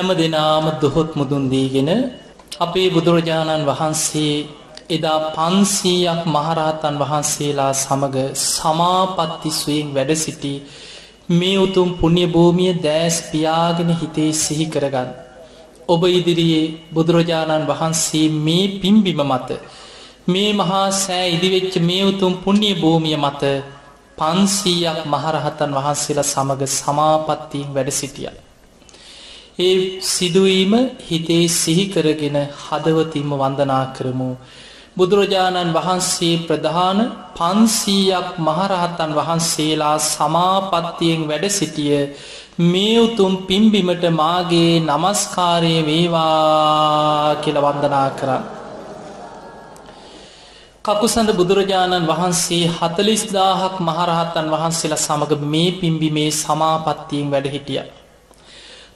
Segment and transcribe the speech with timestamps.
[0.00, 1.90] හැම දෙනාම දොහොත් මුදුන්දීගෙන
[2.58, 4.34] අපේ බුදුරජාණන් වහන්සේ
[4.90, 10.52] එදා පන්සීයක් මහරහතන් වහන්සේලා සමඟ සමාපත්ති සුවෙන් වැඩ සිටි
[11.30, 15.10] මේ උතුම් පුුණ්‍ය භූමිය දෑස් පියාගෙන හිතේ සිහි කරගන්න.
[15.88, 19.48] ඔබ ඉදිරියේ බුදුරජාණන් වහන්සේ මේ පිම්බිම මත
[20.26, 23.42] මේ මහා සෑ ඉදිවෙච්ච මේ උතුම් පුුණ්‍ය භූමිය මත
[24.18, 28.49] පන්සීයක් මහරහතන් වහන්සේලා සමඟ සමාපත්තියෙන් වැඩ සිටිය.
[29.60, 34.30] ඒ සිදුවීම හිතේ සිහිකරගෙන හදවතින්ම වන්දනා කරමු.
[34.96, 36.98] බුදුරජාණන් වහන්සේ ප්‍රධාන
[37.36, 42.00] පන්සීයක් මහරහතන් වහන්සේලා සමාපත්තියෙන් වැඩ සිටිය
[42.62, 48.42] මේ උතුම් පිම්බිමට මාගේ නමස්කාරය වේවා කියල වන්දනා කරන්න.
[50.84, 57.99] කකුසඳ බුදුරජාණන් වහන්සේ හතලිස්දාහක් මහරහත්තන් වහන්සේලා සමඟ මේ පිම්බි මේ සමාපත්තියෙන් වැඩ හිටිය.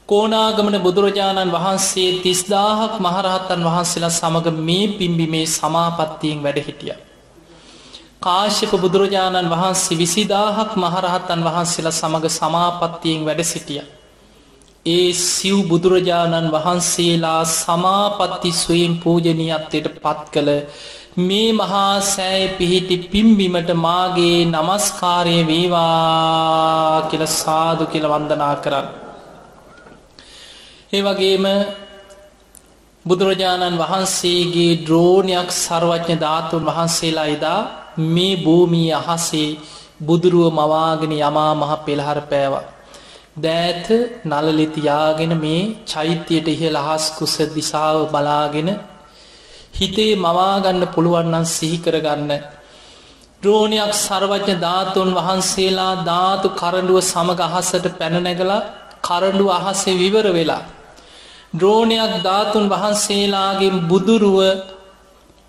[0.09, 6.95] කෝනාගමන බුදුරජාණන් වහන්සේ තිස්දාහක් මහරහත්තන් වහන්සේලා සමඟ මේ පිම්බි මේ සමාපත්තියෙන් වැඩ හිටිය.
[8.23, 13.81] කාශ්‍යප බුදුරජාණන් වහන්සේ විසිදාහක් මහරහත්තන් වහන්සේලා සමඟ සමාපත්තියෙන් වැඩ සිටිය.
[14.87, 20.51] ඒ සිව් බුදුරජාණන් වහන්සේලා සමාපත්ති ස්වයෙන් පූජනීයත්වයට පත් කළ
[21.21, 29.04] මේ මහා සෑය පිහිටි පිම්බිමට මාගේ නමස්කාරය වේවා කියල සාදු කියල වන්දනා කරන්න.
[30.95, 31.47] ඒ වගේම
[33.05, 37.61] බුදුරජාණන් වහන්සේගේ ද්‍රෝණයක් සර්වඥ ධාතුන් වහන්සේලා ඉදා
[38.09, 39.49] මේ භූමී අහසේ
[40.01, 42.65] බුදුරුව මවාගෙන යමා මහ පෙළහර පෑවා.
[43.37, 43.87] දෑත
[44.25, 48.69] නලලිතියාගෙන මේ චෛත්‍යයට ඉහළ අහස් කුස දිසාව බලාගෙන
[49.75, 52.31] හිතේ මවාගන්න පුළුවන්නන් සිහි කරගන්න.
[53.43, 58.67] ද්‍රෝණයක් සර්වඥ ධාතුන් වහන්සේලා ධාතු කරඩුව සමග අහසට පැනනැගලා
[59.03, 60.65] කරඩු අහසේ විවර වෙලා.
[61.55, 64.39] ද්‍රෝණයක් ධාතුන් වහන්සේලාගේ බුදුරුව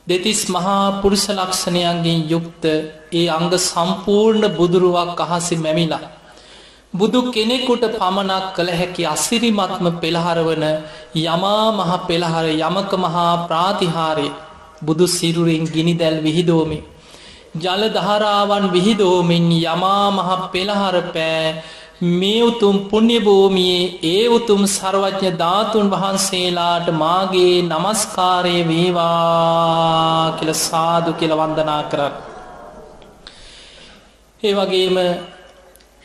[0.08, 2.64] දෙතිස් මහා පුරුෂ ලක්ෂණයන්ගෙන් යුක්ත
[3.12, 6.06] ඒ අංග සම්පූර්ණ බුදුරුවක් අහසි මැමිලා.
[6.94, 10.66] බුදු කෙනෙකුට පමණක් කළ හැකි අසිරිමත්ම පෙළහරවන
[11.24, 14.28] යමා මහ පෙළහර යමක මහා ප්‍රාතිහාරය
[14.82, 16.80] බුදු සිරුරින් ගිනිදැල් විහිදෝමි.
[17.56, 21.46] ජල දහරාවන් විහිදෝමින් යමා මහ පෙළහර පෑ
[22.14, 31.84] මේ උතුම් පුුණ්‍යභූමියයේ ඒ උතුම් සර්වඥ ධාතුන් වහන්සේලාට මාගේ නමස්කාරය වේවා කියල සාදු කියල වන්දනා
[31.84, 32.14] කරන්න.
[34.44, 34.98] ඒ වගේම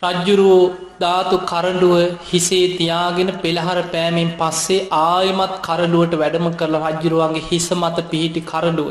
[0.02, 1.96] රජ්ජුරුවෝ ධාතු කරඩුව
[2.28, 8.88] හිසේ තියාගෙන පෙළහර පෑමෙන් පස්සේ ආයමත් කරඩුවට වැඩම කරල රජ්ජුරුවන්ගේ හිස මත පිහිටි කරඩුව.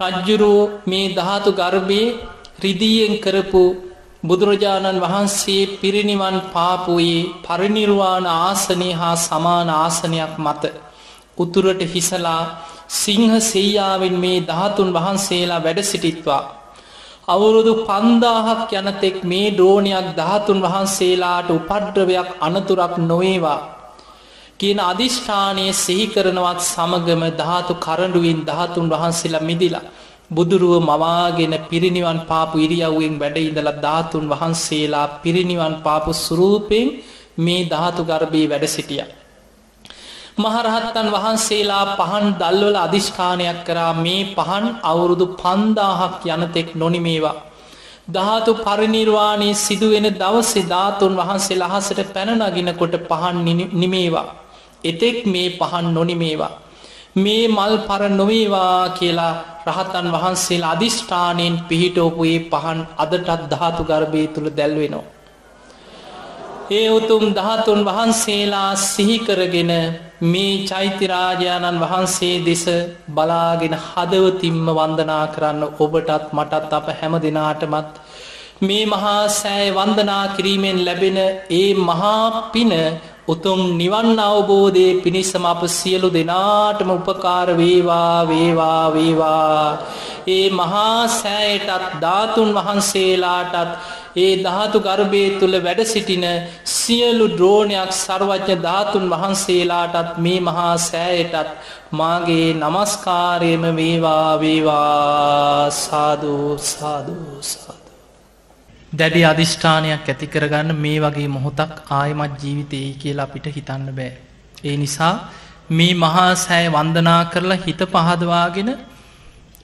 [0.00, 2.12] රජ්ජුරුවෝ මේ ධාතු ගර්භයේ
[2.62, 3.64] රිදීයෙන් කරපු
[4.22, 10.62] බුදුරජාණන් වහන්සේ පිරිනිවන් පාපුයේ පරිනිර්වාණ ආසනය හා සමාන ආසනයක් මත
[11.38, 12.42] උතුරට හිසලා
[12.94, 16.42] සිංහ සෙයාවෙන් මේ ධාතුන් වහන්සේලා වැඩ සිටිත්වා
[17.26, 23.60] අවුරුදු පන්දාහක් යනතෙක් මේ ඩෝනයක් ධාතුන් වහන්සේලාට උපඩ්‍රවයක් අනතුරක් නොවේවා.
[24.58, 29.86] කියන අධිෂ්ඨානය සිහි කරනවත් සමගම ධාතු කරඩුවෙන් ධාතුන් වහන්සේලා මිදිලා.
[30.34, 36.88] බුදුරුව මවාගෙන පිරිනිවන් පාපු ඉරියව්වෙන් වැඩ ඉඳලා ධාතුන් වහන්සේලා පිරිනිවන් පාපු සුරූපයෙන්
[37.38, 39.04] මේ ධාතු ගර්භී වැඩ සිටිය.
[40.38, 47.36] මහරහත්තන් වහන්සේලා පහන් දල්වල අධිෂ්ඨානයක් කරා මේ පහන් අවුරුදු පන්දාහක් යනතෙක් නොනිමේවා.
[48.08, 53.36] ධාතු පරිනිර්වාණයේ සිදුවෙන දවසේ ධාතුන් වහන්සේ ලහසට පැනනගෙනකොට පහන්
[53.74, 54.28] නිමේවා.
[54.84, 56.52] එතෙක් මේ පහන් නොනිමේවා.
[57.16, 59.32] මේ මල් පර නොවේවා කියලා
[59.66, 65.04] රහතන් වහන්සේලා අධිෂ්ඨානයෙන් පිහිටෝපුයේ පහන් අදටත් ධාතු ගර්භය තුළ දැල්වෙනවා.
[66.70, 69.72] ඒ උතුම් දහතුන් වහන්සේලා සිහිකරගෙන
[70.24, 72.64] මේ චෛත්‍යරාජාණන් වහන්සේ දෙස
[73.10, 77.94] බලාගෙන හදවතිම්ම වන්දනා කරන්න ඔබටත් මටත් අප හැම දෙනාටමත්
[78.62, 81.18] මේ මහා සෑය වන්දනා කිරීමෙන් ලැබෙන
[81.52, 82.72] ඒ මහා පින
[83.32, 89.66] උතුම් නිවන් අවබෝධය පිණිසම අප සියලු දෙනාටම උපකාර වේවා වේවා වේවා
[90.28, 93.70] ඒ මහා සෑයටත් ධාතුන් වහන්සේලාටත්
[94.16, 96.26] ඒ ධාතු ගර්භය තුළ වැඩ සිටින
[96.72, 101.54] සියලු ද්‍රෝණයක් සර්වඥ ධාතුන් වහන්සේලාටත් මේ මහා සෑයටත්
[101.92, 107.71] මාගේ නමස්කාරයම වේවා වේවා සාධූ සාධූ සාධ.
[108.92, 114.12] දැඩි අධිෂ්ඨානයක් ඇති කරගන්න මේ වගේ මොහොතක් ආයමත් ජීවිතයයි කියලා අපිට හිතන්න බෑ.
[114.64, 115.14] ඒ නිසා
[115.70, 118.70] මේ මහා සෑ වන්දනා කරලා හිත පහදවාගෙන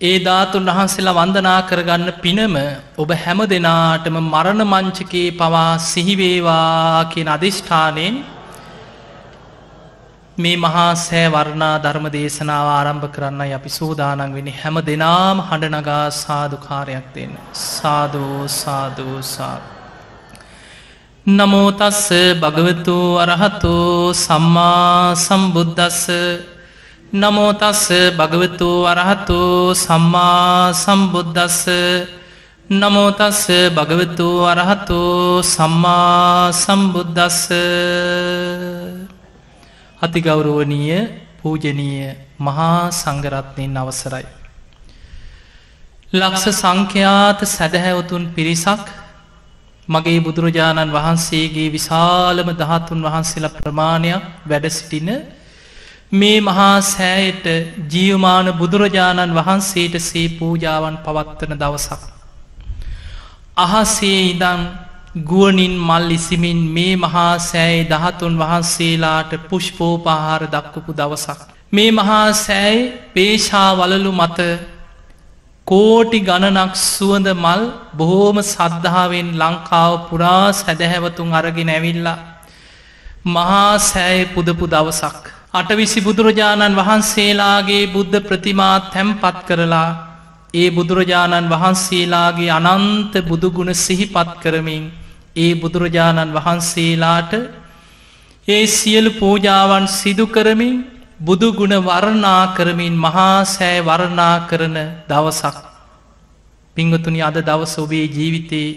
[0.01, 2.57] ඒ ධාතුන් වහන්සේලා වන්දනා කරගන්න පිනම
[2.99, 8.17] ඔබ හැම දෙනාටම මරණ මංචකේ පවා සිහිවේවා කියෙන් අධිෂ්ඨානයෙන්
[10.39, 17.07] මේ මහා සෑ වර්ණා ධර්ම දේශනාව ආරම්භ කරන්නයි අපි සූදානන් වෙන හැම දෙනාම හඬනගා සාධකාරයක්
[17.15, 17.33] දෙන්න.
[17.71, 19.67] සාධෝ සාධෝසාධ.
[21.27, 22.05] නමෝතස්ස
[22.37, 23.75] භගවතු අරහතු
[24.17, 26.07] සම්මා සම්බුද්ධස්ස
[27.15, 29.41] නමෝතස්ස භගවතු අරහතු
[29.77, 31.61] සම්මා සම්බුද්ධස්ස
[32.71, 35.03] නමෝතස්ස භගවතු අරහතු
[35.45, 37.45] සම්මා සම්බුද්ධස්ස
[40.01, 40.99] අතිගෞරුවනීය
[41.39, 44.27] පූජනීය මහා සංගරත්නයෙන් අවසරයි.
[46.13, 48.85] ලක්ෂ සංඛ්‍යාත සැදහැවතුන් පිරිසක්
[49.89, 55.09] මගේ බුදුරජාණන් වහන්සේගේ විශාලම දහතුන් වහන්සේලා ප්‍රමාණයක් වැඩ සිටින
[56.13, 57.47] මේ මහා සෑයට
[57.89, 62.03] ජීවමාන බුදුරජාණන් වහන්සේට සේ පූජාවන් පවත්වන දවසක්.
[63.57, 64.63] අහසේ ඉදන්
[65.25, 71.41] ගුවනින් මල් ඉසිමින් මේ මහා සෑයි දහතුන් වහන්සේලාට පුෂ්පෝපාහාර දක්වපු දවසක්.
[71.73, 74.39] මේ මහා සෑයි පේශා වලලු මත
[75.67, 77.63] කෝටි ගණනක් සුවඳ මල්
[77.95, 82.19] බොහෝම සද්ධාවෙන් ලංකාව පුරා සැදැහැවතුන් අරගෙන ඇවිල්ලා.
[83.27, 85.25] මහා සෑය පුදපු දවසක්.
[85.53, 89.91] අටවිසි බුදුරජාණන් වහන්සේලාගේ බුද්ධ ප්‍රතිමා තැම්පත් කරලා
[90.55, 94.85] ඒ බුදුරජාණන් වහන්සේලාගේ අනන්ත බුදුගුණ සිහිපත් කරමින්
[95.39, 97.33] ඒ බුදුරජාණන් වහන්සේලාට
[98.49, 100.77] ඒ සියලු පූජාවන් සිදු කරමින්
[101.21, 104.77] බුදුගුණ වර්ණා කරමින් මහා සෑ වර්ණා කරන
[105.09, 105.57] දවසක්.
[106.77, 108.71] පිංගතුනි අද දවස ඔබේ ජීවිතයේ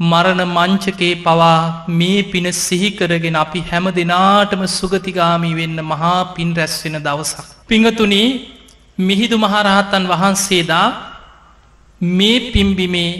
[0.00, 7.46] මරණ මංචකේ පවා මේ පින සිහිකරගෙන අපි හැම දෙනාටම සුගතිගාමී වෙන්න මහා පින් රැස්වෙන දවසක්.
[7.64, 8.22] පිංගතුනි
[8.98, 10.88] මිහිදු මහරහතන් වහන්සේදා
[12.00, 13.12] මේ පිම්බිමේ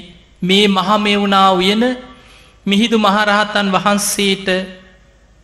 [0.43, 1.85] මේ මහමෙවුනා උයන
[2.67, 4.49] මිහිදු මහරහතන් වහන්සේට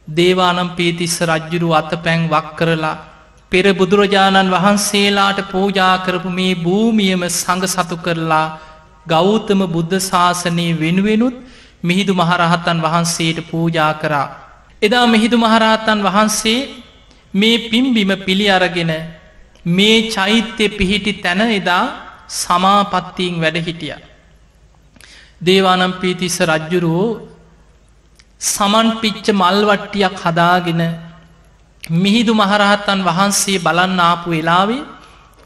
[0.08, 2.96] දේවානම් පීතිස්ස රජ්ජුරු අත පැන් වක් කරලා
[3.52, 8.46] පෙර බුදුරජාණන් වහන්සේලාට පූජා කරපු මේ භූමියම සඟ සතු කරලා
[9.06, 11.36] ගෞතම බුද්ධ ශාසනයේ වෙනුවෙනුත්
[11.82, 14.28] මිහිදු මහරහතන් වහන්සේට පූජා කරා.
[14.82, 16.68] එදා මිහිදු මහරහතන් වහන්සේ
[17.34, 18.92] මේ පිම්බිම පිළි අරගෙන
[19.70, 21.84] මේ චෛත්‍යය පිහිටි තැන එදා
[22.34, 23.66] සමාපත්තිීන් වැඩ
[25.40, 25.46] හිටිය.
[25.46, 27.20] දේවානම් පීතිස්ස රජ්ජුරුවෝ
[28.38, 30.82] සමන් පිච්ච මල්වට්ටියක් හදාගෙන
[31.84, 34.84] මිහිදු මහරහත්තන් වහන්සේ බලන්න ආපු වෙලාවේ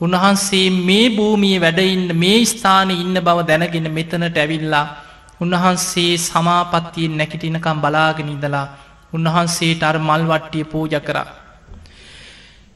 [0.00, 5.04] උන්වහන්සේ මේ භූමිය වැඩඉන්න මේ ස්ථාන ඉන්න බව දැනගෙන මෙතනට ඇවිල්ලා
[5.40, 8.68] උන්වහන්සේ සමාපත්තියෙන් නැකිටිනකම් බලාගෙන ඉඳලා
[9.12, 11.26] උන්වහන්සේට අර මල්වට්ටිය පූජ කරා.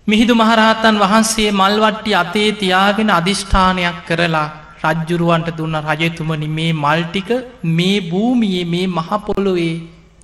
[0.07, 7.31] මිහිදු මහරහතන් වහන්සේ මල්වට්ටි අතේ තියාගෙන අධිෂ්ඨානයක් කරලා රජ්ජුරුවන්ට දුන්න රජතුමනි මේ මල්ටික
[7.71, 9.75] මේ භූමියේ මේ මහපොලොවේ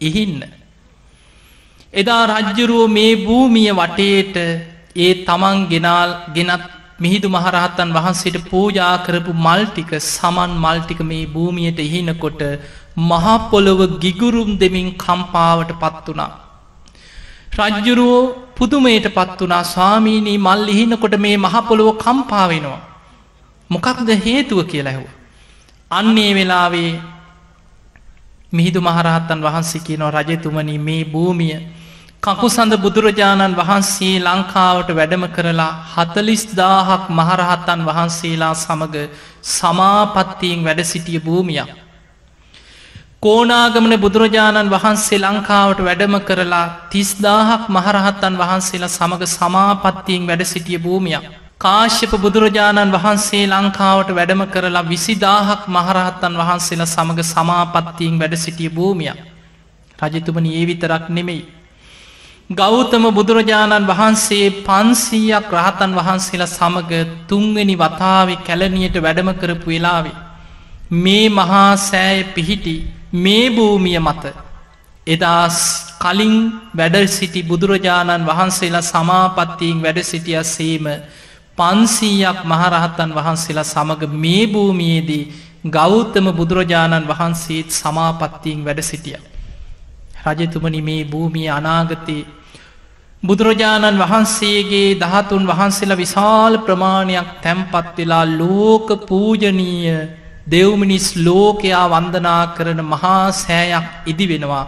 [0.01, 0.41] ඉහින්න.
[1.93, 4.37] එදා රජ්ජුරුව මේ භූමිය වටේට
[4.97, 6.65] ඒ තමන් ගෙනල් ගෙනත්
[7.01, 12.43] මිහිදු මහරහත්තන් වහන්සේට පූජා කරපු මල්ටික සමන් මල්ටික මේ භූමියයට ඉහිනකොට
[13.03, 16.33] මහපොළොව ගිගුරුම් දෙමින් කම්පාවට පත් වනා.
[17.59, 22.83] රජ්ජුරුවෝ පුදුමයට පත් වනා ස්වාමීනී මල් ඉහිනකොට මේ මහපොළොව කම්පාවෙනවා.
[23.71, 25.09] මොකක්ද හේතුව කියලා ඇහුව.
[25.91, 26.93] අන්නේ වෙලාවේ
[28.53, 31.57] මිහිදු මහරහත්තන් වහන්සේ කියනව රජතුමනි මේ භූමිය
[32.23, 38.97] කකු සඳ බුදුරජාණන් වහන්සේ ලංකාවට වැඩම කරලා හතලිස් දාහක් මහරහත්තන් වහන්සේලා සමඟ
[39.51, 41.71] සමාපත්තියෙන් වැඩ සිටිය භූමියක්.
[43.23, 51.25] කෝනාගමන බුදුරජාණන් වහන්සේ ලංකාවට වැඩම කරලා තිස්දාහක් මහරහත්තන් වහන්සේලා සමඟ සමාපත්තියෙන් වැඩ සිටිය භූමියක්.
[51.61, 59.13] කාශ්‍යප බුදුරජාණන් වහන්සේ ලංකාවට වැඩම කරලා විසිදාහක් මහරහත්තන් වහන්සේලා සමඟ සමාපත්තියෙන් වැඩ සිටිය භූමිය.
[59.99, 61.45] රජතුමන ඒ විතරක් නෙමෙයි.
[62.53, 66.93] ගෞතම බුදුරජාණන් වහන්සේ පන්සීයක් රහතන් වහන්සේලා සමඟ
[67.27, 70.17] තුන්වෙනි වතාවේ කැලනියට වැඩම කරපු වෙලාවේ.
[70.97, 72.77] මේ මහා සෑය පිහිටි
[73.15, 74.25] මේ භූමිය මත
[75.07, 75.59] එදස්
[75.99, 76.37] කලින්
[76.75, 80.87] වැඩ සිටි බුදුරජාණන් වහන්සේලා සමාපත්තිීන් වැඩ සිටිය සේම
[81.59, 85.25] පන්සීයක් මහරහත්තන් වහන්සේලා සමඟ මේ භූමියේදී
[85.69, 89.19] ගෞතම බුදුරජාණන් වහන්සේත් සමාපත්තියෙන් වැඩ සිටිය.
[90.27, 92.25] රජතුමනි මේ භූමිය අනාගතයේ
[93.23, 99.95] බුදුරජාණන් වහන්සේගේ දහතුන් වහන්සේලා විශාල ප්‍රමාණයක් තැම්පත් වෙලා ලෝක පූජනීය
[100.47, 104.65] දෙව්මිනිස් ලෝකයා වන්දනා කරන මහා සෑයක් ඉදි වෙනවා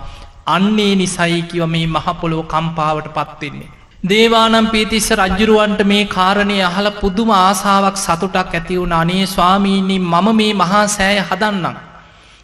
[0.49, 3.76] අන්නේ නිසයිකිව මේ මහපොලෝ කම්පාවට පත්වෙන්නේ.
[4.07, 10.83] දේවානම් පීතිස්ස රජ්ජුරුවන්ට මේ කාරණය අහල පුදුම ආසාාවක් සතුටක් ඇතිවුණ අනේ ස්වාමීණී මම මේ මහා
[10.89, 11.77] සෑය හදන්නම්.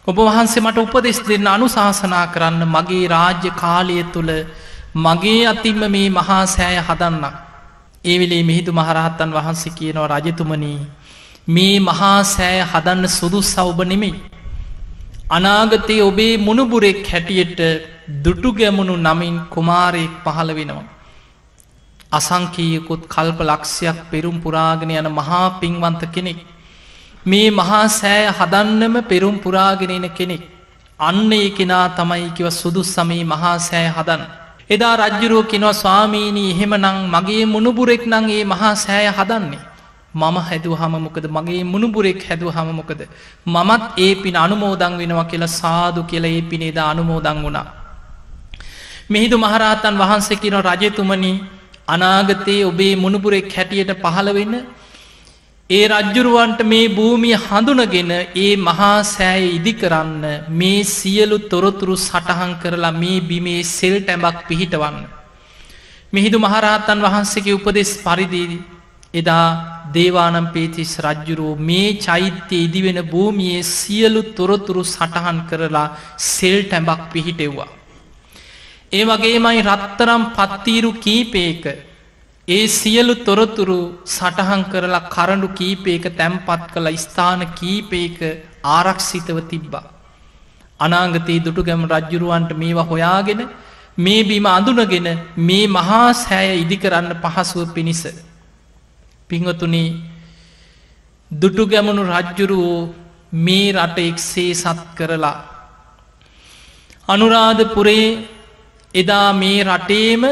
[0.07, 4.31] ඔබ වහන්සේ මට උපදෙස් දෙන්න අනුශාසනා කරන්න මගේ රාජ්‍ය කාලය තුළ
[4.97, 7.23] මගේ අතින්ම මේ මහා සෑය හදන්න.
[8.05, 10.79] ඒවිලේ මිහිදු මහරහත්තන් වහන්සේ කියනවා රජතුමනී
[11.47, 14.15] මේ මහා සෑය හදන්න සුදු සෞබ නෙමෙයි.
[15.29, 17.61] අනාගතයේ ඔබේ මුණුබුරෙක් හැටියට
[18.25, 20.89] දුටු ගැමුණු නමින් කුමාරයෙක් පහළ වෙනවා.
[22.13, 26.39] අසංකීයකුත් කල්ප ලක්ෂයක් පෙරුම් පුරාගෙන යන මහා පින්වන්ත කෙනෙක්.
[27.25, 30.43] මේ මහා සෑය හදන්නම පෙරුම් පුරාගෙනෙන කෙනෙක්.
[30.99, 34.21] අන්න ඒ කෙනා තමයි කිව සුදු සමී මහා සෑය හදන්.
[34.69, 39.63] එදා රජ්ජුරුව කෙනවා ස්වාමීණී එහෙම නං මගේ මුණුබුරෙක් නං ඒ මහා සෑය හදන්නේ.
[40.15, 43.01] මම හැදුව හමමොකද මගේ මුණුබුරෙක් හැදුව හමමොකද.
[43.47, 47.67] මමත් ඒ පින අනුමෝදං වෙනවා කියලා සාදු කියල ඒ පිනේද අනුමෝදං වුණා.
[49.09, 51.31] මෙහිදු මහරහතන් වහන්සේ කියන රජතුමනි
[51.87, 54.55] අනාගතයේ ඔබේ මුණුපුරෙක් හැටියට පහළ වෙන්න
[55.69, 62.93] ඒ රජ්ජුරුවන්ට මේ භූමිය හඳුනගෙන ඒ මහා සෑය ඉදි කරන්න මේ සියලු තොරතුරු සටහන් කරලා
[62.93, 64.97] මේ බිමේ සෙල් ටැඹක් පිහිටවන්න.
[66.13, 68.59] මිහිදු මහරහත්තන් වහන්සේගේ උපදෙස් පරිදිී
[69.13, 69.47] එදා
[69.93, 75.87] දේවානම් පේතිස් රජ්ජුරුව මේ චෛත්‍යය ඉදිවෙන භූමියයේ සියලු තොරතුරු සටහන් කරලා
[76.27, 77.71] සෙල් ටැඹක් පිහිටෙව්වා.
[78.93, 81.63] ඒ වගේමයි රත්තරම් පත්තීරු කීපේක
[82.47, 88.19] ඒ සියලු තොරතුරු සටහන් කරලා කරඩු කීපේක තැම්පත් කළ ස්ථාන කීපේක
[88.67, 89.85] ආරක්ෂිතව තිබ්බා.
[90.79, 93.41] අනාගතයේ දුටු ගැම රජ්ජුරුවන්ට මේවා හොයාගෙන
[93.97, 95.07] මේ බිම අඳුනගෙන
[95.39, 98.03] මේ මහා සෑය ඉදිකරන්න පහසුව පිණිස.
[99.29, 99.85] පිංහතුනි
[101.31, 102.91] දුටු ගැමනු රජ්ජුරුවෝ
[103.39, 105.37] මේ රට එක්සේ සත් කරලා.
[107.07, 108.07] අනුරාධපුරේ
[108.93, 110.23] එදා මේ රටේම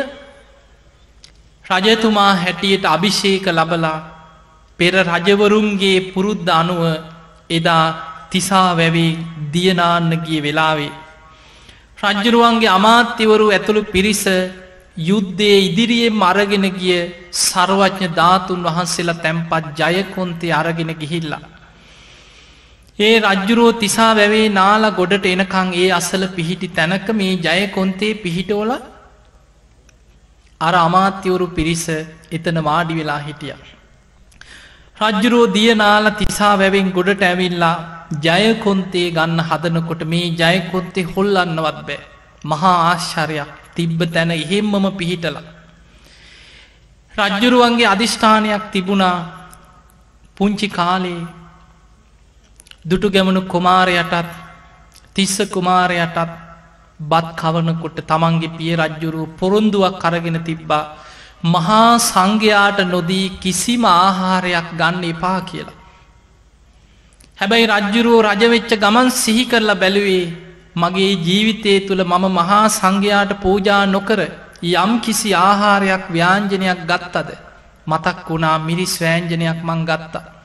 [1.65, 4.00] රජතුමා හැටියට අභිෂේක ලබලා
[4.80, 6.82] පෙර රජවරුන්ගේ පුරුද්ධ අනුව
[7.50, 7.86] එදා
[8.32, 9.20] තිසා වැවේ
[9.53, 10.91] දියනාන්න ගිය වෙලාවේ.
[12.03, 14.24] රජ්ජරුවන්ගේ අමාත්‍යවරු ඇතුළු පිරිස
[15.00, 17.00] යුද්ධයේ ඉදිරියේ මරගෙන ගිය
[17.41, 21.44] සර්වඥ ධාතුන් වහන්සේලා තැම්පත් ජයකොන්තේ අරගෙන ගිහිල්ලා.
[23.01, 28.72] ඒ රජ්ජුරුවෝ තිසා වැවේ නාල ගොඩට එනකං ඒ අසල පිහිටි තැනක මේ ජයකොන්තේ පිහිටෝල
[30.62, 31.86] අර අමාත්‍යවරු පිරිස
[32.31, 33.55] එතන වාඩි වෙලා හිටිය.
[34.98, 37.75] රජ්ජුරෝ දියනාල තිසා වැවෙන් ගොඩට ඇවිල්ලා
[38.25, 42.00] ජයකොන්තේ ගන්න හදනකොට මේ ජයකොන්තේ හොල්ලන්නවත් බෑ.
[42.43, 45.38] මහා ආශ්චරයක් තිබ්බ තැන එහෙම්මම පිහිටල.
[47.13, 49.17] රජ්ජුරුවන්ගේ අධිෂ්ඨානයක් තිබුණා
[50.38, 51.22] පුංචි කාලේ
[52.85, 54.29] දුටු ගැමනු කුමාරයටත්
[55.13, 56.17] තිස්ස කුමාරයටත්
[57.00, 60.83] බත් කවනකොට තමන්ගේ පිය රජ්ජුරු පොරොන්දුවක් කරගෙන තිබ්බා
[61.45, 65.77] මහා සංඝයාට නොදී කිසිම ආහාරයක් ගන්න එපා කියලා.
[67.39, 70.25] හැබැයි රජ්ජුරුවෝ රජවෙච්ච ගමන් සිහි කරලා බැලුවේ
[70.75, 74.19] මගේ ජීවිතය තුළ මම මහා සංඝයාට පූජා නොකර
[74.63, 77.29] යම් කිසි ආහාරයක් ව්‍යාංජනයක් ගත්තද
[77.88, 80.40] මතක් වුණා මිරිස් වෑංජනයක් මං ගත්තා.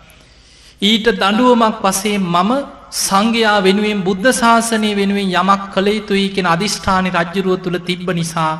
[0.82, 2.50] ඊට දඩුවමක් වසේ මම
[2.98, 8.52] සංඝයා වෙනුවෙන් බුද්ධ ශාසනය වෙනුවෙන් යමක් කළ යුතුයි කෙන අධිෂ්ඨානි රජ්ජුරුව තුළ තිබ්බ නිසා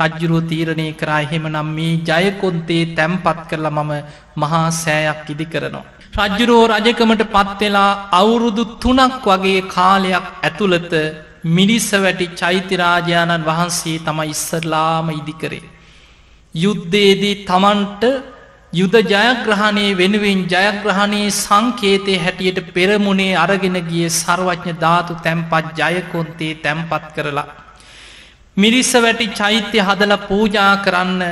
[0.00, 3.92] රජ්ජුරුව තීරණය කරා එහෙමනම් මේ ජයකොන්තේ තැම්පත් කරලා මම
[4.36, 5.86] මහා සෑයක් ඉදි කරනවා.
[6.18, 10.92] රජ්ජුරෝ රජකමට පත්වෙලා අවුරුදු තුනක් වගේ කාලයක් ඇතුළත
[11.48, 15.64] මිනිස්ස වැටි චෛත්‍යරාජාණන් වහන්සේ තම ඉස්සරලාම ඉදිකරේ.
[16.54, 18.04] යුද්ධයේදී තමන්ට
[18.76, 27.46] යුද ජයග්‍රහණය වෙනුවෙන් ජයග්‍රහණයේ සංකේතය හැටියට පෙරමුණේ අරගෙන ගිය සර්වඥ ධාතු තැම්පත් ජයකොන්තේ තැම්පත් කරලා.
[28.56, 31.22] මිරිස්ස වැටි චෛත්‍ය හදල පූජා කරන්න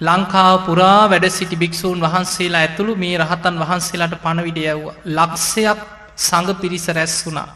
[0.00, 5.80] ලංකාව පුරා වැඩ සිටි භික්‍ෂූන් වහන්සේලා ඇතුළු මේ රහතන් වහන්සේලාට පණවිඩියව්ව ලක්ෂයක්
[6.18, 7.48] සඟ පිරිස රැස් වුණා.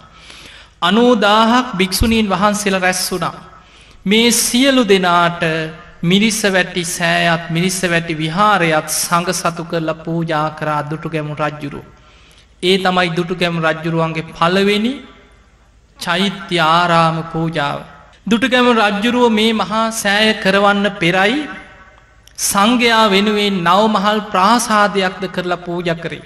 [0.83, 3.35] අනෝදාහක් භික්‍ෂුණීන් වහන්සේලා රැස් වුණා.
[4.05, 5.43] මේ සියලු දෙනාට
[6.03, 11.83] මිරිස්ස වැටි සෑයත් මිරිස්ස වැටි විහාරයත් සඟ සතු කරලා පූජා කරා දුටු ගැමු රජ්ජුරු.
[12.63, 14.93] ඒ තමයි දුටු ගැමු රජ්ජුරුවන්ගේ පලවෙනි
[15.99, 17.81] චෛත්‍ය ආරාම පූජාව.
[18.27, 21.49] දුටුගැම රජ්ජුරුව මේ මහා සෑය කරවන්න පෙරයි
[22.39, 26.23] සංඝයා වෙනුවෙන් නවමහල් ප්‍රාසාදයක්ද කරලා පූජ කරේ.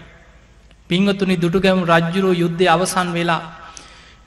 [0.89, 3.43] පිංහතුනි දුටුගැම රජ්ජුරුව යුද්ධය අවසන් වෙලා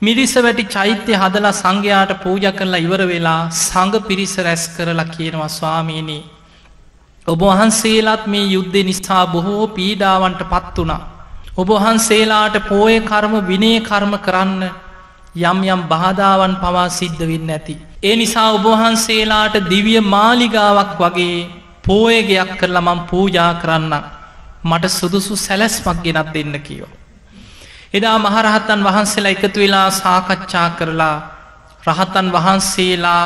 [0.06, 6.24] මිරිස වැටි චෛත්‍ය හදලා සංඝයාට පූජ කරලා ඉවර වෙලා සඟ පිරිස රැස් කරලා කියනවා ස්වාමීනී.
[7.28, 11.04] ඔබ වහන්සේලාත් මේ යුද්ධ නිසා බොහෝ පීඩාවන්ට පත් වනා.
[11.58, 14.64] ඔබ වහන්සේලාට පෝය කර්ම විනේ කර්ම කරන්න
[15.44, 17.76] යම් යම් බාධාවන් පවා සිද්ධ වෙන්න ඇති.
[18.04, 21.40] ඒ නිසා ඔබවහන්සේලාට දිවිය මාලිගාවක් වගේ
[21.84, 23.94] පෝයගයක් කරලා මං පූජා කරන්න
[24.64, 26.92] මට සුදුසු සැලැස්මක් ගෙනත් දෙන්න කියෝ.
[27.96, 31.16] එදා මහරහත්තන් වහන්සේලා එකතු වෙලා සාකච්ඡා කරලා
[31.88, 33.24] රහතන් වහන්සේලා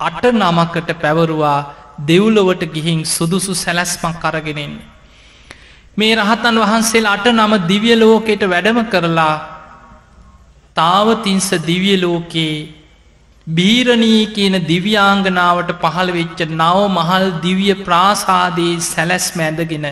[0.00, 1.58] අට නමකට පැවරුවා
[2.02, 4.86] දෙව්ලොවට ගිහින් සුදුසු සැලැස්මක් කරගෙනෙන්නේ.
[5.96, 9.34] මේ රහතන් වහන්සේ අට නම දිවිය ලෝකෙට වැඩම කරලා
[10.76, 12.68] තාවතිංස දිවිය ලෝකයේ
[13.46, 19.86] බීරණී කියන දිව්‍යාංගනාවට පහළ වෙච්ච නව මහල් දිවිය ප්‍රාසාදයේ සැලැස් මැදගෙන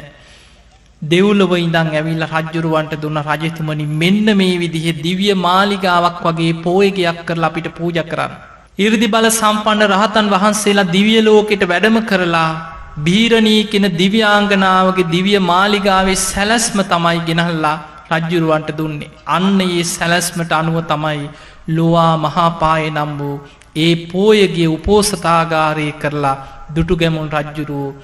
[1.12, 7.68] දෙව්ලොව ඉඳං ඇවිල්ල රජ්ජුරුවන්ට දුන්න රජතුමනි මෙන්න මේ විදිහ දිවිය මාලිගාවක් වගේ පෝයගයක් කරලා අපිට
[7.78, 8.32] පූජ කරන්න.
[8.78, 12.50] ඉරදි බල සම්පන්න රහතන් වහන්සේලා දිවිය ලෝකෙට වැඩම කරලා
[12.98, 17.76] බීරණී කෙන දිව්‍යාංගනාවගේ දිවිය මාලිගාවේ සැලැස්ම තමයි ගෙනහල්ලා
[18.12, 19.12] රජ්ජුරුවන්ට දුන්නේ.
[19.26, 21.28] අන්න ඒ සැලැස්මට අනුව තමයි
[21.68, 23.36] ලොවා මහාපාය නම් වූ
[23.76, 26.36] ඒ පෝයගේ උපෝසතාගාරය කරලා
[26.74, 27.94] දුටු ගැමුන් රජ්ජුරුවූ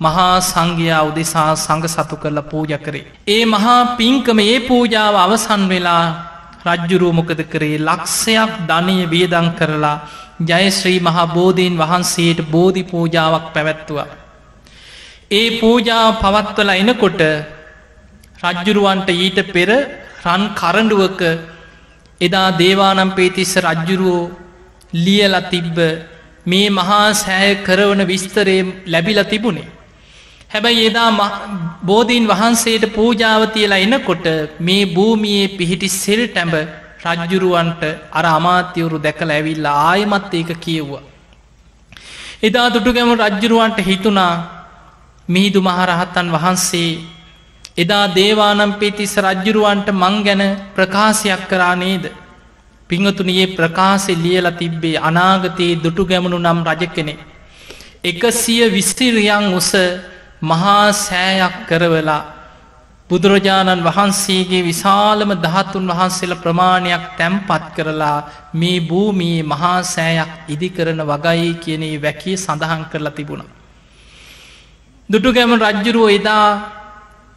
[0.00, 3.06] මහා සංඝයා උදෙසා සඟ සතු කරල පූජ කරේ.
[3.28, 6.04] ඒ මහා පින්කම ඒ පූජාව අවසන් වෙලා
[6.66, 9.96] රජ්ජුරුවමොකද කරේ ලක්ෂයක් ධනය වියදං කරලා
[10.42, 14.08] ජයශ්‍රී මහා බෝධීන් වහන්සේට බෝධි පූජාවක් පැවැත්තුවා.
[15.30, 17.20] ඒ පූජාව පවත්වල එනකොට
[18.44, 19.70] රජ්ජුරුවන්ට ඊට පෙර
[20.24, 21.20] රන් කරඩුවක
[22.20, 24.30] එදා දේවානම් පේතිස්ස රජ්ජුරුවෝ
[24.96, 25.78] ලියල තිබ්බ
[26.46, 29.79] මේ මහා සෑය කරවන විස්තරේ ලැබිල තිබුණේ.
[30.50, 31.10] හැබැයි එදා
[31.86, 34.26] බෝධීන් වහන්සේට පූජාවතියලා එනකොට
[34.60, 36.54] මේ භූමියයේ පිහිටි සෙල් ටැඹ
[37.04, 41.02] රජ්ජුරුවන්ට අර අමාත්‍යවරු දැකල ඇවිල්ලා ආයමත් ඒක කියව්වා.
[42.42, 44.34] එදා දුටුගැම රජ්ජුරුවන්ට හිතුනා
[45.28, 46.90] මිහිදු මහරහත්තන් වහන්සේ
[47.76, 50.42] එදා දේවානම් පෙතිස් රජ්ජුරුවන්ට මං ගැන
[50.74, 52.04] ප්‍රකාශයක් කරා නේද.
[52.90, 57.14] පිංහතුනයේ ප්‍රකාශෙ ලියල තිබ්බේ අනාගතයේ දුටු ගැමනු නම් රජ කෙනෙ.
[58.04, 59.72] එකසිය විස්තිරියන් උස
[60.42, 62.20] මහා සෑයක් කරවලා
[63.10, 68.18] බුදුරජාණන් වහන්සේගේ විශාලම දහතුන් වහන්සේල ප්‍රමාණයක් තැම්පත් කරලා
[68.54, 73.42] මේ භූමයේ මහා සෑයක් ඉදිකරන වගයි කියනේ වැකී සඳහන් කරලා තිබුණ.
[75.08, 76.46] දුටුගැම රජ්ජුරුව එදා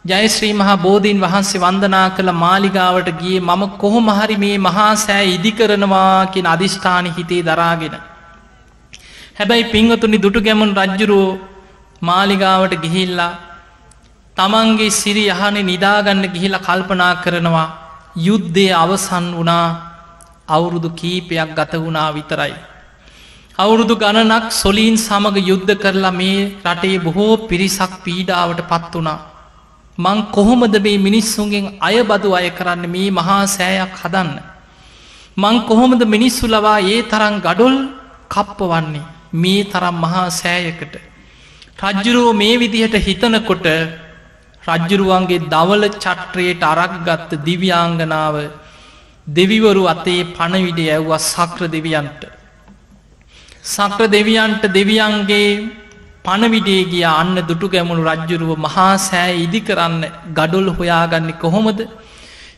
[0.04, 6.46] ජයශ්‍රී මහා බෝධීන් වහන්සේ වන්දනා කළ මාලිගාවට ගිය මම කොහොමහරි මේ මහා සෑ ඉදිකරනවා කියෙන
[6.46, 7.96] අධිෂ්ඨාන හිතේ දරාගෙන.
[9.38, 11.53] හැබැයි පිංහතුනි දුටු ගැමුන් රජ්ජුරුවෝ
[12.08, 13.32] මාලිගාවට ගිහිල්ලා
[14.36, 17.68] තමන්ගේ සිරි යහන නිදාගන්න ගිහිල කල්පනා කරනවා
[18.18, 19.66] යුද්ධය අවසන් වනා
[20.48, 22.54] අවුරුදු කීපයක් ගත වුණා විතරයි.
[23.58, 29.20] අවුරුදු ගණනක් සොලීන් සමඟ යුද්ධ කරලා මේ රටේ බොහෝ පිරිසක් පීඩාවට පත් වනා.
[29.98, 34.30] මං කොහොමද මේ මිනිස්සුන්ගෙන් අයබදු අය කරන්න මේ මහා සෑයක් හදන්න.
[35.36, 37.76] මං කොහොමද මිනිස්සු ලවා ඒ තරම් ගඩොල්
[38.28, 40.94] කප්ප වන්නේ මේ තරම් මහා සෑයකට.
[41.78, 43.66] රජ්ජුරුව මේ විදිහට හිතනකොට
[44.62, 48.36] රජ්ජුරුවන්ගේ දවල චට්‍රයට අරක් ගත්ත දිව්‍යාංගනාව
[49.26, 52.22] දෙවිවරු අතේ පණවිඩ ඇව්වා සක්‍ර දෙවියන්ට.
[53.64, 55.48] සක්‍ර දෙවියන්ට දෙවියන්ගේ
[56.24, 61.80] පණවිඩේ ගිය අන්න දුටු ගැමුණු රජ්ජුරුව මහා සෑ ඉදි කරන්න ගඩොල් හොයාගන්නේ කොහොමද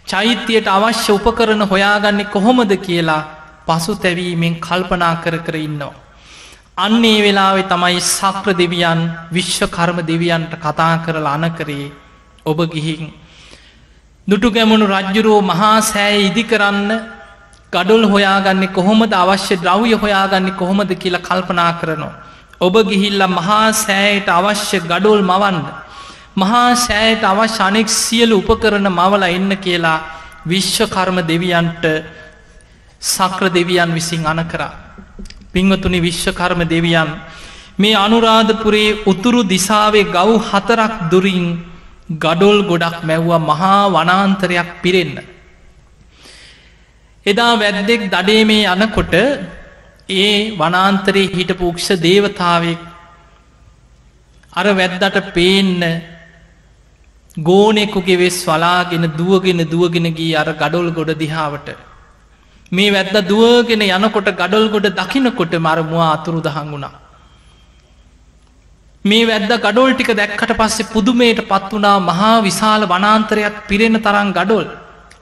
[0.07, 3.23] චෛත්‍යයට අවශ්‍ය උපකරන හොයාගන්නේ කොහොමද කියලා
[3.67, 6.06] පසු තැවීමෙන් කල්පනා කර කර ඉන්නවා.
[6.77, 9.01] අන්නේ වෙලාවෙ තමයි සක්‍ර දෙවියන්
[9.33, 11.93] විශ්ව කර්ම දෙවියන්ට කතා කරලා අනකරේ
[12.47, 13.13] ඔබ ගිහින්.
[14.29, 16.91] දුටු ගැමුණු රජ්ජුරුවෝ මහා සෑ ඉදි කරන්න
[17.73, 22.15] ගඩොල් හොයාගන්නේ කොහොමද අවශ්‍ය ද්‍රව්‍ය හොයාගන්නේ කොහොමද කියලා කල්පනා කරනවා.
[22.61, 25.59] ඔබ ගිහිල්ල මහා සෑයට අවශ්‍ය ගඩොල් මවන්න.
[26.37, 30.05] මහා සෑයට අවශ්‍ය අනෙක් සියලු උපකරන මවල එන්න කියලා
[30.47, 31.85] විශ්වකර්ම දෙවියන්ට
[33.01, 34.75] සක්‍ර දෙවියන් විසින් අන කරා.
[35.55, 37.11] පිංවතුනි විශ්වකර්ම දෙවියන්
[37.79, 41.47] මේ අනුරාධපුරේ උතුරු දිසාවේ ගව් හතරක් දුරින්
[42.17, 45.17] ගඩොල් ගොඩක් මැව්වා මහා වනාන්තරයක් පිරෙන්න.
[47.27, 49.15] එදා වැද්දෙක් දඩේ මේ යනකොට
[50.17, 52.81] ඒ වනාන්තරයේ හිටපු උක්ෂ දේවතාවෙක්
[54.53, 55.81] අර වැද්දට පේන්න
[57.41, 61.69] ගෝනෙකුගේ වෙස් වලාගෙන දුවගෙන දුවගෙන ගී අර ගඩොල් ගොඩ දිහාවට
[62.73, 66.95] මේ වැද්ද දුවගෙන යනකොට ගඩොල් ගොඩ දකිනකොට මරමුවා අතුරු දහන් වුණා.
[69.05, 74.67] මේ වැද්ද ගඩොල් ටික දැක්කට පස්සේ පුදුමයට පත් වනා මහා විශාල වනාන්තරයක් පිරෙන තරම් ගඩොල්.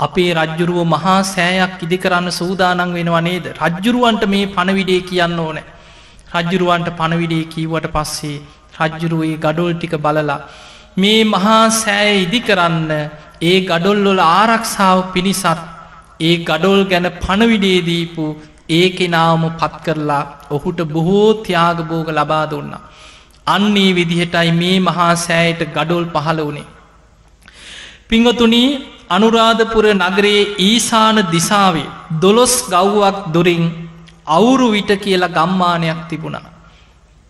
[0.01, 3.47] අපේ රජ්ජුරුව මහා සෑයක් ඉදි කරන්න සූදානන් වෙනවා නේද?
[3.61, 5.65] රජ්ජුරුවන්ට මේ පණවිඩේ කියන්න ඕනෑ.
[6.35, 8.39] රජ්ජුරුවන්ට පණවිඩේ කීවට පස්සේ
[8.81, 10.41] රජ්ජුරුවේ ගඩොල් ටික බලලා
[10.97, 12.91] මේ මහා සෑය ඉදි කරන්න
[13.43, 15.74] ඒ ගඩොල්ලොල ආරක්ෂාව පිණිසත්
[16.25, 18.25] ඒ ගඩොල් ගැන පණවිඩේදීපු
[18.71, 22.73] ඒ කෙනාම පත් කරලා ඔහුට බොහෝ ත්‍යාගබෝග ලබා දුන්න.
[23.47, 26.67] අන්නේ විදිහටයි මේ මහා සෑයට ගඩොල් පහළ වනේ.
[28.09, 28.69] පිංගතුනී
[29.09, 33.65] අනුරාධපුර නගරයේ ඊසාන දිසාවේ දොළොස් ගව්වක් දුරින්
[34.29, 36.53] අවුරු විට කියලා ගම්මානයක් තිබුණා.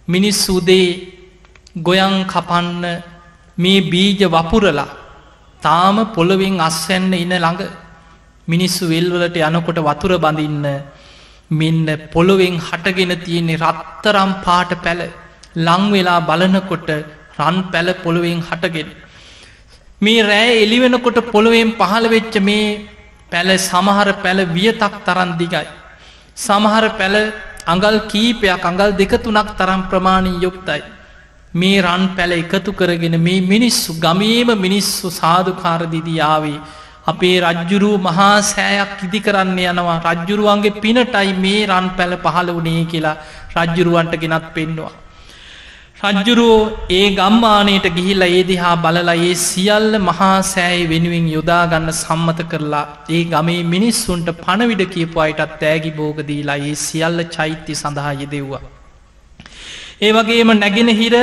[0.09, 0.89] මිනිස් සුදේ
[1.79, 2.85] ගොයන් කපන්න
[3.59, 4.95] මේ බීජ වපුරලා
[5.63, 7.63] තාම පොළොවෙන් අස්වැන්න ඉන ළඟ
[8.49, 10.67] මිනිස්සු වෙල්වලට යනකොට වතුර බඳින්න
[11.51, 15.01] මෙන්න පොළොවෙන් හටගෙන තියෙන්නේ රත්තරම් පාට පැල
[15.57, 16.89] ලංවෙලා බලනකොට
[17.39, 18.89] රන් පැල පොළොවෙන් හටගෙන.
[20.01, 22.81] මේ රෑ එලිවෙනකොට පොළොවෙන් පහළ වෙච්ච මේ
[23.33, 25.67] පැල සමහර පැල වියතක් තරන් දිගයි.
[26.37, 27.15] සමහර පැල
[27.67, 30.83] අඟල් කීපයක් අඟල් දෙක තුනක් තරම් ප්‍රමාණී යුක්තයි.
[31.55, 36.59] මේ රන් පැල එකතු කරගෙන මේ මිනිස්සු ගමේම මිනිස්සු සාධකාරදිදියාවේ
[37.07, 43.17] අපේ රජ්ජුරුව මහා සෑයක් ඉදි කරන්න යනවා රජ්ජුරුවන්ගේ පිනටයි මේ රන් පැල පහළ වනේ කියලා
[43.57, 44.93] රජ්ජුරුවන්ට ගෙනත් පෙන්නවා.
[46.05, 52.85] රජ්ජුරුවෝ ඒ ගම්මානයට ගිහිල්ල ඒ දිහා බලලා ඒ සියල්ල මහා සෑයි වෙනුවෙන් යොදාගන්න සම්මත කරලා
[53.17, 58.65] ඒ ගමේ මිනිස්සුන්ට පණවිඩ කියපු අයටත් තෑගි බෝගදීලා ඒ සියල්ල චෛත්‍ය සඳහා යෙදෙව්වා.
[60.01, 61.15] ඒ වගේම නැගෙන හිර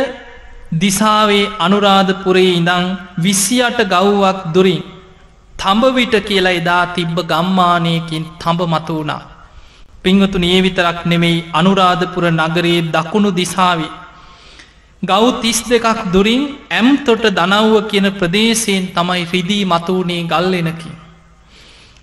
[0.81, 2.87] දිසාවේ අනුරාධපුරේ ඉඳං
[3.19, 4.81] විසියට ගව්වක් දුරින්
[5.61, 9.21] තඹවිට කියලා එදා තිබ්බ ගම්මානයකින් තඹ මතු වුණා.
[10.03, 13.91] පිංහතු ඒ විතරක් නෙමෙයි අනුරාධපුර නගරයේ දකුණු දිසාවේ.
[15.03, 20.91] ගෞ තිස් දෙකක් දුරින් ඇම්තොට දනව්ව කියන ප්‍රදේශයෙන් තමයි රිදී මතුවනේ ගල්ලෙනකි.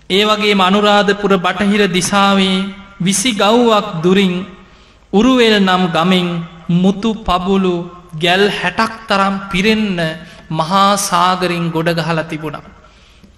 [0.09, 2.57] ඒ වගේ මනුරාධපුර බටහිර දිසාවේ
[2.99, 4.33] විසි ගව්වක් දුරින්
[5.13, 6.27] උරුවෙල් නම් ගමෙන්
[6.71, 7.75] මුතු පබුලු
[8.15, 9.99] ගැල් හැටක් තරම් පිරෙන්න
[10.51, 12.78] මහා සාගරින් ගොඩගහල තිබුණා.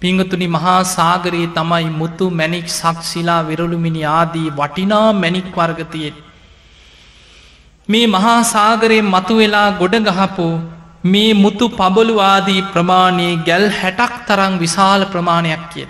[0.02, 6.16] පිංගතුනි මහා සාගරයේ තමයි මුතු මැනික් සක්ෂිලා විරලුමිනි ආදී වටිනා මැනික් වර්ගතියෙන්.
[7.88, 10.46] මේ මහා සාගරයෙන් මතු වෙලා ගොඩ ගහපු
[11.04, 15.86] මේ මුතු පබලුවාදී ප්‍රමාණයේ ගැල් හැටක් තරං විශාල ප්‍රමාණයක් කිය.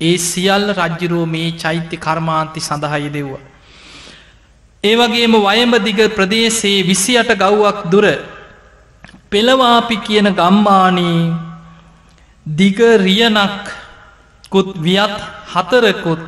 [0.00, 3.42] ඒ සියල්ල රජ්ජුරුව මේ චෛත්‍ය කර්මාන්ති සඳහයි දෙව්වා.
[4.84, 8.06] ඒ වගේම වයඹදිග ප්‍රදේශයේ විසියට ගව්වක් දුර
[9.30, 11.53] පෙළවාපි කියන ගම්මානී
[12.46, 13.72] දිග රියනක්
[14.50, 15.16] කුත් වියත්
[15.48, 16.20] හතරකුත්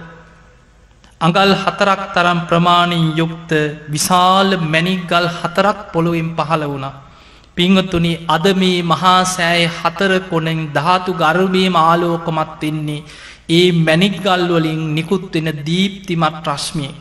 [1.20, 3.52] අඟල් හතරක් තරම් ප්‍රමාණින් යුක්ත
[3.88, 6.94] විශාල මැනික්ගල් හතරක් පොළොවෙන් පහළ වුණා.
[7.54, 13.04] පිංහතුනි අද මේ මහා සෑය හතර කොනෙන් ධාතු ගර්භයම ආලෝකමත් වෙන්නේ
[13.48, 16.94] ඒ මැනික්ගල්වලින් නිකුත්වෙන දීප්තිමත් රශ්මිය.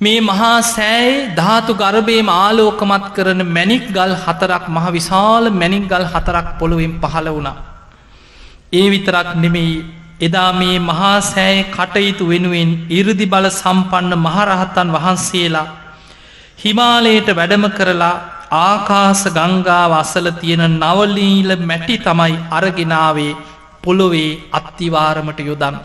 [0.00, 6.48] මේ මහා සෑයි ධාතු ගර්භයම ආලෝකමත් කරන මැනික් ගල් හතරක් මහ විශාල මැනික් ගල් හතරක්
[6.58, 7.56] පොළුවෙන් පහළ වුණා.
[8.72, 9.84] ඒ විතරක් නෙමෙයි
[10.20, 15.68] එදා මේ මහා සෑය කටයුතු වෙනුවෙන් ඉරදි බල සම්පන්න මහරහත්තන් වහන්සේලා
[16.58, 18.14] හිමාලයට වැඩම කරලා
[18.60, 23.32] ආකාස ගංගාව අසල තියෙන නවලීල මැටි තමයි අරගෙනාවේ
[23.82, 25.76] පොළොවේ අත්තිවාරමට යොදන්.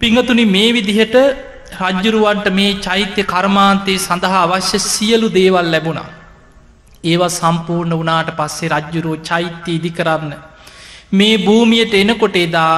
[0.00, 1.16] පිංහතුනි මේ විදිහට
[1.80, 6.10] රජ්ජුරුවන්ට මේ චෛත්‍ය කර්මාන්තයේ සඳහා අවශ්‍ය සියලු දේවල් ලැබුණා.
[7.04, 10.32] ඒවා සම්පූර්ණ වනාට පස්සේ රජ්ජුරුව චෛත්‍ය ඉදි කරන්න.
[11.12, 12.76] මේ භූමියයට එනකොට එදා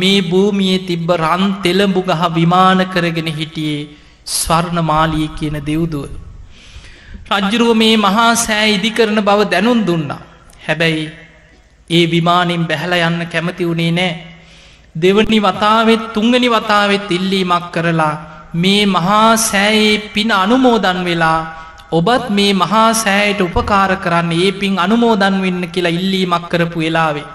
[0.00, 3.88] මේ භූමියයේ තිබ්බ රන් තෙළඹු ගහ විමාන කරගෙන හිටියේ
[4.38, 6.10] ස්වර්ණමාලී කියන දෙව්දුව.
[7.30, 10.22] රජ්ජුරුව මේ මහා සෑ ඉදි කරන බව දැනුන් දුන්නා.
[10.66, 11.06] හැබැයි
[11.90, 14.12] ඒ විමානින් බැහල යන්න කැමති වුණේ නෑ.
[14.94, 18.14] දෙවනි වතාවෙත් තුංගනි වතාවෙත් ඉල්ලීමක් කරලා
[18.54, 21.40] මේ මහා සෑයේ පින අනුමෝදන් වෙලා
[21.92, 27.28] ඔබත් මේ මහා සෑයට උපකාර කරන්න ඒ පින් අනුමෝදන් වෙන්න කියලා ඉල්ලීමක් කරපු වෙලාවේ.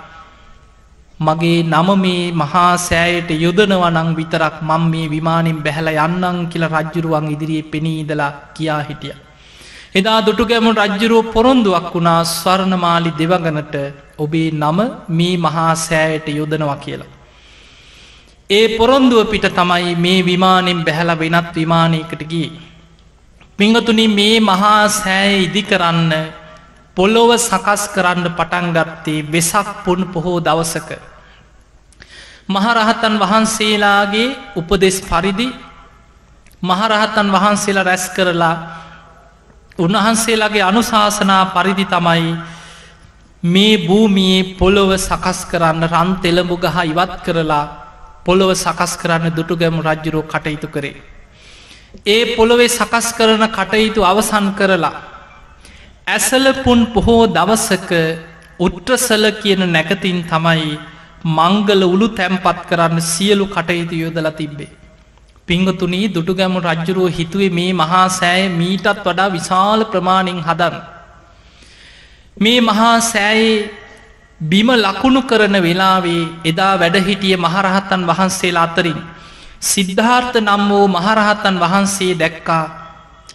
[1.20, 7.70] මගේ නම මේ මහා සෑයට යොදනවනං විතරක් මං මේ විමානින් බැහැල යන්නං කියල රජ්ජුරුවන් ඉදිරියේ
[7.72, 9.16] පෙනීදලා කියා හිටිය.
[9.96, 13.76] එදා දුටුගැමු රජ්ජුරුව පොරොන්දුවක් වුණා ස්වර්ණමාලි දෙවගනට
[14.24, 14.80] ඔබේ නම
[15.18, 17.15] මේ මහා සෑයට යොදනවා කියලා.
[18.50, 22.52] ඒ පොරොන්දුව පිට තමයි මේ විමානෙන් බැහැල වෙනත් විමානයකට ගිය.
[23.58, 26.12] පිංහතුනි මේ මහා සෑය ඉදි කරන්න
[26.98, 30.90] පොල්ලොව සකස් කරන්න පටන්ගත්තේ වෙසක් පුන් පොහෝ දවසක.
[32.48, 35.48] මහරහතන් වහන්සේලාගේ උපදෙස් පරිදි
[36.62, 38.56] මහරහතන් වහන්සේලා රැස් කරලා
[39.78, 42.38] උන්වහන්සේලාගේ අනුශාසනා පරිදි තමයි
[43.44, 47.85] මේ භූමියයේ පොළොව සකස් කරන්න රන් තෙළඹු ගහ ඉවත් කරලා
[48.26, 50.96] පොළොව සකස් කරන්න දුටුගැමු රජ්ජුරෝ කටයුතු කරේ.
[52.06, 54.96] ඒ පොළොවේ සකස් කරන කටයුතු අවසන් කරලා.
[56.08, 57.92] ඇසලපුන් පොහෝ දවසක
[58.60, 60.66] උට්‍රසල කියන නැකතින් තමයි
[61.28, 64.74] මංගල උළු තැම්පත් කරන්න සියලු කටයුතු යොදල තිබ්බේ.
[65.48, 70.76] පිංගතුනී දුටුගැමු රජ්ජුරුව හිතුවේ මේ මහා සෑය මීටත් වඩා විශාල ප්‍රමාණින් හදන්.
[72.38, 73.85] මේ මහා සෑයේ
[74.42, 79.00] බිම ලකුණු කරන වෙලාවේ එදා වැඩහිටිය මහරහත්තන් වහන්සේලා අතරින්.
[79.62, 82.66] සිද්ධාර්ථ නම් වූ මහරහත්තන් වහන්සේ දැක්කා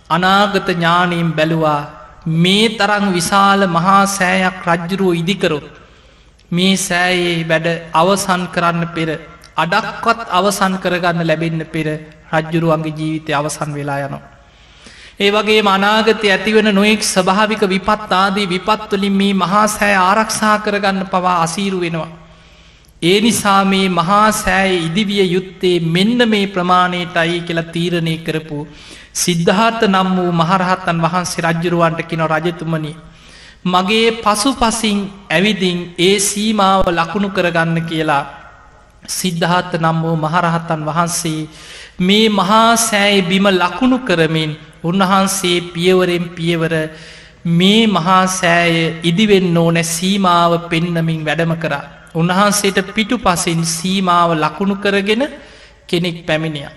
[0.09, 1.81] අනාගත ඥානීම් බැලුවා
[2.27, 5.67] මේ තරං විශාල මහා සෑයක් රජ්ජුරුව ඉදිකරොත්
[6.53, 9.09] මේ සෑයේ වැඩ අවසන් කරන්න පෙර
[9.57, 11.87] අඩක්වත් අවසන් කරගන්න ලැබෙන්න පෙර
[12.33, 14.40] රජ්ජුරුවන්ගේ ජීවිතය අවසන් වෙලා යනවා.
[15.21, 21.81] ඒ වගේ මනාගත ඇතිවන නොයෙක් ස්භාවික විපත්තාදී විපත්වලින් මේ මහා සෑ ආරක්ෂා කරගන්න පවා අසීරු
[21.81, 22.09] වෙනවා.
[23.03, 28.59] ඒ නිසා මේ මහා සෑය ඉදිවිය යුත්තේ මෙන්න මේ ප්‍රමාණයටයි කියලා තීරණය කරපු
[29.15, 32.93] සිද්ධාර්ථ නම් වූ මහරහත්තන් වහන්සේ රජ්ජුරුවන්ට කිනො රජතුමනි.
[33.67, 34.99] මගේ පසු පසින්
[35.31, 38.25] ඇවිදින් ඒ සීමාව ලකුණු කරගන්න කියලා
[39.11, 41.49] සිද්ධාර්ථ නම් වූ මහරහත්තන් වහන්සේ
[42.01, 44.53] මේ මහා සෑයි බිම ලකුණු කරමින්
[44.85, 46.75] උන්වහන්සේ පියවරෙන් පියවර
[47.45, 51.85] මේ මහා සෑය ඉදිවෙන්න ඕනෑ සීමාව පෙන්නමින් වැඩම කරා.
[52.15, 55.25] උන්වහන්සේට පිටු පසින් සීමාව ලකුණු කරගෙන
[55.87, 56.69] කෙනෙක් පැමිණිය.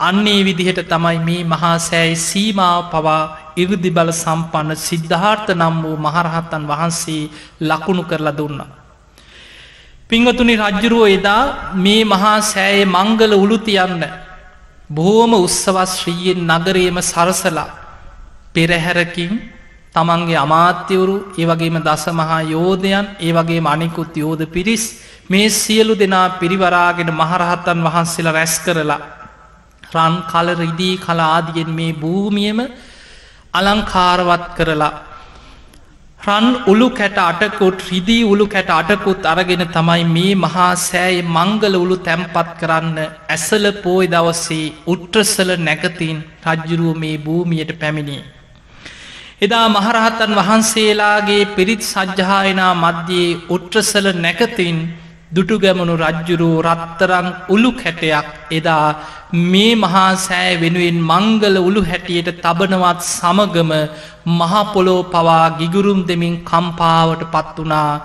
[0.00, 3.22] අන්නේ විදිහට තමයි මේ මහා සෑයි සීමාව පවා
[3.56, 8.60] ඉරුදි බල සම්පන්න සිද්ධාර්ථ නම් වූ මහරහත්තන් වහන්සේ ලකුණු කරලා දුන්න.
[10.10, 11.42] පිංගතුනි රජ්ජුරුව එදා
[11.74, 14.02] මේ මහා සෑයේ මංගල උළුතියන්න
[14.90, 17.70] බොහෝම උත්සවස් ශ්‍රීයෙන් නගරේම සරසලා
[18.52, 19.32] පෙරහැරකින්
[19.94, 24.84] තමන්ගේ අමාත්‍යවරු ඒ වගේම දස මහා යෝධයන් ඒ වගේ මනිකුත් යෝධ පිරිස්
[25.28, 29.00] මේ සියලු දෙනා පිරිවරාගෙන මහරහත්තන් වහන්සේලා රැස් කරලා
[29.92, 32.58] රන් කල රිදී කලාදියෙන් මේ භූමියම
[33.54, 34.92] අලංකාරවත් කරලා
[36.20, 41.96] රන් උළු කැට අටකුත් රිදී උළු කැට අටකුත් අරගෙන තමයි මේ මහා සෑයි මංගල උළු
[41.98, 48.22] තැම්පත් කරන්න ඇසල පෝය දවස්සේ උට්‍රසල නැගතින් රජ්ජුරුව මේ භූමියට පැමිණිය.
[49.40, 54.78] එදා මහරහත්තන් වහන්සේලාගේ පිරිත් සජ්්‍යායනා මධ්‍යයේ උට්‍රසල නැකතින්
[55.30, 58.86] දුටුගැමනු රජ්ජුරූ රත්තරං උළු කැටයක් එදා
[59.44, 63.70] මේ මහා සෑ වෙනුවෙන් මංගල උළු හැටියට තබනවත් සමගම
[64.32, 68.00] මහපොලෝ පවා ගිගුරුම් දෙමින් කම්පාවට පත් වනා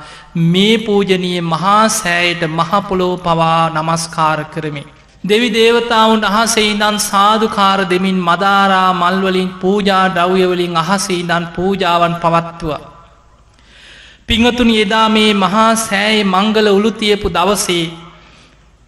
[0.45, 4.83] මේ පූජනයේ මහා සෑයට මහපොලෝ පවා නමස්කාර කරමි.
[5.23, 12.94] දෙවි දේවතාවුන් අහසෙහිදන් සාධකාර දෙමින් මදාරා මල්වලින් පූජා ඩව්යවලින් අහසෙහිදන් පූජාවන් පවත්තුව.
[14.29, 17.83] පිංහතුනි එදා මේ මහා සෑයි මංගල උළුතියපු දවසේ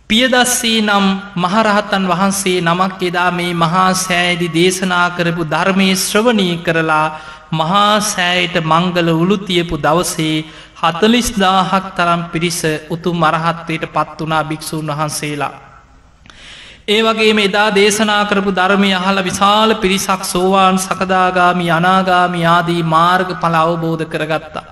[0.10, 7.06] පියදස්සී නම් මහරහත්තන් වහන්සේ නමක් එදා මේ මහා සෑදි දේශනා කරපු ධර්මය ශ්‍රවණී කරලා
[7.52, 10.46] මහා සෑයට මංගල උළුතියපු දවසේ
[10.82, 15.52] හතලිස්දාහක් තරම් පිරිස උතු මරහත්වයට පත් වනා භික්‍ෂූන් වහන්සේලා.
[16.88, 23.56] ඒ වගේම එදා දේශනා කරපු ධර්මය අහල විශාල පිරිසක් සෝවාන් සකදාගාමි අනාගාමි ආදී මාර්ග පල
[23.58, 24.66] අවබෝධ කරගත්තා.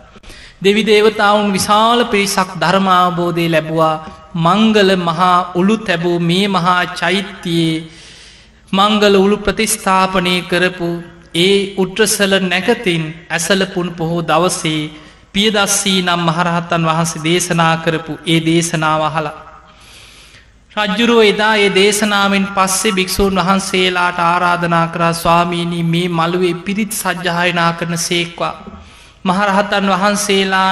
[0.65, 3.95] දෙවි දේවතාවුන් විශාල පිරිසක් ධර්මාවබෝධය ලැබවා
[4.37, 7.75] මංගල මහා උළු තැබූ මේ මහා චෛත්‍යයේ
[8.73, 10.89] මංගල උළු ප්‍රතිස්ථාපනය කරපු
[11.37, 14.81] ඒ උට්‍රසල නැකතින් ඇසලපුන් පොහෝ දවසේ
[15.33, 19.35] පියදස්සී නම් මහරහත්තන් වහන්සේ දේශනා කරපු ඒ දේශනාව හලා.
[20.71, 27.97] රජ්ජුරුව එදා ඒ දේශනාවෙන් පස්සේ භික්‍ෂූන් වහන්සේලාට ආරාධනා කරා ස්වාමීණී මේ මළුවේ පිරිත් සජ්්‍යායනා කරන
[27.99, 28.53] සේක්වා.
[29.25, 30.71] මහරහතන් වහන්සේලා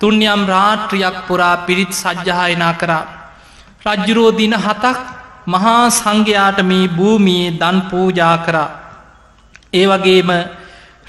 [0.00, 3.04] තුන්යම් රාට්‍රියක් පුරා පිරිත් සජ්්‍යහායනා කරා.
[3.86, 4.98] රජ්ජුරෝ දින හතක්
[5.54, 8.68] මහා සංඝයාට මේ භූමියයේ දන් පූජා කරා.
[9.72, 10.30] ඒ වගේම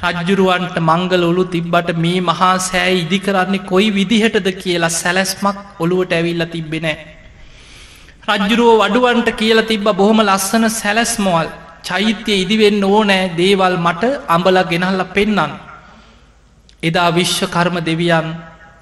[0.05, 6.43] රජ්ජුරුවන්ට මංගල ඔලු තිබ්බට මේ මහා සෑ ඉදි කරන්නේ කොයි විදිහටද කියලා සැලැස්මක් ඔළුවට ඇවිල්ල
[6.53, 6.97] තිබෙනෑ.
[8.29, 11.49] රජ්ජුරුව වඩුවන්ට කියල තිබ්බ බොහොම ලස්සන සැලැස්මෝල්
[11.87, 14.03] චෛත්‍යය ඉදිවෙන්න ඕනෑ දේවල් මට
[14.35, 15.53] අඹල ගෙනහල්ල පෙන්නන්න.
[16.83, 18.27] එදා විශ්වකර්ම දෙවියන්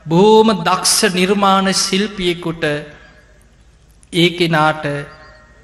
[0.05, 2.63] බෝම දක්ෂ නිර්මාණ ශිල්පියෙකුට
[4.13, 4.83] ඒ කෙනාට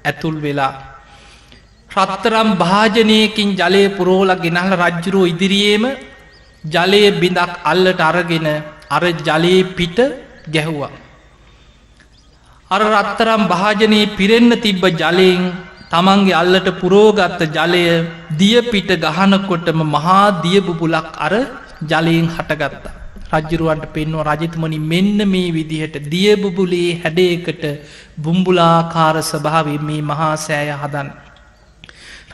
[0.04, 0.72] ඇතුල් වෙලා.
[1.90, 5.84] රත්තරම් භාජනයකින් ජලය පුරෝල ගෙනහල රජ්ජුරුව ඉදිරියේම
[6.64, 8.46] ජලය බිඳක් අල්ලට අරගෙන
[8.88, 9.98] අර ජලයේ පිට
[10.48, 10.92] ගැහුවා.
[12.70, 15.42] අර රත්තරම් භාජනයේ පිරෙන්න තිබ්බ ජලයෙන්
[15.90, 17.84] තමන්ගේ අල්ලට පුරෝගත්ත ජලය
[18.32, 21.34] දියපිට ගහනකොටම මහා දියබුබුලක් අර
[21.82, 22.94] ජලයෙන් හටගත්තා.
[23.32, 27.62] රජ්ජුරුවන්ට පෙන්වා රජතුමනි මෙන්න මේ විදිහට දියබුබුලේ හැඩයකට
[28.18, 31.10] බුම්බුලාකාර ස්භාවේ මේ මහා සෑය හදන්.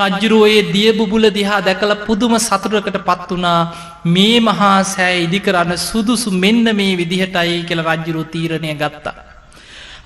[0.00, 3.60] රජ්ජුරුවයේ දියබුබුල දිහා දැකල පුදුම සතුරකට පත් වනා
[4.06, 9.14] මේ මහා සෑ ඉදි කරන්න සුදුසු මෙන්න මේ විදිහටයි කියල රජ්ජුරු තීරණය ගත්තා.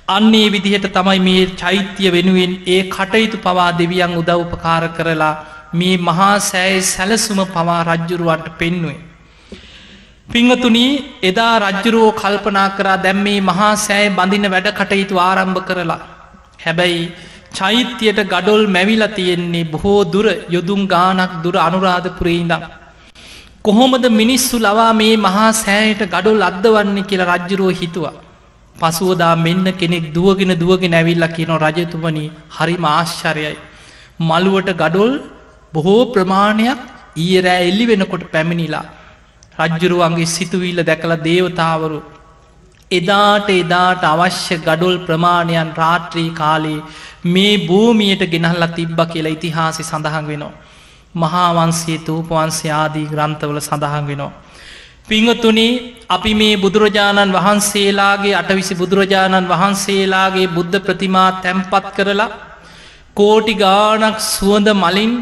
[0.09, 5.35] අන්නේ විදිහට තමයි මේ චෛත්‍ය වෙනුවෙන් ඒ කටයුතු පවා දෙවියන් උදව්පකාර කරලා
[5.75, 9.12] මේ මහා සෑයි සැලසුම පවා රජ්ජුරුවන්ට පෙන්නුවේ.
[10.35, 10.93] පිංහතුනී
[11.29, 15.99] එදා රජ්ජුරුවෝ කල්පනා කරා දැම්මේ මහා සෑය බඳින වැඩ කටයුතු ආරම්භ කරලා.
[16.65, 17.03] හැබැයි
[17.59, 22.63] චෛත්‍යයට ගඩොල් මැවිල තියෙන්නේ බොහෝ දුර යොදුම් ගානක් දුර අනුරාධපුරේඉදම්.
[23.67, 28.15] කොහොමද මිනිස්සු ලවා මේ මහා සෑයට ගඩොල් අද්දවන්නේ කියලා රජ්ජුරුව හිතුවා.
[28.77, 32.25] පසුවදා මෙන්න කෙනෙක් දුවගෙන දුවගෙන ඇවිල්ල කියනො රජතුමනි
[32.57, 33.55] හරි මාශ්චරයයි.
[34.29, 35.13] මළුවට ගඩොල්
[35.75, 36.81] බොහෝ ප්‍රමාණයක්
[37.27, 38.87] ඊරෑ එල්ලි වෙනකොට පැමිණිලා.
[39.59, 42.01] රජ්ජුරුවන්ගේ සිතුවිල්ල දැකළ දේවතාවරු.
[42.91, 46.85] එදාට එදාට අවශ්‍ය ගඩොල් ප්‍රමාණයන් රාත්‍රී කාලේ
[47.27, 50.55] මේ භූමියයට ගෙනහල්ල තිබ්බ කියලා ඉතිහාසි සඳහන් වෙනවා.
[51.15, 54.33] මහාවන්සේ තූපවන්සේ ආදී ග්‍රන්ථවල සඳහන් වෙනවා.
[55.05, 55.69] පිංහතුනි
[56.09, 62.31] අපි මේ බුදුරජාණන් වහන්සේලාගේ අටවිසි බුදුරජාණන් වහන්සේලාගේ බුද්ධ ප්‍රතිමා තැම්පත් කරලා
[63.17, 65.13] කෝටි ගානක් සුවඳ මලින්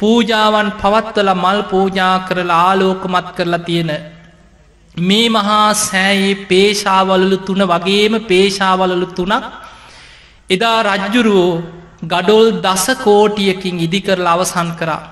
[0.00, 3.90] පූජාවන් පවත්වල මල් පූජා කරලා ආලෝකමත් කරලා තියෙන
[4.94, 9.44] මේ මහා සෑයේ පේශාවලලු තුන වගේම පේශාවලලු තුනක්
[10.50, 11.62] එදා රජ්ජුරුවෝ
[12.04, 15.02] ගඩොල් දස කෝටියකින් ඉදිකරලා අවසන් කරා.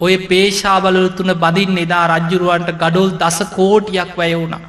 [0.00, 4.62] ඔය පේශාවලලු තුන බදින් එදා රජ්ජුරුවන්ට ගඩොල් දස කෝටියක් වැය වුණා.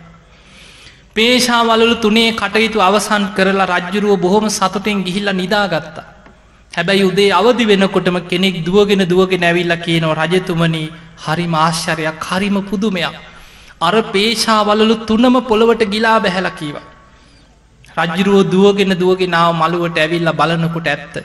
[1.16, 6.13] පේශාවලලු තුනේ කටයුතු අවසන් කරලා රජ්ජුරුව බොහොම සතුටෙන් ගිහිල්ල නිදාගත්තා.
[6.74, 10.88] හැබැයි උදේ අවදි වෙනකොටම කෙනෙක් දුවගෙන දුවගෙන ඇවිල්ල කියනව රජතුමනී
[11.24, 13.16] හරි මාශ්චරයක් හරිම පුදුමයක්.
[13.82, 16.78] අර පේශාවලලු තුනම පොළොවට ගිලා බැහැල කීව.
[17.98, 21.16] රජ්ජුරුව දුවගෙන දුවගෙනාව මළුවට ඇවිල්ල බලනකොට ඇත්ත.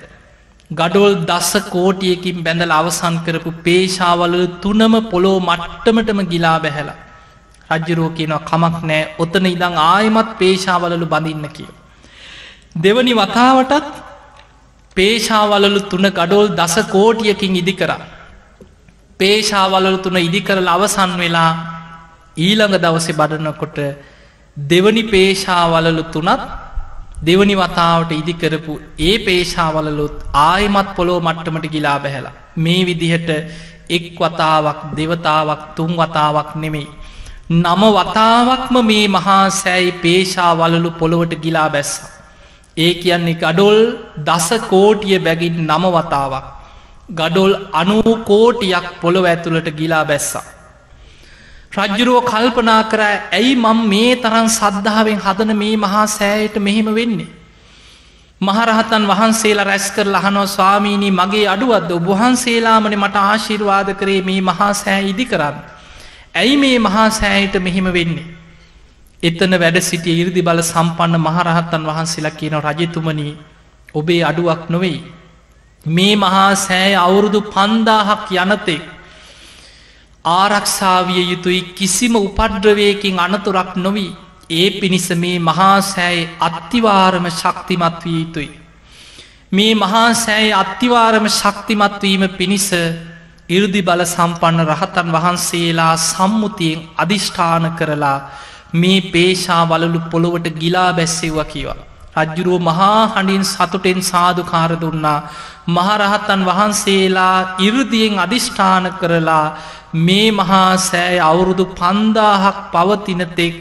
[0.70, 6.98] ගඩොල් දස්ස කෝටියකින් බැඳල අවසන් කරපු පේශාවලු තුනම පොලෝ මට්ටමටම ගිලා බැහැලා.
[7.70, 11.70] රජ්ජුරුව කියනවා කමක් නෑ ඔතන ඉදං ආයමත් පේශාවලලු බඳින්න කිය.
[12.76, 13.88] දෙවනි වතාවටත්
[14.98, 17.98] පේශාවලලු තුන ගඩොල් දස කෝටියකින් ඉදි කරා.
[19.20, 21.50] පේශාවලලු තුන ඉදි කරල අවසන් වෙලා
[22.36, 23.78] ඊළඟ දවසෙ බඩනකොට
[24.56, 26.42] දෙවනි පේශාවලලු තුනත්
[27.20, 32.36] දෙවනි වතාවට ඉදිකරපු ඒ පේශාවලලුත් ආයමත් පොලෝ මට්ටමට ගිලා බැහැලා.
[32.56, 33.30] මේ විදිහට
[33.90, 36.88] එක් වතාවක් දෙවතාවක් තුන් වතාවක් නෙමෙයි.
[37.54, 42.17] නම වතාවක්ම මේ මහා සෑයි පේශාවලලු පොළොවට ගිලා බැස්සා.
[42.78, 43.78] ඒ කියන්නේ ගඩොල්
[44.18, 46.44] දස කෝටිය බැගින් නම වතාවක්.
[47.10, 50.46] ගඩොල් අනූ කෝටියක් පොළොව ඇතුළට ගිලා බැස්සා.
[51.76, 53.00] රජ්ජුරුව කල්පනා කර
[53.32, 57.28] ඇයි මං මේ තරන් සද්ධාවෙන් හදන මේ මහා සෑයට මෙහෙම වෙන්නේ.
[58.40, 65.02] මහරහතන් වහන්සේලා රැස් කර ලහනෝ ස්වාමීණී මගේ අඩුවත්ද ඔබහන්සේලාමන මට ආශිර්වාද කරේ මේ මහා සෑ
[65.04, 65.56] ඉදි කරන්න.
[66.34, 68.37] ඇයි මේ මහා සෑයට මෙහෙම වෙන්නේ.
[69.22, 73.38] එතන වැඩ සිටිය ඉරදි බල සම්පන්න මහරහත්තන් වහන්සේලා කියන රජතුමනී
[73.94, 74.98] ඔබේ අඩුවක් නොවෙයි.
[75.86, 78.84] මේ මහා සෑය අවුරුදු පන්දාහක් යනතෙක්
[80.24, 84.16] ආරක්ෂාවිය යුතුයි කිසිම උපඩ්‍රවයකින් අනතුරක් නොවී
[84.50, 88.50] ඒ පිණිස මේ මහා සෑයි අත්තිවාරම ශක්තිමත් විය යුතුයි.
[89.52, 92.68] මේ මහා සෑයි අත්තිවාරම ශක්තිමත්වීම පිණිස
[93.48, 98.18] ඉරදි බල සම්පන්න රහතන් වහන්සේලා සම්මුතියෙන් අධිෂ්ඨාන කරලා
[98.74, 101.84] මේ පේශා වලලු පොළොවට ගිලා බැස්සෙව්ව කියවා.
[102.16, 105.18] රජ්ජුරුව මහා හඬින් සතුටෙන් සාධකාර දුන්නා
[105.68, 109.56] මහරහත්තන් වහන්සේලා ඉරදියෙන් අධිෂ්ඨාන කරලා
[109.98, 113.54] මේ මහා සෑය අවුරුදු පන්දාහක් පවතිනතෙක්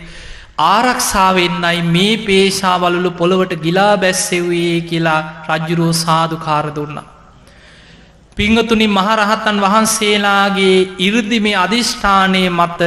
[0.68, 7.08] ආරක්ෂාවෙන්නයි මේ පේශාවලලු පොළොවට ගිලා බැස්සෙවයේ කියලා රජ්ජුරුව සාධකාර දුන්නා.
[8.38, 12.82] පිංහතුනි මහරහත්තන් වහන්සේලාගේ ඉරදිමේ අධිෂ්ඨානය මත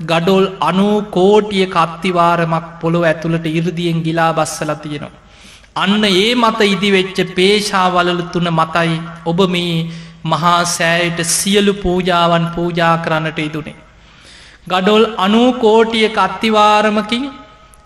[0.00, 5.18] ගඩොල් අනූ කෝටිය කත්තිවාරමක් පොළොව ඇතුළට ඉරදියෙන් ගිලා බස්සල තියෙනවා.
[5.76, 8.94] අන්න ඒ මත ඉදිවෙච්ච පේශාවලලු තුන මතයි
[9.26, 9.74] ඔබ මේ
[10.24, 13.76] මහා සෑයට සියලු පූජාවන් පූජා කරන්නට ඉදුනේ.
[14.66, 17.24] ගඩොල් අනූ කෝටිය කත්තිවාරමකින්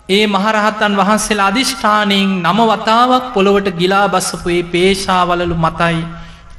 [0.09, 5.99] ඒ මහරහත්තන් වහන්සේලා අධිෂ්ඨානයෙන් නම වතාවක් පොළොවට ගිලා බස්සපුේ පේශාවලලු මතයි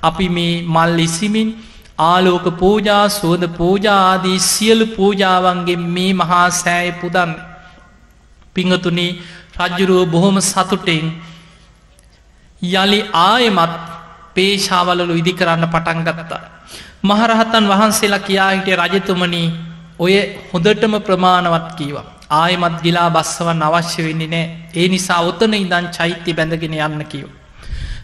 [0.03, 1.51] අපි මේ මල් ඉසිමින්
[1.99, 7.33] ආලෝක පූජා සුවද පූජාදී සියලු පූජාවන්ගේ මේ මහා සෑය පුදන්
[8.55, 9.07] පිංහතුනි
[9.59, 11.07] රජ්ජුරුව බොහොම සතුටෙන්
[12.63, 13.73] යළි ආයමත්
[14.35, 16.43] පේශාවලලු ඉදි කරන්න පටන් ගත්තා.
[17.03, 19.49] මහරහතන් වහන්සේලා කියා හිටිය රජතුමනී
[19.99, 20.15] ඔය
[20.53, 22.07] හොඳටම ප්‍රමාණවත් කීවා.
[22.33, 27.29] ආයමත් ගිලා බස්සවන් අවශ්‍ය වෙන්නේ නෑ ඒ නිසා ඔතන ඉදන් චෛත්‍ය බැඳගෙන යන්න කියව.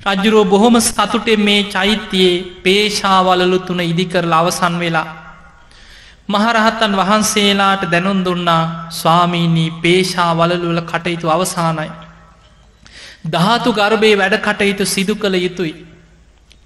[0.02, 5.06] රජ්ජුරුව බොහොම සතුටෙන් මේ චෛත්‍යයේ පේශාවලලු තුන ඉදිකරල අවසන් වෙලා.
[6.28, 11.90] මහරහත්තන් වහන්සේලාට දැනුන් දුන්නා ස්වාමීනී පේශාවලලුවල කටයුතු අවසානයි.
[13.26, 15.74] ධාතු ගර්භය වැඩ කටයුතු සිදු කළ යුතුයි.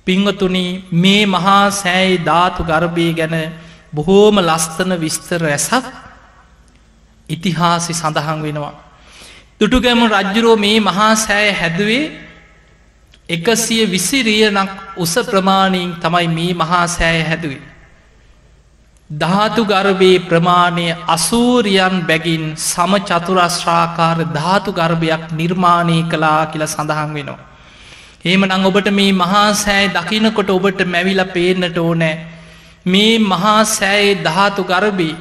[0.07, 0.65] පිංවතුනි
[0.95, 3.37] මේ මහා සෑයි ධාතු ගර්භය ගැන
[3.93, 5.85] බොහෝම ලස්තන විස්තර ඇසක්
[7.29, 8.75] ඉතිහාසි සඳහන් වෙනවා.
[9.61, 12.05] දුටුගැම රජ්ජුරෝ මේ මහා සෑය හැදුවේ
[13.29, 17.65] එකසිය විසිරියනක් උස ප්‍රමාණයෙන් තමයි මේ මහා සෑය හැදුවේ.
[19.11, 27.39] ධාතු ගර්භයේ ප්‍රමාණය අසූරියන් බැගින් සම චතුරශ්‍රාකාර ධාතු ගර්භයක් නිර්මාණය කලා කියල සඳහන් වෙනවා.
[28.25, 32.15] ඒම නං ඔබට මේ මහා සෑයි දකිනකොට ඔබට මැවිල පේනට ඕනෑ
[32.87, 35.15] මේ මහා සෑයේ ධාතු ගරබී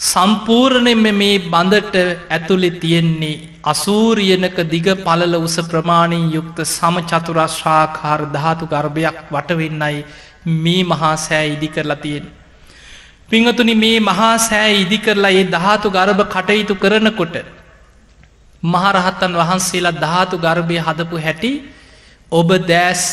[0.00, 1.96] සම්පූර්ණයෙන්ම මේ බඳට
[2.30, 3.36] ඇතුළෙ තියෙන්නේ
[3.66, 10.04] අසූරියනක දිග පලල උස ප්‍රමාණී යුක්ත සම චතුරශ්ාකාර ධාතු ගර්භයක් වටවෙන්නයි
[10.56, 12.26] මේ මහා සෑ ඉදි කරලා තියෙන.
[13.28, 17.36] පිංහතුනි මේ මහා සෑ ඉදි කරලා ඒ ධාතු ගර්භ කටයුතු කරනකොට
[18.62, 21.52] මහරහත්තන් වහන්සේලා ධාතු ගර්භය හදපු හැටි
[22.32, 23.04] ඔබ දෑස්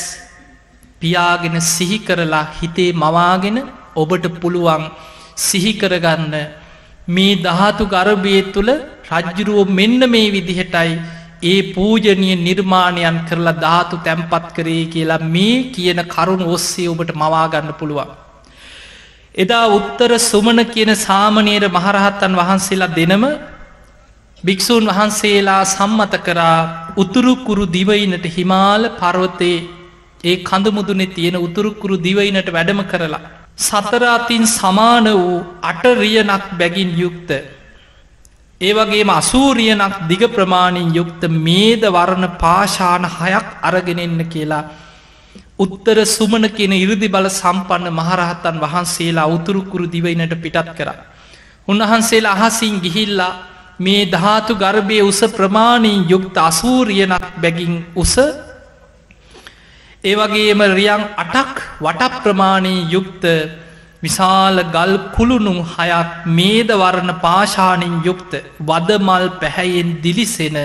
[0.99, 3.57] පියාගෙන සිහි කරලා හිතේ මවාගෙන
[3.95, 4.85] ඔබට පුළුවන්
[5.37, 6.35] සිහිකරගන්න
[7.07, 8.71] මේ දහතු ගරභය තුළ
[9.11, 10.91] රජ්ජුරුව මෙන්න මේ විදිහටයි
[11.43, 18.11] ඒ පූජනය නිර්මාණයන් කරලා ධාතු තැම්පත් කරේ කියලා මේ කියන කරුණ ඔස්සේ ඔබට මවාගන්න පුළුවන්.
[19.35, 23.23] එදා උත්තර සුමන කියන සාමනේර මහරහත්තන් වහන්සේලා දෙනම
[24.43, 26.57] භික්‍ෂූන් වහන්සේලා සම්මත කරා
[26.97, 29.67] උතුරුකුරු දිවයිනට හිමාල පර්වතයේ
[30.23, 33.42] ඒ කඳමුදුනෙ තියෙන උතුරුකුරු දිවයිනට වැඩම කරලා.
[33.57, 37.29] සතරාතින් සමාන වූ අටරියනක් බැගින් යුක්ත.
[38.61, 44.63] ඒවගේම අසූරියනක් දිග ප්‍රමාණින් යුක්ත මේද වරණ පාශාන හයක් අරගෙනෙන්න කියලා.
[45.59, 50.89] උත්තර සුමන කියන ඉරදි බල සම්පන්න මහරහත්තන් වහන්සේලා උතුරුකුරු දිවයිනට පිටත් කර.
[51.67, 53.33] උන්වහන්සේලා අහසින් ගිහිල්ලා
[53.79, 58.15] මේ ධාතු ගර්භය උස ප්‍රමාණී යුක්ත අසූරියනක් බැගින් උස
[60.03, 63.23] ඒවගේම රියන් අටක් වට ප්‍රමාණී යුක්ත
[64.03, 70.57] විශාල ගල් කුළුණු හයක් මේදවරණ පාශානින් යුක්ත වදමල් පැහැයෙන් දිලිසෙන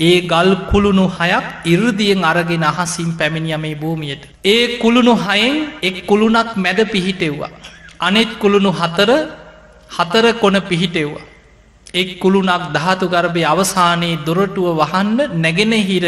[0.00, 4.22] ඒ ගල් කුළුණු හයක් ඉරදියෙන් අරගෙන අහසින් පැමිණිය මේ භූමියයට.
[4.44, 7.54] ඒ කුළුණු හයෙන් එක් කුළුණක් මැද පිහිටෙව්වා.
[8.00, 9.10] අනෙත් කුළුණු හතර
[9.90, 11.28] හතර කොන පිහිටෙව්වා.
[11.94, 16.06] එක් කුළුණක් ධාතු ගර්භය අවසානයේ දොරටුව වහන්න නැගෙනහිර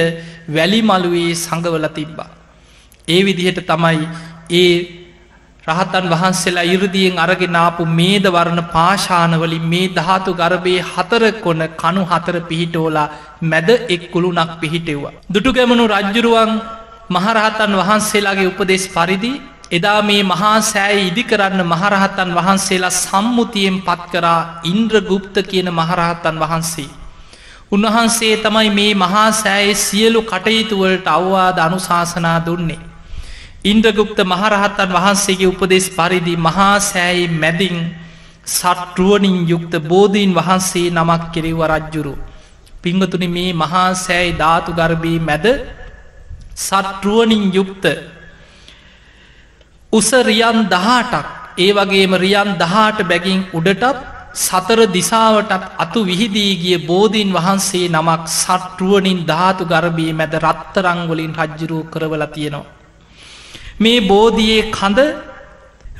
[0.48, 2.32] වැලිමලුවේ සඟවල තිබ්බා.
[3.08, 4.04] ඒ විදිහට තමයි
[4.52, 4.74] ඒ
[5.66, 13.08] රහතන් වහන්සේලා ඉරදියෙන් අරගෙනාපු මේද වරණ පාශානවලින් මේ ධාතු ගර්භයේ හතර කොන කණු හතර පිහිටෝලා
[13.42, 15.14] මැද එක් කුළුණක් පිහිටෙව්වා.
[15.28, 16.52] දුටු ගැමනු රජ්ජුරුවන්
[17.10, 19.32] මහරහතන් වහන්සේලාගේ උපදෙස් පරිදි
[19.70, 26.90] එදා මේ මහා සෑය ඉදි කරන්න මහරහතන් වහන්සේලා සම්මුතියෙන් පත් කරා ඉන්ද්‍රගුප්ත කියන මහරහතන් වහන්සේ.
[27.70, 32.93] උන්වහන්සේ තමයි මේ මහා සෑයේ සියලු කටයුතුවලට අවවාද අනුශාසනා දුන්නේ.
[33.64, 37.76] ඉන්ද්‍රගුප්ත මහරහත්තන් වහන්සේගේ උපදෙස් පරිදි මහා සෑයි මැදින්
[38.46, 42.14] සටරුවනින් යුක්ත බෝධීන් වහන්සේ නමක් කෙරෙව්ව රජ්ජුරු.
[42.82, 45.46] පිංගතුනි මේ මහා සෑයි ධාතු ගර්භී මැද
[46.58, 47.84] සටරුවනින් යුක්ත
[49.92, 51.26] උස රියන් දහටක්
[51.58, 54.04] ඒ වගේම රියන් දහට බැගින් උඩටත්
[54.36, 62.24] සතර දිසාවටත් අතු විහිදී ගිය බෝධීන් වහන්සේ නමක් සටරුවනින් ධාතු ගර්භී මැද රත්තරංගොලින් රජ්ජුරූ කරවල
[62.28, 62.83] තියෙනවා.
[63.80, 65.00] මේ බෝධයේ කඳ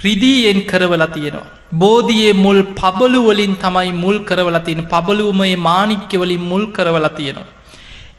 [0.05, 1.51] රිදීයෙන් කරවල තියෙනවා.
[1.73, 7.53] බෝධයේ මුල් පබලුවලින් තමයි මුල් කරවල තියෙන පබලුවමයේ මානික්‍යවලින් මුල් කරවල තියෙනවා.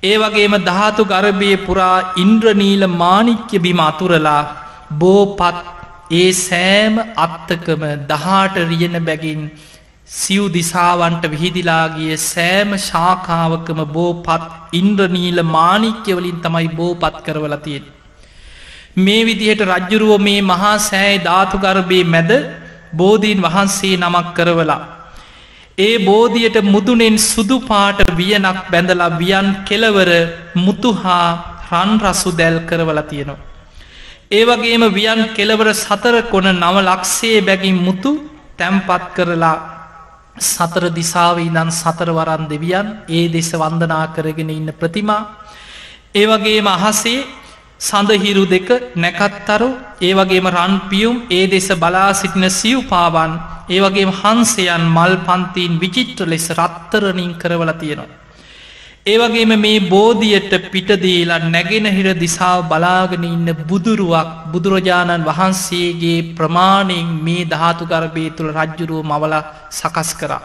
[0.04, 4.42] ඒ වගේම ධාතු ගර්භය පුරා ඉන්ද්‍රනීල මානික්‍ය බිම අතුරලා
[4.92, 5.64] බෝපත්
[6.12, 9.42] ඒ සෑම අත්තකම දහාට රියන බැගින්
[10.10, 14.44] සිව් දිසාවන්ට විහිදිලාගිය සෑම ශාකාවකම බෝපත්
[14.74, 17.86] ඉන්ද්‍රනීල මානික්‍යවලින් තමයි බෝපත් කරවල තියෙන.
[18.98, 22.32] මේ විදිහට රජ්ජුරුව මේ මහා සෑයි ධාතුගර්භය මැද
[22.94, 24.82] බෝධීන් වහන්සේ නමක් කරවලා.
[25.78, 30.10] ඒ බෝධියට මුදුනෙන් සුදු පාට වියනක් බැඳලා වියන් කෙලවර
[30.58, 31.28] මුතුහා
[31.72, 33.44] රන් රසු දැල් කරවල තියෙනවා.
[34.32, 38.12] ඒවගේම වියන් කෙලවර සතර කොන නව ලක්ෂේ බැගින් මුතු
[38.58, 39.58] තැම්පත් කරලා
[40.38, 45.22] සතර දිසාව ඉදන් සතරවරන් දෙවියන් ඒ දෙස වන්දනා කරගෙන ඉන්න ප්‍රතිමා
[46.14, 47.28] ඒවගේම අහසේ
[47.80, 49.70] සඳහිරු දෙක නැකත්තරු
[50.02, 53.34] ඒවගේම රන්පියුම් ඒ දෙස බලා සිටින සිව් පාවන්
[53.70, 58.14] ඒවගේම හන්සයන් මල් පන්තීන් විචිත්‍ර ලෙස රත්තරනින් කරවල තියෙනවා.
[59.06, 68.26] ඒවගේම මේ බෝධියට පිටදීලා නැගෙනහිර දිසාාව බලාගෙන ඉන්න බුදුරුවක් බුදුරජාණන් වහන්සේගේ ප්‍රමාණයෙන් මේ ධාතු ගර්භය
[68.32, 69.36] තුළ රජ්ජුරුව මවල
[69.72, 70.44] සකස් කරා.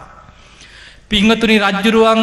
[1.09, 2.21] පිංහතුනි රජ්ජුරුවන්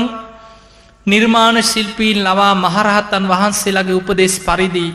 [1.08, 4.86] නිර්මාණ ශිල්පීන් ලවා මහරහත්තන් වහන්සේලාගේ උපදෙස් පරිදි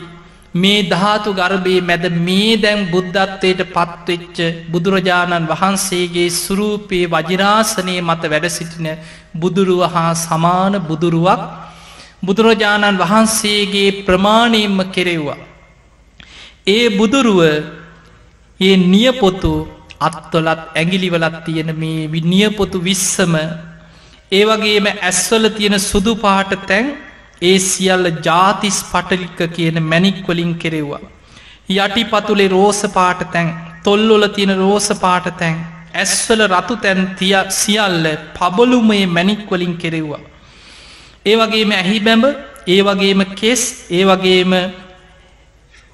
[0.54, 4.38] මේ ධාතු ගර්භයේ මැද මේ දැම් බුද්ධත්වයට පත්වෙච්ච
[4.70, 8.88] බුදුරජාණන් වහන්සේගේ සුරූපයේ වජිරාසනය මත වැඩ සිටින
[9.36, 11.42] බුදුරුව හා සමාන බුදුරුවක්
[12.22, 15.40] බුදුරජාණන් වහන්සේගේ ප්‍රමාණයෙන්ම කෙරෙව්වා.
[16.68, 17.40] ඒ බුදුරුව
[18.60, 19.52] ඒ නියපොතු
[20.00, 23.34] අත්තොලත් ඇගිලිවලත් තියෙන මේ නියපොතු විස්සම
[24.34, 26.86] ඒ වගේම ඇස්වල තියෙන සුදු පාට තැන්
[27.42, 31.02] ඒ සියල්ල ජාතිස් පටලික්ක කියන මැනික්වලින් කෙරෙව්වා.
[31.74, 33.48] යටි පතුලේ රෝස පාට තැන්
[33.84, 35.56] තොල්ලොල තියෙන රෝස පාට තැන්
[35.94, 38.06] ඇස්වල රතු තැන් තිය සියල්ල
[38.38, 40.22] පබලුමේ මැනික්වලින් කෙරෙව්වා.
[41.26, 42.24] ඒ වගේම ඇහි බැඹ
[42.66, 44.52] ඒ වගේම කෙස් ඒ වගේම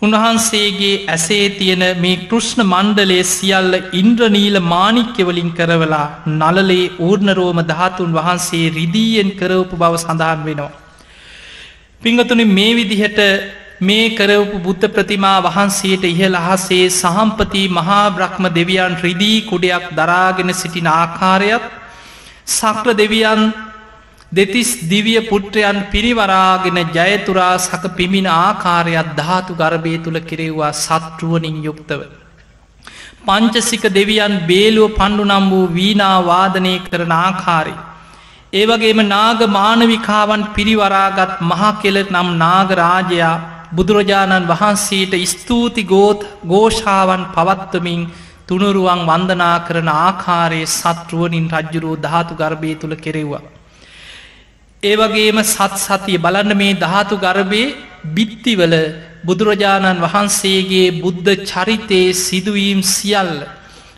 [0.02, 9.30] උන්වහන්සේගේ ඇසේ තියෙන මේ කෘෂ්ණ මණ්ඩලේ සියල්ල ඉන්ද්‍රනීල මානික්‍යවලින් කරවලා නලලේ ඌර්ණරෝම ධාතුන් වහන්සේ රිදීයෙන්
[9.32, 10.72] කරවපු බව සඳහන් වෙනවා.
[12.02, 13.20] පිංගතුනි මේ විදිහට
[13.80, 20.88] මේ කරවපු බුද්ධ ප්‍රතිමා වහන්සේට ඉහළ අහසේ සහම්පති මහා බ්‍රහ්ම දෙවියන් රිදී කුඩයක් දරාගෙන සිටින
[20.90, 21.64] ආකාරයත්
[22.50, 23.42] සක්‍ර දෙවියන්
[24.32, 32.00] දෙතිස් දිවිය පුට්‍රයන් පිරිවරාගෙන ජයතුරා සක පිමිණ ආකාරයක් ධාතු ගර්භය තුළ කෙරෙව්වා සත්රුවනින් යුක්තව.
[33.26, 37.74] පංචසික දෙවියන් බේලුව පණ්ඩු නම් වූ වීනාවාදනය කරන ආකාරි.
[38.52, 43.34] ඒවගේම නාග මානවිකාවන් පිරිවරාගත් මහා කෙල නම් නාගරාජයා
[43.74, 48.02] බුදුරජාණන් වහන්සේට ස්තුූති ගෝත් ගෝෂාවන් පවත්වමින්
[48.48, 53.48] තුනුරුවන් වන්දනා කරන ආකාරයේ සත්රුවනින් රජ්ජුරුව ධාතු ගර්භය තුළ කෙරෙව්වා.
[54.82, 57.64] ඒවගේම සත් සතිය බලන්න මේ ධාතු ගර්භය
[58.08, 58.74] බිත්තිවල
[59.22, 63.34] බුදුරජාණන් වහන්සේගේ බුද්ධ චරිතයේ සිදුවීම් සියල්ල.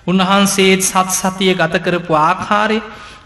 [0.05, 2.79] උන්වහන්සේත් සත් සතිය ගත කරපු ආකාරය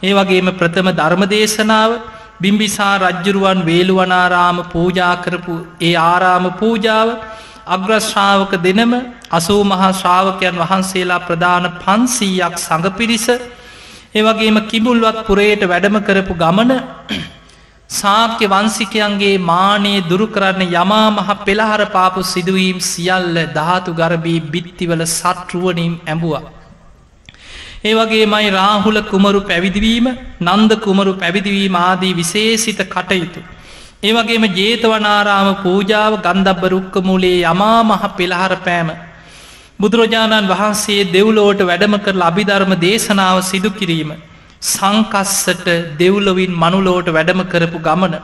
[0.03, 1.91] ඒ වගේම ප්‍රථම ධර්ම දේශනාව
[2.39, 7.09] බිම්බිසා රජ්ජුරුවන් වේළුවනාරාම පූජා කරපු ඒ ආරාම පූජාව
[7.69, 8.93] අග්‍රශ්‍රාවක දෙනම
[9.31, 13.27] අසූ මහා ශ්‍රාවකයන් වහන්සේලා ප්‍රධාන පන්සීයක් සඟ පිරිස
[14.15, 16.75] ඒවගේම කිමුල්වත් පුරයට වැඩම කරපු ගමන
[17.91, 25.95] සාක්‍ය වන්සිකයන්ගේ මානයේ දුරු කරන්න යමා මහ පෙළහර පාපු සිදුවීම් සියල්ල ධාතු ගරබී බිත්තිවල සත්රුවනින්
[26.05, 26.43] ඇඹුවා.
[27.85, 30.09] ඒ වගේ මයි රාහුල කුමරු පැවිදිවීම
[30.41, 33.41] නන්ද කුමරු පැවිදිවීම ආදී විශේසිත කටයුතු.
[34.03, 38.91] ඒවගේම ජේතවනාරාම පූජාව ගන්ධබ්බ රුක්කමුලේ යමා මහ පෙළහර පෑම.
[39.81, 44.11] බුදුරජාණන් වහන්සේ දෙව්ලෝට වැඩම කර අභිධර්ම දේශනාව සිදු කිරීම.
[44.63, 48.17] සංකස්සට දෙව්ලොවින් මනුලෝට වැඩම කරපු ගමන.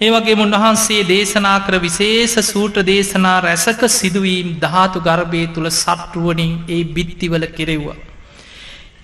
[0.00, 7.46] ඒවගේ උන්වහන්සේ දේශනා කර විශේෂ සූට්‍ර දේශනා රැසක සිදුවීම් ධාතු ගර්භය තුළ සට්ටුවනින් ඒ බිත්තිවල
[7.50, 7.98] කෙරෙව්වා.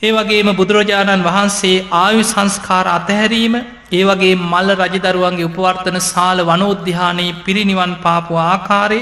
[0.03, 3.55] ඒ වගේම බුදුරජාණන් වහන්සේ ආයු සංස්කාර අතහැරීම
[3.93, 9.01] ඒ වගේ මල්ල රජදරුවන්ගේ උපවර්තන සාල වනෝද්‍යානයේ පිරිනිවන් පාපු ආකාරය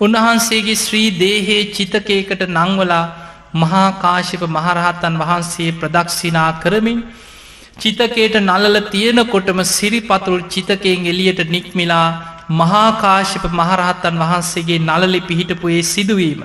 [0.00, 3.04] උන්වහන්සේගේ ශ්‍රී දේහේ චිතකයකට නංවලා
[3.54, 7.00] මහාකාශිප මහරහත්තන් වහන්සේ ප්‍රදක්ෂිනා කරමින්
[7.76, 12.08] චිතකේට නලල තියෙනකොටම සිරිපතුල් චිතකයෙන් එලියට නික්මිලා
[12.52, 16.40] මහාකාශිප මහරහත්තන් වහන්සේගේ නලලි පිහිටපුයේ සිදුවීම.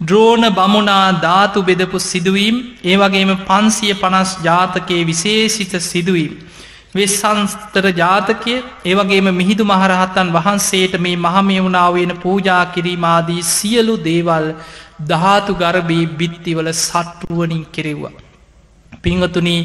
[0.00, 6.32] ද්‍රෝණ බමුණා ධාතු බෙදපු සිදුවීම් ඒ වගේම පන්සිය පනස් ජාතකයේ විශේෂිත සිදුවීම්.
[6.92, 8.54] වෙස්සන්ස්තර ජාතකය
[8.84, 14.46] ඒවගේම මිහිදු මහරහත්තන් වහන්සේට මේ මහමයවුණාවෙන පූජා කිරීමාදී සියලු දේවල්
[15.06, 18.12] ධාතු ගරබී බිත්තිවල සට්ටුවනින් කෙරෙව්වා.
[19.02, 19.60] පිංහතුනී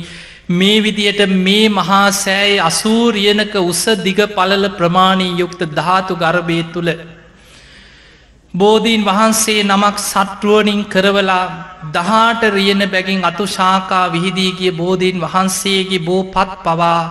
[0.51, 6.91] මේ විදියට මේ මහා සෑයි අසූරියනක උස දිග පලල ප්‍රමාණී යුක්ත ධාතු ගර්භය තුළ
[8.53, 11.45] බෝධීන් වහන්සේ නමක් සට්ටුවනින් කරවලා
[11.93, 17.01] දහාට රියන බැගින් අතු ශාකා විහිදීගිය බෝධීන් වහන්සේගේ බෝ පත් පවා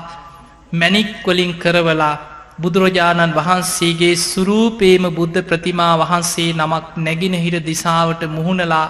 [0.72, 2.14] මැනික්වලින් කරවලා
[2.59, 8.87] බුදුරජාණන් වහන්සේගේ සුරූපේම බුද්ධ ප්‍රතිමා වහන්සේ නමක් නැගිනහිර දිසාවට මුහුණලා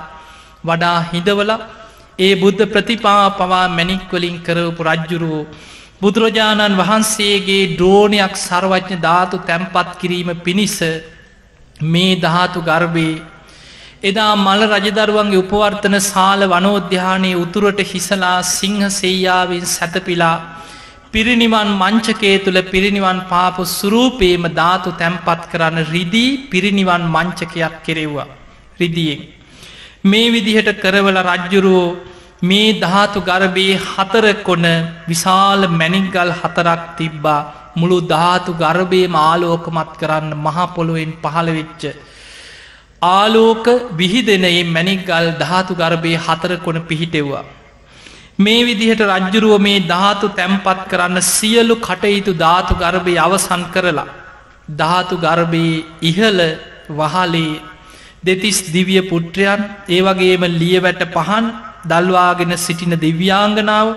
[0.64, 1.50] වඩා හිදවල
[2.18, 5.44] ඒ බුද්ධ ප්‍රතිපා පවා මැනික්වලින් කරවපු රජ්ජුරුවෝ
[6.00, 10.76] බුදුරජාණන් වහන්සේගේ ඩ්‍රෝණයක් සර්වඥ ධාතු තැම්පත් කිරීම පිණිස
[11.86, 13.24] මේ ධාතු ගර්භයේ
[14.02, 20.36] එදා මල රජදරුවන්ගේ උපවර්තන සාල වනෝද්‍යානයේ උතුරට හිසලා සිංහ සෙයාවෙන් සැතපිලා
[21.12, 28.26] පිරිනිවන් මංචකේ තුළ පිරිනිවන් පාපු සුරූපේම ධාතු තැම්පත් කරන්න රිදී පිරිනිවන් මංචකයක් කෙරෙව්වා
[28.80, 29.20] රිදියෙන්.
[30.04, 31.96] මේ විදිහට කරවල රජ්ජුරුවෝ
[32.42, 34.66] මේ ධාතු ගර්භයේ හතර කොන
[35.08, 37.40] විශාල මැනිගල් හතරක් තිබ්බා
[37.76, 41.82] මුළු ධාතු ගර්භය ආලෝකමත් කරන්න මහපොළුවෙන් පහළවෙච්ච.
[43.02, 47.44] ආලෝක විහිදෙනයේ මැනිගල් ධාතු ගර්භය හතර කොන පිහිටෙව්වා.
[48.38, 54.08] මේ විදිහට රජ්ජුරුව මේ ධාතු තැම්පත් කරන්න සියලු කටයුතු ධාතු ගර්භය අවසන් කරලා.
[54.72, 56.38] ධාතු ගර්භයේ ඉහල
[56.90, 57.60] වහලේ
[58.22, 61.46] දෙතිස් දිවිය පුට්‍රයන් ඒ වගේම ලියවැට පහන්
[61.84, 63.88] දල්වාගෙන සිටින දෙව්‍යාංගනාව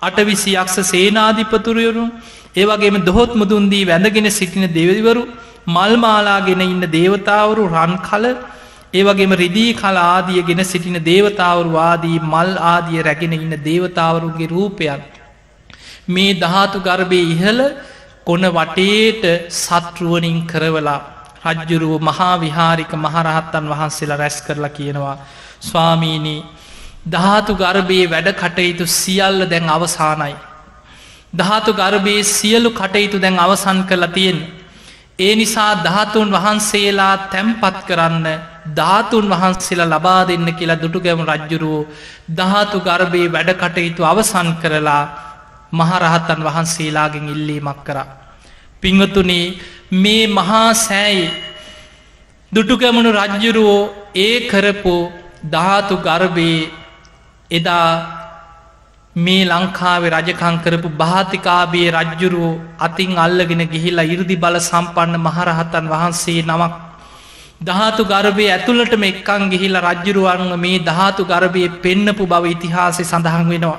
[0.00, 2.08] අටවිසි යක්ෂ සේනාධිපතුරයරුම්
[2.54, 5.22] ඒවගේම දොහොත් මුදුන්දී වැඳගෙන සිටින දෙවදිවරු
[5.68, 8.24] මල්මාලාගෙන ඉන්න දේවතාවරු රන් කල
[8.94, 15.02] ඒවගේම රිදී කල ආදිය ගෙන සිටින දේවතාවරු වාදී මල් ආදිය රැගෙන ඉන්න දේවතාවරුන්ගේ රූපයන්.
[16.08, 17.60] මේ දහතු ගර්භය ඉහල
[18.24, 21.00] කොන වටේට සත්රුවනින් කරවලා
[21.46, 25.16] රජ්ජුරුව මහා විහාරික මහරහත්තන් වහන්සේලා රැස් කරලා කියනවා.
[25.60, 26.42] ස්වාමීනී
[27.06, 30.34] ධාතු ගර්භයේ වැඩ කටයුතු සියල්ල දැන් අවසානයි.
[31.34, 34.38] ධාතු ගර්භයේ සියලු කටයුතු දැන් අවසන් කරලා තියෙන්.
[35.18, 38.26] ඒ නිසා ධාතුන් වහන්සේලා තැම්පත් කරන්න
[38.76, 41.88] ධාතුන් වහන්සේලා ලබා දෙන්න කියලා දුටුගැම රජ්ජුරුවෝ
[42.36, 45.02] ධාතු ගර්භයේ වැඩ කටයුතු අවසන් කරලා
[45.72, 48.08] මහරහත්තන් වහන්සේලාගෙන් ඉල්ලීමක් කරා.
[48.82, 49.46] පිංවතුනේ
[49.94, 51.24] මේ මහා සෑයි
[52.52, 54.94] දුටුගැමුණු රජ්ජුරුවෝ ඒ කරපු
[55.50, 56.70] ධාතු ගර්භයේ
[57.50, 57.90] එදා
[59.16, 66.74] මේ ලංකාවේ රජකංකරපු භාතිකාබේ රජ්ජුරුවෝ අතින් අල්ලගෙන ගිහිල්ලා ඉරදි බල සම්පන්න මහරහතන් වහන්සේ නමක්
[67.60, 73.78] දහතු ගර්භය ඇතුළටම එක්කං ගිහිල්ල රජ්ජුරුවන්ම මේ ධාතු ගර්භය පෙන්නපු බව ඉතිහාසය සඳහන් වෙනවා.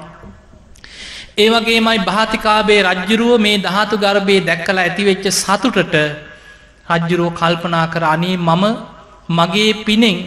[1.37, 5.95] ඒවගේමයි භාතිකාබේ රජ්ජුරුව මේ ධාතු ගර්භය දැක්කලා ඇතිවෙච්ච සතුටට
[6.87, 8.63] රජ්ජුරුවෝ කල්පනා කර අනේ මම
[9.31, 10.17] මගේ පිනෙන්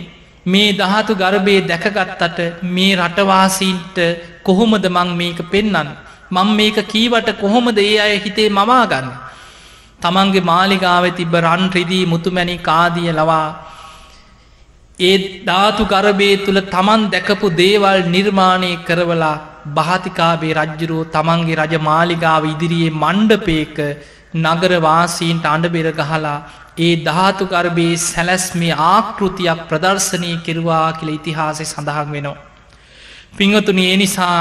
[0.51, 2.39] මේ දහතු ගර්භය දැකගත්තට
[2.69, 3.99] මේ රටවාසීන්ට
[4.43, 5.91] කොහොමද මං මේක පෙන්නන්න.
[6.31, 9.11] මං මේක කීවට කොහොමද ඒ අය හිතේ මවාගන්න.
[10.01, 13.49] තමන්ගේ මාලිගාව තිබ රන් රිදී මුතුමැණි කාදිය ලවා
[14.99, 19.41] ඒ ධාතු ගරබේ තුළ තමන් දැකපු දේවල් නිර්මාණය කරවලා
[19.71, 23.79] භාතිකාබේ රජ්ජුරුව තමන්ගේ රජ මාලිගාව ඉදිරියේ මණ්ඩපේක
[24.37, 26.35] නගරවාසීන්ට අඩබෙර ගහලා
[26.81, 32.39] ඒ ධාතු ගර්භයේ සැලැස්මේ ආකෘතියක් ප්‍රදර්ශනය කෙරවා කියල ඉතිහාසය සඳහන් වෙනවා.
[33.37, 34.39] පිංහතුන ඒ නිසා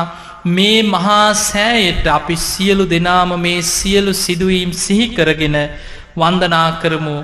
[0.48, 5.58] මේ මහා සෑයට අපි සියලු දෙනාම මේ සියලු සිදුවීම් සිහිකරගෙන
[6.18, 7.18] වන්දනා කරමු.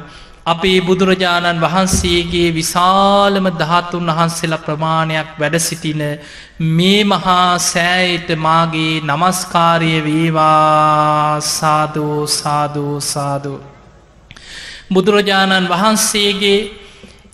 [0.46, 6.04] අපේ බුදුරජාණන් වහන්සේගේ විශාලම ධාතුන් වහන්සේලා ප්‍රමාණයක් වැඩ සිටින
[6.72, 11.42] මේ මහා සෑයට මාගේ නමස්කාරය වේවා.
[11.52, 13.75] සාධෝ සාධෝ සාධෝ
[14.96, 16.60] බුදුරජාණන් වහන්සේගේ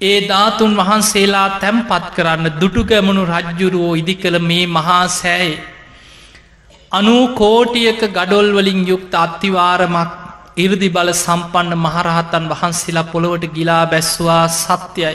[0.01, 5.53] ඒ ධාතුන් වහන්සේලා තැම්පත් කරන්න දුටුගැමුණු රජ්ජුරුවෝ ඉදි කළ මේ මහා සෑයි.
[6.91, 10.11] අනූ කෝටියක ගඩොල්වලින් යුක්ත අත්තිවාරමක්
[10.57, 15.13] ඉරදි බල සම්පන්න මහරහත්තන් වහන්සේලා පොළොවට ගිලා බැස්වා සත්‍යයි.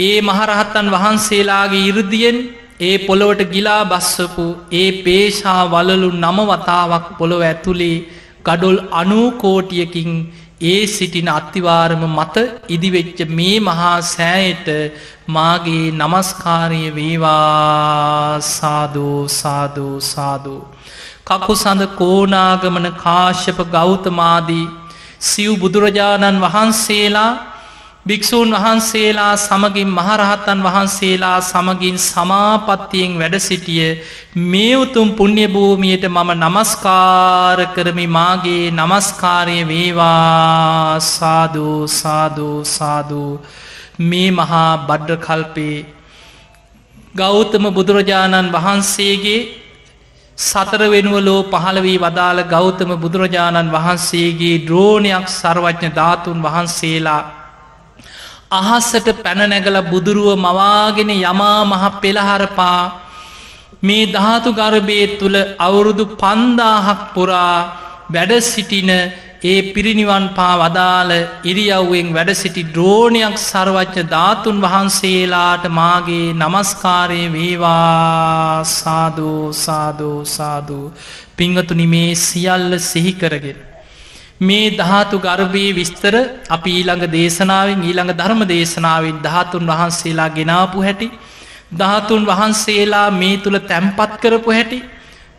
[0.00, 2.38] ඒ මහරහත්තන් වහන්සේලාගේ ඉරදියෙන්
[2.80, 7.96] ඒ පොළොවට ගිලා බස්සපු ඒ පේශා වලලු නමවතාවක් පොළොව ඇතුළේ
[8.44, 10.10] ගඩොල් අනූකෝටියකින්
[10.60, 12.36] ඒ සිටින අත්තිවාරම මත
[12.68, 14.68] ඉදිවෙච්ච මේ මහා සෑයට
[15.26, 20.62] මාගේ නමස්කාරය වේවා සාධූ සාධූ සාධූ.
[21.24, 24.66] කකු සඳ කෝනාගමන කාශ්‍යප ගෞතමාදී
[25.20, 27.32] සිව් බුදුරජාණන් වහන්සේලා
[28.06, 33.88] භික්‍ෂූන් වහන්සේලා සමගින් මහරහත්තන් වහන්සේලා සමගින් සමාපත්තියෙන් වැඩ සිටිය
[34.44, 38.06] මේ උතුම් පුුණ්‍ය භූමියයට මම නමස්කාර කරමි.
[38.08, 41.00] මාගේ නමස්කාරය වේවා.
[41.00, 43.32] සාධූ සාධූ සාධූ
[44.00, 45.76] මේ මහා බඩ්ඩ කල්පේ
[47.14, 49.40] ගෞතම බුදුරජාණන් වහන්සේගේ
[50.38, 57.22] සතර වෙනුවලෝ පහළවී වදාළ ගෞතම බුදුරජාණන් වහන්සේගේ ද්‍රෝණයක් සර්වඥ ධාතුන් වහන්සේලා
[58.50, 62.82] අහස්සට පැනනැගල බුදුරුව මවාගෙන යමා මහ පෙළහරපා
[63.82, 67.56] මේ ධාතු ගර්භය තුළ අවුරුදු පන්දාහක් පුරා
[68.08, 68.90] වැඩ සිටින
[69.44, 71.12] ඒ පිරිනිවන් පා වදාළ
[71.44, 80.92] ඉරියව්වෙන් වැඩ සිටි ද්‍රෝණයක් සර්වච්ඥ ධාතුන් වහන්සේලාට මාගේ නමස්කාරය වේවා සාධූ සාධූ සාධූ
[81.36, 83.58] පිංහතුනි මේ සියල්ල සිහිකරගෙන.
[84.40, 86.14] මේ ධාතු ගර්භයේ විස්තර
[86.48, 91.08] අපි ඊළඟ දේශනාවෙන් ඊළඟ ධර්ම දේශනාවෙන් ධාතුන් වහන්සේලා ගෙනාපු හැටි
[91.74, 94.82] ධාතුන් වහන්සේලා මේ තුළ තැම්පත් කරපු හැටි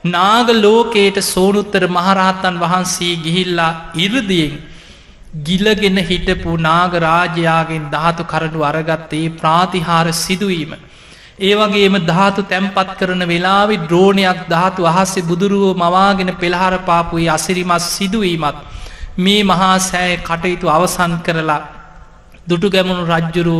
[0.05, 4.57] නාග ලෝකයට සෝනුත්තර මහරහත්තන් වහන්සේ ගිහිල්ලා ඉරදියෙන්
[5.41, 10.73] ගිලගෙන හිටපු නාගරාජයාගෙන් ධාතු කරඩු අරගත්තේ ප්‍රාතිහාර සිදුවීම.
[11.39, 18.57] ඒවගේම ධාතු තැම්පත් කරන වෙලාවි ද්‍රෝණයක් ධාතු අහස්සේ බුදුරුවෝ මවාගෙන පෙළහර පාපුයි අසිරිමස් සිදුවීමත්.
[19.17, 21.61] මේ මහා සෑ කටයුතු අවසන් කරලා
[22.47, 23.59] දුටු ගැමුණු රජ්ජුරු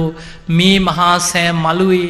[0.52, 2.10] මේ මහා සෑ මළුවේ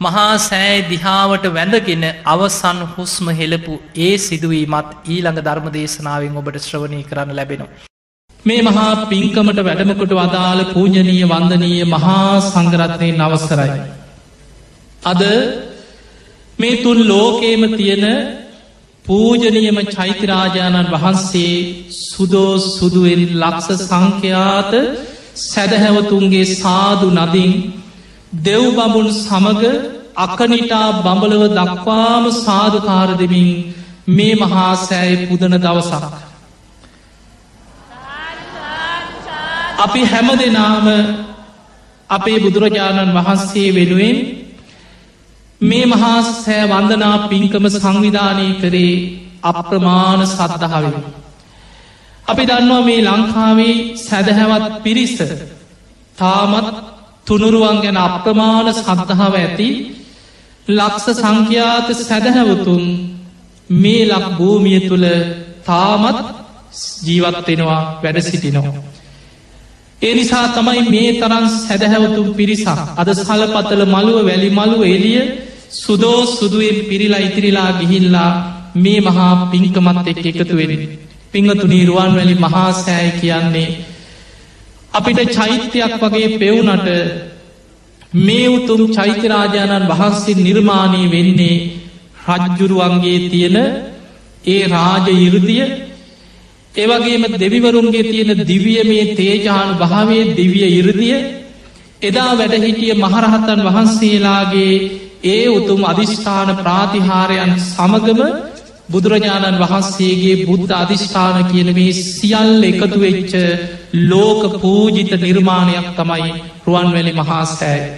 [0.00, 7.34] මහා සෑ දිහාවට වැඳගෙන අවසන් හුස්ම හෙලපු ඒ සිදුවීමත් ඊළඟ ධර්ම දේශනාවෙන් ඔබට ශ්‍රවණය කරන්න
[7.34, 7.70] ලැබෙනවා.
[8.46, 13.80] මේ මහා පින්කමට වැඩමකොට වදාළ පූජනීය වන්දනීය මහා සංගරත්නය නවස්සරයි.
[15.04, 15.22] අද
[16.58, 18.06] මේ තුන් ලෝකේම තියෙන
[19.04, 21.54] පූජනියම චෛත්‍යරාජාණන් වහන්සේ
[22.02, 24.72] සුදෝ සුදුවෙන් ලක්ෂ සංඛ්‍යාත
[25.42, 27.52] සැදහැවතුන්ගේ සාදු නදින්
[28.42, 29.62] දෙව් බඹුන් සමග
[30.16, 33.48] අකනිටා බඹලව දක්වාම සාධකාර දෙමින්
[34.08, 36.04] මේ මහා සෑය පුදන දවසක්.
[39.78, 40.86] අපි හැම දෙනාම
[42.10, 44.16] අපේ බුදුරජාණන් වහන්සේ වෙනුවෙන්
[45.62, 48.94] මේ මහා සෑ වන්දනා පින්කම සංවිධානය කරේ
[49.42, 50.96] අප්‍රමාණ සද්ධාවෙන.
[52.28, 55.16] අපි දන්නවා මේ ලංකාවේ සැදහැවත් පිරිස
[56.18, 56.68] තාමත්
[57.26, 59.68] තුනුරුවන් ගැන අප්‍රමාණ සද්ධාව ඇති
[60.68, 62.84] ලක්ෂ සංඛ්‍යාත සැදහැවතුන්
[63.74, 65.06] මේ ලක් භූමිය තුළ
[65.64, 66.18] තාමත්
[67.04, 68.74] ජීවත්වෙනවා වැඩ සිටිනවා.
[70.02, 75.20] ඒ නිසා තමයි මේ තරන් සැදහැවතුම් පිරිසක් අද සලපතල මළුව වැලි මළුව එලිය
[75.74, 78.30] සුදෝ සුදුවෙන් පිරිලා ඉතිරිලා ගිහිල්ලා
[78.76, 80.72] මේ මහා පින්කමත් එක් එකතුවෙන.
[81.32, 83.68] පිංහතුනී රුවන් වැලි මහා සෑය කියන්නේ.
[84.92, 86.88] අපිට චෛත්‍යයක් වගේ පෙවුනට
[88.18, 91.56] මේ උතුම් චෛත්‍යරාජාණන් වහන්සේ නිර්මාණය වෙන්නේ
[92.28, 93.56] රජ්ජුරුවන්ගේ තියෙන
[94.44, 95.64] ඒ රාජ ඉරුදිය
[96.74, 101.16] ඒවගේම දෙවිවරුන්ගේ තියෙන දිවිය මේ තේජානු භාවය දිවිය ඉරදිය
[102.02, 104.74] එදා වැඩහිටිය මහරහතන් වහන්සේලාගේ
[105.24, 108.20] ඒ උතුම් අධිෂ්ඨාන ප්‍රාතිහාරයන් සමගම
[108.88, 113.32] බුදුරජාණන් වහන්සේගේ බුද්ධ අධිෂ්ඨාන කියන මේ සියල්ල එකතු වෙච්ච
[114.04, 116.30] ලෝක පූජිත නිර්මාණයක් තමයි
[116.66, 117.90] රුවන්වැලි මහාසෑයි.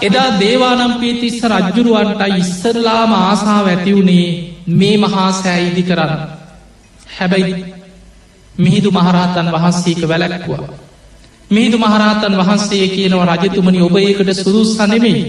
[0.00, 4.26] එදා දේවානම්පියතිස්ස රජ්ජුරුවන්ට ඉස්සරලාම ආසාාව ඇතිවුණේ
[4.72, 6.20] මේ මහා සෑ ඉදි කරන්න.
[7.16, 7.64] හැබැයි
[8.56, 10.87] මිහිදු මහරහතන් වහන්සේක වැලැක්වා.
[11.50, 15.22] මිහිදු මහරහතන් වහන්සේ කියනව රජතුමනි ඔබ ඒකට සුදුස්සනෙමෙයි.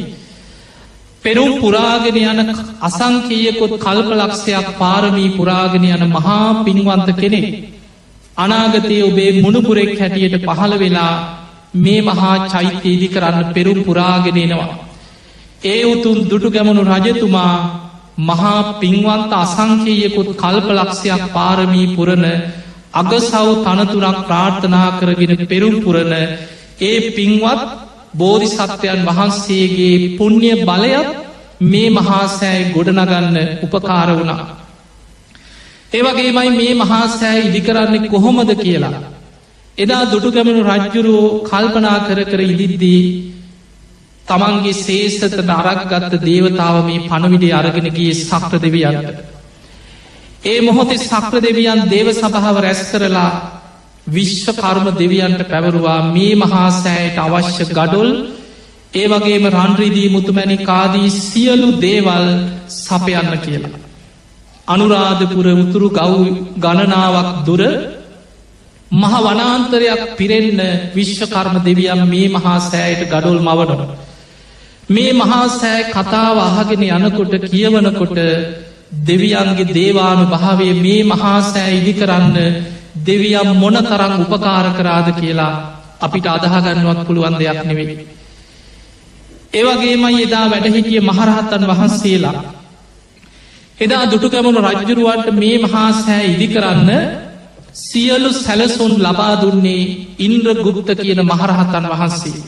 [1.23, 2.39] පෙරුම් පුරාගෙන යන
[2.81, 7.47] අසංකයකොත් කල්පලක්ෂයක් පාරමී පුරාගෙන යන මහා පින්වන්ත කෙනෙක්.
[8.37, 11.13] අනාගතය ඔබේ මුණපුරෙක් හැටියට පහළ වෙලා
[11.75, 14.69] මේ මහා චෛත්‍යයේදි කරන්න පෙරුම් පුරාගෙනෙනවා.
[15.65, 17.55] ඒ උතුන් දුටු ගැමනු රජතුමා
[18.19, 22.25] මහා පින්වන්ත අසංකයකුත් කල්පලක්ෂයක් පාරමී පුරණ
[22.93, 26.13] අගසව් තනතුරක් ප්‍රාර්ථනා කරගෙන පෙරුම් පුරණ
[26.81, 27.61] ඒ පින්වත්
[28.13, 31.09] බෝධි සත්වයන් වහන්සේගේ පුුණ්්‍ය බලයත්
[31.61, 34.43] මේ මහාසෑයි ගොඩනගන්න උපකාර වුණා.
[35.91, 39.01] ඒවගේමයි මේ මහාසෑ ඉදිකරන්නේ කොහොමද කියලා.
[39.77, 43.01] එදා දුටුගැමණු රජ්ජුරුවෝ කල්පනා කර කර ඉදිද්දී
[44.25, 49.07] තමන්ගේ සේසත නරක්ගත්ත දේවතාව මේ පණවිඩේ අරගෙනගේ සක්‍ර දෙවියන්ට.
[50.43, 53.31] ඒ මොහොතේ සක්‍ර දෙවියන් දේව සභාව රැස් කරලා
[54.07, 58.09] විශ්ව කර්ම දෙවියන්ට පැවරුවා මේ මහාසෑයට අවශ්‍ය ගඩොල්
[58.93, 62.25] ඒ වගේම රන්රිදී මුතුමැනි කාදී සියලු දේවල්
[62.77, 63.79] සපයන්න කියලා.
[64.67, 66.13] අනුරාධපුර උතුරු ගව්
[66.57, 67.61] ගණනාවක් දුර
[68.91, 70.61] මහ වනාන්තරයක් පිරෙන්න
[70.95, 73.77] විශ්වකර්ම දෙවියම් මේ මහා සෑයට ගඩොල් මවනො.
[74.89, 78.17] මේ මහා සෑ කතාව අහගෙන යනකොට කියවනකොට
[78.91, 82.37] දෙවියන්ගේ දේවානු භාවේ මේ මහා සෑ ඉදි කරන්න
[82.99, 85.53] දෙවියම් මොන තරම් උපකාර කරාද කියලා
[86.01, 87.95] අපිට අදහගන්නුවත් පුළුවන් දෙයක් නෙවෙයි.
[89.53, 92.43] ඒවගේමයි එදා වැඩහිටිය මහරහත්තන් වහන්සේලා.
[93.79, 96.89] එදා දුටුකැමුණු රජ්ජුරුවන්ට මේ මහා සෑ ඉදි කරන්න
[97.81, 99.83] සියලු සැලසුන් ලබා දුන්නේ
[100.19, 102.39] ඉන්ද්‍ර ගුප්ත කියන මහරහතන් වහන්සේ.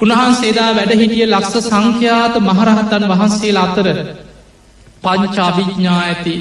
[0.00, 3.88] උන්වහන්සේදා වැඩහිටිය ලක්ෂ සංඛ්‍යාත මහරහතන් වහන්සේලා අතර
[5.02, 6.34] පංචාභිඥා ඇති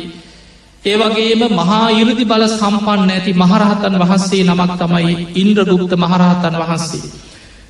[0.86, 7.04] ඒවගේම මහා ඉරුදි බල සම්පන්න ඇති මහරහතන් වහන්සේ නමක් තමයි ඉන්ද්‍රගුප්ත මහරහතන් වහන්සේ.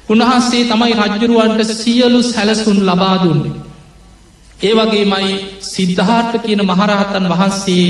[0.09, 3.55] උන්වහන්සේ තමයි රජ්ජුරුවන්ට සියලු සැලසුන් ලබා දුන්නේ.
[4.59, 5.33] ඒවගේමයි
[5.63, 7.85] සිද්ධාර්ථ කියන මහරහතන් වහන්සේ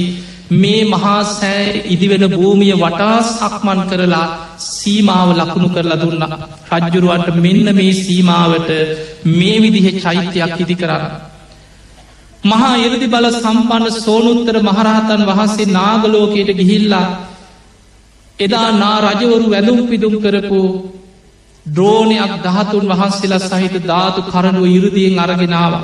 [0.53, 4.25] මේ මහා සෑ ඉදිවෙන භූමිය වටා සක්මන් කරලා
[4.67, 6.23] සීමාව ලකුණු කරලා දුන්න
[6.73, 8.69] රජ්ජුරුවන්ට මෙන්න මේ සීමාවට
[9.31, 11.26] මේ විදිහෙ චෛත්‍යයක් ඉදි කරන්න.
[12.47, 17.07] මහා එරදි බල සම්පන්න සෝනුත්තර මහරහතන් වහන්සේ නාගලෝකයට ගිහිල්ලා
[18.39, 20.61] එදා නා රජවරු වැදුම් පිදුම් කරපු
[21.65, 25.81] ද්‍රෝණයක් දහතුන් වහන්සේලා සහිත ධාතු කරනුව ඉරුදියෙන් අරගෙනවා.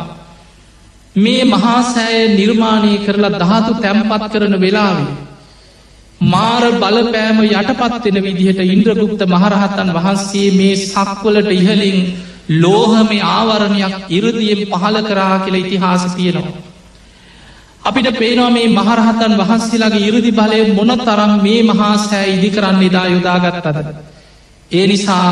[1.16, 5.12] මේ මහාසෑය නිර්මාණය කරලා ධාතු තැම්පත් කරන වෙලාවේ.
[6.24, 11.98] මාර බලපෑම යටපත්වෙන විදිහට ඉන්ද්‍රගුප්ත මහරහතන් වහන්සේ මේ සක්වලට ඉහලින්
[12.50, 16.54] ලෝහම ආවරණයක් ඉරදියෙන් පහල කරා කියලා ඉතිහාස තියෙනවා.
[17.82, 23.78] අපිට පේනවා මේ මහරහතන් වහන්සේලාගේ ඉරදි බලය මොන තරම් මේ මහාසෑ ඉදි කරන්න එදා යොදාගත්තද.
[24.72, 25.30] ඒ නිසා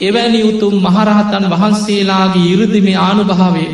[0.00, 3.70] එවැනි උතුම් මහරහතන් වහන්සේලාගේ ඉරදිමේ ආනුභාවේ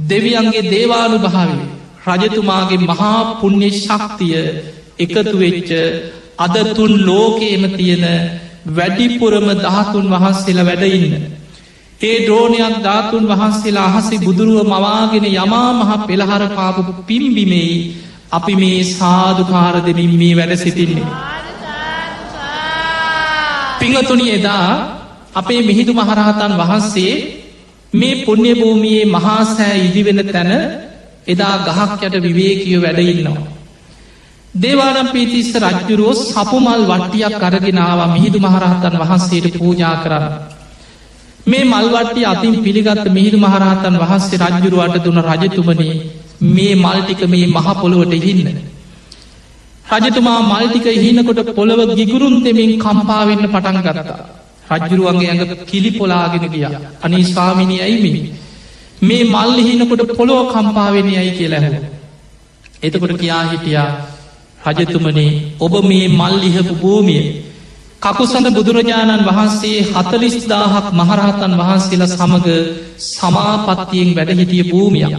[0.00, 1.58] දෙවියන්ගේ දේවානු භාවි
[2.08, 4.36] රජතුමාගේ මහා පුුණ්‍ය ශක්තිය
[4.98, 5.70] එකතු වෙච්ච
[6.38, 8.04] අදතුන් ලෝකේම තියෙන
[8.68, 11.14] වැඩිපුරම දහතුන් වහන්සේලා වැඩඉන්න.
[12.00, 17.76] ඒ ද්‍රෝණයක් ධාතුන් වහන්සේලා අහසි බුදුරුව මවාගෙන යමා මහ පෙළහර පාපු පිම්බිමෙයි
[18.32, 21.06] අපි මේ සාධකාර දෙමින් මේ වැඩ සිටින්නේ.
[23.80, 24.68] පිංහතුනි එදා
[25.34, 27.14] අපේ මිහිදු මහරහතන් වහන්සේ
[27.92, 30.52] මේ පුුණ්‍ය භූමියයේ මහාසෑ ඉදිවෙන තැන
[31.26, 33.46] එදා ගහක් යට විවේකියෝ වැඩඉන්නවා.
[34.54, 40.26] දේවානම් පීතිස්ස රජ්ජුරුවෝ සපුමල් වට්ටියක් කරගෙනවා මිහිදු මහරහතන් වහන්සේට පූජා කරන්න.
[41.46, 45.94] මේ මල්වට්ටි අතින් පිළිගත්ත මිහිදු මහරහතන් වහන්සේ රජ්ජුරුවට දුන රජතුමනේ
[46.48, 48.48] මේ මල්ටික මේ මහපොළොවට හින්න.
[49.94, 54.22] රජතුමා මල්ටික හිනකොට පොළොව ගිගුරුන් දෙමින් කම්පාවෙන්න පටන් ගරතා.
[54.72, 56.66] රජ්ජුරුවන්ගේ ඇඟ කිලි පොලාගෙන ගිය
[57.02, 58.22] අනි ස්වාමිනි ඇයිමිනි.
[59.02, 61.64] මේ මල්ලි හිනකොට පොළොව කම්පාවෙන ඇයි කියලැහ.
[62.82, 63.90] එතකොට කියා හිටියා
[64.68, 65.30] රජතුමනේ
[65.60, 67.24] ඔබ මේ මල්ලිහපු භූමිය
[68.04, 72.48] කකුසඳ බුදුරජාණන් වහන්සේ හතලිස්දාහක් මහරහතන් වහන්සේලා සමඟ
[73.10, 75.14] සමාපත්තියෙන් වැඩහිටිය භූමියක්.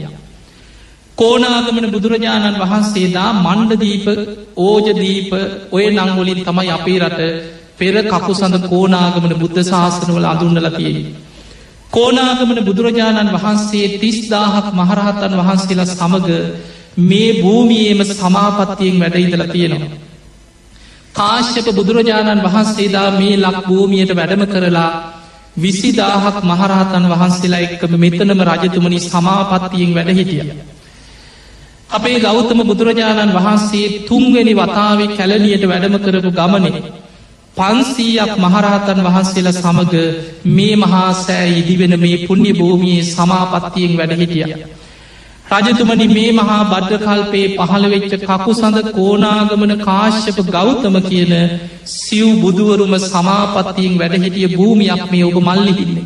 [1.18, 4.06] කෝනාගමන බුදුරජාණන් වහන්සේදා මණ්ඩදීප
[4.60, 5.32] ඕජදීප
[5.72, 7.22] ඔය නංගොලින් තමයි අපේ රට
[7.76, 11.06] පෙර කකුසඳ කෝනාගමන බුද්ධ ශාසනවල අඳුන්නලතියේ.
[11.92, 16.30] කෝනාගමන බුදුරජාණන් වහන්සේ තිස්දාහක් මහරහතන් වහන්සේලා සමඟ
[17.04, 20.14] මේ භූමියේම සමාපත්තියෙන් වැඩයිදල තියෙනවා.
[21.16, 24.90] කාශ්‍යප බුදුරජාණන් වහන්සේදා මේ ලක් භූමියයට වැඩම කරලා
[25.58, 30.44] විසිදාහක් මහරහතන් වහන්සේලා එක්කම මෙතනම රජතුමනි සමාපත්තියෙන් වැඩහිටිය.
[31.90, 36.84] අපේ ගෞතම බුදුරජාණන් වහන්සේ තුන්වෙනි වතාවේ කැලනියට වැඩම කරපු ගමනේ.
[37.58, 39.96] පන්සීයක් මහරහතන් වහන්සේලා සමඟ
[40.52, 44.48] මේ මහා සෑ ඉදිවෙන මේ පුුණ්‍ය භූමියයේ සමාපත්තියෙන් වැඩහිටිය.
[45.58, 51.34] රජතුමනි මේ මහා බද්ධකල්පයේ පහළවෙච්ච කකු සඳ කෝනාගමන කාශ්‍යප ගෞතම කියන
[51.94, 56.06] සිව් බුදුවරුම සමාපත්තියෙන් වැඩහිටිය භූමියක් මේ ඔබ මල්ලිහින්නේ.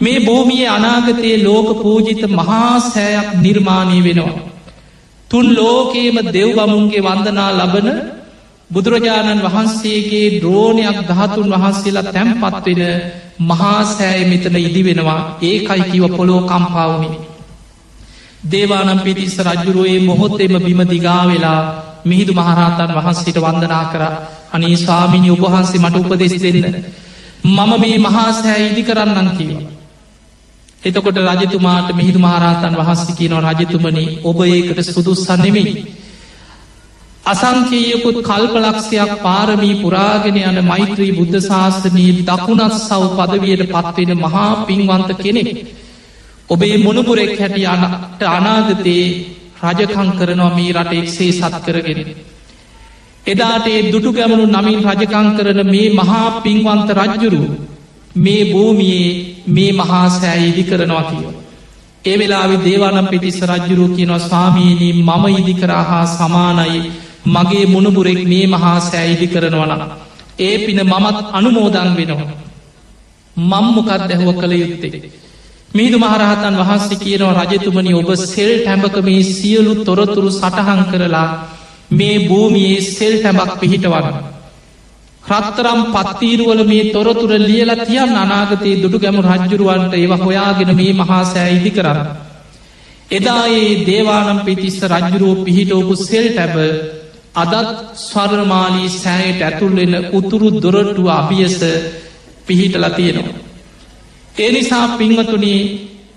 [0.00, 4.40] මේ භූමිය අනාගතයේ ලෝක පූජිත මහා සෑයක් නිර්මාණය වෙනවා.
[5.30, 7.88] තුන් ලෝකේම දෙව්ගමුන්ගේ වන්දනා ලබන
[8.70, 12.82] බුදුරජාණන් වහන්සේගේ ද්‍රෝණයක් දහතුන් වහන්සේලා තැම්පත්වෙන
[13.40, 17.21] මහාසෑය මෙතන ඉදි වෙනවා ඒකයි කිව පොලෝ කම්පාවමිනි.
[18.42, 21.60] දේවානම් පිතිස්ස රජ්ජුරුවයේ මොහොත්තෙම බිම දිගා වෙලා
[22.04, 24.02] මිහිදු මහරහතන් වහන්සේට වන්දනා කර
[24.52, 26.84] අනේ ස්වාමිනි ඔබහන්සේ මට උපදෙස් දෙන්න.
[27.46, 29.50] මම මේ මහාසෑ ඉදි කරන්නන් කිව.
[30.82, 35.74] එතකොට රජතුමාට මිහිදු මහරහතන් වහන්සේ කියනව රජතුමනි ඔබ ඒකට සුදුස්සන්නෙමෙයි.
[37.24, 45.50] අසංකේයකුත් කල්පලක්ෂයක් පාරමී පුරාගෙන යන මෛත්‍රී බුද්ධ ශාසනී දකුණත් සව් පදවියට පත්වෙන මහා පින්වන්ත කෙනෙක්.
[46.52, 49.06] ඔබේ මොනපුරෙක් හැටිය අනට අනාගතයේ
[49.62, 52.00] රජකං කරනවා මේ රට එක්සේ සත් කරගෙන.
[53.26, 57.42] එදාට ඒ දුටු ගැමනු නමින් රජකං කරන මේ මහා පින්වන්ත රජ්ජුරු
[58.16, 59.12] මේ භූමියයේ
[59.48, 61.26] මේ මහා සෑ ඉදි කරනවා කියව.
[62.04, 66.78] ඒ වෙලාවෙ දේවානම් පිටිස්ස රජ්ජුරු කියනවා ස්වාමීනී මම ඉදිකරා හා සමානයි
[67.26, 69.82] මගේ මුණපුරෙක් මේ මහා සෑ ඉදි කරනවන.
[70.38, 72.32] ඒ පින මමත් අනුමෝදන් වෙනවා.
[73.36, 74.98] මම්මොකත් දැහුව කළ යුත්තේ.
[75.74, 81.28] මීදු මහරහතන් වහන්සේ කියනවා රජතුමනි ඔබ සෙල් ටැඹක මේ සියලු තොරතුරු සටහන් කරලා
[81.90, 84.16] මේ භූමියයේ සෙල් ටැබක් පිහිටවන්න.
[85.30, 91.70] රත්තරම් පත්තීරුවල මේ තොරතුර ලියල තියන් අනාගතයේ දුටු ගැමු රජ්ජුරුවන්ට ඒව හොයාගෙන මේ මහාසෑ ඉදි
[91.70, 92.00] කරන්න.
[93.10, 96.56] එදා ඒ දේවානම් පිතිස්ස රජ්ජුරුවෝ පිහිටෝපු සෙල් ටැබ
[97.34, 101.58] අදත් ස්වර්මාලී සෑයට ඇතුල්වෙන උතුරු දොරටුව අභියස
[102.46, 103.51] පිහිටල තියෙනවා.
[104.34, 105.60] ඒ නිසා පින්වතුනේ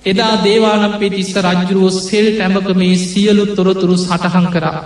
[0.06, 4.80] එදා දේවානම් පිටිස්ස රජ්ජුරුවෝ සෙල් ටැමක මේ සියලු තොරතුරු සටහන් කරා.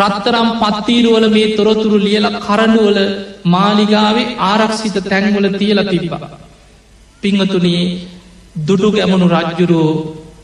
[0.00, 2.98] රත්තරම් පත්තීරුවල මේ තොරතුරු ලියල කරඩුවල
[3.46, 6.30] මාලිගාවේ ආරක්ෂිත තැන්වල තියල තිබ්බා.
[7.22, 7.82] පිංහතුනේ
[8.66, 9.98] දුටු ගැමනු රජ්ජුරුවෝ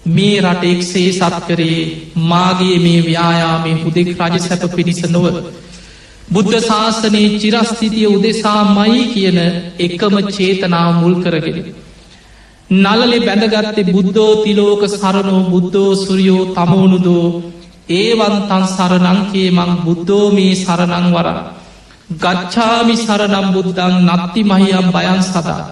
[0.06, 1.78] මේ රට එක්සේ සත්කරේ
[2.24, 5.26] මාගේ මේ ව්‍යයාමේ හුදෙක් රජ සැප පිණිස නොව.
[6.28, 9.38] බුද්ධ ශාසනයේ චිරස්ථිතිය උදෙසා මයි කියන
[9.78, 11.58] එකම චේතනාව මුල් කරගෙන.
[12.74, 17.26] නලලෙ බැඳගත්තේ බුද්ධෝ තිලෝක සරණෝ බුද්ධෝ සුරියෝ තමෝනුදෝ
[17.90, 21.28] ඒවන්තන් සරනංකේ මං බුද්ධෝ මේ සරණං වර.
[22.14, 25.62] ගච්ඡාමි සරනම් බුද්ධන් නත්ති මහියම් බයන් සදා.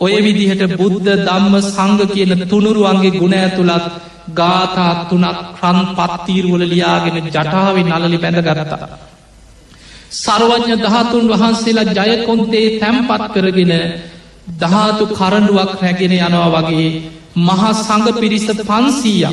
[0.00, 3.86] ඔය විදිහට බුද්ධ දම්ම සංග කියන තුනුරුවන්ගේ ගුණ ඇතුළත්
[4.30, 9.11] ගාතාත් තුනක් ක්‍රන් පත්තීරුවල ලියාගෙන ජටාවෙන් නලලි බැඳගරතා.
[10.14, 13.72] සර්වඥ දහතුන් වහන්සේලා ජයකොන්තේ තැම්පත් කරගෙන
[14.62, 16.88] දහතු කරඩුවක් රැගෙන යනවා වගේ
[17.38, 19.32] මහා සඟ පිරිස පන්සීය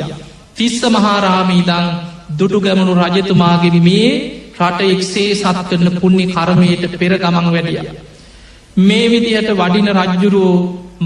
[0.55, 1.85] තිස්ස මහාරාමීදං
[2.31, 4.11] දුටු ගැමණු රජතුමාගේ මේ
[4.59, 7.79] රට එක්සේ සත් කරන පුුණ්ණි කරමයට පෙර ගමන් වැඩිය.
[8.79, 10.57] මේ විදිහට වඩින රජ්ජුරුවෝ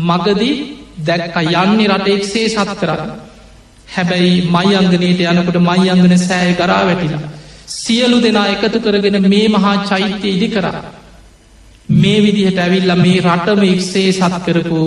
[0.02, 0.56] මගදී
[1.00, 3.12] දැක්ක යන්නේ රට එක්සේ සත් කරන්න.
[3.88, 7.24] හැබැයි මයි අංගනයට යනකොට මයි අංගන සෑය කරා වැටිලා.
[7.68, 10.84] සියලු දෙනා එකතු කරගෙන මේ මහා චෛත්‍ය ඉදි කරා.
[11.92, 14.82] මේ විදිහට ඇවිල්ල මේ රටම එක්සේ සත් කරපු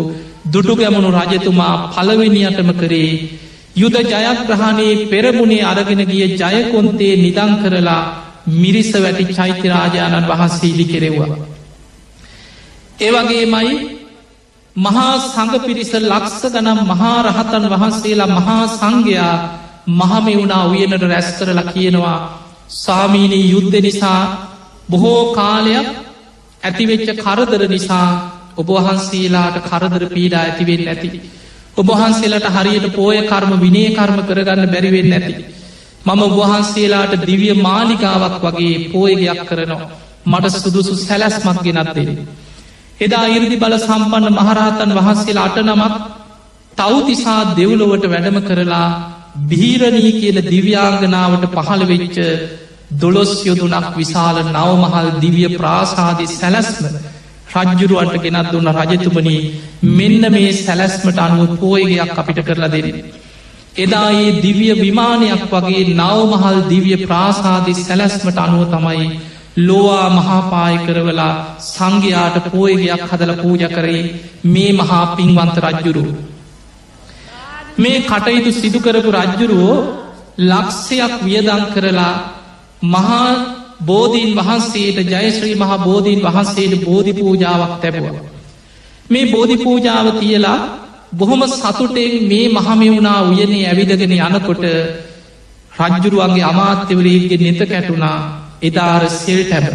[0.53, 3.11] දුටු ගැමුණු රජතුමා පළවෙනියටම කරේ
[3.77, 8.03] යුද ජයග්‍රහණයේ පෙරමුණේ අරගෙන ගිය ජයකොන්තේ නිදං කරලා
[8.55, 11.37] මිරිස වැටි චෛත්‍යරාජාණන් වහන්සේ ඉලි කෙරෙව්වා.
[12.99, 13.71] ඒවගේමයි
[14.77, 19.37] මහා සඟ පිරිස ලක්ස ගනම් මහා රහතන් වහන්සේලා මහා සංඝයා
[19.91, 22.19] මහමෙවුණා උයනට රැස් කරලා කියනවා
[22.69, 24.23] සාමීනී යුද්ධ නිසා
[24.89, 25.87] බොහෝ කාලයක්
[26.63, 28.09] ඇතිවෙච්ච කරදර නිසා
[28.57, 31.09] ඔබවහන්සේලාට කරදර පීඩා ඇතිවෙන්න ඇති.
[31.77, 35.35] ඔබහන්සේලට හරියට පෝය කර්ම විනේ කර්ම කරගන්න බැරිවෙන්න ඇති.
[36.05, 39.91] මම ඔබහන්සේලාට දිවිය මාලිකාවක් වගේ පෝයගයක් කරනවා.
[40.27, 42.17] මට සුදුසු සැලැස්මක් ගෙනත්දේ.
[42.99, 45.95] එදා ඉරදි බල සම්පන්න මහරහතන් වහන්සේලා අට නමක්
[46.77, 48.89] තවතිසා දෙව්ලොවට වැඩම කරලා
[49.45, 52.17] බීරණී කියල දිව්‍යාංගනාවට පහළ වෙච්ච
[52.93, 56.85] දොළොස් යොදුනක් විශාල නවමහල් දිවිය ප්‍රාසාධි සැලැස්ම
[57.55, 59.41] රජ්ජුරුවන්ට ගෙනත් දුන්න රජතුමනී
[59.93, 62.99] මෙන්න මේ සැලැස්මට අනුව පෝයගයක් අපිට කරලා දෙරෙන.
[63.77, 69.09] එදා ඒ දිවිය විමානයක් වගේ නවමහල් දිවිය ප්‍රාසාධි සැලැස්මට අනුව තමයි
[69.59, 71.35] ලෝවා මහාපාය කරවලා
[71.67, 74.03] සංඝයාට පෝයගයක් හදල පූජ කරේ
[74.47, 76.05] මේ මහා පින්වන්ත රජ්ජුරු.
[77.79, 79.77] මේ කටයුතු සිදුකරපු රජ්ජුරුවෝ
[80.41, 82.15] ලක්ෂයක් වියදං කරලා
[82.85, 83.29] මහා
[83.83, 88.25] බෝධීන් වහන්සේට ජයශ්‍රී මහා බෝධීන් වහන්සේට බෝධි පූජාවක් තැබවා.
[89.11, 90.59] මේ බෝධි පූජාව තියලා
[91.13, 94.65] බොහොම සතුටෙන් මේ මහමෙවුණා උයනේ ඇවිදගෙන යනකොට
[95.81, 98.17] රජ්ජුරුවන්ගේ අමාත්‍යවරේගේ නෙත කැටුණා
[98.63, 99.67] එදාර සෙල් ටැබ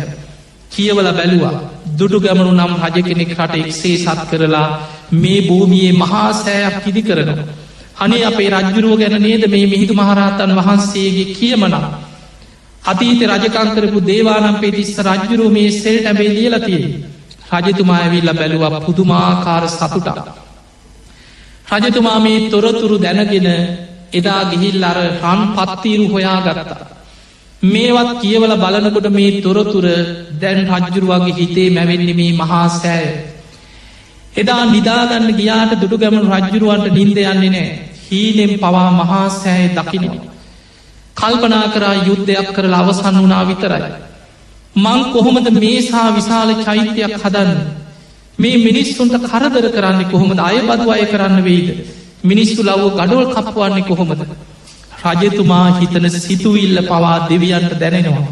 [0.71, 1.55] කියවල බැලුවා
[1.97, 4.67] දුඩු ගැමනු නම් රජ කෙනෙක් රට එක්සේ සත් කරලා
[5.13, 7.45] මේ භූමියයේ මහා සෑයක් කිදි කරනවා.
[8.01, 11.87] අනේ අපේ රජ්ජුරුව ගැන නේද මේ මිහිදු මහරහතන් වහන්සේගේ කියමනා.
[12.83, 16.83] අතීත රජකංකරපු දේවානම් පෙතිස්ස රජ්ජුරුව මේ සෙල් ටැබේ ලියලතිය.
[17.57, 20.17] රජතුමා ඇවිල්ල බැලුව පුදුමාකාර සතුටක්.
[21.73, 23.49] රජතුමා මේ තොරතුරු දැනගෙන
[24.11, 26.87] එදා ගිහිල් අර රන් පත්තීරු හොයා ගත්තා.
[27.63, 29.85] මේවත් කියවල බලනකොට මේ තොරතුර
[30.41, 33.07] දැන් රජ්ජුරුවගේ හිතේ මැවෙන්නේ මේ මහා සෑය.
[34.33, 40.31] එදා නිදාගන්න ගියාට දුටු ගැමන රජ්ජුරුවන්ට නින්ද යන්නේ නෑ හීනෙම් පවා මහා සෑය දකිනවා.
[41.15, 43.83] කල්පනා කරා යුද්ධයක් කරලා අවසන් වනා විතරයි.
[44.75, 47.51] මං කොහොමද මේසා විශාල චෛත්‍යයක් හදන්න.
[48.39, 51.67] මේ මිනිස්සුන්ට කරදර කරන්නේ කොහොමද අය බදු අය කරන්න වෙයිද.
[52.23, 54.21] මිනිස්සු ලව්ව ගඩොල් කප්පුවන්නේ කොහොමද.
[55.03, 58.27] රජතුමා හිතන සිතුවිල්ල පවා දෙවියන්ට දැනෙනවා.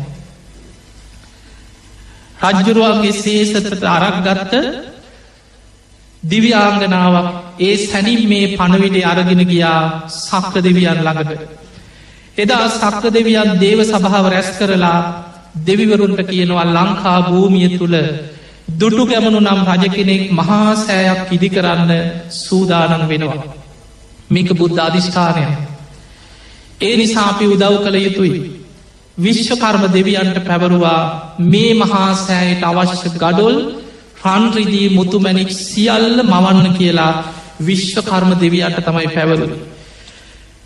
[2.46, 4.54] රජ්ජුරුවන්ගේ සේසතට අරක් ගත්ත
[6.24, 9.80] දිව්‍යාංගනාවක් ඒ සැනින් මේ පණවිඩේ අරගෙන ගියා
[10.20, 11.42] සක්ක දෙවියන් ළඟට.
[12.38, 15.00] එදා සක්ක දෙවියන් දේව සභාව රැස් කරලා
[15.68, 17.98] දෙවිවරුන්ට කියනවා ලංකා භූමිය තුළ
[18.80, 21.92] දුටු ගැමනු නම් රජ කෙනෙක් මහා සෑයක් ඉදි කරන්න
[22.38, 23.44] සූදානන් වෙනවා.
[24.30, 25.44] මේක බුද්ධ අධිෂ්ඨානය.
[26.82, 28.40] ඒ නිසා අපි උදව් කළ යුතුයි.
[29.18, 31.02] විශ්වකර්ම දෙවියන්ට පැවරුවා
[31.46, 33.56] මේ මහා සෑයට අවශ්‍ය ගඩොල්
[34.26, 37.14] රන්රිදී මුතුමැනික් සියල්ල මවන්න කියලා
[37.60, 39.48] විශ්වකර්ම දෙවියන්ට තමයි පැවරු.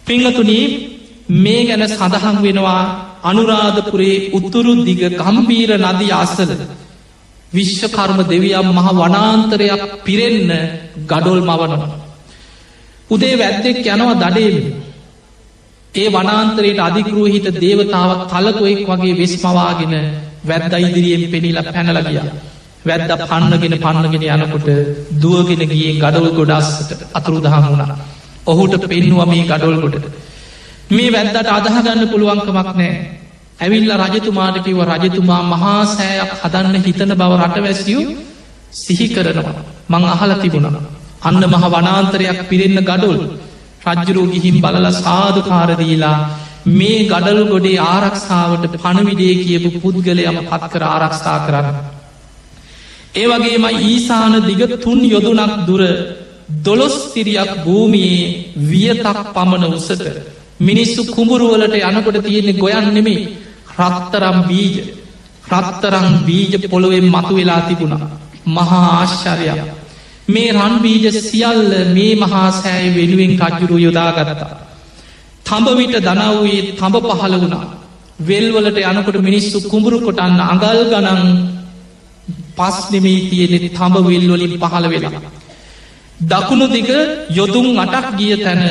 [0.05, 0.65] පිංහතුනී
[1.35, 2.83] මේ ගැන සඳහන් වෙනවා
[3.23, 6.51] අනුරාධපුරේ උත්තුරු දිග ගම්බීර නදී අසල
[7.51, 10.51] විශ්වකර්ම දෙවියම් මහ වනාන්තරයක් පිරෙන්න
[11.07, 11.99] ගඩොල් මවනවා.
[13.09, 14.57] උදේ වැද්දෙක් යනවා දඩේම
[15.93, 19.93] ඒ වනාන්තරයට අධිකරූහිත දේවතාවක් කලකොෙක් වගේ වෙස්මවාගෙන
[20.43, 22.21] වැද්ද ඉදිරියෙන් පෙනිල පැනලගිය.
[22.86, 24.67] වැද්ද පන්නගෙන පන්නගෙන යනකොට
[25.21, 27.97] දුවගෙන ගිය ගඩොල් ගොඩස්සට අතුරුදහන් වුණා.
[28.45, 30.05] ඔහුට පෙන්නුව මේ ගඩොල් ගොඩට.
[30.89, 32.91] මේ වැද්දට අදහගන්න පුළුවන්කමක් නෑ.
[33.59, 38.01] ඇවිල්ල රජතුමාට කිව රජතුමා මහා සෑයක් හදන්න හිතන බව රටවැසියු
[38.73, 39.55] සිහි කරනවා.
[39.89, 40.77] මං අහල තිබුණන.
[41.21, 43.17] අන්න මහ වනාන්තරයක් පිරෙන්න ගඩොල්
[43.88, 46.17] රජ්ජරෝ ගිහින් බලල සාධකාරදීලා
[46.67, 51.77] මේ ගඩල් ගොඩේ ආරක්ෂාවට පණවිඩේ කියපු පුද්ගලයම පත් කර ආරක්ෂා කරන්න.
[53.14, 55.82] ඒවගේම ඊසාන දිග තුන් යොදුනක් දුර
[56.64, 58.30] දොළොස්තිරියක් භූමියයේ
[58.64, 60.03] වියතක් පමණ උසට
[60.59, 63.30] මිනිස්සු කුඹුරුවලට යනකොට තියෙන්නේ ගොයන් නෙමේ
[63.78, 64.76] රත්තරම් බීජ
[65.51, 68.11] රත්තරං බීජ පොළොවෙන් මතු වෙලා තිබුණා
[68.47, 69.84] මහා ආශ්චරයක්
[70.28, 74.51] මේ රන්බීජ සියල්ල මේ මහා සෑයි වෙනුවෙන් රජ්ජුරු යොදාගත්තා.
[75.45, 77.66] තඹවිට දනවයේ තඹ පහළ වුණා.
[78.20, 81.22] වෙල්වලට යනකොට මිනිස්සු කුඹුරු කොටන්න අඟල් ගනන්
[82.57, 85.21] පස් නෙමේ තියෙනෙ තඹ වෙල්වලින් පහළ වෙලා.
[86.23, 86.89] දකුණු දිග
[87.31, 88.61] යොදුම් අටක් ගිය තැන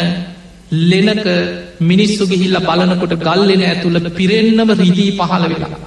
[0.91, 1.27] ලෙනක
[1.83, 5.81] මිනිස්සු ගිහිල්ල බලනකොට ගල්ලෙන ඇතුළ පිරෙන්න්නම රිදී පහළ වෙලා.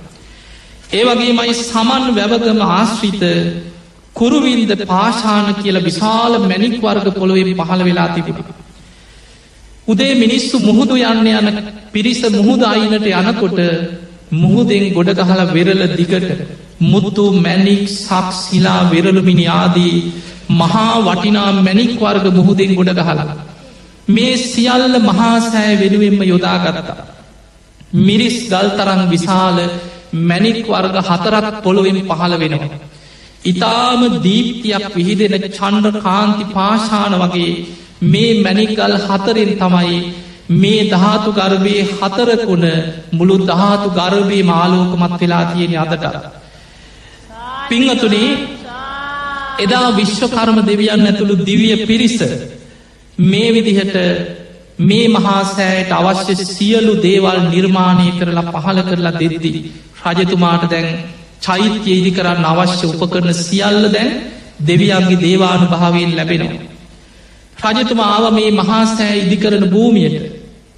[0.92, 3.24] ඒවගේ මයි සමන් වැවගම ආශ්‍රිත
[4.14, 8.46] කුරුවින්ද පාශාන කියල විශාල මැනික් වර්ග පොළොවෙන් පහළ වෙලා තිබුණ.
[9.88, 11.48] උදේ මිනිස්සු මුහුදු යන්න යන
[11.94, 13.60] පිරිස මුහුද අයිනට යනකොට
[14.34, 16.30] මුහුදෙන් ගොඩ ගහල වෙරල දිගට
[16.86, 19.96] මුත්තු මැනික් සක් සිලා වෙරළුමිනි ආදී
[20.52, 23.36] මහා වටිනා මැනික් වර්ග මුහුදෙන් ගොඩ ගහලා.
[24.08, 26.98] මේ සියල්ල මහාසෑ වෙනුවෙන්ම යොදාගත්තා.
[27.98, 29.58] මිරිස් ගල්තරං විශාල
[30.24, 32.84] මැනික් වර්ග හතරක් පොළොවෙන් පහළ වෙනවා.
[33.44, 37.52] ඉතාම දීප්තියක් විහිදෙන චණ්ඩ කාන්ති පාශාන වගේ
[38.04, 39.98] මේ මැනිකල් හතරෙන් තමයි
[40.52, 42.66] මේ ධාතු ගර්භය හතරකුණ
[43.12, 46.06] මුළු ධාතු ගර්භය මාලෝකමත් වෙලා තියෙන අදට.
[47.70, 48.30] පිංහතුනේ
[49.60, 52.18] එදා විශ්වකර්ම දෙවියන් ඇතුළු දිවිය පිරිස
[53.18, 53.96] මේ විදිහට
[54.80, 59.60] මේ මහාසෑයට අවශ්‍ය සියලු දේවල් නිර්මාණය කරලා පහල කරලා දෙද්දී.
[60.06, 60.88] රජතුමාට දැන්
[61.42, 64.12] චෛත්‍ය ඉදි කරන්න අවශ්‍ය උපකරන සියල්ල දැන්
[64.62, 66.64] දෙවියන්ගේ දේවානු භාවයෙන් ලැබෙනවා.
[67.66, 70.18] රජතුමා ආව මේ මහාසෑ ඉදිකරන භූමියට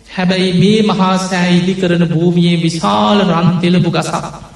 [0.08, 4.47] හැබැයි මේ මහාසෑ ඉදිකරන භූමියයේ විශාල රන්තෙලපු ගසා.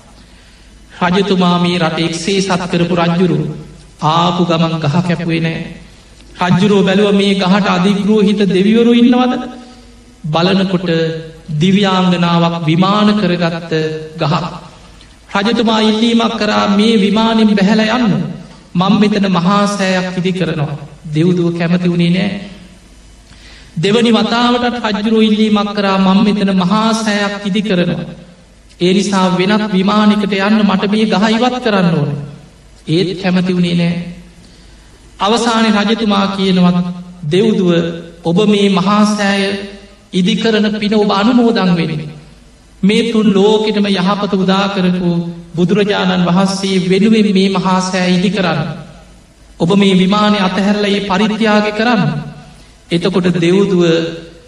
[1.01, 3.37] රජතුමා මේ රට එක්සේ සත් කරපු රජ්ජුරු
[4.03, 5.61] ආපු ගමන් ගහ කැපුවේ නෑ.
[6.43, 9.33] රජ්ජුරෝ බැලුව මේ ගහට අධිග්‍රෝ හිත දෙවිවරු ඉන්නවද?
[10.25, 10.89] බලනකොට
[11.55, 13.73] දිව්‍යාංගනාවක් විමාන කරගත්ත
[14.17, 14.33] ගහ.
[15.37, 18.15] රජතුමා ඉල්ලීමක් කරා මේ විමානින් බැහැල යන්න.
[18.75, 20.79] මං මෙතන මහාසෑයක් ඉදි කරනවා.
[21.07, 22.31] දෙව්දුව කැමති වුණේ නෑ.
[23.75, 28.29] දෙවනි වතාවට රජ්ජුරු ඉල්ලීමක් කරා මං මෙතන මහාසෑයක් ඉදි කරනවා.
[28.81, 32.11] ඒ නිසා වෙනත් විමානිකට යන්න මට මේ ගහයිවත් කරන්න ඕන
[32.89, 33.93] ඒත් කැමති වුණේ නෑ
[35.19, 36.87] අවසානය රජතුමා කියනවත්
[37.25, 37.71] දෙව්දුව
[38.23, 39.45] ඔබ මේ මහාසෑය
[40.13, 42.09] ඉදිකරන පින ඔබ අනුමෝදං වෙනෙන
[42.83, 45.11] මේ තුන් ලෝකෙටම යහපත උදා කරපු
[45.55, 48.61] බුදුරජාණන් වහන්සේ වෙනුවෙන් මේ මහාසෑ ඉදි කරන්න.
[49.59, 52.01] ඔබ මේ විමානය අතහැරල ඒ පරිත්‍යාග කරන්න.
[52.89, 53.83] එතකොට දෙව්දුව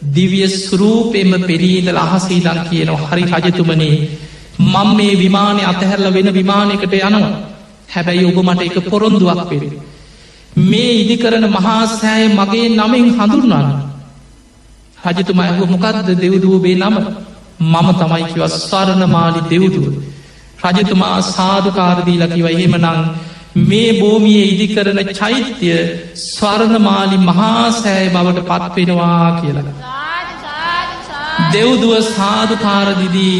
[0.10, 3.96] දිවිය සුරූපෙම පෙරීදල අහසීදන් කියනවා හරි රජතුමනේ
[4.64, 7.34] මං මේ විමානය අතහැරල වෙන විමානයකට යනවා
[7.90, 9.64] හැබැයි ඔබ මට එක පොරොන්දුවක් පෙර.
[10.62, 13.68] මේ ඉදිකරන මහාසෑය මගේ නමෙන් හඳුන්වන්න.
[15.08, 16.96] රජතුමා ඇහු මොකක්ද දෙව්දුවබේ නම
[17.64, 19.86] මම තමයිකිව ස්වරණමාලි දෙව්දුව.
[20.66, 22.88] රජතුමා සාධකාරදී ලකිව එහෙමනං
[23.56, 25.82] මේ භූමිය ඉදිකරන චෛත්‍යය
[26.16, 29.74] ස්වර්ණමාලි මහාසෑය බවට පත්වෙනවා කියලා.
[31.54, 33.38] දෙව්දුව සාධකාරදිදී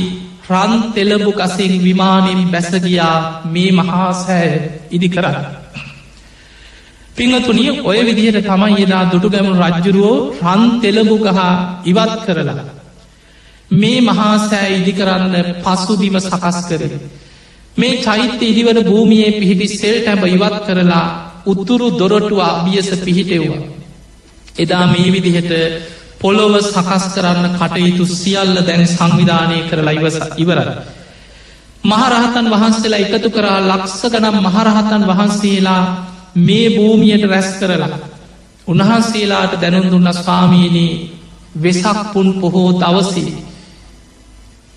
[0.50, 4.54] රන් තෙලබු කසින් විමානින් බැසගියා මේ මහාසෑය
[4.92, 5.46] ඉදි කරන්න.
[7.16, 11.40] පිංහතුනිය ඔය විදිහට තමයි එදා දුටුගැමුණු රජ්ජුරුවෝ රන් තෙලබු ගහ
[11.86, 12.64] ඉවත් කරලා.
[13.72, 16.82] මේ මහාසෑ ඉදි කරන්න පසුබිම සකස් කර.
[17.78, 21.06] මේ චෛත්‍ය ඉදිවන භූමියයේ පිහිටි සෙල් ටැබ ඉවත් කරලා
[21.46, 23.62] උත්තුරු දොරටුව අභියස පිහිටෙව්වා.
[24.56, 25.52] එදා මේ විදිහට
[26.20, 30.70] පොළොව සකස් කරන්න කටයුතු සියල්ල දැන් සංවිධානය කරලා ඉවස ඉවරල.
[31.84, 35.84] මහරහතන් වහන්සේලා එකතු කරා ලක්ස ගනම් මහරහතන් වහන්සේලා
[36.38, 37.98] මේ භූමියයට රැස් කරලා.
[38.68, 40.92] උන්වහන්සේලාට දැනුන් දුන්න ස්වාමීනී
[41.56, 43.53] වෙසක් පුන් පොහෝ දවසී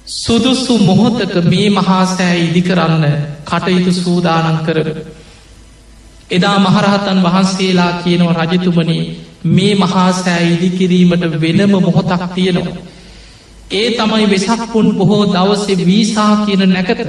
[0.06, 3.04] සුදුස්සු මොහොතක මේ මහාසෑ ඉදිකරන්න
[3.44, 4.88] කටයුතු සූදානන් කරන.
[6.30, 9.02] එදා මහරහතන් වහන්සේලා කියනව රජතුමනේ
[9.46, 12.76] මේ මහාසෑ ඉදිකිරීමට වෙනම මොහොතක් තියෙනවා.
[13.72, 17.00] ඒ තමයි වෙසක්පුන් බොහෝ දවසේ වීසා කියන නැකත.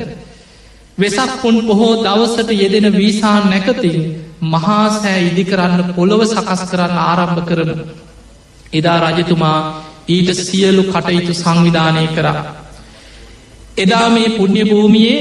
[0.98, 3.98] වෙසක්පුන් බොහෝ දවසට යෙදෙන වීසා නැකතින්
[4.44, 7.72] මහාසෑ ඉදිකරන්න පොළොව සකස් කරන්න ආරම්භ කරන.
[8.74, 9.60] එදා රජතුමා
[10.08, 12.57] ඊට සියලු කටයුතු සංවිධානය කරා.
[13.78, 15.20] එදා මේ පුුණ්්‍ය භූමියයේ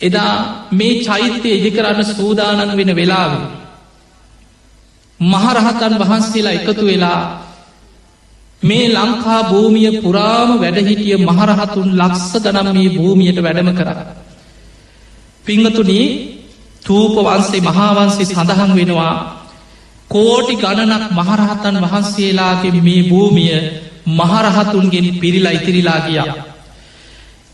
[0.00, 0.34] එදා
[0.70, 3.32] මේ චෛත්‍යය ඉදි කරන්න සූදානන් වෙන වෙලාව.
[5.20, 7.20] මහරහතන් වහන්සේලා එකතු වෙලා
[8.62, 13.88] මේ ලංකා භූමිය පුරාම වැඩහිටිය මහරහතුන් ලක්ස ගනම් මේ භූමියයට වැඩම කර.
[15.44, 16.06] පිංහතුනී
[16.82, 19.14] තූප වන්සේ මහාවන්සේ සඳහන් වෙනවා
[20.10, 23.56] කෝටි ගණනක් මහරහතන් වහන්සේලාගේ මේ භූමිය
[24.10, 26.49] මහරහතුන්ගෙන් පිරිලා ඉතිරිලා ගියා.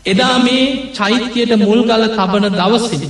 [0.07, 3.09] එදා මේ චෛත්‍යයට මුල්ගල තබන දවසිදි.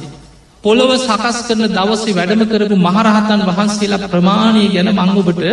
[0.64, 5.44] පොළොව සකස් කරන දවසේ වැඩම කරපු මහරහතන් වහන්සේලා ප්‍රමාණය ගැන මංගොබට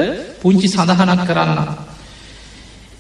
[0.41, 1.61] පුංචි සඳහනක් කරන්න.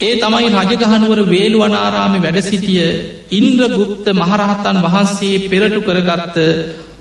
[0.01, 2.87] ඒ තමයි රජගහනුවර වේළුවනාරාමි වැඩ සිටිය
[3.33, 6.37] ඉන්ද්‍රගුප්ත මහරහතන් වහන්සේ පෙරටු කරගත්ත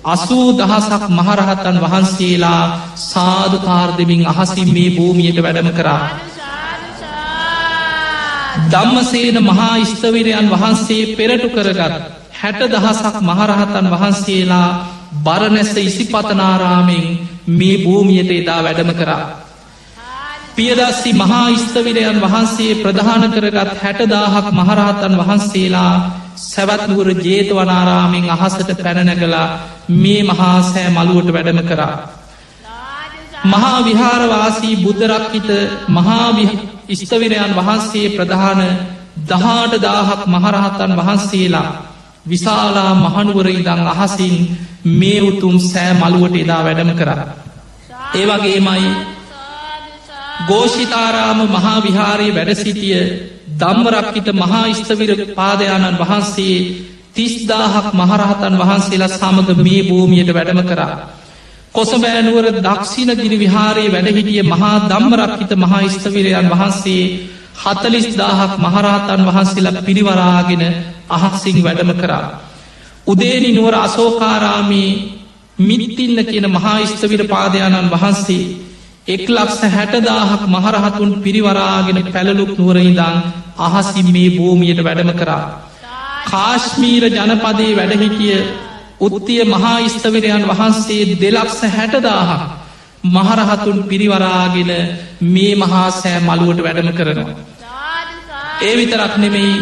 [0.05, 2.63] අසූ දහසක් මහරහතන් වහන්සේලා
[3.03, 6.03] සාධකාර්දමින් අහසින් මේ භූමියයට වැඩම කරා.
[8.65, 11.93] ධම්මසේන මහා ස්ථවිරයන් වහන්සේ පෙරටු කරගත්
[12.33, 14.67] හැට දහසක් මහරහතන් වහන්සේලා
[15.19, 17.05] බරනැස ඉසිපතනාරාමෙන්
[17.49, 19.23] මේ භූමියයට එදා වැඩම කරා.
[20.55, 25.93] පියදස්සි මහා ස්ථවිරයන් වහන්සේ ප්‍රධාන කරගත් හැටදාහක් මහරහතන් වහන්සේලා
[26.43, 29.47] සැවත්නුවර ජේතවනාරාමෙන් අහසට පැනනගලා
[29.93, 31.95] මේ මහා සෑ මළුවට වැඩම කරා.
[33.45, 35.49] මහා විහාරවාසී බුද්ධරක්කිත
[35.89, 36.27] මහා
[36.91, 38.61] ස්ථවිරයන් වහන්සේ ප්‍රධාන
[39.21, 41.69] දහාට දාහක් මහරහතන් වහන්සේලා
[42.25, 44.35] විශාලා මහනුවර ඉදං අහසින්
[44.91, 47.09] මේ උතුම් සෑ මළුවට එදා වැඩම කර.
[48.13, 48.87] ඒවගේමයි
[50.47, 52.99] ගෝෂිතාරාම මහා විහාරයේ වැඩසිටිය
[53.59, 56.57] දම්මරක්කිට මහා ස්ථවිර පාදයාණන් වහන්සේ
[57.13, 60.95] තිස්දාහක් මහරහතන් වහන්සේලා සමඟ මේ භූමියයට වැඩම කරා.
[61.75, 67.03] කොසබෑනුවර දක්ෂිණ ගිරි විහාරයේ වැඩහිටිය මහා දම්මරක්කිත මහා ස්ථවිරයන් වහන්සේ
[67.55, 70.63] හතලිස් දාහක් මහරහතන් වහන්සේලා පිරිවරාගෙන
[71.09, 72.27] අහක්සිං වැඩම කරා.
[73.07, 74.89] උදේනි නුවර අසෝකාරාමී
[75.59, 78.43] මිනිත්තින්න කියන මහා ස්ථවිර පාදයාණන් වහන්සේ
[79.07, 83.17] එක් ලක්ස හැටදාහක් මහරහතුන් පිරිවරාගෙන පැළලුක් නුවරයිදං
[83.59, 85.45] අහසින් මේ භූමියයට වැඩම කරා.
[86.27, 88.37] කාශ්මීර ජනපදේ වැඩහිටිය
[89.03, 92.41] උත්තිය මහා ස්ථවිරයන් වහන්සේ දෙලක්ස හැටදාහක්
[93.05, 94.71] මහරහතුන් පිරිවරාගෙන
[95.27, 97.35] මේ මහා සෑ මළුවට වැඩම කරනවා.
[98.61, 99.55] ඒ විතරක් නෙමෙයි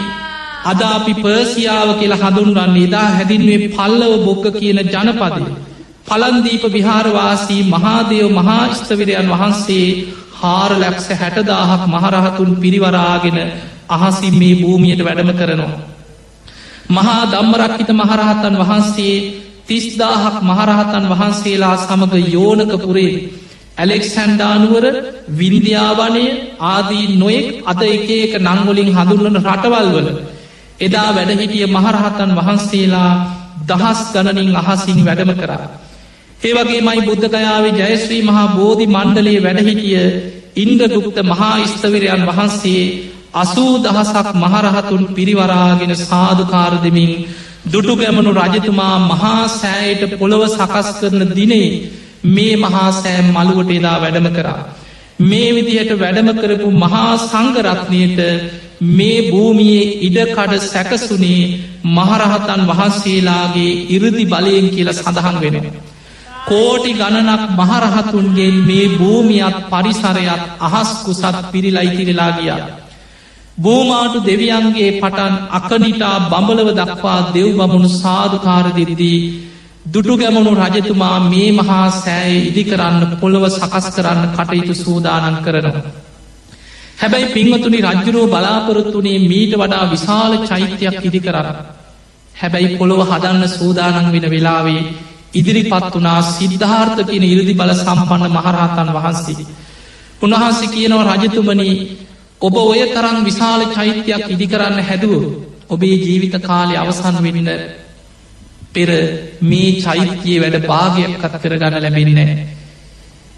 [0.65, 5.43] අද අපි පර්සියාව කියලා හඳුන්රන්න එදා හැදින්වේ පල්ලව බොක්ක කියන ජනපදය.
[6.07, 9.88] පලන්දීප විහාරවාසී මහාදයව මහාස්ථවිරයන් වහන්සේ
[10.35, 13.39] හාරලැක්ස හැටදාහක් මහරහතුන් පිරිවරාගෙන
[13.89, 15.81] අහසින් මේ භූමියයට වැඩම කරනවා.
[16.91, 19.15] මහා දම්මරක්කිත මහරහතන් වහන්සේ
[19.68, 23.13] තිස්දාහක් මහරහතන් වහන්සේලා සමඟ යෝනකපුරේ
[23.77, 24.85] ඇලෙක්සැන්ඩානුවර
[25.31, 26.26] වින්දියාවනය
[26.68, 30.09] ආදී නොයෙක් අද එක එක නංගොලින් හඳුන්වන රටවල් වල
[30.80, 33.11] එදා වැඩහිටිය මහරහතන් වහන්සේලා
[33.69, 35.65] දහස් ගණනින් අහසින් වැඩම කරා.
[36.41, 40.03] ඒවගේ මයි බුද්ධගයාවේ ජයශ්‍රී මහා බෝධි මණ්ඩලයේ වැඩහිටිය
[40.55, 42.84] ඉන්ද්‍රදුක්ත මහා ස්ථවිරයන් වහන්සේ
[43.33, 47.11] අසූ දහසක් මහරහතුන් පිරිවරාගෙන සාධකාර දෙමින්
[47.65, 51.69] දුටු ගැමනු රජතුමා මහා සෑයට පොළොව සකස් කරන දිනේ
[52.27, 54.59] මේ මහා සෑම් මළුවට එදා වැඩම කරා.
[55.21, 58.19] මේ විදිහට වැඩම කරපු මහා සංගරත්නයට
[58.91, 61.41] මේ භූමියේ ඉඩකඩ සැකසුනේ
[61.89, 65.57] මහරහතන් වහන්සේලාගේ ඉරදි බලයෙන් කියල සඳහන් වෙන.
[66.45, 72.80] කෝටි ගණනක් මහරහතුන්ගේ මේ භූමියත් පරිසරයත් අහස්කුසත් පිරිලයිතිරලා ගියා.
[73.61, 79.19] බෝමාටු දෙවියන්ගේ පටන් අකනිටා බඹලව දක්වා දෙව් බමුණු සාධකාර දෙරිදී
[79.85, 85.91] දුටු ගැමුණු රජතුමා මේ මහා සෑය ඉදි කරන්න පොළොව සකස් කරන්න කටයුතු සූදානන් කරනවා.
[86.97, 91.57] හැබැයි පින්වතුනි රජ්ජුරෝ බලාපොරොත්තුනේ මීට වඩා විශාල චෛත්‍යයක් ඉදි කරන්න.
[92.35, 94.81] හැබැයි පොළොව හදන්න සූදානන් වෙන වෙලාවේ
[95.33, 99.45] ඉදිරිපත් වනා සිද්ධාර්ථ කියන ඉරදි බල සම්පන්න මහරහතන් වහන්සේ.
[100.21, 101.75] උන්වහන්සේ කියනව රජතුමනී
[102.41, 105.23] ඔබ ඔය තරම් විශාල චෛත්‍යයක් ඉදිකරන්න හැදුව
[105.69, 107.49] ඔබේ ජීවිත කාලය අවසන් වෙන්න
[108.72, 108.89] පෙර
[109.41, 112.34] මේ චෛත්‍යයේ වැඩ භාගයක්කත් කරගන්න ලැබෙන්නේ.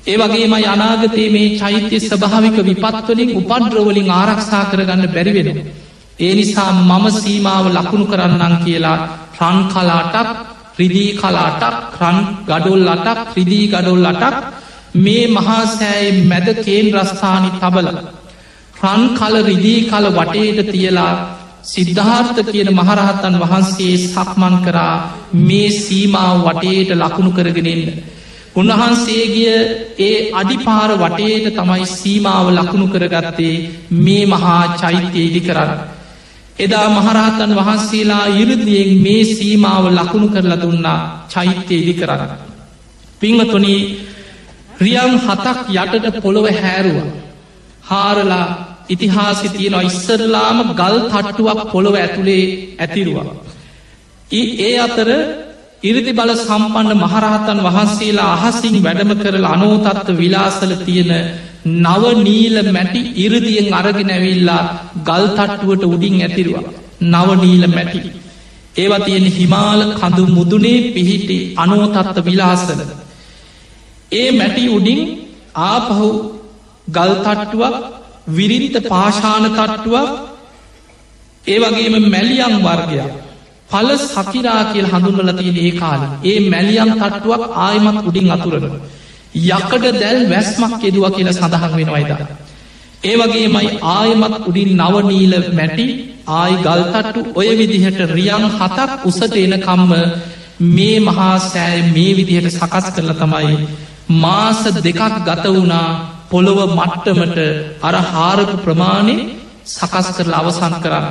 [0.04, 5.50] ඒ වගේම අනාගතයේ මේ චෛත්‍ය ස්භාවික විපත්වලින් උපන්ද්‍රවලින් ආරක්ෂා කරගන්න බැරිවෙන.
[6.20, 8.98] ඒ නිසා මම සීමාව ලකුණු කරන්නම් කියලා
[9.42, 10.28] රන් කලාටක්
[10.80, 12.18] රිදී කලාටක් රන්
[12.48, 14.36] ගඩොල් අටක් රිදී ගඩොල් අටක්
[14.98, 17.90] මේ මහාසෑයි මැද කේන් රස්ථානි තබල
[18.84, 21.14] රන් කල රිදී කල වටේට තියලා
[21.64, 24.96] සිද්ධාර්ථ කියන මහරහත්තන් වහන්සේ සක්මන් කරා
[25.42, 27.84] මේ සීමාව වටේට ලකුණු කරගෙනෙන්න.
[28.56, 29.54] උන්වහන්සේගිය
[30.00, 33.56] ඒ අඩිපාර වටේට තමයි සීමාව ලකුණු කරගත්තේ
[33.98, 35.72] මේ මහා චෛත්‍ය ඉදි කරන්න.
[36.60, 41.00] එදා මහරහතන් වහන්සේලා ඉරදියෙන් මේ සීමාව ලකුණු කරලා දුන්නා
[41.30, 42.32] චෛත්‍ය ඉදි කරන්න.
[43.22, 43.82] පිංහතුනී
[44.80, 46.98] රියන් හතක් යටට පොළොව හැරුව.
[47.84, 52.44] හාරලා ඉතිහාසි තියෙන ඉස්සරලාම ගල් තට්ටුවක් පොළොව ඇතුළේ
[52.78, 53.28] ඇතිරුවා.
[54.32, 55.10] ඒ අතර
[55.84, 61.12] ඉරිදි බල සම්පන්න මහරහතන් වහන්සේලා අහසින් වැඩම කරල අනෝතත්ව විලාසල තියෙන
[61.78, 64.64] නව නීල මැටි ඉරදියෙන් අරගෙන ඇවිල්ලා
[65.04, 66.66] ගල් තට්ටුවට උඩින් ඇතිරවා.
[67.04, 68.00] නව නීල මැටි.
[68.76, 72.80] ඒවා තියෙන හිමාල කඳු මුදුනේ පිහිටි අනුවතත්ත විලාසල.
[74.12, 75.02] ඒ මැටි උඩින්
[75.64, 76.08] ආපහු
[76.88, 77.76] ගල්තට්ටුවක්
[78.28, 80.10] විරිරිත පාශාන තට්ටුවක්
[81.46, 83.12] ඒ වගේම මැලියම් වර්ගයක්
[83.70, 88.66] පල සකිරා කියල් හඳුන්වල තියෙන ඒ කාල ඒ මැලියම් තට්ටුවක් ආයමත් උඩින් අතුරන.
[89.50, 92.12] යකඩ දැල් වැස්මක් යෙදවා කියල සඳහන් වෙනවයිද.
[93.04, 95.88] ඒ වගේමයි ආයමත් උඩින් නවනීල මැටි
[96.30, 99.92] ආයි ගල්තට්ටු ඔය විදිහට රියන් හතක් උසට එනකම්ම
[100.70, 103.56] මේ මහා සෑය මේ විදිහට සකස් කරල තමයි
[104.16, 105.90] මාස දෙකක් ගත වුණා
[106.34, 107.40] පොළොව මට්ටමට
[107.82, 109.16] අර හාරපු ප්‍රමාණය
[109.68, 111.08] සකස් කරලා අවසන් කරන්න.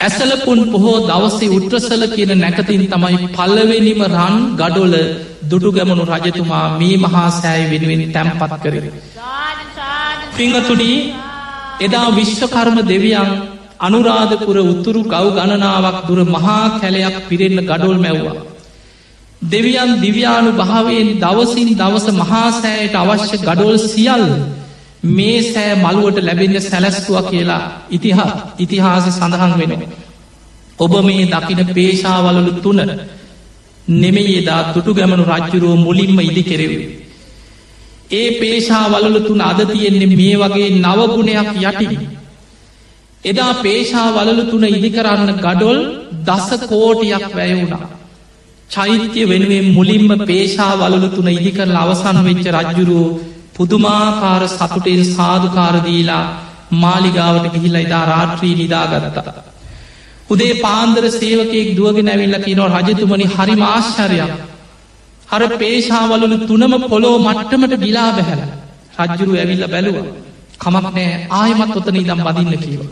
[0.00, 4.94] ඇසලපුන් පොහෝ දවසේ උට්‍රසල කියන නැකතින් තමයි පල්ලවෙනිම රන් ගඩොල
[5.44, 8.84] දුඩු ගැමනු රජතුමා මේ මහා සෑයි වෙනුවෙන් තැම්පත් කරර.
[10.36, 10.98] පිංහතුනී
[11.80, 13.30] එදා විශ්වකර්ම දෙවියන්
[13.80, 18.53] අනුරාධපුර උත්තුරු ගව් ගණනාවක් දුර මහා කැලයක් පිරෙන්න ගඩොල් මැව්වා.
[19.44, 24.24] දෙවියන් දිව්‍යානු භාවයෙන් දවසින් දවස මහාසෑයට අවශ්‍ය ගඩොල් සියල්
[25.08, 29.72] මේ සෑ මළුවට ලැබෙන සැලැස්තුව කියලා ඉතිහා ඉතිහාස සඳහන් වෙන.
[30.78, 32.80] ඔබ මේ දකින පේශාවලලු තුන
[33.92, 36.86] නෙමෙයි එදා තුටු ගැමනු රජ්ජුරුව මුලින්ම ඉදි කෙරෙවේ.
[38.10, 41.98] ඒ පේශාවලලු තුන අද තියෙන්නේ මේ වගේ නවගුණයක් යටි.
[43.24, 45.78] එදා පේශාවලලු තුන ඉදිකරන්න ගඩොල්
[46.22, 48.03] දස කෝටියක් වැයවුණා.
[48.70, 53.06] චෛත්‍ය වෙනුවෙන් මුලින්ම පේශාවලලු තුන ඉදිකරල අවසන් වෙච්ච රජ්ජුරුව
[53.54, 56.24] පුදුමාකාර සතුටෙන් සාධකාරදීලා
[56.74, 59.16] මාලිගාවට ගිහිල්ල ඉදා රාත්‍රී නිදාගරත.
[60.30, 64.32] උදේ පාන්දර සේවකෙක් දුවගෙන ඇවිල්ල කියනව රජතුමනි හරි මාශ්චරයක්.
[65.28, 68.42] හර පේශාවලු තුනම පොලෝ මට්ටමට ගිලා බැහැල.
[69.00, 69.96] රජ්ජුරු ඇවිල්ල බැලුව.
[70.58, 72.82] කමක් නෑ ආයමත් ඔතන ඉදම් බදින්න කියව.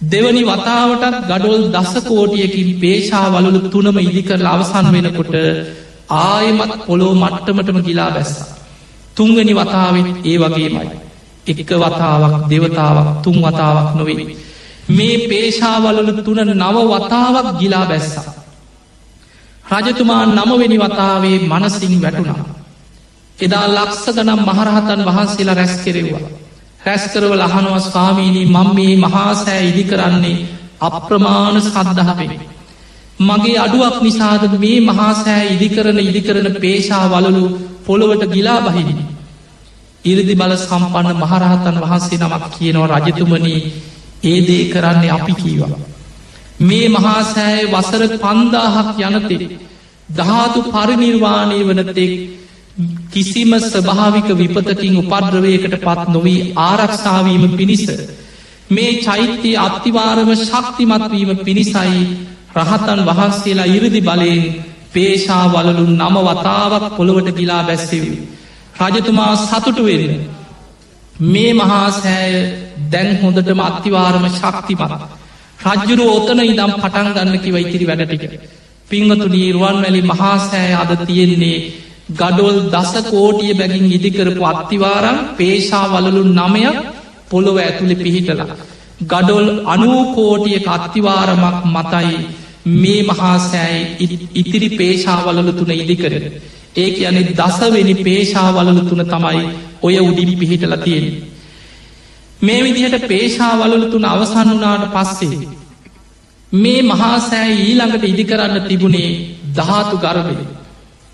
[0.00, 5.34] දෙවනි වතාවටත් ගඩොල් දසකෝටියකින් පේශාවලු තුනම ඉදිකරල අවසන් වෙනකොට
[6.20, 8.48] ආයමත් පොලෝ මට්ටමටම ගිලා බැස්සා.
[9.14, 10.88] තුන්ගනි වතාවෙන් ඒ වගේමයි.
[11.46, 14.36] එක වතාවක් දෙවතාවක් තුන් වතාවක් නොවේ.
[14.88, 18.28] මේ පේශාවලු තුන නව වතාවක් ගිලා බැස්සා.
[19.72, 22.44] රජතුමා නමවෙනි වතාවේ මනසිං වැටුණා.
[23.38, 26.24] එදා ලක්ස ගනම් මහරහතන් වහන්සේලා රැස් කෙරෙව්වා.
[26.80, 30.38] රැස්කරව ලහනුව ස්වාමීණී මං මේ මහාසෑ ඉදි කරන්නේ
[30.80, 32.32] අප්‍රමාණ සද්ධහපෙන.
[33.20, 37.44] මගේ අඩුවක් නිසාද මේ මහාසෑ ඉදිකරන ඉදිකරන පේශා වලලු
[37.86, 38.94] පොළොවට ගිලා බහිනි.
[40.04, 43.60] ඉරදි බල සම්පන්න මහරහතන් වහන්සේ නමක් කියනව රජතුමනී
[44.24, 45.80] ඒ දේ කරන්නේ අපි කීවා.
[46.60, 49.36] මේ මහාසෑය වසර පන්දාහක් යනතෙ
[50.10, 52.12] ධාතු පරිනිර්වාණය වනතෙක්
[53.10, 57.84] කිසිම ස්භාවික විපතකින් උපද්‍රවයකට පත් නොවී ආරක්ෂාවීම පිණිස
[58.70, 62.02] මේ චෛත්‍යය අත්තිවාරම ශක්තිමත්වීම පිණිසයි
[62.56, 64.42] රහතන් වහන්සේලා ඉරදි බලයෙන්
[64.90, 68.18] පේශා වලලු නම වතාවක් පොළොවට ගිලා බැස්සෙවී.
[68.80, 70.14] රජතුමා සතුටු වෙන්න.
[71.26, 72.34] මේ මහාසෑය
[72.90, 74.92] දැන් හොඳටම අත්තිවාරම ශක්තිමත්.
[75.66, 78.32] රජ්ජුරු ඕතන ඉදම් පටන් ගන්න කිව ඉතිරි වැඩටික.
[78.88, 81.58] පිංහතු නීරුවන් වැලි මහාසෑය අද තියෙන්නේ
[82.10, 86.76] ගඩොල් දස කෝටිය බැගින් ඉදිකරපු අත්තිවාරම් පේශා වලලු නමයක්
[87.28, 88.56] පොළොව ඇතුළි පිහිටලා.
[89.02, 92.16] ගඩොල් අනූකෝටිය කත්තිවාරමක් මතයි
[92.74, 96.14] මේ මහාසෑයි ඉතිරි පේශාවලලු තුන ඉදිකර.
[96.76, 99.42] ඒ යනෙ දසවෙනි පේශාවලලු තුන තමයි
[99.82, 101.06] ඔය උඩින් පිහිටල තියෙන.
[102.42, 105.48] මේ විදිහට පේශාවලලු තුන අවසන් වනාට පස්සේ.
[106.52, 109.10] මේ මහාසෑ ඊළඟට ඉදිකරන්න තිබුණේ
[109.56, 110.59] ධාතු ගර්භය.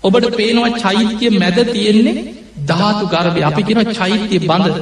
[0.03, 2.25] ඔබට පේනවා චෛත්‍යය මැද තියෙන්නේ
[2.65, 4.75] ධාතු ගර්භය අපි කෙන චෛත්‍යය බඳ.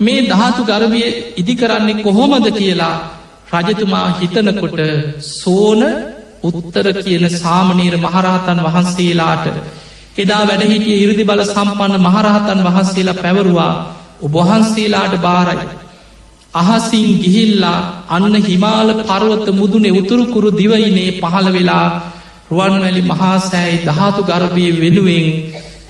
[0.00, 1.02] මේ ධාතු ගර්භය
[1.36, 2.96] ඉදිකරන්නේ කොහොමද කියලා
[3.54, 4.78] රජතුමා හිතනකොට
[5.32, 5.82] සෝන
[6.44, 9.46] උත්තර කියන සාමනීර මහරහතන් වහන්සේලාට
[10.16, 13.72] එදා වැඩහිටිය ඉරදි බල සම්පන්න මහරහතන් වහන්සේලා පැවරුවා
[14.22, 15.66] ඔබහන්සේලාට බාරයි.
[16.54, 17.78] අහසින් ගිහිල්ලා
[18.08, 21.86] අන්න හිමාල පරුවත මුදුනේ උතුරුකුරු දිවයිනේ පහළ වෙලා
[22.50, 25.26] රුවන්වැලි මහාසෑයි දහතු ගර්භය වෙනුවෙන්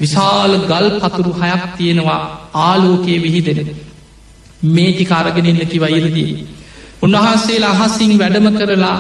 [0.01, 2.21] විශාල ගල් පතුරු හයක් තියෙනවා
[2.63, 3.61] ආලෝකයේ විහිදෙන.
[4.67, 6.33] මේටි කාරගෙනන්න කිව ඉරදී.
[7.03, 8.97] උන්වහන්සේලා අහසින් වැඩම කරලා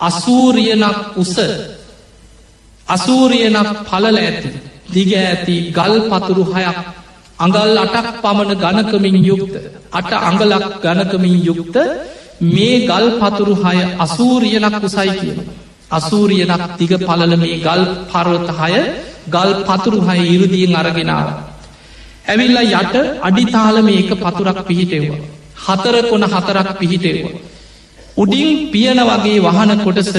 [0.00, 1.34] අසූරියනක් උස
[2.86, 4.50] අසූරියනක් පලල ඇති
[4.88, 6.78] දිග ඇති ගල් පතුරු හයක්
[7.38, 9.54] අඟල් අටක් පමණ ගණකමින් යුක්ත
[9.92, 11.76] අට අඟලක් ගණකමින් යුක්ත
[12.46, 15.38] මේ ගල් පතුරු හය අසූරියනක් උසයි කියන.
[15.90, 18.74] අසූරියනක් තිග පලල මේ ගල් පරවත හය
[19.28, 21.26] ගල් පතුරු හය ඉරුදියෙන් අරගෙනාව.
[22.26, 25.24] ඇවිල්ල යට අඩිතාල මේක පතුරක් පිහිටෙව්වා.
[25.56, 27.38] හතර කොන හතරක් පිහිටෙව්වා.
[28.16, 30.12] උඩින් පියන වගේ වහන කොටස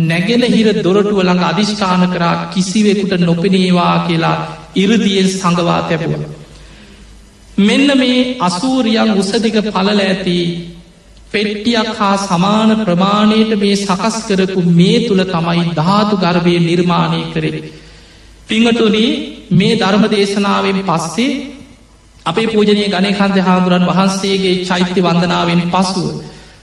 [0.00, 4.36] නැගෙන හිර දොරටුව ළඟ අධිෂ්ඨාන කරා කිසිවෙකුට නොපෙනේවා කියලා
[4.74, 6.22] ඉරදියෙන් සඟවා තැබුව.
[7.58, 10.38] මෙන්න මේ අසූරියන් උසදික පලල ඇති
[11.32, 17.60] පෙට්ටියක් හා සමාන ප්‍රමාණයට මේ සකස් කරපු මේ තුළ තමයි ධාතු ගර්භය නිර්මාණය කරේ.
[18.48, 19.04] පිංහටුනි
[19.50, 21.30] මේ ධර්ම දේශනාවෙන් පස්සේ
[22.26, 26.08] අපේ පූජනය ගණයකන්ත හාමුදුරන් වහන්සේගේ චෛත්‍ය වන්දනාවෙන් පසුව.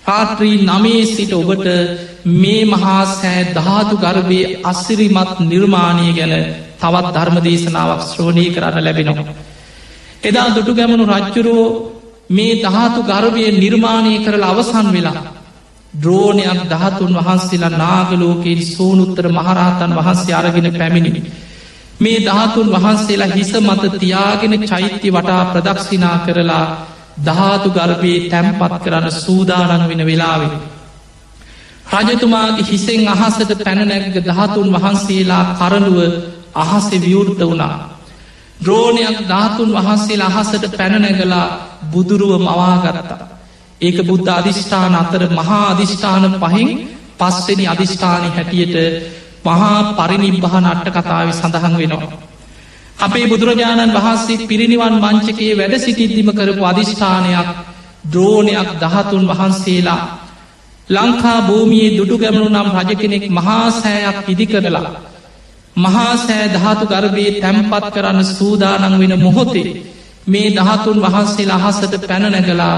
[0.05, 1.67] රාත්‍රී නමේ සිට ඔබට
[2.35, 6.33] මේ මහා සෑ ධාතු ගර්භය අස්සිරිමත් නිර්මාණය ගැන
[6.81, 9.35] තවත් ධර්ම දේශනාවක් ශ්‍රෝණී කරන්න ලැබෙනවා.
[10.23, 11.65] එදා දුටු ගැමනු රජ්ජුරෝ
[12.29, 15.23] මේ දහතු ගර්භය නිර්මාණය කරල අවසන් වෙලා.
[15.93, 21.21] ද්‍රෝණයක් දහතුන් වහන්සේලා නාගලෝකෙන් සෝනුත්තර මහරහතන් වහන්සේ අරගෙන පැමිණිනි.
[21.99, 26.65] මේ දහතුන් වහන්සේලා හිස මත තියාගෙන චෛත්‍ය වටා ප්‍රදක්ෂිනා කරලා
[27.25, 30.53] ධාතු ගර්භයේ තැම්පත් කරන්න සූදානන් වෙන වෙලාවෙන.
[31.93, 35.99] රජතුමාගේ හිසෙන් අහසට පැනනැග දහතුන් වහන්සේලා කරනුව
[36.55, 37.94] අහස විවෘත වුණා.
[38.59, 41.47] ද්‍රෝණයක් ධාතුන් වහන්සේ අහසට පැනනැගලා
[41.91, 43.19] බුදුරුව මවාගරතා.
[43.81, 46.69] ඒක බුද්ධ අධිෂ්ඨාන අතර මහා අධිෂ්ඨාන පහින්
[47.19, 48.75] පස්වෙනි අධිෂ්ඨානය හැටියට
[49.45, 52.13] මහා පරිනිබ්බහන අට්ට කතාව සඳහන් වෙනවා.
[52.97, 57.49] අපේ බුදුරජාණන් වහන්සේ පිරිනිවන් මංචකයේ වැඩ සිටිද්දිම කරපු අධිෂ්ඨානයක්
[58.11, 60.01] ද්‍රෝණයක් දහතුන් වහන්සේලා
[60.87, 64.89] ලංකා භූමියයේ දුටු ගැමණු නම් රජ කෙනෙක් මහා සෑයක් ඉදි කරලා
[65.75, 69.69] මහා සෑ ධාතු ගර්භයේ තැම්පත් කරන්න සූදානන් වෙන මොහොතේ
[70.27, 72.75] මේ දහතුන් වහන්සේ අහසට පැනනැගලා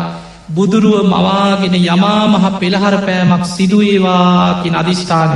[0.50, 5.32] බුදුරුව මවාගෙන යමා මහ පෙළහර පෑමක් සිදුවේවාකින් අධිෂ්ඨාන.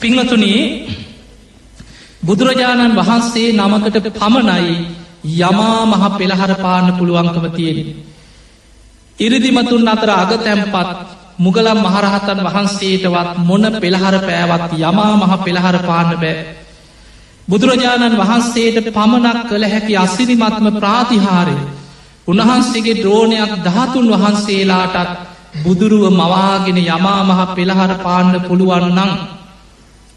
[0.00, 0.62] පිංහතුනේ
[2.22, 4.74] බුදුරජාණන් වහන්සේ නමකට පමණයි
[5.40, 7.78] යමා මහ පෙළහර පාන්න පුළුවන්කම තියෙන.
[9.18, 16.36] ඉරිදිමතුන් අතර අග තැම්පත් මුගලම් මහරහතන් වහන්සේටවත් මොන පෙළහර පෑවත් යමා මහ පෙළහර පාන්න බෑ.
[17.48, 21.56] බුදුරජාණන් වහන්සේට පමණක් කළ හැකි අසිරිමත්ම ප්‍රාතිහාරය
[22.28, 25.10] උන්වහන්සේගේ ද්‍රෝණයක් දහතුන් වහන්සේලාටත්
[25.58, 29.12] බුදුරුව මවාගෙන යමා මහ පෙළහර පාන්න පුළුවන් නං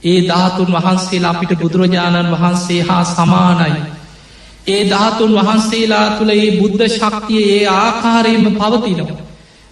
[0.04, 3.82] ඒ ධාතුන් වහන්සේලා අපිට බුදුරජාණන් වහන්සේ හා සමානයි.
[4.68, 9.21] ඒ ධාතුන් වහන්සේලා තුළ ඒ බුද්ධ ශක්තිය ඒ ආකාරයෙන්ම පවතිනවා.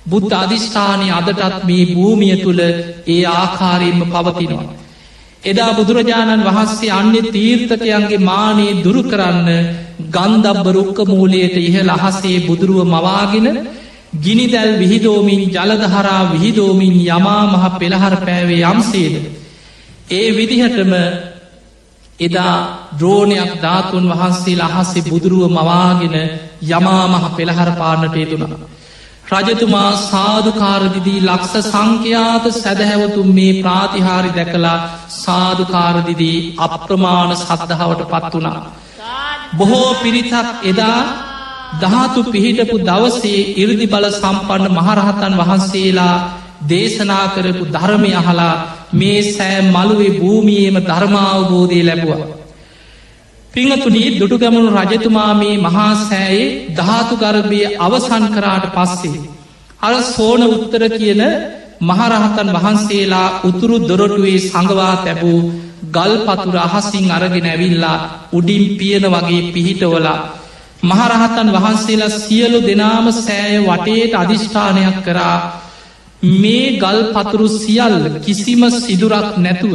[0.10, 2.62] බුද්ධ අධිෂ්ඨානය අදටත් මේ භූමිය තුළ
[3.08, 4.68] ඒ ආකාරයෙන්ම පවතිනවා.
[5.44, 9.50] එදා බුදුරජාණන් වහන්සේ අන්‍ය තීර්ථකයන්ගේ මානයේ දුරු කරන්න
[10.08, 13.48] ගන්දබ්බ රුක්ක මූලයට ඉහළ අහසේ බුදුරුව මවාගෙන
[14.18, 19.16] ගිනිදැල් විහිදෝමින් ජලදහරා විහිදෝමින් යමා මහ පෙළහර පෑවේ යම්සේද.
[20.12, 20.92] ඒ විදිහටම
[22.20, 22.56] එදා
[23.00, 26.16] ද්‍රෝණයක් ධාතුන් වහන්සේ අහස්සේ බුදුරුව මවාගෙන
[26.70, 28.60] යමා මහ පෙළහර පාන්නට යුතුනා.
[29.32, 34.78] රජතුමා සාධකාරදිදී ලක්ෂ සංඛ්‍යාත සැදැහැවතුන් මේ ප්‍රාතිහාරි දැකලා
[35.16, 38.62] සාධකාරදිදී අප්‍රමාණ සද්ධාවට පත් වනා.
[39.58, 41.00] බොහෝ පිරිතක් එදා
[41.76, 46.16] දහතු පිහිටපු දවසේ ඉරදි බල සම්පන්න මහරහතන් වහන්සේලා
[46.70, 48.56] දේශනා කරපු ධර්මය අහලා
[48.94, 52.39] මේ සෑ මළුවේ භූමියේම ධර්මාවබෝධය ලැබවා.
[53.54, 59.22] පිංහතුනී දුටුගැමුණු රජතුමා මේ මහා සෑයේ ධාතු ගර්භය අවසන් කරාට පස්සේ.
[59.82, 61.22] අර සෝන උත්තර කියන
[61.82, 65.40] මහරහතන් වහන්සේලා උතුරු දොරටුවේ සඟවා තැබූ
[65.88, 67.98] ගල් පතුර අහසින් අරගෙන ඇවිල්ලා
[68.34, 70.20] උඩින් පියන වගේ පිහිටවලා
[70.84, 75.38] මහරහතන් වහන්සේලා සියලු දෙනාම සෑය වටේට අධිෂ්ඨානයක් කරා
[76.36, 79.74] මේ ගල් පතුරු සියල් කිසිම සිදුරක් නැතුව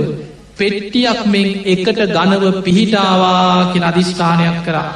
[0.57, 4.91] පෙට්ටියක් මෙන් එකට ගනව පිහිටාවාකින අධිෂ්ඨානයක් කරා.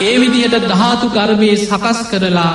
[0.00, 2.52] ඒ විදිහට ධාතු කරවේ සකස් කරලා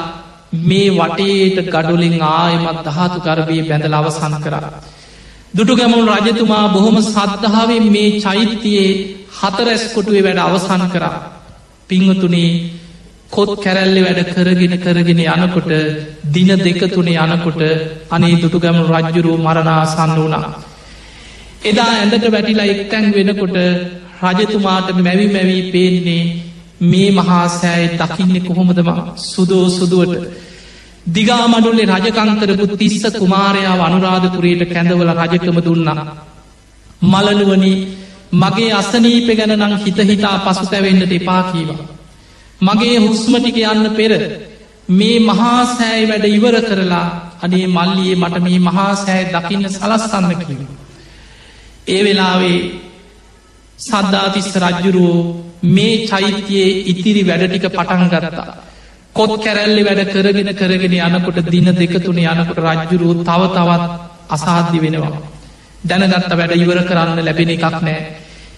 [0.62, 4.70] මේ වටේට ගඩුලින් ආයමත් ධාතු කරවී බැඳල අවසන් කරා.
[5.53, 8.90] දුටුගැමුණු රජතුමා බොහොම සද්ධාවෙන් මේ චෛත්‍යයේ
[9.34, 11.16] හතරැස් කොටුවේ වැඩ අවසන් කරා.
[11.90, 12.52] පිංහතුනේ
[13.30, 15.72] කොත් කැරැල්ලි වැඩ කරගෙන කරගෙන යනකොට
[16.28, 17.62] දින දෙක තුනේ යනකොට
[18.10, 20.70] අනේ දුටුගැමුණු රජ්ජුරුව මරණාසන්න වුණා.
[21.62, 23.58] එදා ඇඳට වැටිලා එක්තැන් වෙනකොට
[24.24, 26.24] රජතුමාට මැවි මැවී පේන්නේ
[26.84, 28.90] මේ මහා සෑය දකින්නේ කොහොමදම
[29.24, 30.24] සුදෝ සුදුවට.
[31.08, 36.06] දිගාමඩුල්ලේ රජකංකරපු තිස්ස කුමාරයා අනුරාධපුරයට කැඳවල රජකම දුන්නා.
[37.04, 37.74] මලනුවනි
[38.34, 41.90] මගේ අසනීප ගැන නං හිතහිතා පසු තැවෙන්නට එපා කීවා.
[42.62, 44.14] මගේ හුස්මටික යන්න පෙර
[44.90, 47.08] මේ මහා සෑයි වැඩ ඉවර කරලා
[47.42, 50.81] අනේ මල්ලියේ මට මේ මහා සෑ දකින්න සලස්සන්න කිවා.
[51.88, 52.58] ඒ වෙලාවේ
[53.80, 55.20] සද්ධාතිස්ස රජ්ජුරුවෝ
[55.66, 58.56] මේ චෛත්‍යයේ ඉතිරි වැඩටික පටන් ගරතා.
[59.14, 63.84] කොත් කැරැල්ලි වැඩ කරගෙන කරගෙන යනකොට දින දෙකතුන යනකොට රජ්ජුරුව තව තවත්
[64.30, 65.22] අසාධ්‍ය වෙනවා.
[65.84, 67.99] දැනගත්ත වැඩ ඉවර කරන්න ලැබෙන එකක් නෑ.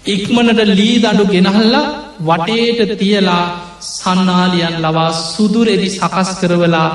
[0.06, 1.84] ඉක්මනට ලී දඩු ගෙනහල්ලා
[2.20, 3.44] වටේට තියලා
[3.82, 6.88] සන්නාලියන් ලවා සුදුරෙදි සකස් කරවලා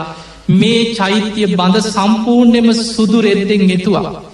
[0.51, 4.28] මේ චෛත්‍යය බඳ සම්පූර්ණයම සුදුරෙද්දෙන් ගෙතුවා.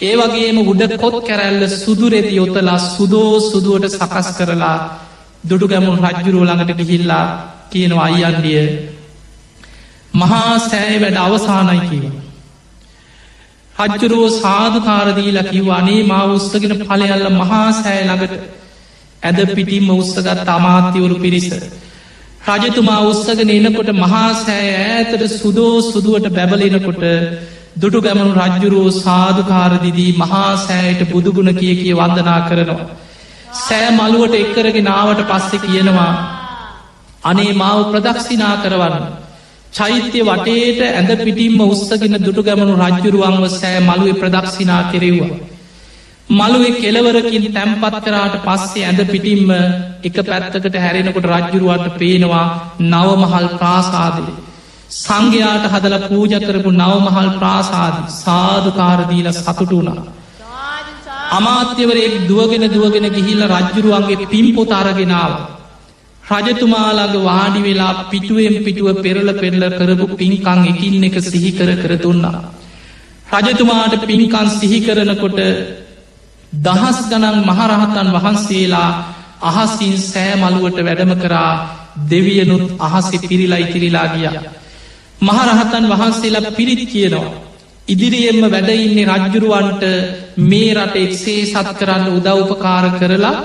[0.00, 4.76] ඒ වගේම උඩ කොත් කැරැල්ල සුදුරෙදි යොතලා සුදෝ සුදුවට සකස් කරලා
[5.44, 7.24] දුඩු ගැමුන් රජ්ජුරුව ළඟට ගිහිල්ලා
[7.70, 8.62] කියනවා අයියන්ඩිය
[10.14, 12.04] මහා සෑය වැඩ අවසානයි කිව.
[13.76, 18.34] රජ්ජුරුවෝ සාධකාරදීලා කිව් අනේ මා උස්සගෙන පලයල්ල මහා සෑ ළඟට
[19.22, 21.48] ඇද පිටිම්ම උස්සගත් අමාත්‍යවරු පිරිස.
[22.50, 27.02] රජතුමා උස්සගෙන එනකොට මහා සෑ ඇතට සුදෝ සුදුවට බැබලෙනකොට
[27.76, 32.88] දුටු ගැමනු රජ්ජුරුවෝ සාධකාරදිදී මහා සෑයට බුදුගුණ කිය කිය වන්දනා කරනවා.
[33.60, 36.12] සෑ මළුවට එක්කරගෙන නාවට පස්සෙ කියනවා
[37.24, 39.06] අනේ මාව ප්‍රදක්ෂිනා කරවන්න.
[39.72, 45.40] චෛත්‍ය වටේට ඇඳ පිටිම්ම උස්සගෙන දුටු ගැමනු රජ්ජුරුවන්ව සෑ මළුවේ ප්‍රදක්ෂිනා කෙරෙව්වා.
[46.30, 49.50] මළුවේ කෙලවරකින් තැම්පත් කරාට පස්සේ ඇඳ පිටිම්ම
[50.02, 52.46] එක පැත්තකට හැරෙනකොට රජ්ජුරුවට පේනවා
[52.82, 54.24] නවමහල් ප්‍රාසාදය.
[54.90, 60.02] සංඝයාට හදල පූජ කරපු නවමහල් ප්‍රාසාද සාධකාරදීල සතුට වුණා.
[61.30, 65.32] අමාත්‍යවරයෙක් දුවගෙන දුවගෙන ගිහිල්ල රජ්ජුරුවන්ගේ පිම්පොත අරගෙනාව.
[66.22, 72.40] රජතුමාලාග වාඩි වෙලා පිටුවෙන් පිටුව පෙරල පෙරල කරපු පින්කං එකින් එක සිහිකර කර දුන්නා.
[73.36, 75.40] රජතුමාට පින්කන් සිහිකරනකොට
[76.60, 78.90] දහස් ගනන් මහරහතන් වහන්සේලා
[79.42, 81.52] අහසින් සෑමලුවට වැඩම කරා
[82.06, 84.28] දෙවියනුත් අහසෙ පිරිලා ඉතිරිලා ගිය.
[85.20, 87.30] මහරහතන් වහන්සේලා පිරිත් කියනවා.
[87.88, 89.82] ඉදිරියෙන්ම වැඩඉන්නේ රජ්ජුරුවන්ට
[90.42, 93.38] මේ රට එක්සේ සත් කරන්න උදව්පකාර කරලා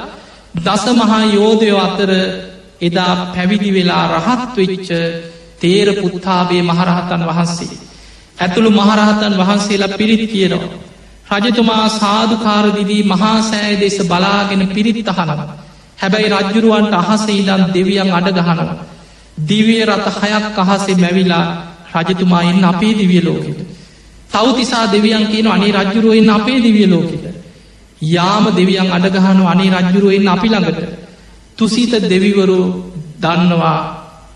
[0.58, 2.12] දස මහා යෝධයෝ අතර
[2.82, 4.90] එදා පැවිදි වෙලා රහත් වෙච්ච
[5.60, 7.78] තේර පුත්තාබේ මහරහතන් වහන්සේ.
[8.38, 10.74] ඇතුළු මහරහතන් වහන්සේලා පිරිත් කියනවා.
[11.34, 15.40] රජතුමා සාධකාරදිදී මහාසෑ දෙස බලාගෙන පිරිත් අහනව.
[15.98, 18.70] හැබැයි රජ්ජුරුවන්ට අහස ඉදන් දෙවියන් අඩගහනව.
[19.38, 21.46] දිවිය රත හයක් අහසේ මැවිලා
[21.96, 23.60] රජතුමා එන්න අපේ දිවිය ලෝකෙට.
[24.32, 27.26] තවතිසා දෙවියන් කියන අනේ රජ්ජුරුවෙන් අපේ දිවිය ලෝකෙට.
[28.02, 30.80] යාම දෙවියන් අඩගහනු අනේ රජ්ජුරුවෙන් අපි ළඟට.
[31.58, 32.60] තුසිත දෙවිවරු
[33.22, 33.80] දන්නවා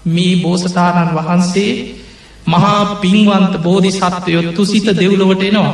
[0.05, 1.71] මේ බෝසතාණන් වහන්සේ
[2.47, 5.73] මහා පින්වන්ත බෝධි සත්වයොත් තුසිත දෙව්ලොවට එනවා.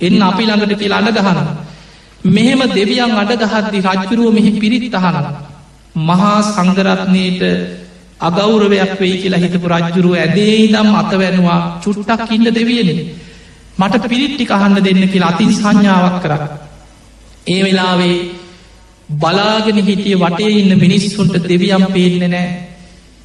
[0.00, 1.38] එන්න අපි ළඟට කියලා අඩගහන.
[2.26, 5.16] මෙහෙම දෙවියන් අඩගහද්දි රජ්ජුරුව මෙහි පිරිත් අහන.
[6.00, 7.42] මහා සංගරත්නයට
[8.20, 12.90] අගෞරවයක් වෙයි කියලා හිතපු රජ්ජුරුව ඇදේ දම් අතවැනවා චුට්ටක් ඉන්න දෙවියන.
[13.78, 16.32] මට පිරිට්ටි අහන්න දෙන්න කියලා අතින් සංඥාවක් කර.
[17.46, 18.16] ඒ වෙලාවේ
[19.14, 22.46] බලාගෙන හිටිය වටේ ඉන්න මිනිස්සුන්ට දෙවියම් පේන්න නෑ.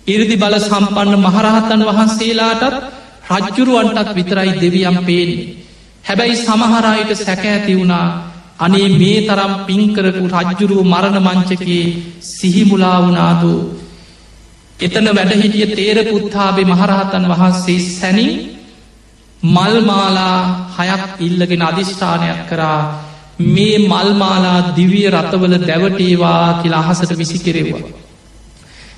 [0.07, 2.75] ඉරදි බල සම්පන්න මහරහතන් වහන්සේලාටත්
[3.31, 5.55] රජ්ජුරුවන්ටත් විතරයි දෙවියම් පේන්නේ.
[6.03, 8.05] හැබැයි සමහරයට සැක ඇති වුණා
[8.59, 11.85] අනේ මේ තරම් පින්කරපු රජ්ජුරුව මරණ මංචකයේ
[12.29, 13.53] සිහිමුලා වුණාදු
[14.79, 18.33] එතන වැඩහිටිය තේරපුත්තාබේ මහරහතන් වහන්සේ සැනින්
[19.47, 20.37] මල්මාලා
[20.77, 22.79] හයක් ඉල්ලගෙන අධිෂ්ඨානයක් කරා
[23.47, 27.81] මේ මල්මාලා දිවිය රතවල දැවටේවා කියලා අහසට විසි කෙරෙවා.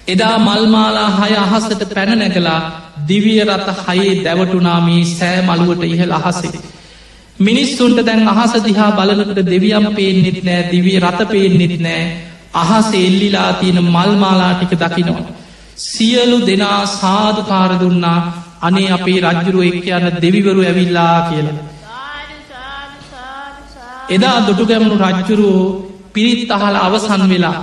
[0.07, 2.59] එදා මල්මාලා හය අහසට පැන නැගලා
[3.07, 6.55] දිවිය රත හයේ දැවටුනාමී සෑ මළුවට ඉහළ අහසේ.
[7.39, 12.01] මිනිස්සුන්ට දැන් අහස දිහා බලනකට දෙවියම් පේෙන්න්නෙත් නෑ දිවිය රත පේෙන්න්නෙත් නෑ
[12.55, 15.40] අහස එල්ලිලා තියෙන මල්මාලාටික දකිනවා.
[15.83, 18.19] සියලු දෙනා සාධකාර දුන්නා
[18.61, 21.57] අනේ අපේ රජ්ජුරුව එක් යන්න දෙවිවරු ඇවිල්ලා කියලා.
[24.09, 25.57] එදා දුටුගැමුණු රජ්ජුරුව
[26.13, 27.57] පිරිත් අහල අවසන් වෙලා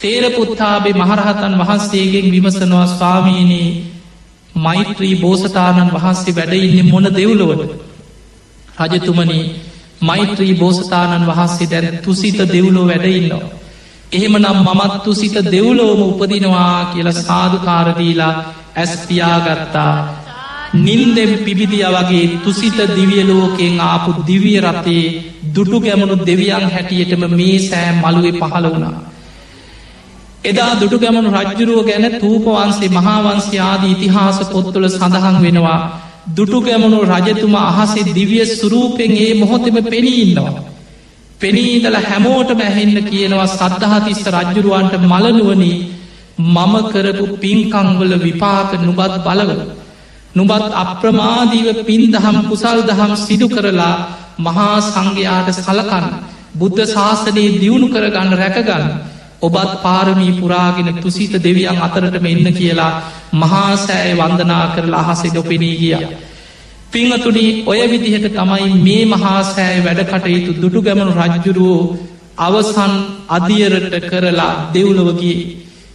[0.00, 3.68] තේරපුත්තාබේ මහරහතන් වහන්සේගෙන් විමසනවා ස්වාමීනී
[4.56, 7.70] මෛත්‍රී බෝසතාණන් වහන්සේ වැඩඉන්න මොන දෙව්ලොවට
[8.82, 9.40] රජතුමනි
[10.02, 13.50] මෛත්‍රී බෝසතාණන් වහන්සේ දැන තුසිත දෙව්ලෝ වැඩඉන්නවා.
[14.12, 18.32] එහෙම නම් මමත් තුසිත දෙව්ලෝම උපදිනවා කියල සාධකාරදීලා
[18.76, 19.94] ඇස්තියාගත්තා.
[20.76, 25.04] නින්දෙම් පිබිදිය වගේ තුසිත දිවියලෝකෙන් ආපු දිවිය රතේ
[25.54, 28.94] දුටු ගැමුණු දෙවියන් හැටියටම මේ සෑ මළුවේ පහළ වුණා.
[30.44, 35.80] එදා දුටු ගැමනු රජ්ජුරුව ගැන තූපවන්සේ මහාවන්සේ ආදී ඉතිහාස පොත්තුල සඳහන් වෙනවා
[36.36, 40.69] දුටු ගැමනු රජතුම අහසේ දිවිය සුරූපෙන් ඒ මොහොතෙම පෙනීන්නවා.
[41.40, 45.76] පෙනීදල හැමෝට මැහෙන්න කියනවා සද්ධහතිස්ස රජ්ජුරුවන්ට මලනුවනී
[46.38, 49.50] මම කරපු පින්කංවල විපාක නුබත් බලව.
[50.32, 53.94] නුබත් අප්‍රමාදීව පින් දහම් කුසල් දහම් සිදු කරලා
[54.38, 56.06] මහා සංඝයාට සලකන්න
[56.54, 58.84] බුද්ධ ශාසනයේ දියුණු කරගන්න රැකගන්න
[59.40, 62.92] ඔබත් පාරමී පුරාගෙන තුසිත දෙවියන් අතරටම එන්න කියලා
[63.34, 65.96] මහාසෑය වන්දනා කරලා අහසෙ දොපෙනී ගිය.
[66.92, 71.82] පිංහතුනි ඔය විදිහට තමයි මේ මහාසෑය වැඩ කටයුතු දුටු ගැමනු රජ්ජුරුවෝ
[72.38, 72.94] අවසන්
[73.28, 75.38] අදියරට කරලා දෙව්ලවගේ.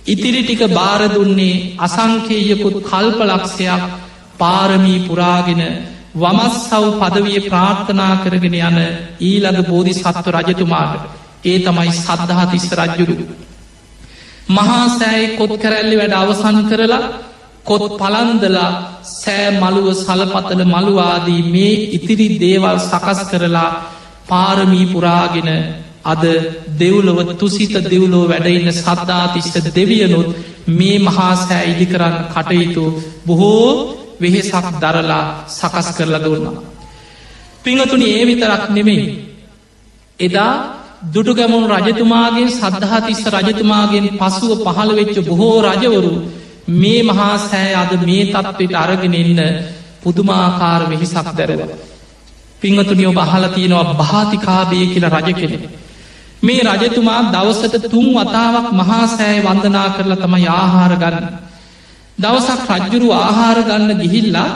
[0.08, 3.84] ඉතිරි ටික බාරදුන්නේ අසංකේයකුත් කල්පලක්ෂයක්
[4.40, 5.62] පාරමී පුරාගෙන
[6.16, 8.80] වමස් සව් පදවිය ප්‍රාර්ථනා කරගෙන යන
[9.22, 11.02] ඊළඟ බෝධි සත්ව රජතුමාට
[11.44, 13.16] ඒ තමයි සද්ධහතිස්ස රජ්ජුරු.
[14.50, 17.04] මහා සෑයි කොත් කරැල්ලි වැඩ අවසන් කරලා
[17.66, 18.70] කොත් පලන්දලා
[19.14, 23.70] සෑ මළුව සලපතල මළුවාදී මේ ඉතිරි දේවල් සකස් කරලා
[24.26, 25.50] පාරමී පුරාගෙන
[26.06, 26.24] අද
[26.76, 30.30] දෙව්ලොව තුසිත දෙව්ලෝ වැඩඉන්න සද්ධාතිස්ස දෙවියනුත්
[30.70, 32.86] මේ මහාසෑ ඉදි කරන්න කටයුතු
[33.26, 33.70] බොහෝ
[34.22, 36.58] වෙහෙසක් දරලා සකස් කරලා දුන්නා.
[37.64, 39.06] පිංහතුනි ඒ විතරක් නෙමෙයි.
[40.20, 40.54] එදා
[41.06, 46.14] දුටුගැමුණු රජතුමාගේ සද්ධහතිස්ස රජතුමාගෙන් පසුව පහළ වෙච්ච බොහෝ රජවරු
[46.68, 49.40] මේ මහා සෑ අද මේ තත්ත්වට අරගෙන එන්න
[50.04, 51.62] පුදුමාකාර වෙහිසක් දැරව.
[52.62, 55.58] පිංහතුනියෝ බහල තියෙනවා භාතිකාබය කියල රජ කෙනෙ.
[56.44, 61.28] මේ රජතුමා දවසට තුන් වතාවක් මහා සෑ වන්දනා කරලා තම ආහාර ගන්න.
[62.20, 64.50] දවසක් රජ්ජුරු ආහාර ගන්න ගිහිල්ලා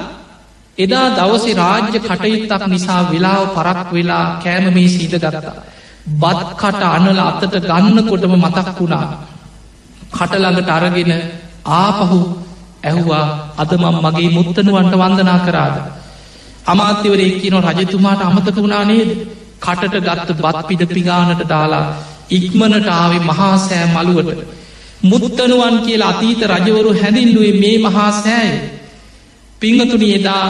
[0.78, 5.56] එදා දවසේ රාජ්‍ය කටයුත්තක් නිසා වෙලාව පරක් වෙලා කෑම මේ සීද ගරතා.
[6.16, 9.06] බත්කට අනල අතට ගන්නකොටම මතක් වුණා.
[10.12, 11.12] කටළඟට අරගෙන
[11.66, 12.20] ආපහු
[12.84, 15.76] ඇහුවා අදමම් මගේ මුත්තනුවන්ට වන්දනා කරාද.
[16.66, 19.10] අමාත්‍යවරේ කියන රජතුමාට අමතක වුණා නේද
[19.60, 21.86] කටට ගත්ත බත් පිඩ පිගානට දාලා
[22.30, 24.40] ඉක්මනට ආවේ මහා සෑ මළුවට.
[25.04, 28.52] මුත්තනුවන් කියලා අතීත රජවරු හැඳින්ලුවේ මේ මහා සෑය.
[29.62, 30.46] පිංහතුනි එදා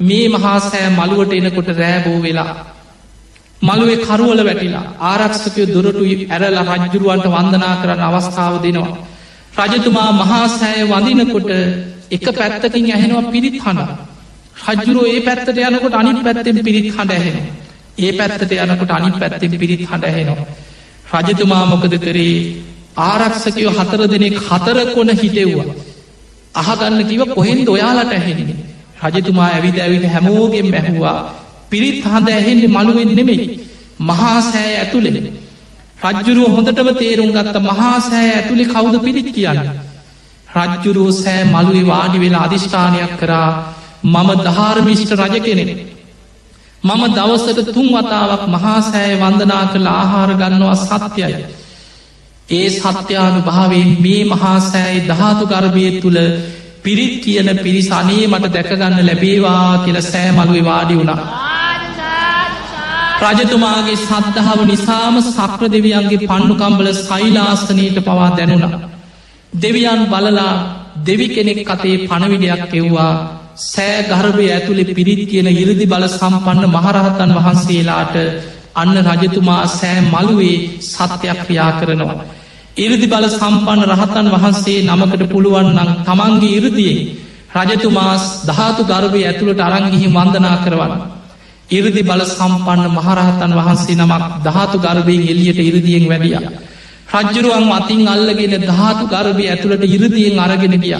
[0.00, 2.52] මේ මහා සෑ මළුවට එනකොට රෑබෝ වෙලා
[3.62, 8.96] මළුවේ කරුවල වැටිලා ආරක්ෂකය දුරටු ඇරලා රජ්ජුරුවන්ට වන්දනා කරන්න අවස්ථාව දෙනවා.
[9.58, 11.50] රජතුමා මහාසෑය වඳනකොට
[12.10, 13.90] එක පැත්තකින් ඇහෙනවා පිරිත් හඬ.
[14.68, 17.36] රජ්ජුරුව ඒ පැත්තට යනකොට අනි පැත්තෙන් පිරිත් හඬ ඇහෙන.
[17.98, 20.46] ඒ පැත්තට යනකොට අනි පැත්තෙන් පිරිත් හඬ ඇහෙනවා.
[21.18, 22.38] රජතුමා මොකද කරේ
[23.02, 25.68] ආරක්ෂකයෝ හතර දෙනෙක් හතර කොන හිටෙව්වා.
[26.54, 28.56] අහගන්න කිව කොහෙන්ද ඔයාලට ඇහෙන්නේ.
[29.04, 31.18] රජතුමා ඇවිද ඇවිට හැමෝගෙන් මැහවා
[31.70, 33.46] පිරිත් හඳ ඇහෙන්නේ මළුවෙන් නෙමෙයි
[34.00, 35.18] මහාසෑ ඇතුළෙන
[35.98, 39.70] රජ්ජුරුව හොඳටම තේරුම් ගත්ත මහාසෑ ඇතුළි කවුද පිරිත් කියන්න?
[40.56, 43.48] රජ්ජුරුව සෑ මළුවේ වාඩි වෙලා අධිෂ්ඨානයක් කරා
[44.04, 45.70] මම ධාර්මිෂ්ට රජ කෙනෙන
[46.82, 51.44] මම දවසට තුන් වතාවක් මහාසෑය වන්දනා කළ ආහාර ගන්නවා සත්‍යයි.
[52.48, 56.18] ඒ සත්‍යානු භාවෙන් මේ මහාසෑයි ධාතු ගර්භය තුළ
[56.84, 61.47] පිරිත් කියන පිරිසනේ මට දැකගන්න ලැබේවා කියල සෑ මළුවේ වාඩි වුණා.
[63.20, 68.74] රජතුමාගේ සද්ධාව නිසාම සක්‍ර දෙවියන්ගේ පණ්ඩුකම්බල සයිලාස්ථනයට පවා දැනුණ.
[69.54, 70.52] දෙවියන් බලලා
[71.00, 73.12] දෙවි කෙනෙක් අතේ පණවිඩයක් එව්වා
[73.64, 78.16] සෑ ගර්භය ඇතුළෙ පිරිත් කියන ඉරදි බල සම්පන්න මහරහතන් වහන්සේලාට
[78.74, 82.16] අන්න රජතුමා සෑ මළුවේ සත්‍යයක් ක්‍රියා කරනවා.
[82.76, 87.06] ඉරදි බල සම්පන්න රහතන් වහන්සේ නමකට පුළුවන්නම් තමන්ගේ ඉරදියේ
[87.58, 91.17] රජතුමාස් ධාතු ගර්භය ඇතුළට අරංගිහි වන්දනා කරවන්න.
[91.70, 96.36] ඉරදි බල සම්පන්න මහරහතන් වහන්සේ නමක් ධාතු ගර්භයෙන් එල්ලියට ඉරදියෙන් වැඩිය.
[97.14, 100.94] රජ්ජුරුවන් අතින් අල්ලගෙන ධාතු ගර්භය ඇතුළට ඉරදියෙන් අරගෙන ගිය.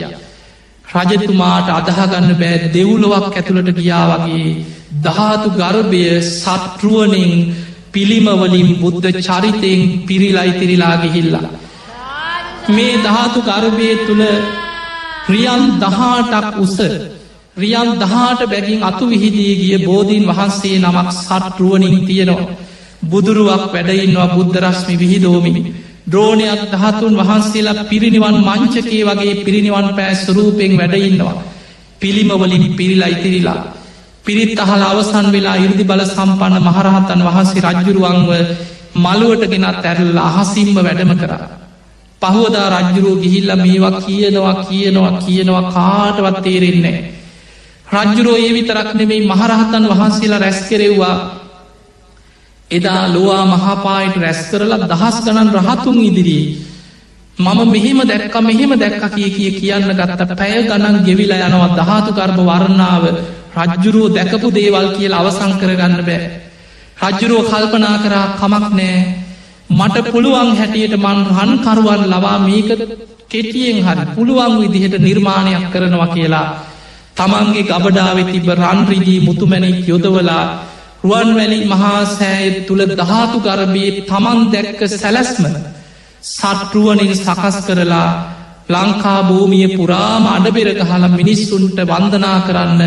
[0.95, 4.51] රජතුමාට අදහගන්න බෑ දෙවුලොවක් ඇතුළට ගියා වගේ
[4.99, 7.33] ධාතු ගර්භය සත්රුවනින්
[7.93, 11.47] පිළිමවලින් බුද්ධ චරිතයෙන් පිරිලයිතිරිලා ගිහිල්ලා.
[12.69, 14.25] මේ ධාතු ගර්භය තුළ
[15.29, 16.77] රියන් දහාටක් උස
[17.59, 22.51] රියන් දහාට බැගින් අතු විහිදී ගිය බෝධීන් වහන්සේ නමක් සටරුවනින් තියෙනවා.
[23.03, 25.63] බුදුරුවක් වැඩඉන්නවා බුද්ධරශ්මි විහිදෝමිනි.
[26.07, 31.43] ද්‍රෝණයක් දහතුන් වහන්සේලා පිරිනිවන් මංචකේ වගේ පිරිනිවන් පෑ ස්වරූපෙන් වැඩඉන්නවා.
[32.01, 33.61] පිළිමවලින් පිරිලා ඉතිරිලා.
[34.25, 38.31] පිරිත් අහල අවසන් වෙලා ඉරදි බල සම්පන්න මහරහතන් වහන්සේ රජ්ජුරුවන්ව
[38.97, 41.47] මළුවට ගෙනත් ඇරල්ල අහසිම්ම වැඩම කරා.
[42.23, 46.99] පහුවදා රජ්ජුරුව ගිහිල්ල මේවා කියනවා කියනවා කියනවා කාටවත් තේරෙන්නේ.
[47.89, 51.17] රජ්ජුරෝ ඒ විතරක් නෙමෙයි මහරහතන් වහන්සේලා රැස් කෙරෙව්වා.
[52.71, 56.57] එදා ලොවා මහාපායට රැස් කරලා දහස් ගණන් රහතුන් ඉදිරියේ.
[57.39, 62.39] මම මෙහෙම දැක්ක මෙහෙම දැක්ක කිය කිය කියන්න ගත්ත පැය ගණන් ගෙවිලා යනවා දහතු කර්ම
[62.43, 63.05] වරණාව.
[63.59, 66.21] රජ්ජුරුව දැකපු දේවල් කියල අවසං කරගන්න බෑ.
[67.05, 68.99] රජ්ජුරුව කල්පනා කරා කමක් නෑ.
[69.71, 72.69] මට පුළුවන් හැටියට මන් රන්කරුවන් ලවා මේක
[73.29, 76.49] කෙටියෙන් හරි පුළුවන් විදිහට නිර්මාණයක් කරනවා කියලා.
[77.19, 80.45] තමන්ගේ ගබඩාවෙ තිබ රන්රිජී මුතුමැනික් යොදවලා
[81.05, 85.45] රුවන්වැලි මහා සෑය තුළ දහතු ගරබයේ තමන් දැක්ක සැලැස්ම
[86.29, 88.11] සටරුවනින් සකස් කරලා
[88.69, 92.83] ලංකා භූමිය පුරාම අඩබෙරක හලා මිනිස්සුන්ට වන්දනා කරන්න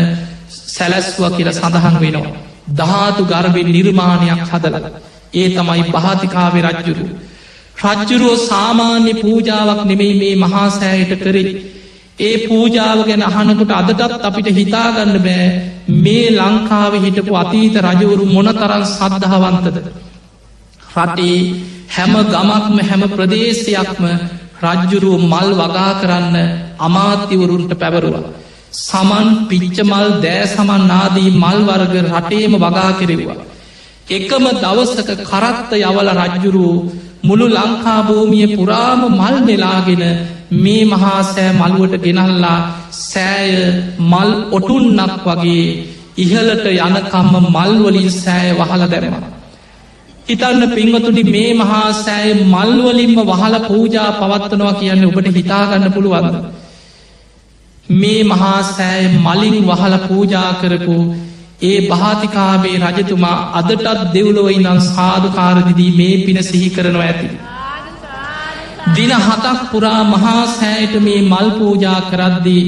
[0.66, 2.36] සැලැස්ව කියල සඳහන් වෙනවා.
[2.70, 4.76] ධාතු ගර්බෙන් නිර්මාණයක් හදල.
[5.34, 7.04] ඒ තමයි පහතිකාව රජ්ජුරු.
[7.84, 11.52] රජ්ජුරුවෝ සාමාන්‍ය පූජාවක් නෙමෙයි මේ මහාසෑයට කරේ.
[12.18, 15.44] ඒ පූජාව ගැන අහනකොට අදටත් අපිට හිතාගන්න බෑ
[15.96, 19.76] මේ ලංකාව හිටපු අතීත රජවරු මොනතරන් සද්ධහවන්තද.
[20.96, 21.38] රටේ
[21.88, 24.04] හැම ගමක්ම හැම ප්‍රදේශයක්ම
[24.62, 26.36] රජ්ජුරුව මල් වගා කරන්න
[26.78, 28.30] අමාත්‍යවරුන්ට පැවරුවා.
[28.80, 33.40] සමන් පිච්චමල් දෑ සමන් නාදී මල්වර්ග රටේම වගා කෙරෙවා.
[34.10, 36.76] එකම දවසක කරත්ත යවල රජ්ජුරූ
[37.22, 40.02] මුළු ලංකාභූමිය පුරාම මල් නෙලාගෙන
[40.56, 42.56] මේ මහාසෑ මළුවට ගෙනල්ලා
[42.90, 43.52] සෑය
[44.00, 45.66] මල් ඔටුන්නක් වගේ
[46.16, 49.22] ඉහලට යනකම්ම මල්වලින් සෑය වහල දැරවා.
[50.28, 56.36] හිතන්න පින්වතුනි මේ මහා සෑය මල්වලින්ම වහල පූජා පවත්වනවා කියන්න ඔබට හිතාගන්න පුළුවන්ද.
[57.94, 60.96] මේ මහා සෑය මලින් වහල පූජා කරපු
[61.62, 67.51] ඒ භාතිකාවේ රජතුමා අදටත් දෙව්ලොවයි නම් සාධකාරදිදී මේ පින සිහි කරනවා ඇති.
[68.88, 72.64] දින හතක් පුරා මහා සෑයට මේ මල් පූජා කරද්දී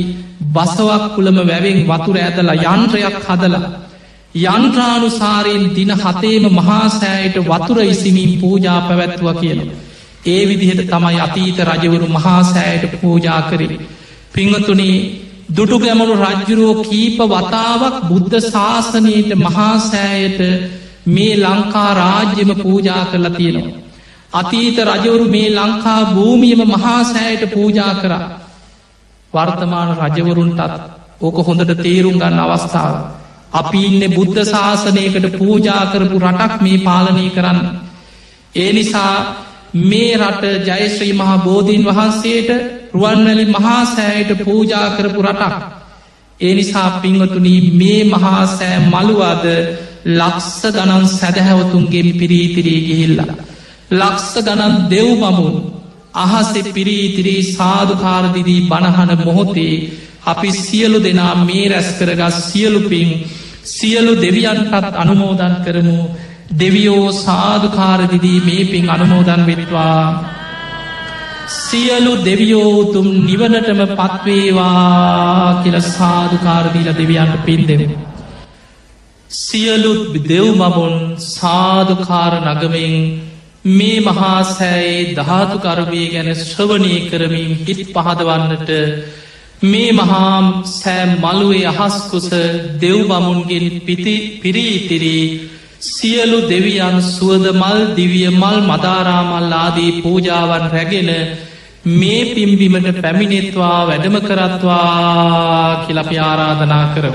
[0.53, 3.65] බසවක් කුළම වැවෙන් වතුර ඇදලා යන්ත්‍රයක් හදලා
[4.36, 9.61] යන්ත්‍රානුසාරයෙන් දින හතේම මහාසෑයට වතුර ඉසිමින් පූජා පැවැත්තුව කියන.
[10.27, 13.78] ඒ විදිහට තමයි අතීත රජවරු මහාසෑයට පූජා කරේ.
[14.32, 14.97] පිංහතුනේ
[15.51, 20.41] දුටු ගැමනු රජ්ජුරුවෝ කීප වතාවක් බුද්ධ ශාසනයට මහාසෑයට
[21.07, 23.84] මේ ලංකා රාජ්‍යම පූජා කරලා තියෙනවා.
[24.35, 28.27] අතීත රජවරු මේ ලංකා භූමියම මහාසෑයට පූජා කරා.
[29.32, 30.73] වර්තමාන රජවරුන්ටත්
[31.20, 32.94] ඕක හොඳට තේරුම් ගන්න අවස්ථාව.
[33.52, 37.61] අපි ඉන්න බුද්ධ ශාසනයකට පූජා කරපු රටක් මේ පාලනය කරන්න.
[38.55, 39.15] ඒ නිසා
[39.85, 42.51] මේ රට ජයශ්‍රී මහා බෝධීන් වහන්සේට
[42.94, 45.55] රුවන්වැලි මහාසෑයට පූජා කරපු රටක්.
[46.40, 49.44] ඒ නිසා පිංවතුනී මේ මහාසෑ මළුවාද
[50.12, 53.32] ලක්ස ගනන් සැදැහැවතුන්ගේ පිරීතිරී ගිහිල්ලා.
[53.90, 55.55] ලක්ස ගනන් දෙව් මමුන්
[56.16, 59.74] අහසෙ පිරීතිරී සාධකාරදිදී බණහන මොහොතේ
[60.27, 63.11] අපි සියලු දෙනා මේ රැස් කරගස් සියලුපින්
[63.65, 65.98] සියලු දෙවියන්ටත් අනුමෝදන් කරමු.
[66.52, 70.24] දෙවියෝ සාධකාරදිදී මේ පින් අනුමෝදන් වෙනිවා
[71.59, 77.82] සියලු දෙවියෝතුම් නිවනටම පත්වේවා කියල සාධකාරදීල දෙවියන්ට පින් දෙෙන
[79.31, 82.94] සියලුත් දෙව්මමුන් සාධකාර නගමෙන්
[83.65, 88.70] මේ මහාසෑයේ ධාතු කරවය ගැන ශ්‍රවණය කරමින් හිත් පහදවන්නට
[89.65, 92.28] මේ මහාම් සෑම් මළුවේ අහස්කුස
[92.81, 95.24] දෙව්බමුන්ගෙන් පිති පිරීතිරී
[95.81, 101.11] සියලු දෙවියන් සුවද මල් දිවිය මල් මදාරාමල් ආදී පූජාවන් රැගෙන
[101.95, 107.15] මේ පිම්බිමට පැමිණෙත්වා වැඩම කරත්වා කියලපි ආරාධනා කරව.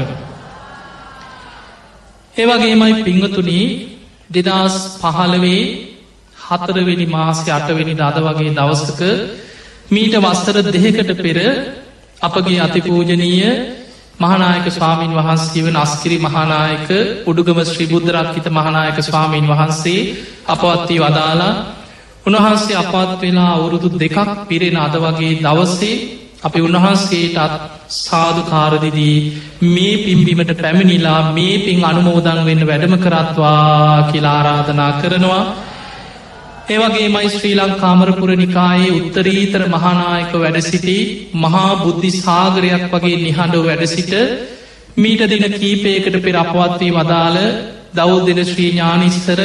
[2.36, 3.66] ඒවගේමයි පිංහතුනී
[4.30, 5.64] දෙදස් පහළවේ
[6.50, 9.02] හතරවෙනි මාසය අටවෙනි දද වගේ දවසක
[9.90, 11.38] මීට වස්තර දෙහකට පෙර
[12.22, 13.50] අපගේ අතිපූජනීය
[14.20, 16.90] මහනායක ස්වාමීන් වහන්සේ වන අස්කිරි මහනායක
[17.26, 20.02] උඩුගම ශ්‍රී බුද්ධරක්කිත මහනායක ස්වාමීන් වහන්සේ
[20.48, 21.54] අපවත්වී වදාලා
[22.26, 24.18] උන්වහන්සේ අපත් වෙලා අවුරුදු දෙකක්
[24.48, 25.96] පිරෙන අද වගේ දවස්සේ
[26.42, 27.56] අපි උන්වහන්සේටත්
[27.98, 29.18] සාධකාරදිදී
[29.66, 35.44] මේ පිම්බිමට පැමිණිලා මේ පින් අනුමෝදන් වෙන්න වැඩම කරත්වා කියලා ආරාධනා කරනවා.
[36.70, 40.98] ඒවගේ මයි ශ්‍රී ලංකාමරපුර නිකායේ උත්තරීතර මහානායක වැඩසිටි
[41.36, 44.14] මහා බුද්ධි සාගරයක් වගේ නිහඬව වැඩසිට
[44.98, 47.40] මීට දෙන කීපයකට පෙර අපවත්වී වදාළ
[47.94, 49.42] දවල් දෙන ශ්‍රී ඥානිස්තර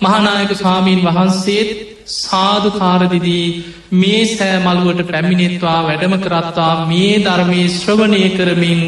[0.00, 1.70] මහනායක ස්වාමීන් වහන්සේත්
[2.16, 3.46] සාධකාරදිදී
[3.94, 8.80] මේ සෑමල්ුවට පැමිණෙත්වා වැඩම කරත්තා මේ ධර්මය ශ්‍රවණය කරමින්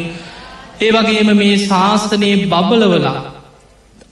[0.81, 3.19] ඒවගේම මේ ශාස්තනයේ බබලවලා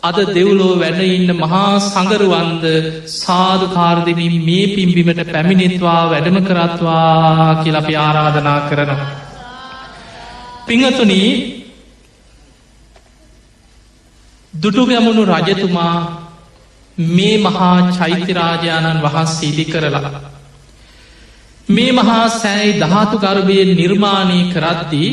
[0.03, 2.63] අද දෙව්ලෝ වැඩ ඉන්න මහා සඟරුවන්ද
[3.13, 9.07] සාධකාරදිමින් මේ පිම්බිමට පැමිණෙත්වා වැඩම කරත්වා කියලපි ආරාධනා කරනවා.
[10.65, 11.31] පිංහතුනී
[14.53, 15.95] දුටුගැමුණු රජතුමා
[16.97, 20.11] මේ මහා චෛත්‍යරාජාණන් වහන්සේ ඉදි කරලා.
[21.69, 25.11] මේ මහා සෑයි ධාතු ගර්භය නිර්මාණය කරද්දී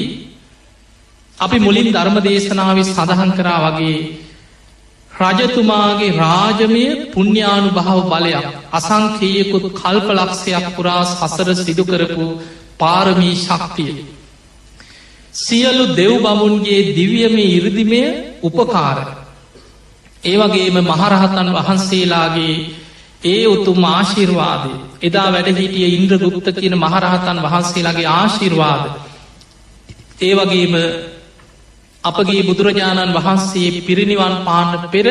[1.39, 4.26] අපි මුලින් ධර්ම දේශනාව සඳහන් කරා වගේ
[5.19, 12.27] රජතුමාගේ රාජමය පුුණ්‍යානු භාව බලයක් අසංකයකුත් කල්පලක්ෂයක් පුරා සසර සිදුකරපු
[12.79, 13.95] පාරමී ශක්තිය.
[15.35, 18.03] සියලු දෙව් බමුන්ගේ දිවියම ඉරදිමය
[18.43, 18.99] උපකාර.
[20.23, 22.57] ඒවගේම මහරහතන් වහන්සේලාගේ
[23.25, 24.73] ඒ උතුම් ආශිර්වාදය
[25.03, 28.83] එදා වැඩ හිටිය ඉන්ද්‍ර ගුප්ත කියන මහරහතන් වහන්සේලාගේ ආශිර්වාද
[30.21, 30.75] ඒ වගේම
[32.07, 35.07] අපගේ බුදුරජාණන් වහන්සේ පිරිනිවන් පාන්න පෙර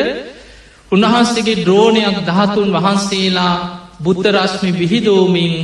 [0.92, 3.54] උන්වහන්සේගේ ද්‍රෝණයක් දහතුන් වහන්සේලා
[4.00, 5.54] බුද්ධරශ්මි විහිදෝමින්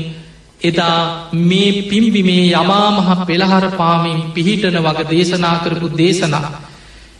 [0.60, 0.98] එදා
[1.42, 6.48] මේ පිම්බිමේ යමාමහ පෙළහර පාමින් පිහිටන වග දේශනා කරපු දේශනා.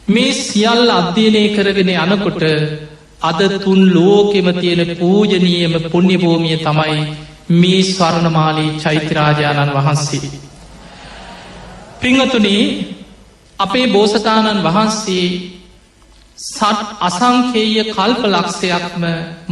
[0.09, 2.43] මේ සියල් අධ්‍යයනය කරගෙන යනකොට
[3.23, 6.99] අද තුන් ලෝකෙම තියෙන පූජනීයම පුුණ්‍යභූමිය තමයි
[7.53, 10.33] මේ ස්වර්ණමාලී චෛත්‍යරාජාණන් වහන්සේ.
[12.01, 12.65] පිංහතුනේ
[13.59, 15.27] අපේ බෝසතාණන් වහන්සේ
[16.39, 19.05] සට් අසංකේය කල්ප ලක්ෂයක්ම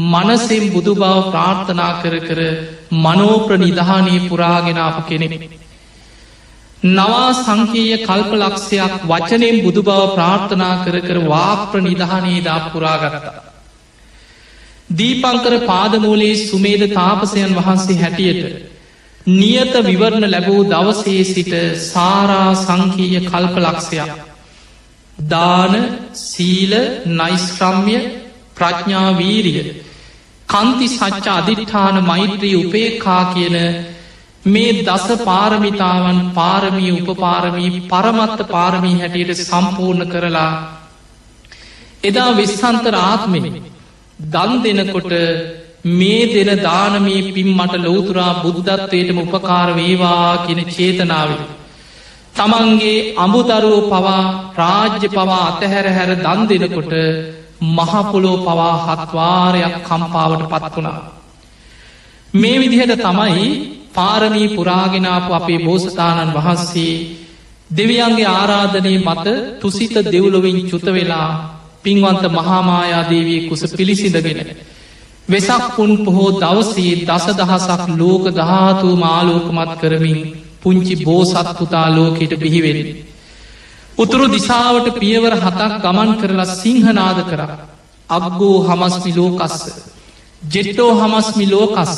[0.05, 2.41] මනසෙන් බුදු බව ප්‍රාර්ථනා කර කර
[2.97, 5.29] මනෝප්‍ර නිධානී පුරාගෙනාපු කෙනෙ.
[6.87, 13.39] නවා සංකීය කල්ප ලක්ෂයක් වචනයෙන් බුදු බව ප්‍රාර්ථනා කර කර වාප්‍ර නිධානී දා පුරාගත්තා.
[14.91, 18.70] දීපංකර පාදමූලේ සුමේද තාපසයන් වහන්සේ හැටියට
[19.27, 24.11] නියත විවරණ ලැබූ දවසේ සිට සාරා සංකීය කල්ප ලක්ෂයක්
[25.29, 25.75] දාන
[26.15, 26.73] සීල
[27.07, 27.97] නයිස්ක්‍රම්ය
[28.55, 29.63] ප්‍රඥාවීරිය
[30.49, 33.57] කන්ති සච්ච අධිට්ඨාන මෛත්‍රී උපේකා කියන
[34.45, 40.53] මේ දස පාරමිතාවන් පාරමී උපපාරමී පරමත්ත පාරමී හැටියට සම්පූර්ණ කරලා
[42.03, 43.47] එදා විස්සන්තර ආත්මෙන.
[44.25, 45.13] දන් දෙනකොට
[45.85, 51.41] මේ දෙන දානමී පින් මට ලෝතුරා බුද්ධත්වයටම උපකාර වේවා කියන චේතනාවට
[52.37, 54.23] තමන්ගේ අමුදරුව පවා
[54.55, 56.93] රාජ්‍ය පවා අතහැර හැර දන් දෙනකොට
[57.69, 61.01] මහපොලෝ පවා හත්වාරයක් කම්පාවට පත් වුණා.
[62.35, 63.47] මේ විදිහට තමයි
[63.95, 66.95] පාරමී පුරාගෙනාපු අපේ බෝසතාණන් වහන්සේ
[67.71, 69.27] දෙවියන්ගේ ආරාධනය මත
[69.61, 71.31] තුසිත දෙව්ලොවින් චුත වෙලා
[71.83, 74.41] පින්වන්ත මහාමායාදේවී කුස පිළිසිඳගෙන.
[75.31, 80.19] වෙසක් පුන් පොහෝ දවසේ දස දහසක් ලෝක ධාතුූ මාලෝකමත් කරමින්
[80.61, 82.79] පුංචි බෝසත් පුතා ලෝකෙට බිහිවෙන.
[83.99, 87.41] උතුරු දිසාවට පියවර හතක් ගමන් කරලා සිංහනාද කර
[88.11, 89.57] අක්ගෝ හමස්මි ලෝකස්ස
[90.43, 91.95] ජෙට්ටෝ හමස්මි ලෝකස්ස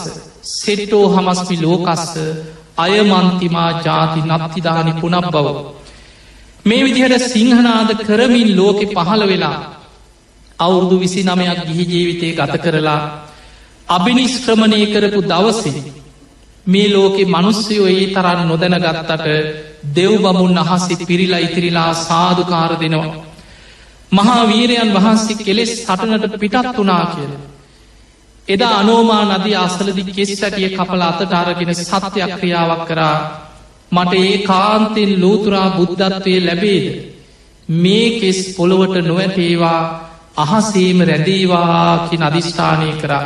[0.54, 2.10] සෙට්ටෝ හමස්මි ලෝකස්ස
[2.76, 5.46] අයමන්තිමා ජාති නත්තිදානි පුනක් බව.
[6.64, 9.58] මේ විදිහට සිංහනාද කරමින් ලෝකෙ පහළ වෙලා
[10.62, 13.00] අවුරුදු විසි නමයක් ගිහි ජීවිතය ගත කරලා
[13.88, 15.82] අභිනිස්ක්‍රමණය කරපු දවසේ
[16.66, 19.26] මේ ලෝකෙ මනුස්සයෝ ඒ තරන්න නොදැන ගත්තට
[19.88, 23.14] දෙව් බමුන් අහස්සි පිරිලා ඉතිරිලා සාධකාර දෙනවා.
[24.12, 27.32] මහා වීරයන් වහන්සේ කෙලෙස් සටනට පිටත් වනා කියල.
[28.48, 33.16] එදා අනෝමා නදී අසලදි කෙස් සැටිය කපල අතට අරගෙන සත්‍යයක් ක්‍රියාවක් කරා
[33.92, 36.86] මට ඒ කාන්තෙන් ලෝතුරා බුද්ධත්වය ලැබේද.
[37.68, 39.80] මේ කෙස් පොළොවට නොවැටේවා
[40.36, 43.24] අහසේම රැදේවා කි අධිෂ්ඨානය කරා.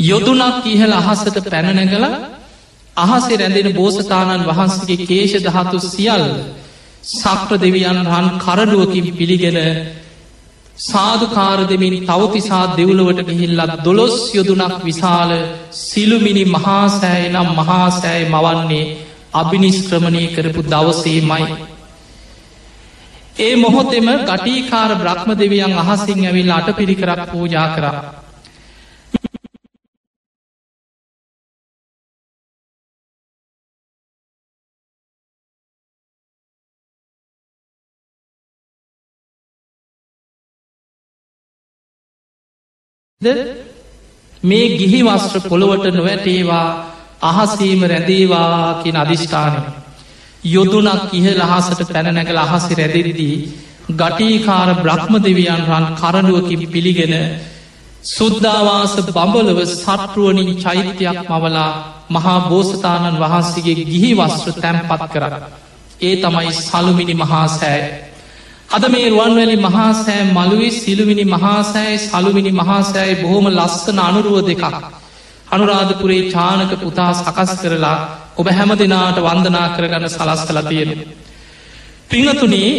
[0.00, 2.04] යොදුනක් ඉහල අහසට පැනනැගල
[2.96, 6.24] අහසේ රැඳෙන බෝසතාණන් වහන්සගේ කේෂ දහතු සියල්
[7.12, 9.58] සක්‍ර දෙවියන් රන් කරඩුවකින් පිළිගෙන
[10.82, 15.30] සාධකාර දෙමින් තවතිසා දෙව්ලවට ගිහිල්ලත් දොළොස් යොදුනක් විශාල
[15.72, 18.92] සිළුමිනි මහාසෑය නම් මහාසෑය මවන්නේ
[19.34, 21.44] අභිනිස්ක්‍රමණය කරපු දවසේමයි.
[23.36, 28.00] ඒ මොහොතෙම ගටීකාර බ්‍රහ්ම දෙවියන් අහසිං ඇවිල් අට පිරිකරක් පූජා කරා.
[44.42, 46.68] මේ ගිහි වස්ත්‍ර පොළොවට නොවැටේවා
[47.22, 49.85] අහසීම රැඳේවා කියෙන අධිෂ්ඨානය.
[50.46, 53.36] යොදුනක් ඉහ ලහසට පැනනැගල අහසි රැදිරිදී
[53.92, 57.14] ගටීකාර බ්‍රහ්ම දෙවියන් රන් කරඩුවකින් පිළිගෙන
[58.06, 61.70] සුද්ධවාස බඹලව සටරුවනින් චෛත්‍යයක් මවලා
[62.10, 65.24] මහා බෝසතාණන් වහන්සේගේ ගිහි වස්ත්‍ර තැන්පත් කර.
[66.00, 67.80] ඒ තමයි සළුමිනි මහා සෑ
[68.68, 74.64] අද මේ රුවන්වැලි මහාසෑ මළුවේ සිළුමිනි මහාසෑයි සළුමිනි මහාසෑයි බොහොම ලස්සන අනුරුව දෙකක්.
[75.48, 77.98] අනුරාධපුරේ චානක පුතා සකස් කරලා
[78.36, 80.90] ඔබ හැම දෙනාට වන්දනා කරගන්න සලස් කළ තියෙන.
[82.06, 82.70] පිංහතුනේ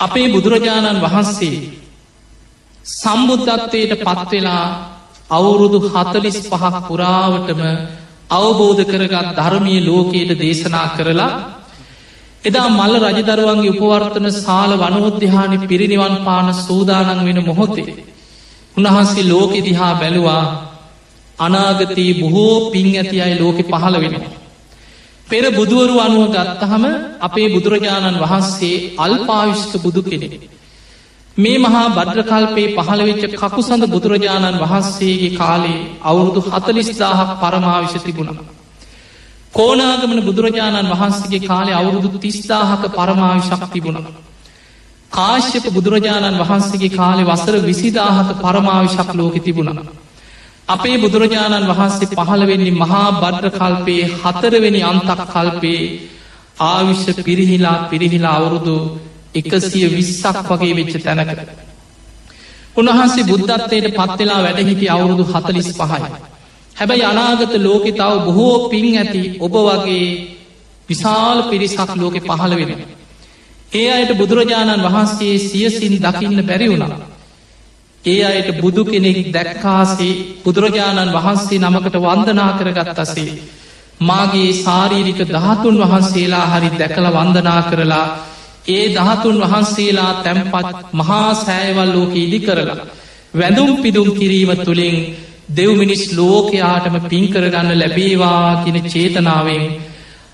[0.00, 1.56] අපේ බුදුරජාණන් වහන්සේ
[2.84, 4.64] සම්බුද්ධත්වයට පත්වෙලා
[5.30, 7.62] අවුරුදු හතලිස් පහක් පුරාවටම
[8.30, 11.32] අවබෝධ කරගත් ධර්මය ලෝකයට දේශනා කරලා
[12.44, 17.96] එදා මල්ල රජදරුවන්ගේ උපවර්තන සාල වනෝද්‍යහානි පිරිනිවන් පාන සූදානන් වෙන මොහොතේ.
[18.76, 20.44] උන්වහන්සේ ලෝකෙ දිහා බැලුවා
[21.38, 24.39] අනාගතයේ බොහෝ පින් ඇති අයි ලෝකෙ පහළ වෙනවා.
[25.30, 26.84] පෙර බුදුවරු අනුව ගත්තහම
[27.20, 30.28] අපේ බුදුරජාණන් වහන්සේ අල්පාවිෂ්ක බුදු කෙනෙ.
[31.36, 38.48] මේ මහා බද්‍රකල්පේ පහළවෙච්ච කකුසඳ බුදුරජාණන් වහන්සේගේ කාලේ අවුරුදු හතලිස්දාහක් පරමාවිශ තිබුණා.
[39.52, 44.12] කෝනාගමන බුදුරජාණන් වහන්සේගේ කාලේ අවුරුදු තිස්දාහක පරමාවිශක් තිබුණා.
[45.12, 49.84] කාශ්‍යප බුදුරජාණන් වහන්සේගේ කාලෙ වසර විසිදාහක පරමාවිශක් ලෝක තිබුණා.
[50.70, 55.84] අපේ බුදුරජාණන් වහන්සේ පහළවෙන්නේ මහා බද්්‍ර කල්පයේ හතරවෙනි අන්තක් කල්පයේ
[56.62, 58.74] ආවිශ්‍ය පිරිහිලා පිරිහිලා අවුරුදු
[59.34, 61.30] එකසිය විස්සක් වගේ වෙච්ච තැනක.
[62.76, 66.02] උන්වහන්සේ බුද්ධත්වයට පත්වෙලා වැඩහිටි අවුරුදු හතලිස් පහයි.
[66.76, 70.06] හැබැයි අනාගත ලෝකෙ තව බොහෝ පින් ඇති ඔබ වගේ
[70.88, 72.70] විශාල පිරිසක් ලෝකෙ පහළ වෙන.
[73.72, 76.94] ඒ අයට බුදුරජාණන් වහන්සේ සියසින් දකින්න බැරි වුණා.
[78.04, 80.12] ඒ අයට බුදු කෙනෙක් දැක්කාසේ
[80.42, 83.38] බුදුරජාණන් වහන්සේ නමකට වන්දනා කරගත්තසේ.
[84.00, 88.06] මාගේ සාරීරික දහතුන් වහන්සේලා හරි දැකළ වන්දනා කරලා
[88.68, 92.86] ඒ දහතුන් වහන්සේලා තැම්පත් මහා සෑවල් ලෝක ඉදි කරලා.
[93.32, 94.96] වැඳුම් පිදුම් කිරීම තුළින්
[95.50, 99.64] දෙව්මිනිස් ලෝකයාටම පින්කරගන්න ලැබේවා කියෙන චේතනාවෙන්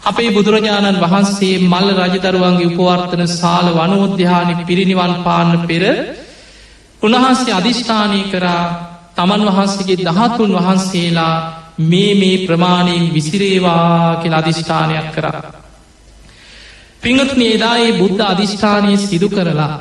[0.02, 5.84] අපේ බුදුරජාණන් වහන්සේ මල්ල රජදරුවන්ගේ උපවර්තන සාල වනෝද්‍යානි පිරිනිවන් පාන්න පෙර
[7.02, 8.64] උන්වහන්සේ අධිෂ්ඨානය කරා
[9.16, 11.36] තමන් වහන්සේගේ දහතුන් වහන්සේලා
[11.80, 15.42] මේ මේ ප්‍රමාණයෙන් විසිරේවා කියල අධිෂ්ඨානයක් කරා.
[17.02, 19.74] පිංහත් නේදායේ බුද්ධ අධිෂ්ඨානය සිදු කරලා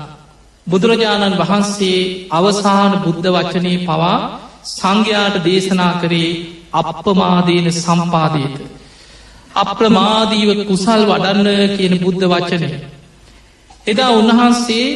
[0.67, 1.99] බුදුරජාණන් වහන්සේ
[2.31, 4.17] අවසාන බුද්ධ වචනය පවා
[4.71, 6.31] සංඝයාට දේශනා කරේ
[6.73, 8.57] අපපමාදයන සම්පාදයට.
[9.55, 12.69] අප්‍රමාදීව කුසල් වඩන්න කියන බුද්ධ වචනය.
[13.87, 14.87] එදා උන්වහන්සේ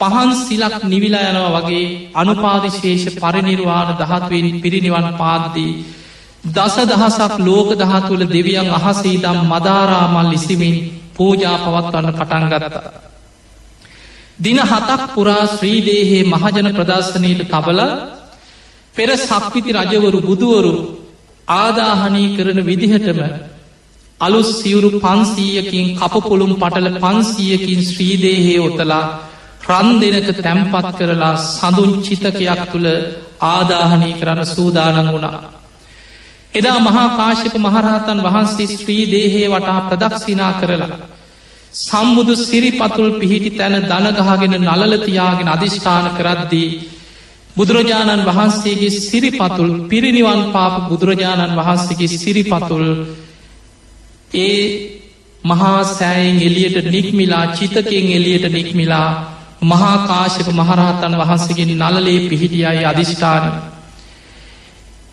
[0.00, 5.72] පහන් සිලක් නිවිලා යනව වගේ අනුපාදිශේෂ පරිනිර්වාණ දහත්වෙන් පිරිනිවන් පාද්දී
[6.46, 10.76] දස දහසක් ලෝක දහතුළ දෙවියන් අහසීදම් මදාරාමල් ලිසිමින්
[11.14, 12.82] පූජා පවත්වන්න පටන් ගත්තා.
[14.38, 17.80] දින හතක් පුරා ශ්‍රීදේහේ මහජන ප්‍රදර්ශනයට තබල
[18.94, 20.72] පෙර සක්විති රජවරු බුදුවරු
[21.48, 23.20] ආදාහනී කරන විදිහටම
[24.20, 29.04] අලුස් සිවුරු පන්සීයකින් කපපොළුම් පටල පන්සීයකින් ශ්‍රීදේහේ ඔතලා
[29.66, 32.88] රන් දෙනක තැම්පත් කරලා සඳුන් චිතකයක් තුළ
[33.42, 35.38] ආදාහනී කරන්න සූදානන් වුණා.
[36.54, 40.98] එදා මහා කාශ්‍යප මහරහතන් වහන්සේ ශ්‍රී දේහේ වටා ප්‍රදක්ෂිනා කරලා.
[41.80, 46.68] සම්බුදු සිරිපතුල් පිහිටි තැන දනගහගෙන නලතියාගෙන අධිෂ්ඨාන කරද්දී.
[47.56, 52.86] බුදුරජාණන් වහන්සේගේ සිරිපතුල් පිරිනිවන් පාප බුදුරජාණන් වහන්සේගේ සිරිපතුල්
[54.36, 54.58] ඒ
[55.44, 59.08] මහා සෑයෙන් එලියට නික්මිලා චිතකෙන් එලියට නික්මිලා
[59.64, 63.44] මහා කාශක මහරහතන් වහන්සේගෙන් නලලේ පිහිටියයි අධිෂ්ඨාන.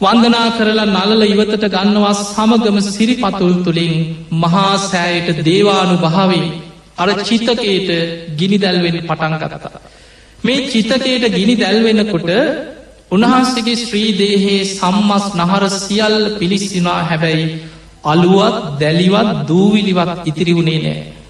[0.02, 3.94] වන්දනා කරලා නලල ඉවතට ගන්නවා සමගම සිරිපතුල් තුළින්
[4.38, 6.46] මහා සෑයට දේවානු භාවේ
[6.98, 7.90] අර චිතකයට
[8.38, 9.82] ගිනි දැල්වෙන් පටන් ගතතා.
[10.40, 12.30] මේ චිතකයට ගිනි දැල්වෙනකොට
[13.12, 17.48] උන්වහන්සේගේ ශ්‍රීදේහේ සම්මස් නහර සියල්ල පිළිස්සිනා හැබැයි
[18.06, 21.21] අලුවත් දැලිවත් දූවිලිවත් ඉතිරි වුණේ නෑ.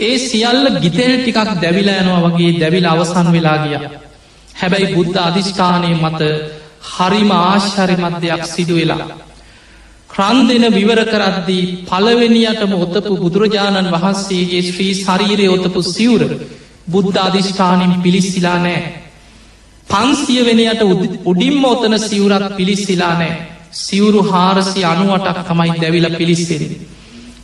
[0.00, 3.76] ඒ සියල්ල ගිතෙල් ටිකක් දැවිලා යනවා වගේ දැවිල අවසන් වෙලා ගිය.
[4.54, 6.20] හැබැයි බුද්ධ අධිෂ්ඨානය මත
[6.90, 9.08] හරිම ආශ්චරිමත් දෙයක් සිදු වෙලා.
[10.10, 16.22] ක්‍රන් දෙන විවර කරද්දී පළවෙනියටම ඔතපු බුදුරජාණන් වහන්සේගේ ශ්‍රී ශරීරය ඔතපු සිවුර
[16.88, 18.80] බුද්ධ අධිෂ්ඨානින් පිළිස්සිලා නෑ.
[19.88, 20.82] පන්සිය වෙනයට
[21.26, 23.34] උඩින්ම ඔතන සිවුරක් පිළිස්සිලා නෑ.
[23.72, 26.72] සිවුරු හාරසි අනුවටක් තමයි දැවිල පිළිස්සෙරෙන.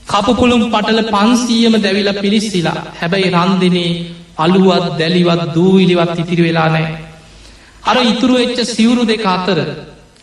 [0.06, 3.90] කපුපුළුම් පටල පන්සීයම දැවිල පිළිස්සිලා හැබැයි රන්දිනේ
[4.36, 6.86] අලුවත් දැලිවත් දූවිලිවත් ඉතිරි වෙලා නෑ.
[7.82, 9.58] අර ඉතුරු එච්ච සිවුරු දෙක අතර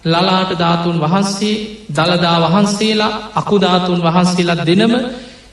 [0.05, 1.55] ලලාට ධාතුන් වහන්සේ
[1.89, 4.93] දළදා වහන්සේලා අකුධාතුන් වහන්සේලා දෙනම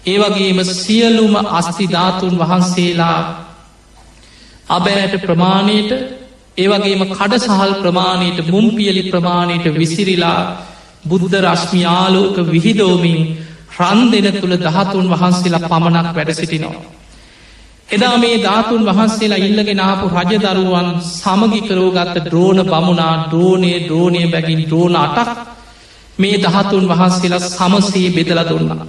[0.05, 3.19] ඒවගේම සියලුම අස්ති ධාතුන් වහන්සේලා
[4.69, 5.91] අබෑට ප්‍රමාණයට
[6.57, 10.41] ඒවගේම කඩ සහල් ප්‍රමාණයට මුම්පියලි ප්‍රමාණයට විසිරිලා
[11.05, 13.21] බුද්ධ රශ්මියාලෝක විහිදෝමින්
[13.81, 16.83] රන් දෙන තුළ දහතුන් වහන්සේලා පමණක් වැඩ සිටිනවා.
[17.89, 24.97] එදා මේ ධාතුන් වහන්සේලා ඉල්ලගෙන ආපු රජදරුවන් සමගි කරෝගත්ත ද්‍රෝණ බමුණා ද්‍රෝණය ද්‍රෝණය බැගින් ද්‍රෝණ
[24.97, 25.31] අටක්
[26.19, 28.87] මේ දහතුන් වහන්සේලා සමසේ බෙදල දුන්නා.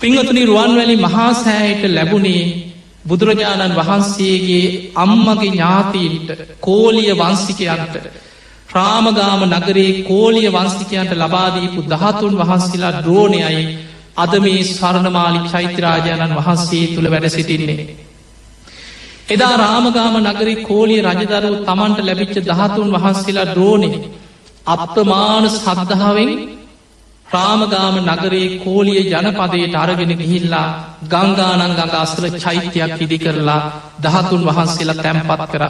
[0.00, 2.42] පිංහතුනි රුවන්වැලි මහාසෑයට ලැබුණේ
[3.04, 4.64] බුදුරජාණන් වහන්සේගේ
[4.96, 6.28] අම්මගේ ඥාතීන්ට
[6.60, 7.94] කෝලිය වංසිකයන්ට
[8.68, 13.62] රාමගාම නගරේ කෝලිය වංස්තිකයන්ට ලබාදීපු දහතුන් වහන්සේලා ද්‍රෝණයයි
[14.16, 17.82] අද මේ ස්වර්ණමාලික් චෛත්‍යරාජාණන් වහන්සේ තුළ වැඩ සිටින්නේ.
[19.28, 23.90] එදා රාමගාම නගරි කෝලිය රජදරුව තමන්ට ලැබිච්ච දහතුන් වහන්සේලා ද්‍රෝණය
[24.66, 26.32] අප්‍රමාණ සද්ධාවෙන්
[27.26, 30.68] ප්‍රාමගාම නගරේ කෝලිය ජනපදයට අරගෙන ගිහිල්ලා
[31.04, 33.62] ගංගානන් ගඟ අස්තර චෛත්‍යයක් ඉදි කරලා
[34.00, 35.64] දහතුන් වහන්සේලා තැම්පත් කර.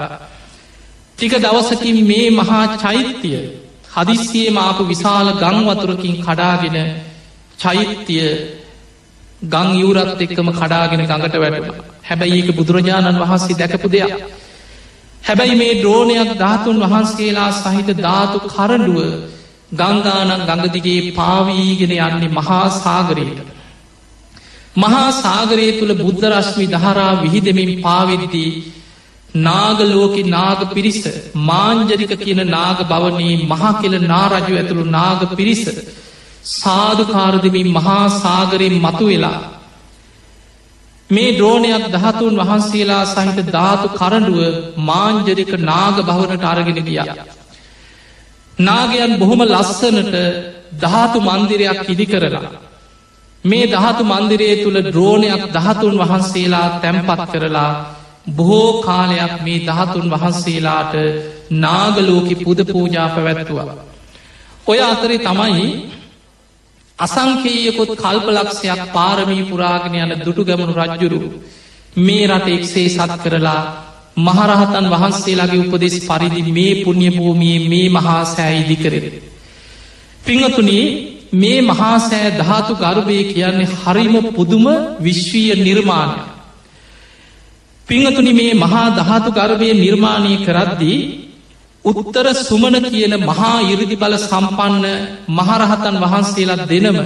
[1.19, 3.41] ටික දවසකින් මේ මහා චෛත්‍යය
[3.91, 6.79] හදිස්සියේ මාපු විශාල ගංවතුරකින් කඩාගෙන
[7.61, 8.29] චෛත්‍යය
[9.45, 11.67] ගං යවරත් එක්කම කඩාගෙන ගඟට වැටම
[12.05, 14.13] හැබැයි ඒක බුදුරජාණන් වහන්සේ දැකපු දෙයක්.
[15.23, 18.99] හැබැයි මේ ද්‍රෝණයක් ධාතුන් වහන්සේලා සහිත ධාතු කරඩුව
[19.73, 23.39] ගංගානන් ගඟදිගේ පාවීගෙන යන්නේ මහා සාගරයට.
[24.77, 28.51] මහා සාගරය තුළ බුද්ධරශ්මි දහරා විහිදමින් පාවිද්දී
[29.39, 31.01] නාගලෝකි නාග පිරිස
[31.35, 35.63] මාංජරික කියන නාග භවනී මහා කෙල නාරජු ඇතුළු නාග පිරිස
[36.43, 39.41] සාධකාරදමින් මහා සාගරයෙන් මතු වෙලා
[41.11, 44.39] මේ ද්‍රෝණයක් දහතුන් වහන්සේලා සහිත ධාතු කරඩුව
[44.81, 47.15] මාංජරික නාග භවනට අරගෙන ගියා.
[48.59, 50.15] නාගයන් බොහොම ලස්සනට
[50.81, 52.51] ධාතු මන්දිරයක් ඉදි කරලා.
[53.45, 57.71] මේ ධාතු මන්දිරයේ තුළ ද්‍රෝණයක් දහතුන් වහන්සේලා තැම්පත් කරලා
[58.29, 60.95] බොහෝ කාලයක් මේ දහතුන් වහන්සේලාට
[61.59, 63.75] නාගලෝකි පුද පූජා පැවැත්තුවා.
[64.67, 65.67] ඔය අතරේ තමයි
[67.01, 71.21] අසංකේයකොත් කල්පලක්ෂයක් පාරමී පුරාගෙන යන දුටු ගැමුණු රජ්ජුරු
[71.99, 73.63] මේ රට එක්සේ සත් කරලා
[74.19, 79.07] මහරහතන් වහන්සේලාගේ උපදෙස් පරිදි මේ පුුණ්්‍ය භූමියයේ මේ මහා සෑ ඉදිකරෙන.
[80.23, 80.87] පිංහතුනී
[81.35, 84.67] මේ මහාසෑ ධාතු ගර්භය කියන්නේ හරිම පුදුම
[85.01, 86.21] විශ්වීය නිර්මාණය.
[87.89, 90.99] පිංහතුනි මේ මහා ධාතු ගර්භය නිර්මාණය කරද්දී
[91.85, 94.85] උත්තර සුමන කියන මහා ඉරදි බල සම්පන්න
[95.29, 96.99] මහරහතන් වහන්සේලා දෙනම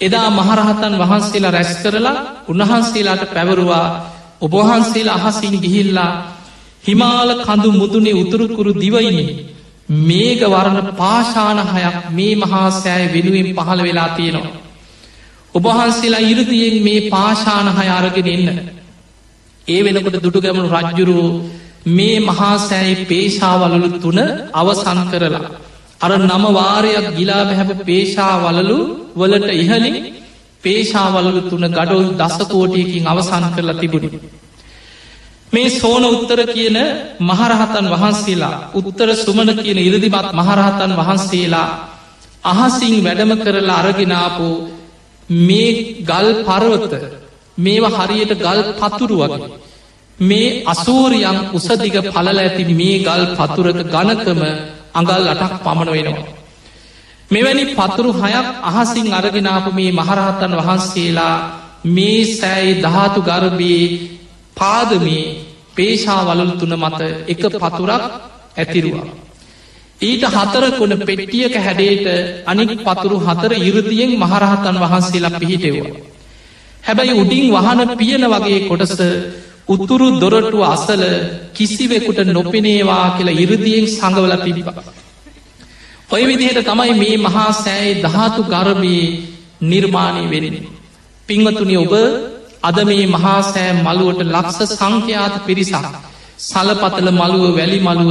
[0.00, 2.18] එදා මහරහතන් වහන්සේලා රැස් කරලා
[2.48, 3.86] උන්වහන්සේලාට පැවරුවා
[4.40, 6.12] ඔබහන්සේලා අහසින් ගිහිල්ලා
[6.84, 9.30] හිමාල කඳු මුදුනේ උතුරුකුරු දිවයිනේ
[9.88, 14.52] මේක වරණ පාශානහයක් මේ මහා සෑය වෙනුවෙන් පහළ වෙලා තියෙනවා.
[15.54, 18.48] ඔබහන්සේලා ඉරදියෙන් මේ පාශානහය අරගෙන එන්න.
[19.66, 20.68] ඒ වෙනකොට දුටු ගැමණු
[21.82, 24.18] රජ්ජුරු මේ මහාසෑයි පේශාවලලු තුන
[24.52, 25.50] අවසන් කරලා.
[26.00, 28.76] අර නම වාරයක් ගිලා බැහැප පේශාවලලු
[29.16, 30.14] වලට ඉහලින්
[30.62, 34.20] පේශාවලු තුන ගඩොල් දසකෝටියකින් අවසන් කරලා තිබුණි.
[35.52, 36.76] මේ සෝන උත්තර කියන
[37.20, 41.68] මහරහතන් වහන්සේලා උත්තර සුමන කියන ඉරදිමත් මහරහතන් වහන්සේලා
[42.44, 44.68] අහසින් වැඩම කරලා අරගෙනාපු
[45.28, 46.92] මේ ගල් පරවත
[47.58, 49.71] මේවා හරියට ගල් පතුරු වගේ.
[50.18, 54.40] මේ අසූරියන් උසදිග පලල ඇති මේ ගල් පතුරක ගණකම
[54.94, 56.26] අඟල් අටක් පමණ වෙනවා.
[57.30, 61.36] මෙවැනි පතුරු හයක් අහසින් අරගෙනාපු මේ මහරහතන් වහන්සේලා
[61.86, 63.98] මේ සෑයි ධාතු ගර්භයේ
[64.56, 65.26] පාදමේ
[65.74, 68.02] පේශාවලල් තුන මත එක පතුරක්
[68.56, 69.08] ඇතිරුවා.
[70.00, 72.06] ඊට හතර කොන පෙට්ටියක හැඩේට
[72.46, 75.94] අනික් පතුරු හතර ඉරදියෙන් මහරහතන් වහන්සේලා පිහිටෙවා.
[76.82, 78.94] හැබැයි උඩින් වහන පියන වගේ කොටස
[79.68, 81.02] උතුරු දොරටුව අසල
[81.54, 84.68] කිසිවෙකුට නොපෙනේවා කියලා ඉරදියෙන් සඟවල තිබිබ.
[86.10, 89.04] ඔය විදිහට තමයි මේ මහා සෑයි ධාතු ගරබී
[89.62, 90.56] නිර්මාණය වෙරෙන.
[91.28, 91.92] පිංවතුනි ඔබ
[92.62, 95.86] අද මේ මහා සෑ මළුවට ලක්ෂ සංඛ්‍යාත පිරිසක්.
[96.40, 98.10] සලපතල මළුව වැලි මළුව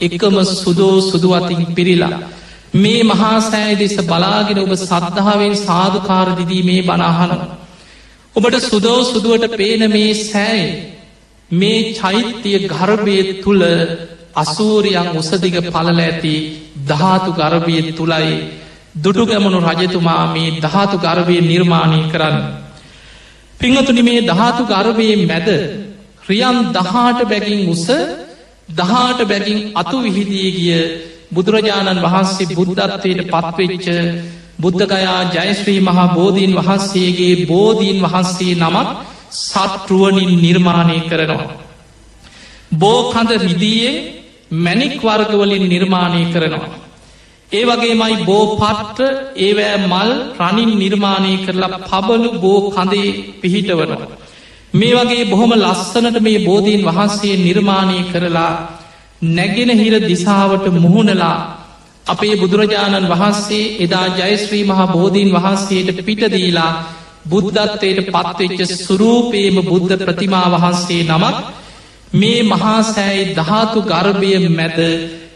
[0.00, 2.18] එකම සුදෝ සුදුවතින් පිරිලා.
[2.74, 7.65] මේ මහා සෑය දෙස බලාගෙන ඔබ සද්ධාවෙන් සාධකාරදිදී මේ බනාහනවා.
[8.36, 10.66] ඔබට සුදෝ සුදුවට පේන මේ සෑයි
[11.50, 13.64] මේ චෛත්‍යය ගර්භය තුළ
[14.34, 16.34] අසූරියන් උසදිග පලල ඇති
[16.86, 18.34] ධාතු ගර්භය තුළයි
[18.96, 22.36] දුටු ගැමුණු රජතුමා මේ ධාතු ගර්භය නිර්මාණය කරන්න.
[23.60, 25.48] පිංහතුනි මේ ධාතු ගර්භයේ මැද
[26.28, 27.86] රියන් දහාට බැගින් උස
[28.70, 30.80] දහාට බැගින් අතු විහිදී ගිය
[31.30, 33.86] බුදුරජාණන් වහන්සේ බුද්ධත්වයට පත්වෙච්ච
[34.60, 38.88] බුද්ධගයා ජයශ්‍රී මහා බෝධීන් වහන්සේගේ බෝධීන් වහන්සේ නමත්
[39.32, 41.56] සත්රුවනින් නිර්මාණය කරනවා.
[42.74, 43.96] බෝකඳ රිදියෙන්
[44.58, 46.74] මැනික් වර්ගවලින් නිර්මාණය කරනවා.
[47.52, 49.00] ඒ වගේ මයි බෝ පට්ට
[49.38, 50.10] ඒවෑ මල්
[50.40, 53.10] රනින් නිර්මාණය කරලා පබලු බෝ කඳේ
[53.40, 54.08] පිහිටවනවා.
[54.74, 58.52] මේ වගේ බොහොම ලස්සනට මේ බෝධීන් වහන්සේ නිර්මාණය කරලා
[59.28, 61.36] නැගෙන හිර දිසාවට මුහුණලා
[62.06, 66.72] අපේ බුදුරජාණන් වහන්සේ එදා ජයශ්‍රී මහා බෝධීන් වහන්සේට පිටදීලා
[67.26, 71.36] බුද්ධත්වයට පත්වෙච්ච සුරූපේම බුද්ධ ප්‍රතිමා වහන්සේ නමක්
[72.14, 74.78] මේ මහාසෑයි ධාතු ගර්භය මැද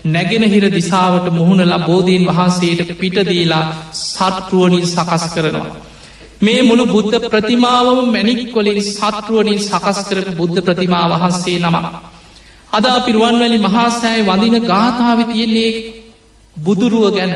[0.06, 3.64] නැගෙනහිර දිසාවට මුහුණලා බෝධීන් වහන්සේට පිටදීලා
[3.94, 5.76] සත්රුවනින් සකස් කරනවා.
[6.40, 11.76] මේ මුළු බුද්ධ ප්‍රතිමාවම මැනික්කොලින් සත්රුවනින් සකස් කරප බුද්ධ ප්‍රතිමා වහන්සේ නම.
[12.72, 15.99] අදා පිරුවන්වැලි මහාසෑයි වදින ගාථාව තියෙන්නේ
[16.60, 17.32] බුදුරුව ගැන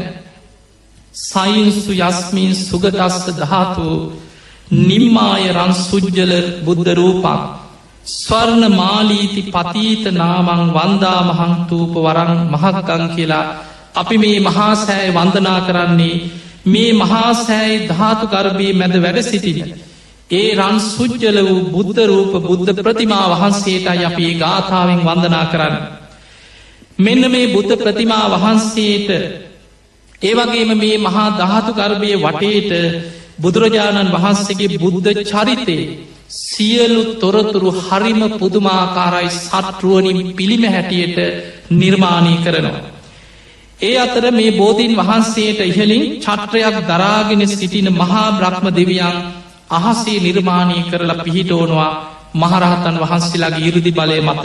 [1.25, 3.89] සයින්සු යස්මින් සුගදස්ස ධාතු
[4.83, 7.27] නිම්මාය රන් සුද්ජල බුද්ධ රූපක්
[8.15, 13.47] ස්වර්ණ මාලීති පතීත නාමං වන්දා මහන්තූප වරං මහක්කං කියලා
[13.95, 16.17] අපි මේ මහාසෑය වන්දනා කරන්නේ
[16.67, 19.59] මේ මහාසෑයි ධාතු ගර්භී මැද වැඩ සිටින.
[20.31, 25.77] ඒ රන් සුද්ජල වූ බුද්ධ රූප බුද්ධ ප්‍රතිමා වහන්සේට අපි ගාථාවෙන් වන්දනා කරන්න.
[26.99, 29.11] මෙන්න මේ බුද්ධ ප්‍රතිමා වහන්සේට
[30.23, 32.73] ඒවගේම මේ මහා ධාතු ගර්භය වටේට
[33.37, 35.99] බුදුරජාණන් වහන්සේගේ බුද්ධ චරිතේ
[36.31, 41.19] සියලු තොරතුරු හරිම පුදුමාකාරයි සටරුවනින් පිළිම හැටියට
[41.73, 42.85] නිර්මාණය කරනවා.
[43.81, 49.17] ඒ අතර මේ බෝධීන් වහන්සේට ඉහලින් චත්‍රයක් දරාගෙන සිටින මහා බ්‍රහ්ම දෙවියන්
[49.71, 51.93] අහසේ නිර්මාණය කරලා පිහිටෝනවා
[52.35, 54.45] මහරහතන් වහන්සේලාගේ ඉරුදි බලය මත.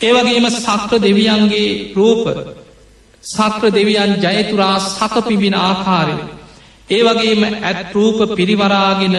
[0.00, 2.24] ඒවගේම සක්‍ර දෙවියන්ගේ රූප
[3.24, 6.16] සක්‍ර දෙවියන් ජයතුරා සකපිබින ආකාරය.
[6.88, 9.16] ඒ වගේම ඇත් රූප පිරිවරාගෙන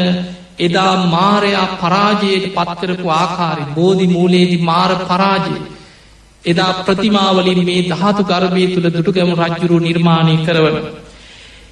[0.60, 5.56] එදා මාරයා පරාජයට පත්කරපු ආකාරය බෝධි මූලේදි මාර පරාජය.
[6.44, 10.76] එදා ප්‍රතිමාවලින් මේ දහතු ගර්භය තුළ දුටුගැම රජ්ජුරු නිර්මාණය කරවන.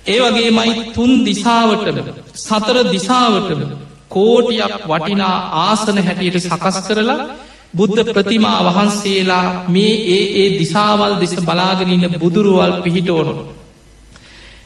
[0.06, 1.98] ඒ වගේ මයි තුන් දිසාවටම
[2.40, 3.62] සතර දිසාවටම
[4.10, 7.22] කෝටියක් වටිනා ආසන හැටියට සකස් කරලා
[7.76, 13.34] බුද්ධ ප්‍රතිමා වහන්සේලා මේ ඒ ඒ දිසාවල් දෙස බලාගෙනන්න බුදුරුවල් පිහිටෝනු.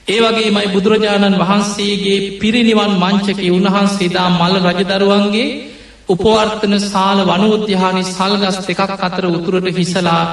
[0.07, 5.48] ඒ වගේ මයි බුදුරජාණන් වහන්සේගේ පිරිනිවන් මංචක උන්වහන්සේදා මල්ල රජදරුවන්ගේ
[6.10, 10.23] උපවර්තන සාල වනෝද්‍යානි සල්ගස් දෙකක් අතර උතුරට හිසලා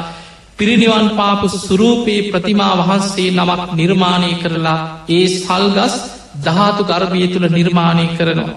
[0.59, 4.79] පිරිනිවන් පාපු සුරූපයේ ප්‍රතිමා වහන්සේ නමක් නිර්මාණය කරලා
[5.09, 5.95] ඒ සල්ගස්
[6.43, 8.57] දහතු ගර්භය තුළ නිර්මාණය කරනවා.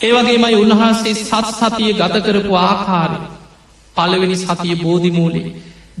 [0.00, 3.18] ඒවගේමයි උන්වහන්සේ සත් සතිය ගත කරපු ආකාරය
[3.96, 5.48] පළවෙනි සතිය බෝධිමූලේ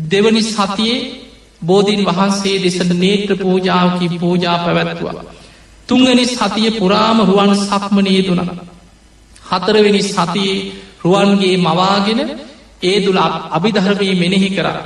[0.04, 0.98] දෙවනි සතියේ
[1.62, 5.24] බෝධීන් වහන්සේ දෙසට නේත්‍ර පූජාවකි පූජා පැවැත්තුවා.
[5.88, 8.40] තුංගනි සතිය පුරාම රුවන් සක්මනයේ තුන.
[9.42, 10.72] හතරවෙනි සතියේ
[11.04, 12.20] රුවන්ගේ මවාගෙන
[12.82, 13.18] ඒ දුල
[13.50, 14.80] අභිධර්මී මෙනෙහි කරා.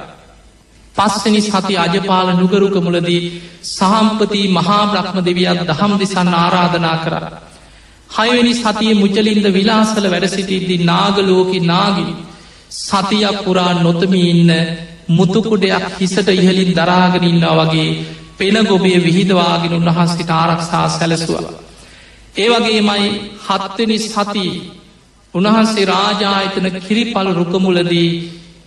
[0.95, 3.23] පස්සනි සති අජපාල නුගරුක මුලදී
[3.67, 7.15] සහම්පති මහා බ්‍රහ්ම දෙවියන් දහම් දෙසන්න ආරාධනා කර.
[8.11, 12.15] හයවැනි සතිය මුචලින්ද විලාසල වැඩසිටිද්දි නාගලෝකි නාගිනි
[12.71, 14.53] සතියක් පුරා නොතමි ඉන්න
[15.09, 17.89] මුතුකුඩයක් හිසට ඉහලින් දරාගෙනන්න වගේ
[18.39, 21.47] පෙන ගොබේ විහිදවාගෙන උන්වහන්සිට ආරක්ෂා සැලසුව.
[22.37, 23.09] ඒවගේ මයි
[23.47, 24.47] හත්වනි සති
[25.35, 28.11] උන්වහන්සේ රාජායතන කිරිපලු රුකමුලදී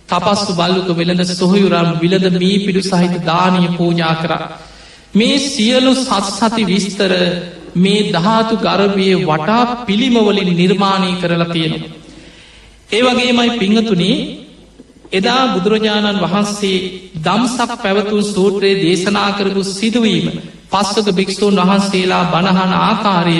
[0.08, 4.32] තපස්සු බල්ලුක වෙළඳ සොහයුරම් විලද මී පිඩු සහිත දානය පූජා කර.
[5.14, 7.12] මේ සියලු සත් සති විස්තර
[7.76, 12.03] මේ ධාතු ගරබය වටා පිළිමවලින් නිර්මාණය කරලා තියෙනවා.
[12.90, 14.16] ඒවගේමයි පිංහතුනේ
[15.12, 16.78] එදා බුදුරජාණන් වහන්සේ
[17.24, 20.26] දම්සක් පැවතුන් සූත්‍රයේ දේශනා කරපු සිදුවීම
[20.72, 23.38] පස්සක භික්‍ෂූන් වහන්සේලා බණහන ආකාරය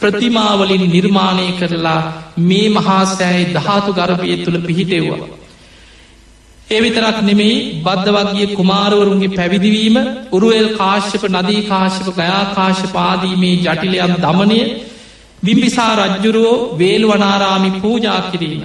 [0.00, 2.00] ප්‍රතිමාවලින් නිර්මාණය කරලා
[2.40, 5.28] මේ මහාසෑයි ධාතු ගර්භය තුළ පිහිටෙව්වා.
[6.68, 9.96] ඒ විතරක් නෙමෙයි බද්ධවගේ කුමාරවරුන්ගේ පැවිදිවීම
[10.32, 14.60] උරුවල් කාශ්‍යප නදී කාශ්‍යප ගයාකාශ පාදීමේ ජටිලයක් දමනය
[15.42, 18.62] බිම්බිසා රජ්ජුරුවෝ වේල්වනාරාමි පූජා කිරීම.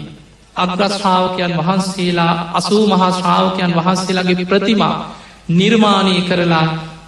[0.55, 4.95] අග්‍රශ්‍රාවකයන් වහන්සේලා අසූ මහා ශ්‍රාවකයන් වහන්සේලාගේ ප්‍රතිමා
[5.49, 6.67] නිර්මාණය කරලා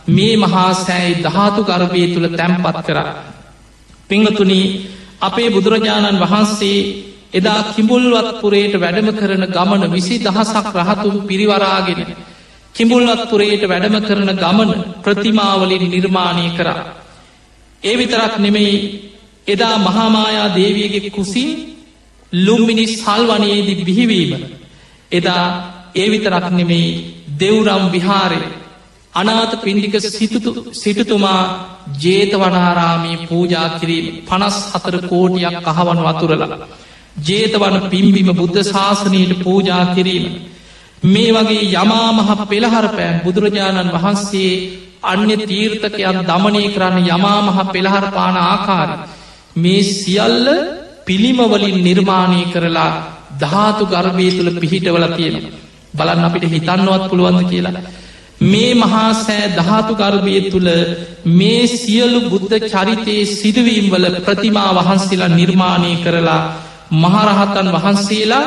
[0.09, 2.99] මේ මහාසෑයි ධාතු ගර්භය තුළ තැම්පත් කර.
[4.09, 4.65] පිංහතුනී
[5.21, 6.79] අපේ බුදුරජාණන් වහන්සේ
[7.33, 12.01] එදා කිඹුල්වත්පුරේට වැඩම කරන ගමන විසි දහසක් රහතුන් පිරිවරාගෙන
[12.75, 14.71] කිඹුල්වත්පුරේට වැඩම කරන ගමන
[15.03, 16.83] ප්‍රතිමාවලින් නිර්මාණය කරා.
[17.83, 18.77] ඒ විතරක් නෙමෙයි
[19.47, 21.51] එදා මහාමායා දේවියගේ කුසින්
[22.33, 24.31] ලුම්මිනි සල්වනයේදි බිහිවීම.
[25.11, 25.45] එදා
[25.95, 26.91] ඒ විතරක් නෙමෙයි
[27.39, 28.41] දෙව්රම් විහාරය
[29.13, 29.95] අනාත පින්ඩික
[30.73, 31.41] සිටතුමා
[31.99, 36.67] ජේතවනාරාමී පූජා කිරීම පනස් හතර කෝටියක් කහවන් වතුරලා.
[37.19, 40.25] ජේතවන පිම්බිම බුද්ධ ශාසනයට පූජා කිරීම.
[41.05, 44.53] මේ වගේ යමාමහ පෙළහර පෑන් බුදුරජාණන් වහන්සේ
[45.03, 48.89] අන්‍ය තීර්ථකයන් දමනය කරන්න යමාමහ පෙළහර පාන ආකාර.
[49.55, 50.47] මේ සියල්ල
[51.05, 52.91] පිළිමවලින් නිර්මාණය කරලා
[53.39, 55.35] ධාතු ගර්භය තුළ පිහිටවල තියෙන.
[55.93, 57.83] බලන්න අපිට හිතන්නවත් පුළුවන්ද කියලා.
[58.43, 60.69] මේ මහාසෑ ධාතු ගර්භය තුළ
[61.31, 66.41] මේ සියලු බුද්ධ චරිතයේ සිදුවීම් වල ප්‍රතිමා වහන්සේලා නිර්මාණය කරලා
[66.93, 68.45] මහරහතන් වහන්සේලා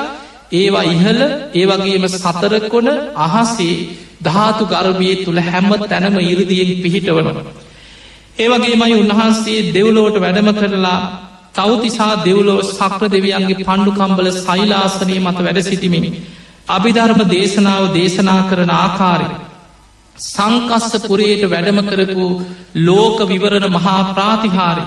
[0.52, 1.20] ඒවා ඉහල
[1.54, 2.88] ඒවගේම සතරකොන
[3.18, 3.76] අහසේ
[4.22, 7.46] ධාතු ගර්භය තුළ හැම තැනම ඉරදියෙන් පිහිටවනවා.
[8.38, 10.98] ඒවගේමයි උන්වහන්සේ දෙව්ලෝට වැඩම කරලා
[11.54, 16.10] තවතිසා දෙව්ලෝ සක්‍ර දෙවියන්ගේ පණ්ඩුකම්බල සයිලාසනය මත වැඩ සිටිමිනි.
[16.68, 19.28] අභිධර්ම දේශනාව දේශනා කරන ආකාරය.
[20.16, 22.26] සංකස්ස පුරයට වැඩම කරපු
[22.80, 24.86] ලෝක විවරණ මහා ප්‍රාතිහාරය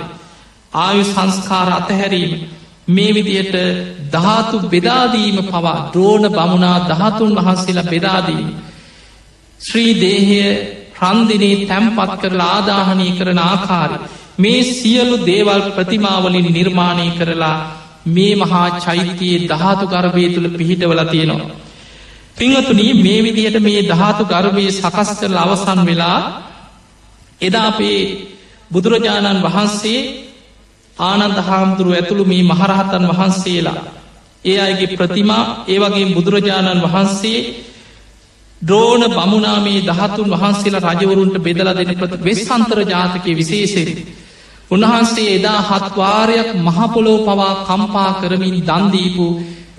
[0.77, 2.31] ආයු සංස්කාර අතහැරීම
[2.87, 3.55] මේ විදියට
[4.11, 8.49] ධාතු බෙදාදීම පවා ද්‍රෝණ බමුණා ධාතුන් වහන්සේලා බෙදාදීම.
[9.59, 10.41] ශ්‍රී දේහය
[11.03, 13.97] රන්දිනේ තැම්පත් කරලා ආදාහනය කරන ආකාරය.
[14.37, 17.57] මේ සියලු දේවල් ප්‍රතිමාවලින් නිර්මාණය කරලා
[18.07, 21.55] මේ මහා චෛත්‍යයේ ධාතු ගර්භය තුළ පිහිටවල තියෙනවා.
[22.37, 26.19] පිංහතුනී මේ විදිහට මේ ධාතු ගර්භය සකස් කරල අවසන් වෙලා
[27.41, 27.99] එදා අපේ
[28.71, 30.01] බුදුරජාණන් වහන්සේ
[30.97, 33.79] ආනන්ද හාමුදුරුව ඇතුළු මේ මහරහතන් වහන්සේලා
[34.45, 37.39] ඒ අයගේ ප්‍රතිමා ඒවගේ බුදුරජාණන් වහන්සේ
[38.61, 43.89] ද්‍රෝණ බමුණාමේ දහතුන් වහන්සේලා රජවරුන්ට බෙදලා දෙන ප්‍රති වෙස්සන්තර ජාතකය විශේෂෙද.
[44.71, 49.27] උන්වහන්සේ එදා හත්වාරයක් මහපොලෝ පවා කම්පා කරමින් දන්දීපු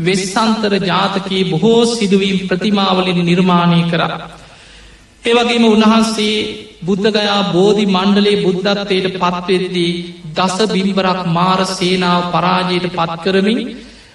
[0.01, 4.03] වෙස්සන්තර ජාතකයේ බොහෝ සිදුවීම් ප්‍රතිමාවලින් නිර්මාණය කර.
[5.23, 6.37] ඒවගේම උන්වහන්සේ
[6.87, 9.93] බුද්ධගයා බෝධි මණ්ඩලේ බුද්ධත්වයට පත්වෙද්දී
[10.37, 13.61] දස බිම්බරක් මාර සේනාව පරාජයට පත්කරමින්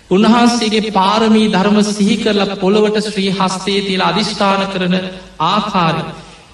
[0.09, 4.95] උන්වහන්සේගේ පාරමී ධර්ම සිහි කරල පොළොවට ශ්‍රී හස්තේ තිල අධිෂ්ඨාන කරන
[5.43, 6.03] ආකාරය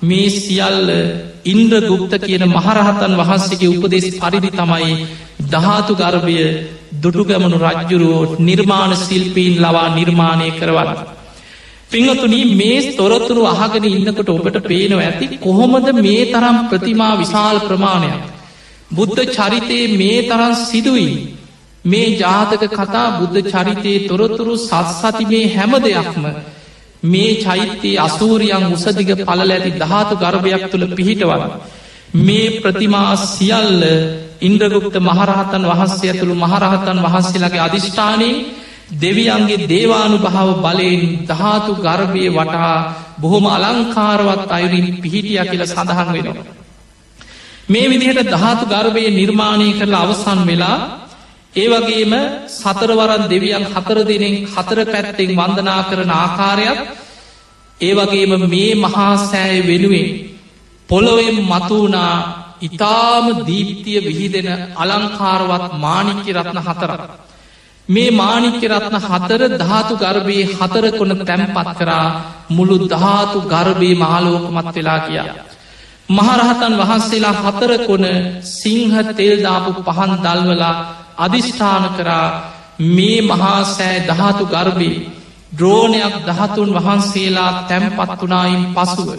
[0.03, 0.91] මේ සියල්ල
[1.45, 4.94] ඉන්ද්‍ර ගුප්ත කියන මහරහතන් වහන්සේගේ උපදෙස් පරිදි තමයි
[5.48, 6.38] ධාතු ගර්භය
[6.98, 11.02] දුටුගමනු රජ්ජුරුවෝ නිර්මාණ සිල්පීන් ලවා නිර්මාණය කරවන්න.
[11.90, 18.23] පිංහතුනී මේ තොරතුරු අහගෙන ඉන්නකොට ඔබට පේනව ඇති කොහොමද මේ තරම් ප්‍රතිමා විශාල ප්‍රමාණයක්.
[18.91, 21.14] බුද්ධ චරිතයේ මේ තරන් සිදුවී.
[21.84, 26.26] මේ ජාතක කතා බුද්ධ චරිතයේ තොරතුරු සත්සති මේ හැම දෙයක්ම
[27.03, 31.44] මේ චෛත්‍යයේ අසූරියන් උසදිග පල ඇති ධාතු ගර්භයක් තුළ පිහිටවල.
[32.18, 33.82] මේ ප්‍රතිමා සියල්ල
[34.40, 38.45] ඉන්ද්‍රගුප්ත මහරහතන් වහන්සේ ඇතුළු මහරහතන් වහන්සේලාගේ අධිෂ්ඨානයේ
[38.94, 42.76] දෙවියන්ගේ දේවානු භාව බලයෙන් ධාතු ගර්භය වටා
[43.18, 46.49] බොහොම අලංකාරවත් අයුරින් පිහිටිය කියල සඳහන් වෙනවා.
[47.68, 50.78] මේ විදිහට ධාතු ගර්භය නිර්මාණය කරලා අවසන් වෙලා
[51.53, 52.14] ඒවගේම
[52.49, 56.80] සතරවරන් දෙවියන් හතර දෙනෙන් හතර පැත්තෙන් වන්දනා කරන ආකාරයක්
[57.80, 60.07] ඒවගේම මේ මහා සෑය වෙනුවෙන්
[60.90, 62.15] පොළොවෙන් මතුවනා
[62.61, 67.02] ඉතාම දීප්තිය විහිදෙන අලංකාරවත් මානික්‍ය රත්න හතරක්.
[67.90, 72.07] මේ මානික්‍ය රත්න හතර ධාතු ගර්භයේ හතර කොන තැම්පත් කරා
[72.49, 75.36] මුළු ධාතු ගර්භයේ මාලෝකමත් වෙලා කියා.
[76.10, 78.06] මහරහතන් වහන්සේලා හතර කොන
[78.52, 80.76] සිංහ තෙල්දාපු පහන් දල්වලා
[81.17, 82.27] අධිෂ්ඨාන කරා
[82.89, 84.95] මේ මහාසෑ ධාතු ගර්භී
[85.57, 89.09] ද්‍රෝණයක් දහතුන් වහන්සේලා තැම්පත් වනායින් පසුව.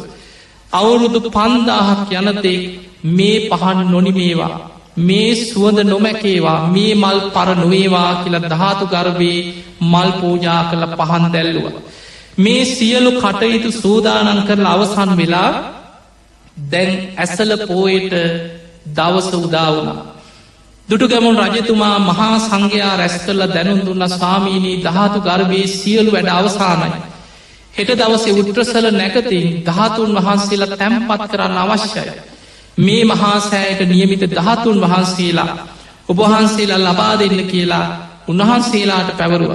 [0.73, 2.59] අවුරුදු පන්දාහක් යනතේ
[3.09, 4.57] මේ පහන් නොනිමේවා.
[4.99, 9.41] මේ සුවඳ නොමැකේවා මේ මල් පර නොවේවා කියල ධාතු ගර්භයේ
[9.83, 11.67] මල් පූජා කළ පහන් දැල්ලුව.
[12.39, 15.51] මේ සියලු කටයුතු සූදානන් කරලා අවසන් වෙලා
[16.71, 18.13] දැන් ඇසල පෝයට
[18.89, 19.99] දවස උදාවුණා.
[20.89, 26.91] දුටුගැමුන් රජතුමා මහා සංඝයා රැස් කරල දැනුම් දුන්න ස්වාමීනී දහතු ගර්භයේ සියලු වැඩ අවසානයි.
[27.75, 32.11] හෙට දවසේ උට්‍රසල නැකතින් දහතුන් වහන්සේලා තැම්පත් කරන්න අවශ්‍යය.
[32.79, 35.51] මේ මහාසෑයට නියමිත දහතුන් වහන්සේලා
[36.09, 37.87] ඔබහන්සේලා ලබා දෙන්න කියලා
[38.29, 39.53] උන්වහන්සේලාට පැවරුව.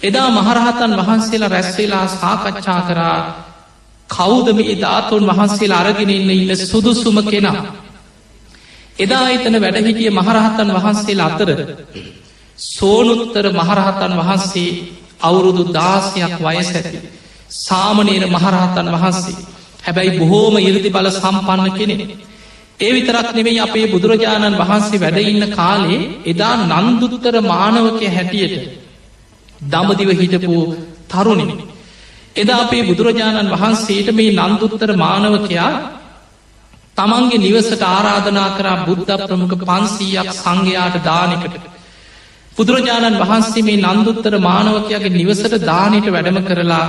[0.00, 3.18] එදා මහරහතන් වහන්සේලා රැස්වෙලා සාකච්ඡා කරා
[4.10, 7.87] කෞද මේ ධාතුන් වහන්සේලා අරගෙන ඉන්න ඉන්න සුදුසුම කෙනා.
[8.98, 11.50] එදා එතන වැඩහිටිය මහරහතන් වහන්සේලා අතර
[12.68, 14.70] සෝනුත්තර මහරහතන් වහන්සේ
[15.20, 16.98] අවුරුදු දාසයක් වයස ඇති.
[17.58, 19.36] සාමනේර මහරහතන් වහන්සේ
[19.84, 21.96] හැබැයි බොහෝම ඉරදි බල සම්පන්න කෙනෙ.
[22.80, 28.54] ඒ විතරක් නෙවෙයි අපේ බුදුරජාණන් වහන්සේ වැඩඉන්න කාලේ එදා නන්දුත්තර මානවකය හැටියට
[29.64, 30.56] දමදිව හිටපු
[31.08, 31.56] තරුණිනි.
[32.36, 35.72] එදා අපේ බුදුරජාණන් වහන්සේට මේ නන්දුත්තර මානවකයා
[36.98, 41.54] තමන්ගේ නිවසට ආරාධනා කරා බුද්ධ ප්‍රමුඛ පන්සීයක් සංඝයාට දානකට.
[42.56, 46.84] බුදුරජාණන් වහන්සේ මේ නන්දුත්තර මානවකයාගේ නිවසට දානයට වැඩම කරලා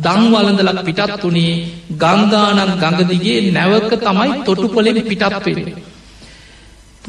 [0.00, 1.54] දංවලඳලක් පිටත් වනේ
[1.96, 5.60] ගංගානන් ගඟදිගේ නැවක තමයි තොටුපොලෙන් පිටත්වෙන.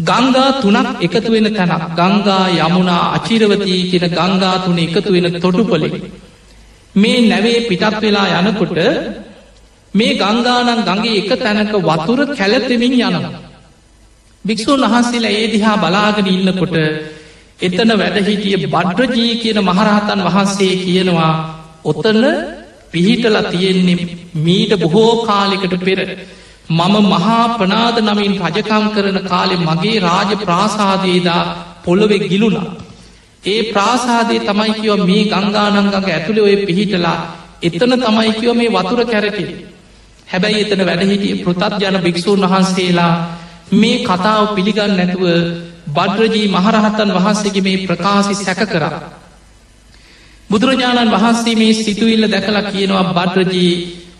[0.01, 5.89] ගංගා තුනක් එකතු වෙන තැනක් ගංගා යමුණා අචිරවතී කියෙන ගංගා තුන එකතු වෙන තොටුපොලෙ.
[6.95, 8.77] මේ නැවේ පිටත් වෙලා යනකොට
[9.93, 13.33] මේ ගංගානන් ගඟේ එක තැනක වතුර කැලතෙමින් යනවා.
[14.45, 16.75] භික්‍ෂූන් වහන්සේලා ඒ දිහා බලාගෙන ඉන්නකොට
[17.59, 21.33] එතන වැඩහිටිය බඩ්රජී කියන මහරහතන් වහන්සේ කියනවා
[21.85, 22.21] ඔතන
[22.91, 24.07] පිහිටල තියෙන්නේ
[24.37, 25.99] මීට බොහෝ කාලෙකට පෙර
[26.69, 31.43] මම මහා ප්‍රනාද නමින් රජකම් කරන කාලෙ මගේ රාජ ප්‍රාසාදයේදා
[31.83, 32.73] පොළොවෙ ගිලුණා.
[33.43, 37.17] ඒ ප්‍රාසාදය තමයි කිව මේ ගංගානංගඟ ඇතුළේ ඔය පිහිටලා
[37.61, 39.45] එතන තමයි කිව මේ වතුර කැරකෙ.
[40.27, 43.13] හැබැයි එතන වැඩහිටිය පෘතත් ජන භික්‍ෂූන් වහන්සේලා
[43.73, 45.25] මේ කතාව පිළිගන්න නැතුව
[45.89, 49.01] බඩ්රජී මහරහතන් වහන්සේගේ මේ ප්‍රකාශි සැක කරා.
[50.49, 53.73] බුදුරජාණන් වහන්සේ මේ සිතුවිල්ල දැකලා කියනවා බඩ්රජී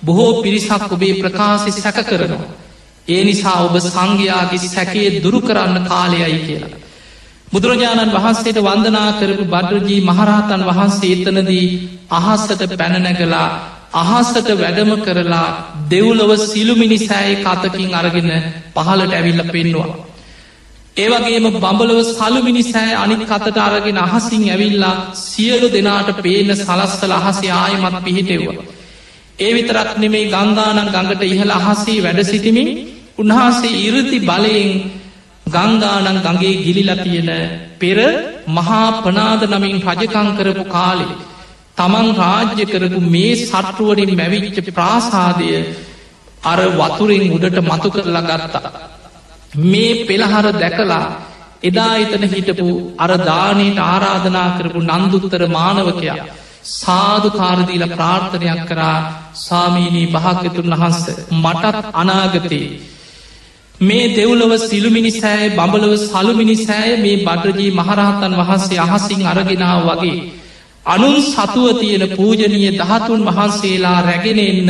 [0.04, 2.52] බොහෝ පිරිසක් ඔබේ ප්‍රකාශි සැක කරනවා.
[3.08, 6.74] ඒ නිසා ඔබ සංඝයාගේ සැකේ දුරු කරන්න කාලයයි කියලා.
[7.52, 11.66] බුදුරජාණන් වහන්සේට වන්දනා කරපු බඩරජී මහරහතන් වහන්සේ එතනදී
[12.12, 13.48] අහස්සට පැනනැගලා
[13.94, 15.48] අහස්සට වැඩම කරලා
[15.90, 18.30] දෙව්ලොව සිළුමිනි සෑයි කතකින් අරගෙන
[18.76, 19.90] පහලට ඇවිල්ල පෙන්වා.
[20.96, 27.98] ඒවගේම බඹලව සලුමිනි සෑ අනිත් කතට අරගෙන අහසින් ඇවිල්ලා සියලු දෙනාට පේන සලස්සල අහසේ ආයමත්
[28.04, 28.66] පිහිටෙව්වා.
[29.40, 32.70] ඒ විතරක් නෙමේ ගංගානන් ගඟට ඉහළ අහසේ වැඩ සිටිමින්
[33.18, 34.72] උන්වහන්සේ ඉරති බලයෙන්
[35.48, 37.30] ගංගානන් ගගේ ගිලිලා තියෙන
[37.80, 38.00] පෙර
[38.50, 41.14] මහා පනාද නමින් රජකං කරපු කාලේ
[41.78, 45.50] තමන් රාජ්‍ය කරපු මේ සට්ටුවරින් මැවිච්ච ප්‍රාසාදය
[46.44, 48.72] අර වතුරින් උඩට මතු කරලා ගත්තා.
[49.64, 51.06] මේ පෙළහර දැකලා
[51.64, 52.68] එදා එතන හිටපු
[53.00, 56.18] අරදානයට ආරාධනා කරපු නන්දුත්තර මානවකයා
[56.74, 58.98] සාධකාරදීල ප්‍රාර්ථනයක් කරා
[59.40, 61.02] සාමීනී භාග්‍යතුන් වහන්ස
[61.36, 62.68] මටත් අනාගතයේ
[63.82, 70.18] මේ දෙව්ලොව සිළුමිනි සෑය බඹලව සලුමිනි සෑය මේ බඩරජී මහරහතන් වහන්සේ අහසින් අරගෙනාව වගේ.
[70.86, 74.70] අනුන් සතුව තියෙන පූජනීය දහතුන් වහන්සේලා රැගෙන එන්න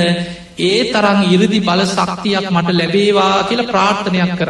[0.60, 4.50] ඒ තරං ඉරදි බල සක්තියක් මට ලැබේවා කියල ප්‍රාර්ථනයක් කර.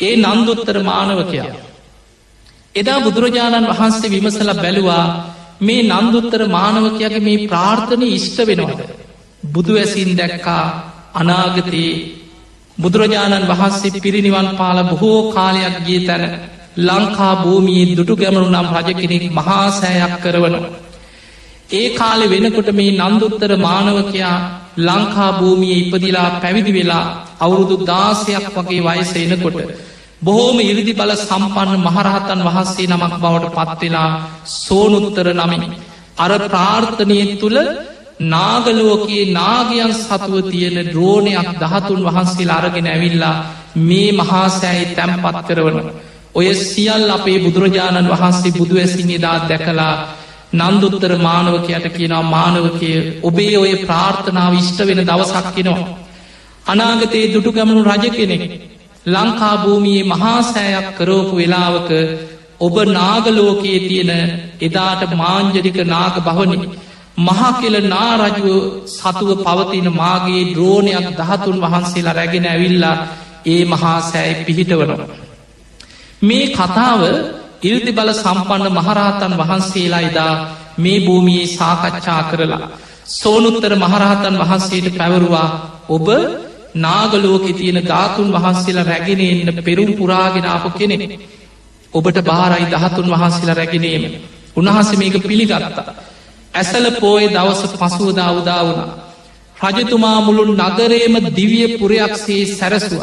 [0.00, 1.54] ඒ නන්දුත්තර මානවකයා.
[2.74, 5.06] එදා බුදුරජාණන් වහන්සේ විමසල බැලුවා
[5.60, 8.80] මේ නන්දුත්තර මානවකයාගේ මේ ප්‍රාර්ථනය ඉෂ්ට වෙනවාද.
[9.44, 10.64] බුදු ඇසින් දැක්කා
[11.14, 11.92] අනාගතයේ
[12.78, 16.24] බුදුරජාණන් වහන්සේ පිරිනිවන් පාල බොහෝ කාලයක් ගිය තැන
[16.78, 20.74] ලංකා භූමියී දුටු ගැමනු නම් රජ කෙනෙක් මහාසෑයක් කරවනවා.
[21.70, 24.36] ඒ කාලෙ වෙනකොට මේ නන්දුත්තර මානවකයා
[24.78, 27.04] ලංකා භූමිය ඉපදිලා පැවිදි වෙලා
[27.40, 29.58] අවුරුදු දාසයක් වගේ වයස එනකොට.
[30.22, 34.10] බොහෝම ඉරිදි බල සම්පන්න මහරහතන් වහන්සේ නමක් බවට පත්වෙලා
[34.56, 35.64] සෝනුත්තර නමින්.
[36.16, 37.58] අර ප්‍රාර්ථනය තුළ
[38.24, 43.36] නාගලෝකයේ නාගයන් සතුව තියෙන ද්‍රෝණයක් දහතුන් වහන්සේ අරගෙන ඇවිල්ලා
[43.78, 45.78] මේ මහාසෑයි තැම්පත් කරවන.
[46.36, 49.94] ඔය සියල් අපේ බුදුරජාණන් වහන්සේ බුදු ඇසින් එදා දැකලා
[50.54, 52.90] නන්දුත්තර මානවකයට කියනවා මානවකය
[53.22, 55.96] ඔබේ ඔය ප්‍රාර්ථනාව විෂ්ට වෙන දවසක් කෙනවා.
[56.66, 58.42] අනාගතයේ දුටු ගමනු රජ කෙනෙක්
[59.06, 61.90] ලංකා භූමියයේ මහාසෑයක් කරෝපු වෙලාවක
[62.60, 64.12] ඔබ නාගලෝකයේ තියෙන
[64.60, 66.58] එදාට මාංජරික නාග භවනි
[67.18, 72.96] මහාකෙල නාරජුව සතුව පවතින මාගේ ද්‍රෝණයක් දහතුන් වහන්සේලා රැගෙන ඇවිල්ලා
[73.46, 75.25] ඒ මහා සෑයි පිහිටවනවා.
[76.22, 77.00] මේ කතාව
[77.62, 80.32] ඉල්ති බල සම්පන්න මහරහතන් වහන්සේලා එදා
[80.78, 82.68] මේ භූමියයේ සාකච්ඡා කරලා.
[83.06, 85.48] සෝනුත්තර මහරහතන් වහන්සේට පැවරුවා
[85.88, 86.06] ඔබ
[86.76, 90.96] නාගලෝකෙ තියෙන ධාතුන් වහන්සේලා රැගෙන එන්න පෙරුම් පුරාගෙනාපු කෙනෙ.
[91.92, 94.04] ඔබට බාරයි දහතුන් වහන්සේලා රැගෙනීම.
[94.56, 95.94] උන්හස මේක පිළිගත්තා.
[96.54, 98.90] ඇසල පෝය දවස පසුවදා උදා වුණා.
[99.64, 103.02] රජතුමා මුළුන් නගරේම දිවිය පුරයක්සේ සැරසුව.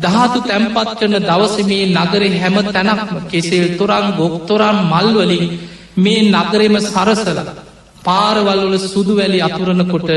[0.00, 5.44] දහතු තැම්පත් කරන දවස මේ නගර හැම තැනක්ම කෙසෙල් තොරන් ගොක්තොරන් මල්වලින්
[5.96, 7.40] මේ නගරෙම සරසල
[8.02, 10.10] පාරවල්වල සුදුවැලි අතුරනකොට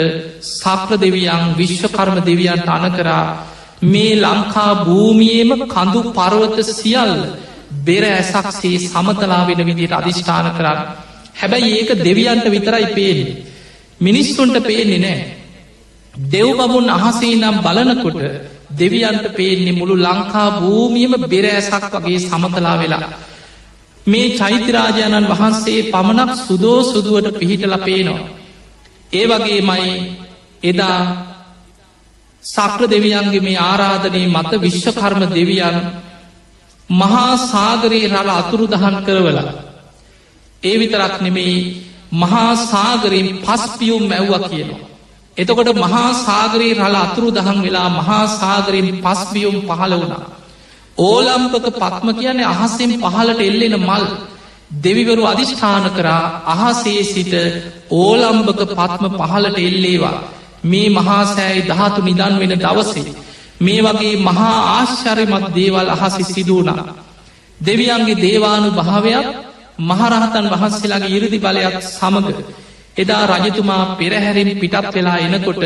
[0.51, 3.23] සක්‍ර දෙවියන් විශ්වකර්ම දෙවියන්ට අනකරා
[3.84, 7.14] මේ ලංකා භූමියේම කඳු පරවත සියල්
[7.81, 10.80] බෙර ඇසක්සේ සමතලා වෙන විදිට අධිෂ්ඨාන කරන්න
[11.35, 13.38] හැබැයි ඒක දෙවියන්ට විතරයි පේන්නේ.
[13.99, 15.19] මිනිස්සුන්ට පේන්නේ නෑ.
[16.14, 18.22] දෙව් බමුන් අහසේ නම් බලනකොට
[18.73, 23.09] දෙවියන්ට පේන්නේ මුළු ලංකා භූමියම බෙරෑසක් වගේ සමතලා වෙලා.
[24.05, 28.29] මේ චෛත්‍යරාජාණන් වහන්සේ පමණක් සුදෝ සුදුවට පිහිටල පේනවා.
[29.13, 29.91] ඒ වගේ මයි
[30.63, 30.99] එදා
[32.43, 35.77] සක්‍ර දෙවියන්ගේ මේ ආරාධනය මත විශ්වකර්ම දෙවියන්
[36.89, 39.51] මහා සාගරයේ රල අතුරු දහන් කරවලා
[40.63, 41.57] ඒ විතරක් නෙමෙයි
[42.13, 44.92] මහා සාගරයෙන් පස්පියුම් මැව්ව කියනවා.
[45.38, 50.23] එතකොට මහා සාගරයේ රල අතුරු දහන් වෙලා මහා සාගරයෙන් පස්බියුම් පහළ වුණා.
[50.97, 54.05] ඕලම්පක පත්ම කියන්නේ අහස්සෙන් පහලට එල්ලෙන මල්.
[54.77, 57.34] දෙවිවරු අධිෂ්ඨාන කරා අහසේ සිට
[57.91, 60.18] ඕලම්භක පත්ම පහලට එල්ලේවා.
[60.64, 63.07] මේ මහාසෑයි දහතු නිදන් වෙන දවසේ
[63.60, 66.84] මේ වගේ මහා ආශ්චරයමත් දේවල් අහසි සිදුවනා
[67.60, 69.27] දෙවියන්ගේ දේවානු භාවයක්
[69.81, 72.30] මහරහතන් වහන්සේලාගේ ඉරදි බලයක් සමඟ
[72.97, 75.63] එදා රජතුමා පෙරහැරින් පිටත් වෙලා එනකොට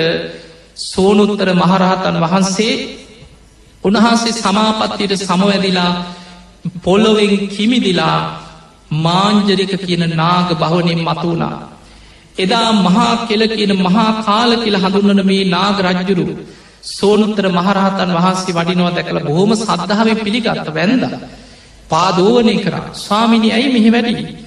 [0.83, 2.73] සෝනුත්තර මහරහතන් වහන්සේ
[3.83, 5.91] උන්වහන්සේ සමාපත්තියට සමවැදිලා
[6.83, 8.19] පොල්ලොවෙන් කිමිදිලා
[8.97, 11.55] මාංජරික කියන නාග බහවනින් මතුුණා.
[12.37, 16.25] එදා මහා කෙල කියන මහා කාල කියල හඳුන්නන මේ නාග රජ්ජුරු
[16.89, 21.03] සෝනුත්තර මහරහතන් වහන්සේ වඩිනවා දැකළ බොහොම සද්ධාව පිළිගත්ත වැැන්ද.
[21.89, 24.46] පාදෝවනය කර ස්වාමිනි ඇයි මෙහි වැඩි.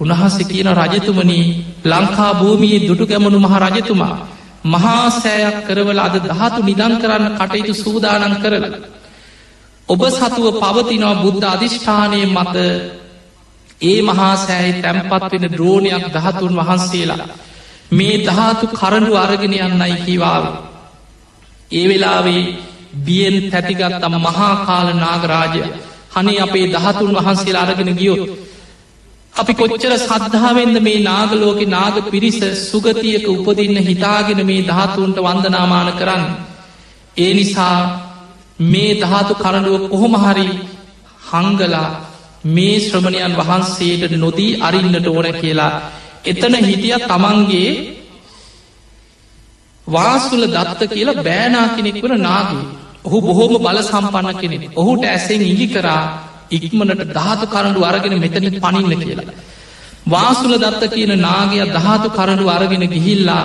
[0.00, 1.44] උන්වහන්සේ කියන රජතුමනී
[1.84, 4.14] ලංකා භූමියයේ දුටු ගැමනු මහ රජතුමා.
[4.64, 8.64] මහා සෑයක් කරවල අද දහතු නිදන් කරන්න කටයුතු සූදානන් කරල.
[9.88, 12.56] ඔබ සතුව පවතිනවා බුද්ධ අධිෂ්ඨානය මත
[13.80, 17.28] ඒ මහා සෑහි තැම්පත් වෙන ද්‍රෝණයක් දහතුන් වහන්සේලා.
[17.90, 20.44] මේ දහතු කරඩු අරගෙන යන්නයි කිවාව.
[21.70, 22.42] ඒ වෙලාවේ
[22.96, 25.62] බියෙන් තැතිගත්තම මහා කාල නාගරාජය
[26.10, 28.49] හනේ අපේ දහතුන් වහන්සේලා අරගෙන ගියොත්.
[29.34, 36.24] අපි කොච්චර සද්ධාවෙන්ද මේ නාගලෝක නාග පිරිස සුගතියක උපදින්න හිතාගෙන මේ දහතුන්ට වන්දනාමාන කරන්න.
[37.16, 37.78] ඒ නිසා
[38.64, 40.48] මේ දහතු කරඩුව කොහොමහරි
[41.22, 41.88] හංගලා
[42.46, 45.72] මේ ශ්‍රමණයන් වහන්සේට නොදී අරින්නට ඕන කියලා
[46.24, 47.70] එතන හිටිය තමන්ගේ
[49.86, 52.64] වාසුල දත්ත කියලා බෑනා කෙනෙක් වන නාගේ
[53.04, 56.02] ඔහු බොහෝම බල සම්පන්න කෙනෙ ඔහුට ඇසෙන් ඉඟි කරා
[56.50, 59.34] ඉක්මනට ධාතු කරඩු අරගෙන මෙතන පනින්න කියලා.
[60.06, 63.44] වාසුල දත්ත කියන නාගය ධාතු කරඩු අරගෙන ගිහිල්ලා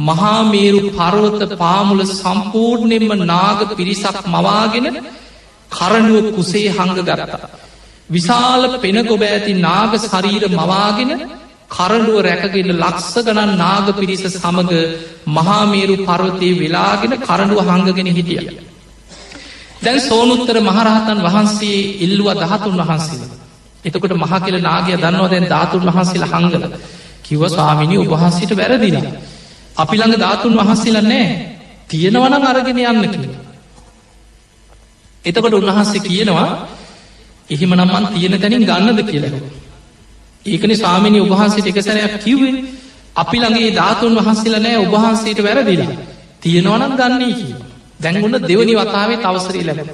[0.00, 4.86] මහාමේරු පරවත පාමුල සම්පූර්ණයෙන්ම නාග පිරිසක් මවාගෙන
[5.70, 7.50] කරඩුව කුසේ හංග ගරතා.
[8.10, 11.12] විශාල පෙනකොබ ඇති නාග ශරීර මවාගෙන
[11.70, 14.72] කරඩුව රැකගෙන ලක්ස ගණන් නාග පිරිස සමඟ
[15.28, 18.71] මහාමේරු පර්වතය වෙලාගෙන කරඩුව හංගගෙන හිටිය.
[19.82, 23.24] දැන් සෝනුත්තර මහරහතන් වහන්සේ ඉල්ලුව දහතුන් වහන්සේ.
[23.84, 26.64] එතකොට මහ කියල නාගය දන්නවා දැන් ධාතුන් වහන්සේලා හංගල
[27.22, 28.96] කිව ස්වාමිනි උබහන්සිට වැරදින.
[29.76, 31.26] අපි ළඟ ධාතුන් වහන්සේලා නෑ
[31.88, 33.26] තියෙනවන අරගෙන යන්න කිය.
[35.24, 36.48] එතකොට උන්වහන්සේ කියනවා
[37.50, 39.34] එහෙම නම්මන් තියෙන තැනින් ගන්නද කියලව.
[40.44, 42.54] ඒකන ස්වාමිනි උබහන්සේට එකසරයක් කිව්වේ
[43.16, 45.92] අපි ළඟේ ධාතුන් වහන්සේලා නෑ උබහන්සේට වැරදිලා
[46.40, 47.34] තියෙනවනම් ගන්නේ
[48.02, 48.04] කිය.
[48.04, 49.88] දැන්ගුන්න දෙවනි වතාවේ තවසරී ලැබ.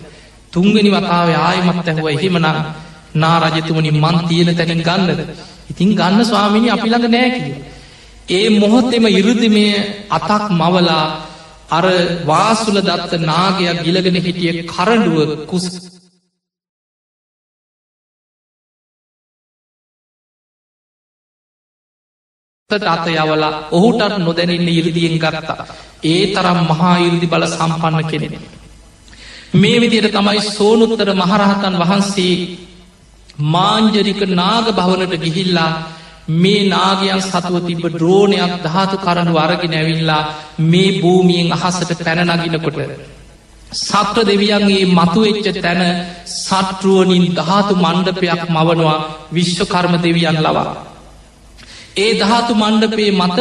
[0.53, 2.47] තුන්ගනි වතාව ආයමත් ඇහුව එහෙමනම්
[3.15, 5.21] නාරජතුමනි මන් තියෙන තැනින් ගන්නද.
[5.71, 7.47] ඉතින් ගන්න ස්වාමිනි අපි ළඟ නෑකිව.
[8.29, 9.65] ඒ මොහොත්තෙම ඉරුදිමය
[10.11, 11.05] අතක් මවලා
[11.71, 11.87] අර
[12.27, 15.67] වාසුල දත්ත නාගයක් ගිලගෙන හිටිය කරඩුව කුස්
[22.71, 25.67] අත යවලා ඔහුටත් නොදැනන්න ඉරදියෙන් ගත්තා.
[26.05, 28.35] ඒ තරම් මහා ඉරදි බල සම්පන්න කෙනෙන.
[29.55, 32.35] මේ විදියට තමයි සෝනුත්තර මහරහතන් වහන්සේ
[33.47, 35.71] මාංජරික නාග භවනට ගිහිල්ලා
[36.35, 40.29] මේ නාගයන් සතුව තිබ ද්‍රෝණයක් ධාතු කරනු අරගෙන ඇවිල්ලා
[40.63, 42.79] මේ භූමියෙන් අහසට පැනනගිනකොට.
[43.79, 45.83] සත්ව දෙවියන්ගේ මතුවෙච්ච තැන
[46.37, 48.99] සට්ටුවනින් ධාතු මණ්ඩපයක් මවනවා
[49.33, 50.98] විශ්වකර්ම දෙවියන් ලවා.
[51.99, 53.39] ඒ ධාතු මණ්ඩපේ මත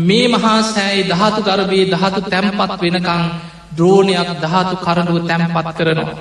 [0.00, 3.24] මේ මහා සෑයි ධාතු ගර්භයේ ධාතු තැම්පත් වෙනකං
[3.76, 6.16] ද්‍රෝණයක් ධාතු කරඩුව තැම්පත් කරනවා.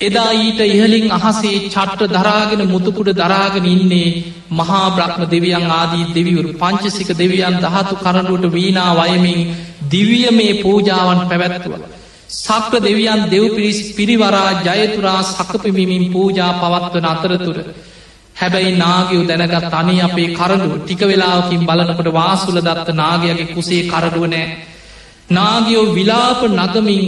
[0.00, 4.08] එදා ඊට ඉහලින් අහසේ චට්ට දරාගෙන මුතුකුඩ දරාගෙන ඉන්නේ
[4.52, 9.40] මහා බ්‍රහ්ම දෙවියන් ආදී දෙවිවරු පංචසික දෙවියන් දහතු කරඩුවට වීනා වයමින්
[9.90, 11.82] දිවිය මේ පූජාවන් පැවැත්තුවල.
[12.36, 17.58] සක්‍ර දෙවියන් දෙව් පිරිස් පිරිවරා ජයතුරා සකපිමිමින් පූජා පවත්වන අතරතුර.
[18.36, 24.46] හැබැයි නාගයෝ දැනගත් අනි අපේ කරඩුව ටික වෙලාවකින් බලනකොට වාසුල දත්ත නාගයගේ කුසේ කරඩුව නෑ.
[25.30, 27.04] නාගියෝ විලාප නගමින්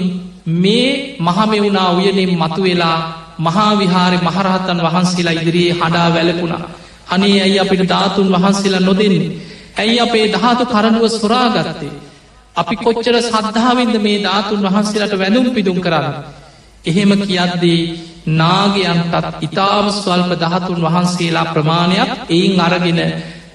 [0.57, 0.89] මේ
[1.21, 2.99] මහමෙවුනා උයනෙන් මතුවෙලා
[3.39, 6.65] මහාවිහාරි මහරහතන් වහන්සේලා ඉදිරියේ හඩා වැලකුණා.
[7.09, 9.31] අනේ ඇයි අපිට ධාතුන් වහන්සේලා නොදෙන්නේ.
[9.77, 11.93] ඇයි අපේ ධාතු කරඩුව සොරාගත්තේ.
[12.57, 16.15] අපි කොච්චර සද්ධාවෙන්ද මේ ධාතුන් වහන්සේලට වැඳුම් පිදුම් කරන්න.
[16.85, 17.81] එහෙම කියද්දී
[18.35, 23.01] නාගයන්ටත් ඉතාම ස්වල්ප දහතුන් වහන්සේලා ප්‍රමාණයක් එයින් අරගෙන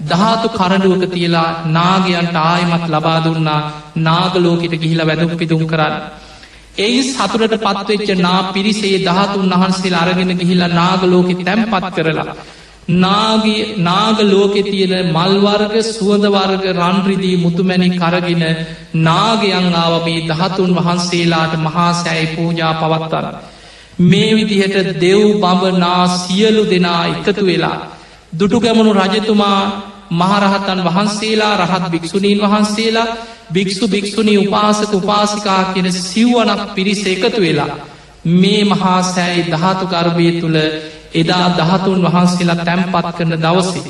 [0.02, 3.60] ධාතු කරඩුවක තියලා නාගයන්ට ආයමත් ලබා දුන්නා
[3.98, 5.94] නාගලෝකට ගිහිලා වැදුම් පිදුම් කරන්න.
[6.78, 12.36] එයි සතුරට පත්වෙච්ච නා පිරිසේ දහතුන් වහන්සේ අරගෙන ගිහිලා නාගලෝක තැම්පත් කරලා.
[12.86, 18.44] නාගේ නාග ලෝකෙ තියෙන මල්වර්ග සුවඳවර්ග රන්රිදී මුතුමැණි කරගෙන
[18.96, 23.24] නාගයන් ආව මේ දහතුන් වහන්සේලාට මහා සෑයි පූජා පවත්වර.
[24.00, 27.78] මේ විදිහට දෙව් බඹනා සියලු දෙනා එකතු වෙලා.
[28.32, 29.60] දුටු ගැමනු රජතුමා
[30.12, 33.06] මහරහතන් වහන්සේලා රහත් භික්‍ෂුණීන් වහන්සේලා
[33.50, 37.76] භික්‍ෂු භික්‍ෂුණී උපාසක උපාසිකා කියෙන සිව්වනක් පිරිස එකතු වෙලා.
[38.32, 40.58] මේ මහා සෑයි දහතු ගර්භය තුළ
[41.14, 43.84] එදා දහතුන් වහන්සේලා තැම්පත් කරන දවසේ.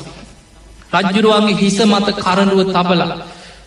[0.95, 3.17] රජ්ජුරුවන්ගේ හිස මත කරඩුව තබලා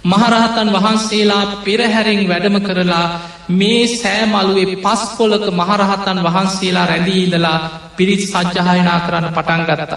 [0.04, 3.06] මහරහතන් වහන්සේලා පෙරහැරෙන් වැඩම කරලා
[3.50, 7.58] මේ සෑමලුවේ පස් පොලක මහරහතන් වහන්සේලා රැඳීදලා
[7.96, 9.92] පිරිත් සජ්්‍යහයනා කරන්න පටන් ගරත.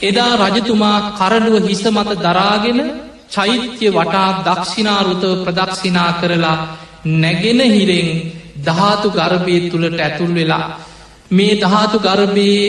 [0.00, 2.80] එදා රජතුමා කරඩුව හිස මත දරාගෙන
[3.30, 6.58] චෛත්‍ය වටා දක්ෂිනාරුතව ප්‍රදක්ෂිනා කරලා
[7.14, 8.08] නැගෙන හිරෙන්
[8.60, 10.66] ධාතු ගර්භය තුළට ඇතුල් වෙලා
[11.30, 12.66] මේ ධාතු ගර්භයේ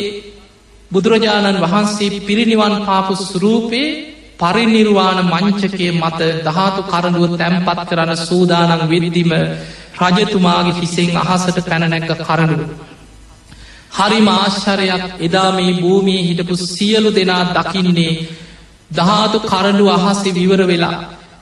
[0.92, 9.32] බුදුරජාණන් වහන්සේ පිරිනිවන් පාපු සුරූපයේ පරිනිර්වාණ මංචකය මත ධාතු කරඩුව තැම්පත් කරන්න සූදානන් විරිදිම
[10.04, 12.62] රජතුමාගේ හිසෙන් අහසට පැනනැක්ක කරඩුව.
[13.92, 18.14] හරි මාශ්චරයක් එදා මේ භූමිය හිටපු සියලු දෙනා දකින්නේ
[18.92, 20.98] ධාතු කරඩු අහසේ විවර වෙලා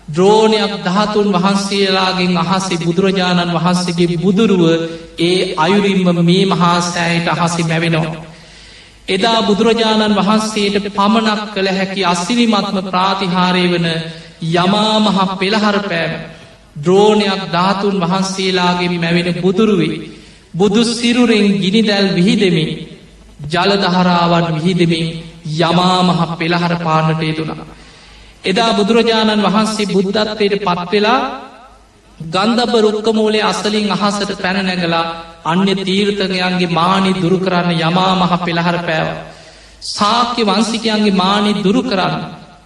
[0.07, 4.63] ද්‍රෝණයක් දහතුන් වහන්සේලාගෙන් අහසේ බුදුරජාණන් වහන්සේගේ බුදුරුව
[5.19, 8.32] ඒ අයුරින්ම මේ මහා සෑයට අහසි මැවෙනවා.
[9.07, 13.87] එදා බුදුරජාණන් වහන්සේට පමණක් කළ හැකි අස්සිරිමත්ම ප්‍රාතිහාරය වන
[14.53, 16.13] යමාමහ පෙළහර පෑම
[16.77, 20.01] ද්‍රෝණයක් ධාතුන් වහන්සේලාගේ මැවෙන බුදුරුවේ
[20.53, 22.71] බුදු සිරුරෙන් ගිනිදැල් විහිදෙමින්
[23.49, 25.07] ජලදහරාවන් විහිදෙමින්
[25.59, 27.65] යමාමහ පෙළහර පාන්නට යුතුනා.
[28.43, 31.19] එදා බුදුරජාණන් වහන්සේ බුද්ධත්වයට පත්වෙලා
[32.23, 35.05] ගන්ධබ රුක්කමූලේ අසලින් අහසට පැනනැගලා
[35.45, 39.07] අන්‍ය තීර්ථකයන්ගේ මානි දුරු කරන්න යමා මහ පෙළහර පෑව.
[39.81, 42.15] සාක්‍ය වන්සිකයන්ගේ මානි දුරු කරන්න.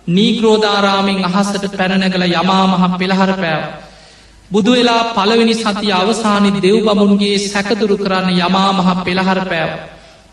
[0.07, 3.63] නීග්‍රෝධාරාමෙන් අහසට පැනනැගල යමා මහ පෙළහර පෑව.
[4.51, 9.71] බුදු වෙලා පළවෙනි සති අවසානි දෙව් බමුන්ගේ සැකදුරු කරන්න යමා මහ පෙළහර පෑව.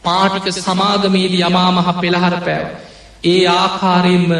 [0.04, 2.66] පාටික සමාගමේද යමා මහ පෙළහර පෑව.
[3.24, 4.32] ඒ ආකාරයෙන්ම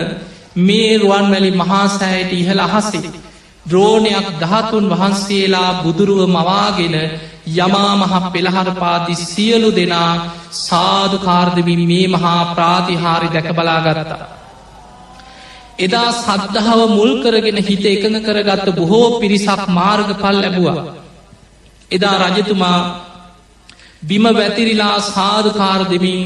[0.58, 3.10] මේ රුවන්වැලි මහාසෑයට ඉහළ අහසේ.
[3.66, 6.94] ද්‍රෝණයක් දහතුන් වහන්සේලා බුදුරුව මවාගෙන
[7.56, 10.12] යමා මහ පෙළහරපාති සියලු දෙනා
[10.60, 14.22] සාධකාර්දවින් මේ මහා ප්‍රාතිහාරි දැක බලාගත්තා.
[15.78, 20.94] එදා සද්ධාව මුල් කරගෙන හිත එකඟ කරගත්ත බොහෝ පිරිසක් මාර්ග පල් ලැබුවා.
[21.90, 22.78] එදා රජතුමා
[24.02, 26.20] බිම වැතිරිලා සාධකාර දෙමින්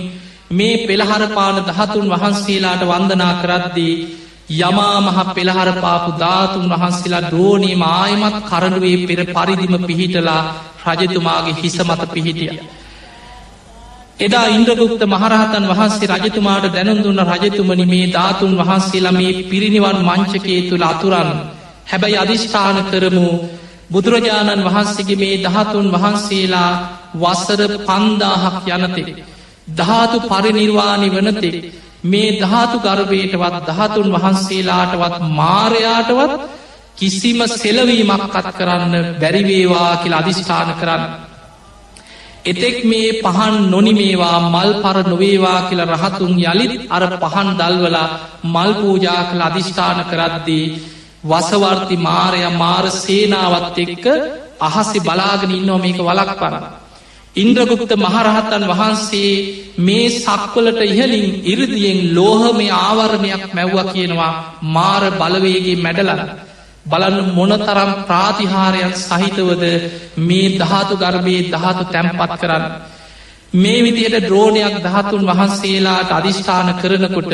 [0.51, 3.95] මේ පෙළහරපාන දහතුන් වහන්සේලාට වන්දනා කරද්දී
[4.51, 10.43] යමා මහ පෙළහර පාපු ධාතුන් වහන්සේලා ද්‍රෝණී මායමත් කරඩුවේ පෙර පරිදිම පිහිටලා
[10.87, 12.61] රජතුමාගේ හිස මත පිහිටිය.
[14.19, 21.31] එදා ඉන්ද්‍රගුප්ත මහරහතන් වහන්සේ රජතුමාට දැනුදුන්න රජතුමනි මේ ධාතුන් වහන්සේලා මේ පිරිනිවන් මංචකේ තුළ අතුරන්
[21.87, 23.29] හැබැයි අධිෂ්ඨාන කරමු
[23.91, 26.71] බුදුරජාණන් වහන්සේගේ මේ දහතුන් වහන්සේලා
[27.15, 29.09] වසර පන්දාහක් යනතෙක්.
[29.77, 31.57] ධාතු පරිනිර්වාණි වනතෙක්
[32.05, 36.33] මේ ධාතු ගර්භයටවත් දහතුන් වහන්සේලාටවත් මාරයාටවත්
[36.97, 41.05] කිසිම සෙලවීමක් කත් කරන්න බැරිවේවා කියලා අධිෂ්ඨාන කරන්න.
[42.45, 48.09] එතෙක් මේ පහන් නොනිමේවා මල් පර නොවේවා කියල රහතුන් යළිත් අර පහන් දල්වලා
[48.45, 50.67] මල් පූජා කළ අධිෂ්ඨාන කරද්දී
[51.25, 54.07] වසවර්ති මාරය මාර සේනාවත් එක්ක
[54.61, 56.55] අහස්සි බලාගෙන ඉන්නෝ මේක වලක් පර.
[57.39, 59.33] ඉන්ද්‍රගුප්ත මහරහත්තන් වහන්සේ
[59.79, 64.33] මේ සක්වලට ඉහලින් ඉරදියෙන් ලෝහමය ආවරණයක් මැව්ව කියනවා
[64.69, 66.23] මාර බලවේගේ මැඩලන්න.
[66.87, 69.65] බලන්න මොනතරම් ප්‍රාතිහාරයක් සහිතවද
[70.19, 72.65] මේ දහතු ගර්භයේ දහතු තැම්පත් කරන්න.
[73.55, 77.33] මේ විදියට ද්‍රෝණයක් දහතුන් වහන්සේලාට අධිෂ්ඨාන කරනකොට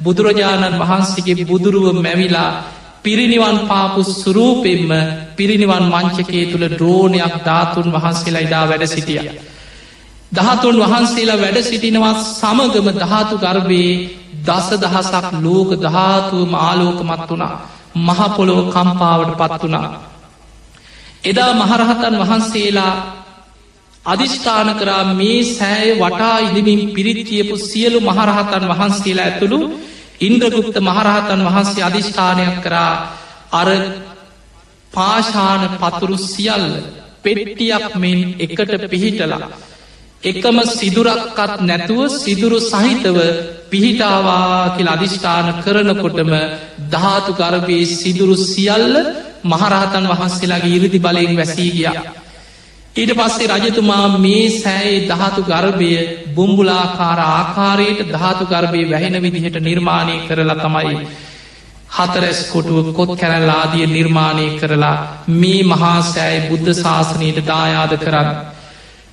[0.00, 2.50] බුදුරජාණන් වහන්සේගේ බුදුරුව මැවිලා
[3.02, 4.90] පිරිනිවන් පාපු සුරූපෙන්ම
[5.36, 9.20] පිරිනිවන් මංචකේ තුළ ද්‍රෝණයක් ධාතුන් වහන්සේලා ඉඩා වැඩ සිටිය.
[10.32, 13.94] දහතුන් වහන්සේලා වැඩ සිටිනවත් සමගම ධාතු ගර්භයේ
[14.42, 17.54] දස දහසක් ලෝක ධාතුවම ආලෝකමත් වුණා.
[17.98, 19.88] මහපොළොව කම්පාවට පත් වනා.
[21.24, 22.94] එදා මහරහතන් වහන්සේලා
[24.04, 29.58] අධිෂ්ඨාන කරා මේ සෑය වටා ඉදිමින් පිරිත්තියපු සියලු මහරහතන් වහන්සේලා ඇතුළු
[30.20, 32.92] ඉන්ද්‍රගුප්ත මහරහතන් වහන්සේ අධිෂ්ඨානයක් කරා
[33.52, 33.68] අර
[34.92, 36.66] පාශාන පතුරු සියල්ල
[37.24, 39.48] පෙට්ටියක් මෙන් එකට පිහිටලා.
[40.24, 43.16] එකම සිදුරක්කත් නැතුව සිදුරු සහිතව
[43.70, 46.32] පිහිටාවා කියල අධිෂ්ඨාන කරනකොටම
[46.90, 48.94] ධාතු ගර්භයේ සිදුරු සියල්ල
[49.44, 52.02] මහරහතන් වහන්සේලාගේ ඉරිදි බලයෙන් වැසී ගියා.
[52.96, 55.90] ඊට පස්සේ රජතුමා මේ සෑයේ ධාතු ගර්භය
[56.34, 60.94] බුම්බුලාකාර ආකාරයට ධාතු ගර්භය වැහෙන විදිහට නිර්මාණය කරලා තමයි.
[61.88, 64.96] හතරැස් කොටුව කොත් කැරල්ලාදිය නිර්මාණය කරලා
[65.32, 68.28] මේ මහා සෑයි බුද්ධ ශාසනයට දායාද කරන්න.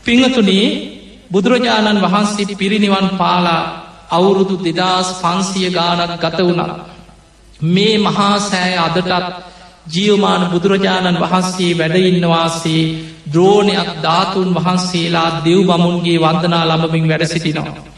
[0.06, 0.68] පිංහතුනේ
[1.32, 3.62] බුදුරජාණන් වහන්සේ පිරිනිවන් පාලා
[4.10, 6.74] අවුරුදු දෙදස් පන්සිය ගානක් ගත වුණා.
[7.66, 9.12] මේ මහා සෑය අදටත්
[9.88, 12.84] ජියවමාන බුදුරජාණන් වහන්සේ වැඩඉන්නවාසේ
[13.34, 17.93] ද්‍රෝණයක් ධාතුන් වහන්සේලා දෙව් බමුන්ගේ වන්දනා ලබමින් වැඩ සිටිනවා.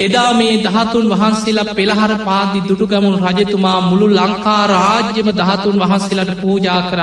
[0.00, 7.00] එදා මේ දහතුන් වහන්සේලා පෙළහර පාදි දුටුගමුණු රජතුමා මුළු ලංකා රාජ්‍යම දහතුන් වහන්සේලට පූජා කර.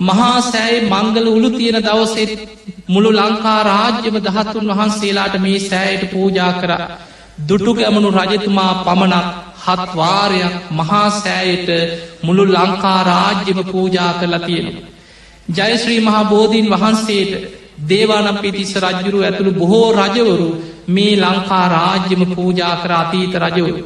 [0.00, 2.32] මහා සෑයි මංගල උළු තියෙන දවසෙත්
[2.88, 6.72] මුළු ලංකා රාජ්‍යම දහතුන් වහන්සේලාට මේ සෑයට පූජා කර.
[7.48, 9.26] දුටු ගැමනු රජතුමා පමණක්
[9.64, 11.68] හත්වාරයක් මහාසෑයට
[12.22, 14.88] මුළු ලංකා රාජ්‍යම පූජා කරලා තියෙනවා.
[15.56, 20.48] ජයශ්‍රී මහා බෝධීන් වහන්සේට දේවානම් පිතිස්ස රජ්ජුරු ඇතුළු බොහෝ රජවරු
[20.88, 23.82] මේ ලංකා රාජ්‍යම පූජා කර අතීත රජවරු.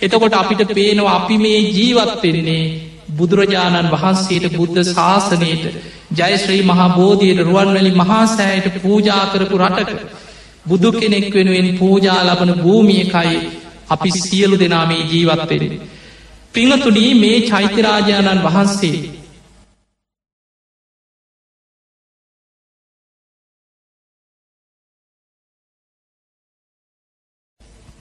[0.00, 2.64] එතකොට අපිට පේනවා අපි මේ ජීවත්වෙන්නේ
[3.10, 5.64] බුදුරජාණන් වහන්සේට බුද්ධ ශාසනයට
[6.12, 9.90] ජයශ්‍රී මහා බෝධයට රුවන්වැලි මහාසෑයට පූජා කරපු රටක
[10.66, 13.38] බුදු කෙනෙක් වෙනුවෙන් පූජා ලබන භූමියකයි
[13.88, 15.64] අපි සියලු දෙනා මේ ජීවත්වෙන.
[16.54, 19.19] පිංහතුනී මේ චෛත්‍යරාජාණන් වහන්සේ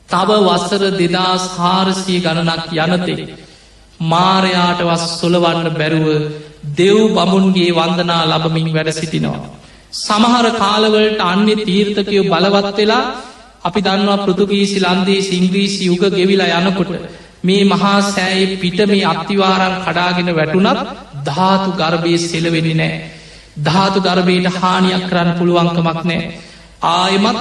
[0.10, 3.30] තව වසර දෙදස් හාරසිය ගණනක් යනතේ.
[4.04, 6.08] මාරයාට වස් සොලවන්න බැරුව
[6.74, 9.40] දෙව් බමුන්ගේ වන්දනා ලබමින් වැඩ සිටිනවා.
[9.98, 13.04] සමහර කාලවලට අන්‍ය තීර්ථකයෝ බලවත් වෙලා
[13.64, 16.92] අපි දන්නවා පෘතුගීසි ලන්දේ සිංග්‍රීසි යුග ගෙවිලා යනකොට
[17.44, 20.80] මේ මහා සෑයි පිට මේ අත්තිවාරන් කඩාගෙන වැටුනත්
[21.26, 22.94] ධාතු ගර්භය සෙලවෙනි නෑ.
[23.60, 26.22] ධාතු ගර්භයට හානියක් කරන්න පුළුවන්කමක් නෑ.
[26.84, 27.38] ආයමත්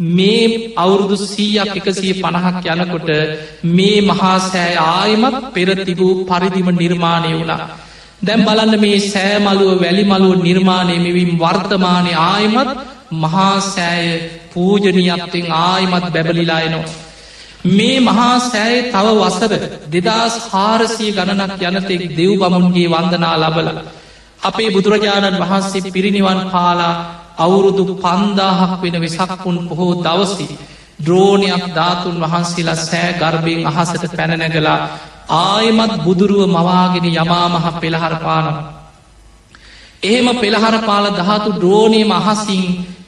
[0.00, 3.10] මේ අවුරුදු සීයක් එකසිය පණහක් යනකොට
[3.66, 7.68] මේ මහා සෑ ආයමත් පෙර තිබූ පරිදිම නිර්මාණය වුණා.
[8.22, 12.70] දැම් බලන්න මේ සෑමලුව වැලිමලුව නිර්මාණය මෙවිම් වර්තමානය ආයමත්
[13.14, 14.08] මහා සෑය
[14.54, 16.88] පූජනීයත්තෙන් ආයමත් බැබලිලායනවා.
[17.68, 19.52] මේ මහා සෑය තව වසර
[19.92, 23.68] දෙදස් හාරසිය ගණනක් යනතෙක් දෙව් බමුන්ගේ වන්දනා ලබල.
[24.42, 26.94] අපේ බුදුරජාණන් වහන්සේ පිරිනිවන් පාලා
[27.40, 30.46] අවුරුදු පන්දාහක් වෙන වෙසක්පුන් පොහෝ දවසි
[31.00, 34.78] ද්‍රෝණයක් ධාතුන් වහන්සේලා සෑ ගර්භයෙන් අහසට පැනනැගලා
[35.38, 38.56] ආයමත් බුදුරුව මවාගෙන යමාමහ පෙළහර පානම.
[40.02, 42.62] එහෙම පෙළහර පාල ධාතු ද්‍රෝණය මහසින්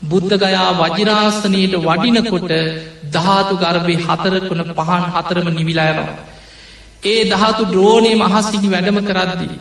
[0.04, 2.52] බුද්ධගයා වජිරාසනයට වඩිනකොට
[3.12, 6.18] ධාතු ගර්භය හතරකුණ පහන් හතරම නිවිලායනවා.
[7.04, 9.56] ඒ ධාතු ද්‍රෝණය මහසිහි වැඩම කරද්දී.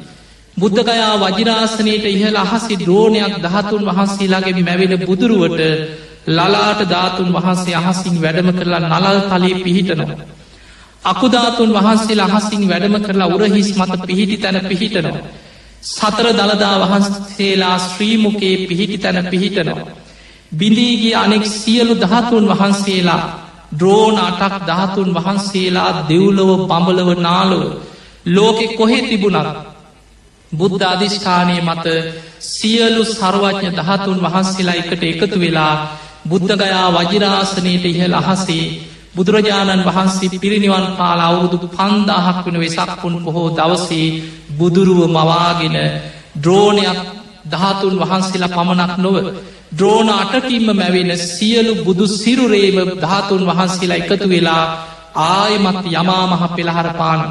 [0.57, 5.61] බුද්ධගයා වජිරාසනයට ඉහළ අහසි ද්‍රෝණයක් දහතුන් වහන්සේලාගේ මැවෙන බුදුරුවට
[6.27, 10.19] ලලාට ධාතුන් වහන්සේ අහසින් වැඩම කරලා නලල් තලේ පිහිටනවා.
[11.03, 15.25] අකුධාතුන් වහන්සේ අහසින් වැඩම කරලා උරහිස් මත පිහිටි තැන පිහිටනවා.
[15.83, 19.87] සතර දළදා වහන්සේලා ශ්‍රීමුකේ පිහිටි තැන පිහිටනවා.
[20.51, 23.21] බිඳීගේ අනෙක් සියලු දහතුන් වහන්සේලා
[23.79, 27.63] ද්‍රෝණ අටක් දහතුන් වහන්සේලා දෙව්ලොව පඹලව නාලොව
[28.27, 29.70] ලෝකෙ කොහෙ තිබුණක්
[30.51, 31.85] බුද්ධ අධිෂ්ඨානය මත
[32.49, 35.73] සියලු සර්වඥ දහතුන් වහන්සේලා එකට එකතු වෙලා
[36.25, 38.65] බුද්ධගයා වජිරාසනයට ඉහළ අහසේ
[39.15, 44.07] බුදුරජාණන් වහන්සේ පිරිනිවන් පාල අවුරුදු පන්දාහක් වන වෙසක්පුන් පොහෝ දවසේ
[44.51, 45.77] බුදුරුව මවාගෙන
[46.37, 46.99] ද්‍රෝණයක්
[47.45, 49.15] දහතුන් වහන්සේලා පමණක් නොව
[49.71, 54.63] ද්‍රෝණ අටකින්ම මැවෙන සියලු බුදු සිරුරේම ධාතුන් වහන්සේලා එකතු වෙලා
[55.27, 57.21] ආයමත් යමාමහ පෙළහර පාන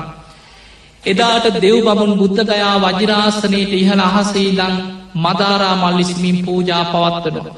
[1.02, 4.74] එදාට දෙව් බමුන් බුද්ධගයා වජිරාසනයට ඉහළ අහසේදං
[5.16, 7.56] මදාරා මල්ලිස්මින් පූජා පවත්වනවා.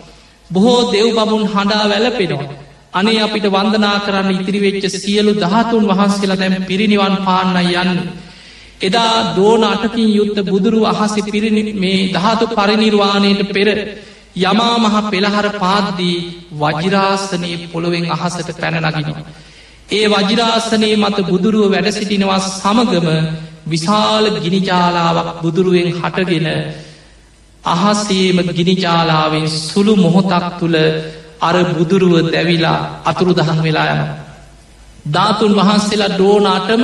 [0.51, 2.53] බොහෝ දෙව් බමුන් හඬා වැලපෙනවා.
[2.93, 8.01] අනේ අපිට වන්දනා කරන්න ඉතිරිවෙච්ච සියලු දහතුන් වහන්සේලා දැම් පිරිනිවන් පාන්න යන්න.
[8.81, 13.69] එදා දෝන අටකින් යුත්ත බුදුරු අහස පිරිනි මේ දහතු පරිනිර්වාණයට පෙර
[14.43, 16.19] යමා මහ පෙළහර පාද්දී
[16.55, 19.25] වජිරාසනයේ පොළොවෙන් අහසට පැනනගෙනවා.
[19.93, 23.09] ඒ වජිරාසනයේ මත බුදුරුව වැඩ සිටිනවා සමගම
[23.67, 26.49] විශාල ගිනිජාලාවක් බුදුරුවෙන් හටගෙන
[27.65, 30.77] අහසේම ගිනිජාලාවෙන් සුළු මොහොතක් තුළ
[31.41, 34.03] අර බුදුරුව දැවිලා අතුරු දහන් වෙලා යන.
[35.07, 36.83] ධාතුන් වහන්සේලා ඩෝනාටම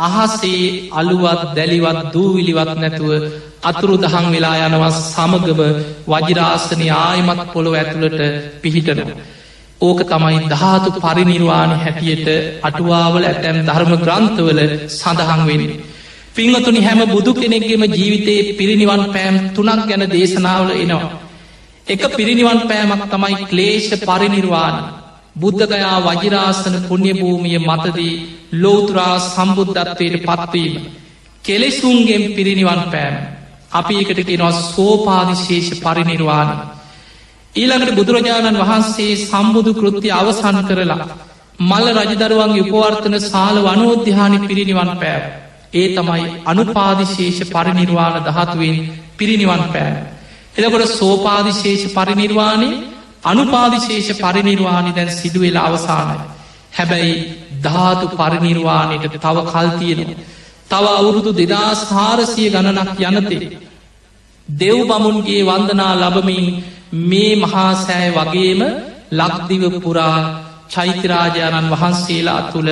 [0.00, 3.10] අහසේ අලුවත් දැලිවත් දූවිලිවත් නැතුව
[3.62, 5.60] අතුරු දහන් වෙලා යනවස් සමගම
[6.06, 8.20] වජිරාසනය ආයමත් පොළොව ඇතුළට
[8.62, 9.20] පිහිටනවා.
[9.82, 12.28] ඕක තමයි ධාතු පරිනිර්වාණ හැටියට
[12.62, 15.80] අටුවාවල ඇතැම් ධර්ම ග්‍රන්ථවල සඳහන් වෙන්නේ.
[16.34, 21.12] පිංහතුනි හැම බුදු කෙනෙක්ගේම ජීවිතයේ පිරිනිවන් පෑම් තුනක් ගැන දේශනාවල එනවා.
[21.86, 24.76] එක පිරිනිවන් පෑමක් තමයි ක්ලේෂ පරිනිර්වාණ
[25.34, 28.14] බුද්ධගයා වජිරාසන පුුණ්්‍යභූමිය මතදී
[28.54, 30.74] ලෝතුරා සම්බුද්ධත්වයට පත්වීම.
[31.44, 33.16] කෙලෙසුන්ගෙන් පිරිනිවන් පෑම්.
[33.72, 36.50] අපි එකට කෙනවා සෝපාදිශේෂ පරිනිර්වාණ.
[37.54, 41.06] ඊළඟට බුදුරජාණන් වහන්සේ සම්බුදු කෘති අවසන් කරලා.
[41.60, 45.24] මල්ල රජදරුවන්ගේ උපවර්තන සාල වනෝද්‍යානි පිරිනිවන් පෑව.
[45.72, 48.76] ඒ තමයි අනුපාදිශේෂ පරිනිර්වාණ දහතුවෙන්
[49.18, 49.96] පිරිනිවන් පෑව.
[50.54, 52.70] එදකොට සෝපාදිශේෂ පරිනිර්වාණය
[53.24, 56.24] අනුපාදිශේෂ පරිනිර්වාණි දැන් සිදුවෙල අවසානයි.
[56.72, 57.14] හැබැයි
[57.62, 60.10] ධාතු පරිනිර්වාණයට තව කල්තියෙන.
[60.70, 63.58] තව අවුරුදු දෙදස් හාරසිය ගණනක් යනතේ.
[64.48, 66.46] දෙව් බමුන්ගේ වන්දනා ලබමින්
[66.92, 68.60] මේ මහාසෑය වගේම
[69.12, 70.18] ලක්දිව පුරා
[70.68, 72.70] චෛත්‍යරාජාණන් වහන්සේලා තුළ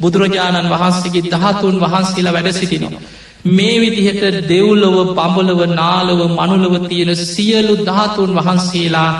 [0.00, 3.02] බුදුරජාණන් වහන්සේගේ දහතුන් වහන්සේලා වැඩ සිටිනවා.
[3.46, 9.10] මේ විදිහට දෙව්ලොව පඹලව නාලව මනුලව තියෙන සියලු ධාතුන් වහන්සේලා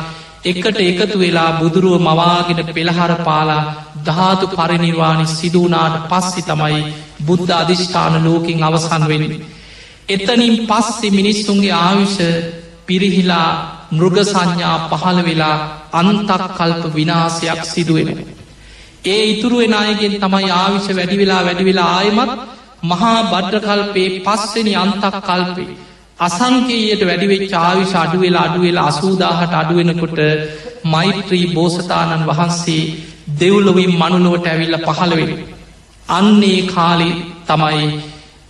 [0.44, 3.68] එකට එකතු වෙලා බුදුරුව මවාගෙන පෙළහර පාලා
[4.06, 6.84] ධාතු පරිනිර්වාණි සිදුවනාට පස්සි තමයි
[7.26, 9.32] බුද්ධ අධිෂ්ඨාන ලෝකින් අවසන් වෙන්න.
[10.08, 12.16] එතනින් පස්සෙ මිනිස්සුන්ගේ ආවිෂ
[12.86, 15.56] පිරිහිලා මෘග සංඥා පහළ වෙලා
[15.92, 18.10] අන්තක් කල්ප විනාසයක් සිදුවෙන.
[19.06, 22.32] ඒ ඉතුරුවෙන අයගෙන් තමයි ආවිෂ වැඩි වෙලා වැඩි වෙලා ආයමත්
[22.84, 25.70] මහා බඩ්ඩකල්පේ පස්සෙනි අන්තක් කල්පේ.
[26.18, 30.18] අසංකේයට වැඩිවෙච් ආවිශ අඩුවෙලා අඩුවෙලා අසූදාහට අඩුවෙනකොට
[30.84, 32.82] මෛත්‍රී බෝසතාණන් වහන්සේ
[33.40, 35.32] දෙව්ලොවින් මනුලොවට ඇවිල්ල පහළවෙෙන.
[36.10, 37.10] අන්නේ කාලි
[37.46, 37.86] තමයි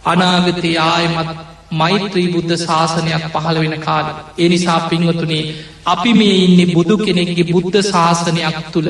[0.05, 1.31] අනාගතය ආයමත්
[1.73, 4.07] මෛත්‍රී බුද්ධ ශාසනයක් පහළ වෙන කාල.
[4.39, 5.45] එනිසා පින්වතුනේ
[5.87, 8.89] අපි මේ ඉන්නේ බුදු කෙනෙක්ගේ බුද්ධ ශාසනයක් තුළ.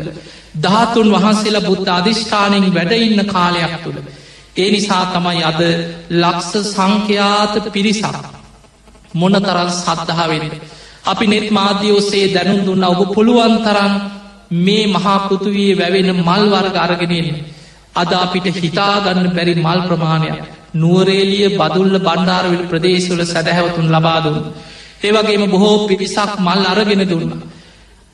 [0.60, 3.98] ධාතුන් වහන්සේලා බුද්ධ අධිෂ්ඨානයෙන් වැඩඉන්න කාලයක් තුළ.
[4.56, 5.60] ඒ නිසා තමයි අද
[6.12, 8.16] ලක්ස සංඛ්‍යාත පිරිසක්.
[9.14, 10.50] මොන තරන් සද්ධාවෙන්න.
[11.04, 13.92] අපි නෙත් මාධ්‍යෝසේ දැනුම් දුන්න ඔබ පුළුවන් තරන්
[14.58, 17.28] මේ මහා පෘතුවයේ වැවෙන මල්වර්ග අරගෙනෙන්.
[17.94, 20.59] අද අපිට හිතාගන්න බැරි මල් ප්‍රමාණයක්.
[20.74, 24.38] නුවරේලිය බදුල්ල බණ්ඩාරවිල් ප්‍රදේශවල සැදැහැවතුන් ලබාදුන්.
[25.02, 27.30] ඒවගේම බොහෝ පිරිසක් මල් අරගෙන දුන්න.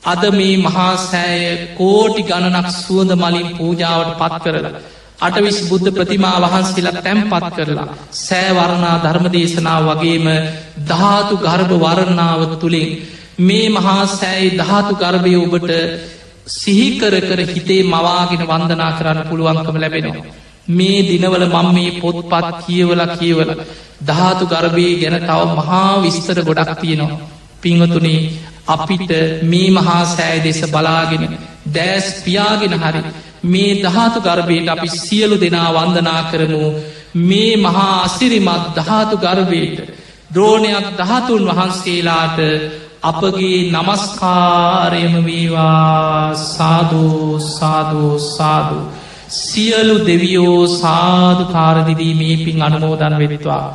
[0.03, 1.41] අද මේ මහා සෑය
[1.75, 4.71] කෝටි ගණනක් සුවඳ මලින් පූජාවට පත් කරලා.
[5.19, 7.87] අටවිස් බුද්ධ ප්‍රතිමා වහන්සේලා තැම්පත් කරලා
[8.19, 10.27] සෑවරණා ධර්මදේශනාව වගේම
[10.87, 12.89] ධාතු ගර්භ වරණාව තුළින්
[13.39, 15.71] මේ මහා සෑයි ධාතු ගර්භය ඔබට
[16.49, 20.46] සිහිකර කර හිතේ මවාගෙන වන්දනා කරන්න පුළුවන්කම ලැබෙනවා.
[20.69, 23.51] මේ දිනවල මං මේ පොත්පත් කියවල කියවල
[24.01, 27.19] ධාතු ගර්භය ගැන තව මහා විස්තර ගොඩක් තියෙනවා.
[27.61, 28.29] පිංහතුනේ
[28.67, 29.11] අපිට
[29.43, 31.23] මේ මහා සෑ දෙස බලාගෙන
[31.67, 33.01] දෑස් පියාගෙන හරි
[33.45, 36.63] මේ දහතු ගර්භයට අපි සියලු දෙනා වන්දනා කරමු.
[37.21, 39.77] මේ මහා අසිරිමත් දහතු ගර්භයට
[40.33, 42.39] ද්‍රෝණයක් දහතුන් වහන්සේලාට
[43.01, 46.35] අපගේ නමස්කාරයම වේවා.
[46.47, 48.85] සාධූ සාධූ සාධූ
[49.29, 53.65] සියලු දෙවියෝ සාධකාරදිදී මේ පින් අනුමෝදන් වෙත්වා.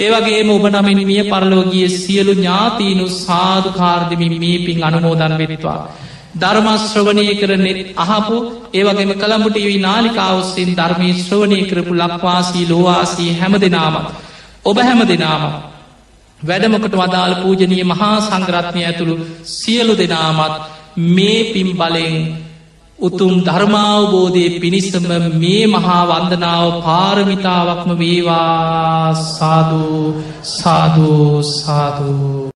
[0.00, 5.80] ඒවගේ ඔබ නමින් මිය පරලෝගිය සියලු ඥාතීනු සාධකාරදිමින් මේ පින් අනුමෝදන් වෙත්වා.
[6.40, 8.36] ධර්මශ්‍රවනය කරනෙත් අහපු
[8.72, 13.94] ඒවගේම කළඹුටවී නාලිකාවස්සෙන් ධර්මී ශ්‍රවණය කරපු ලක්වාසී ලෝවාසී හැම දෙනාම.
[14.64, 15.42] ඔබ හැම දෙනාම.
[16.40, 20.54] වැඩමකට වදාළ පූජනය මහා සංග්‍රත්නය ඇතුළු සියලු දෙනාමත්
[20.96, 22.43] මේ පිම් බලෙන්
[22.98, 29.14] උතුම් ධර්මාවබෝධය පිණිස්සම මේ මහා වන්දනාව පාරමිතාවක්ම වේවා.
[29.14, 30.02] සාධූ
[30.42, 32.53] සාධූ සාධූ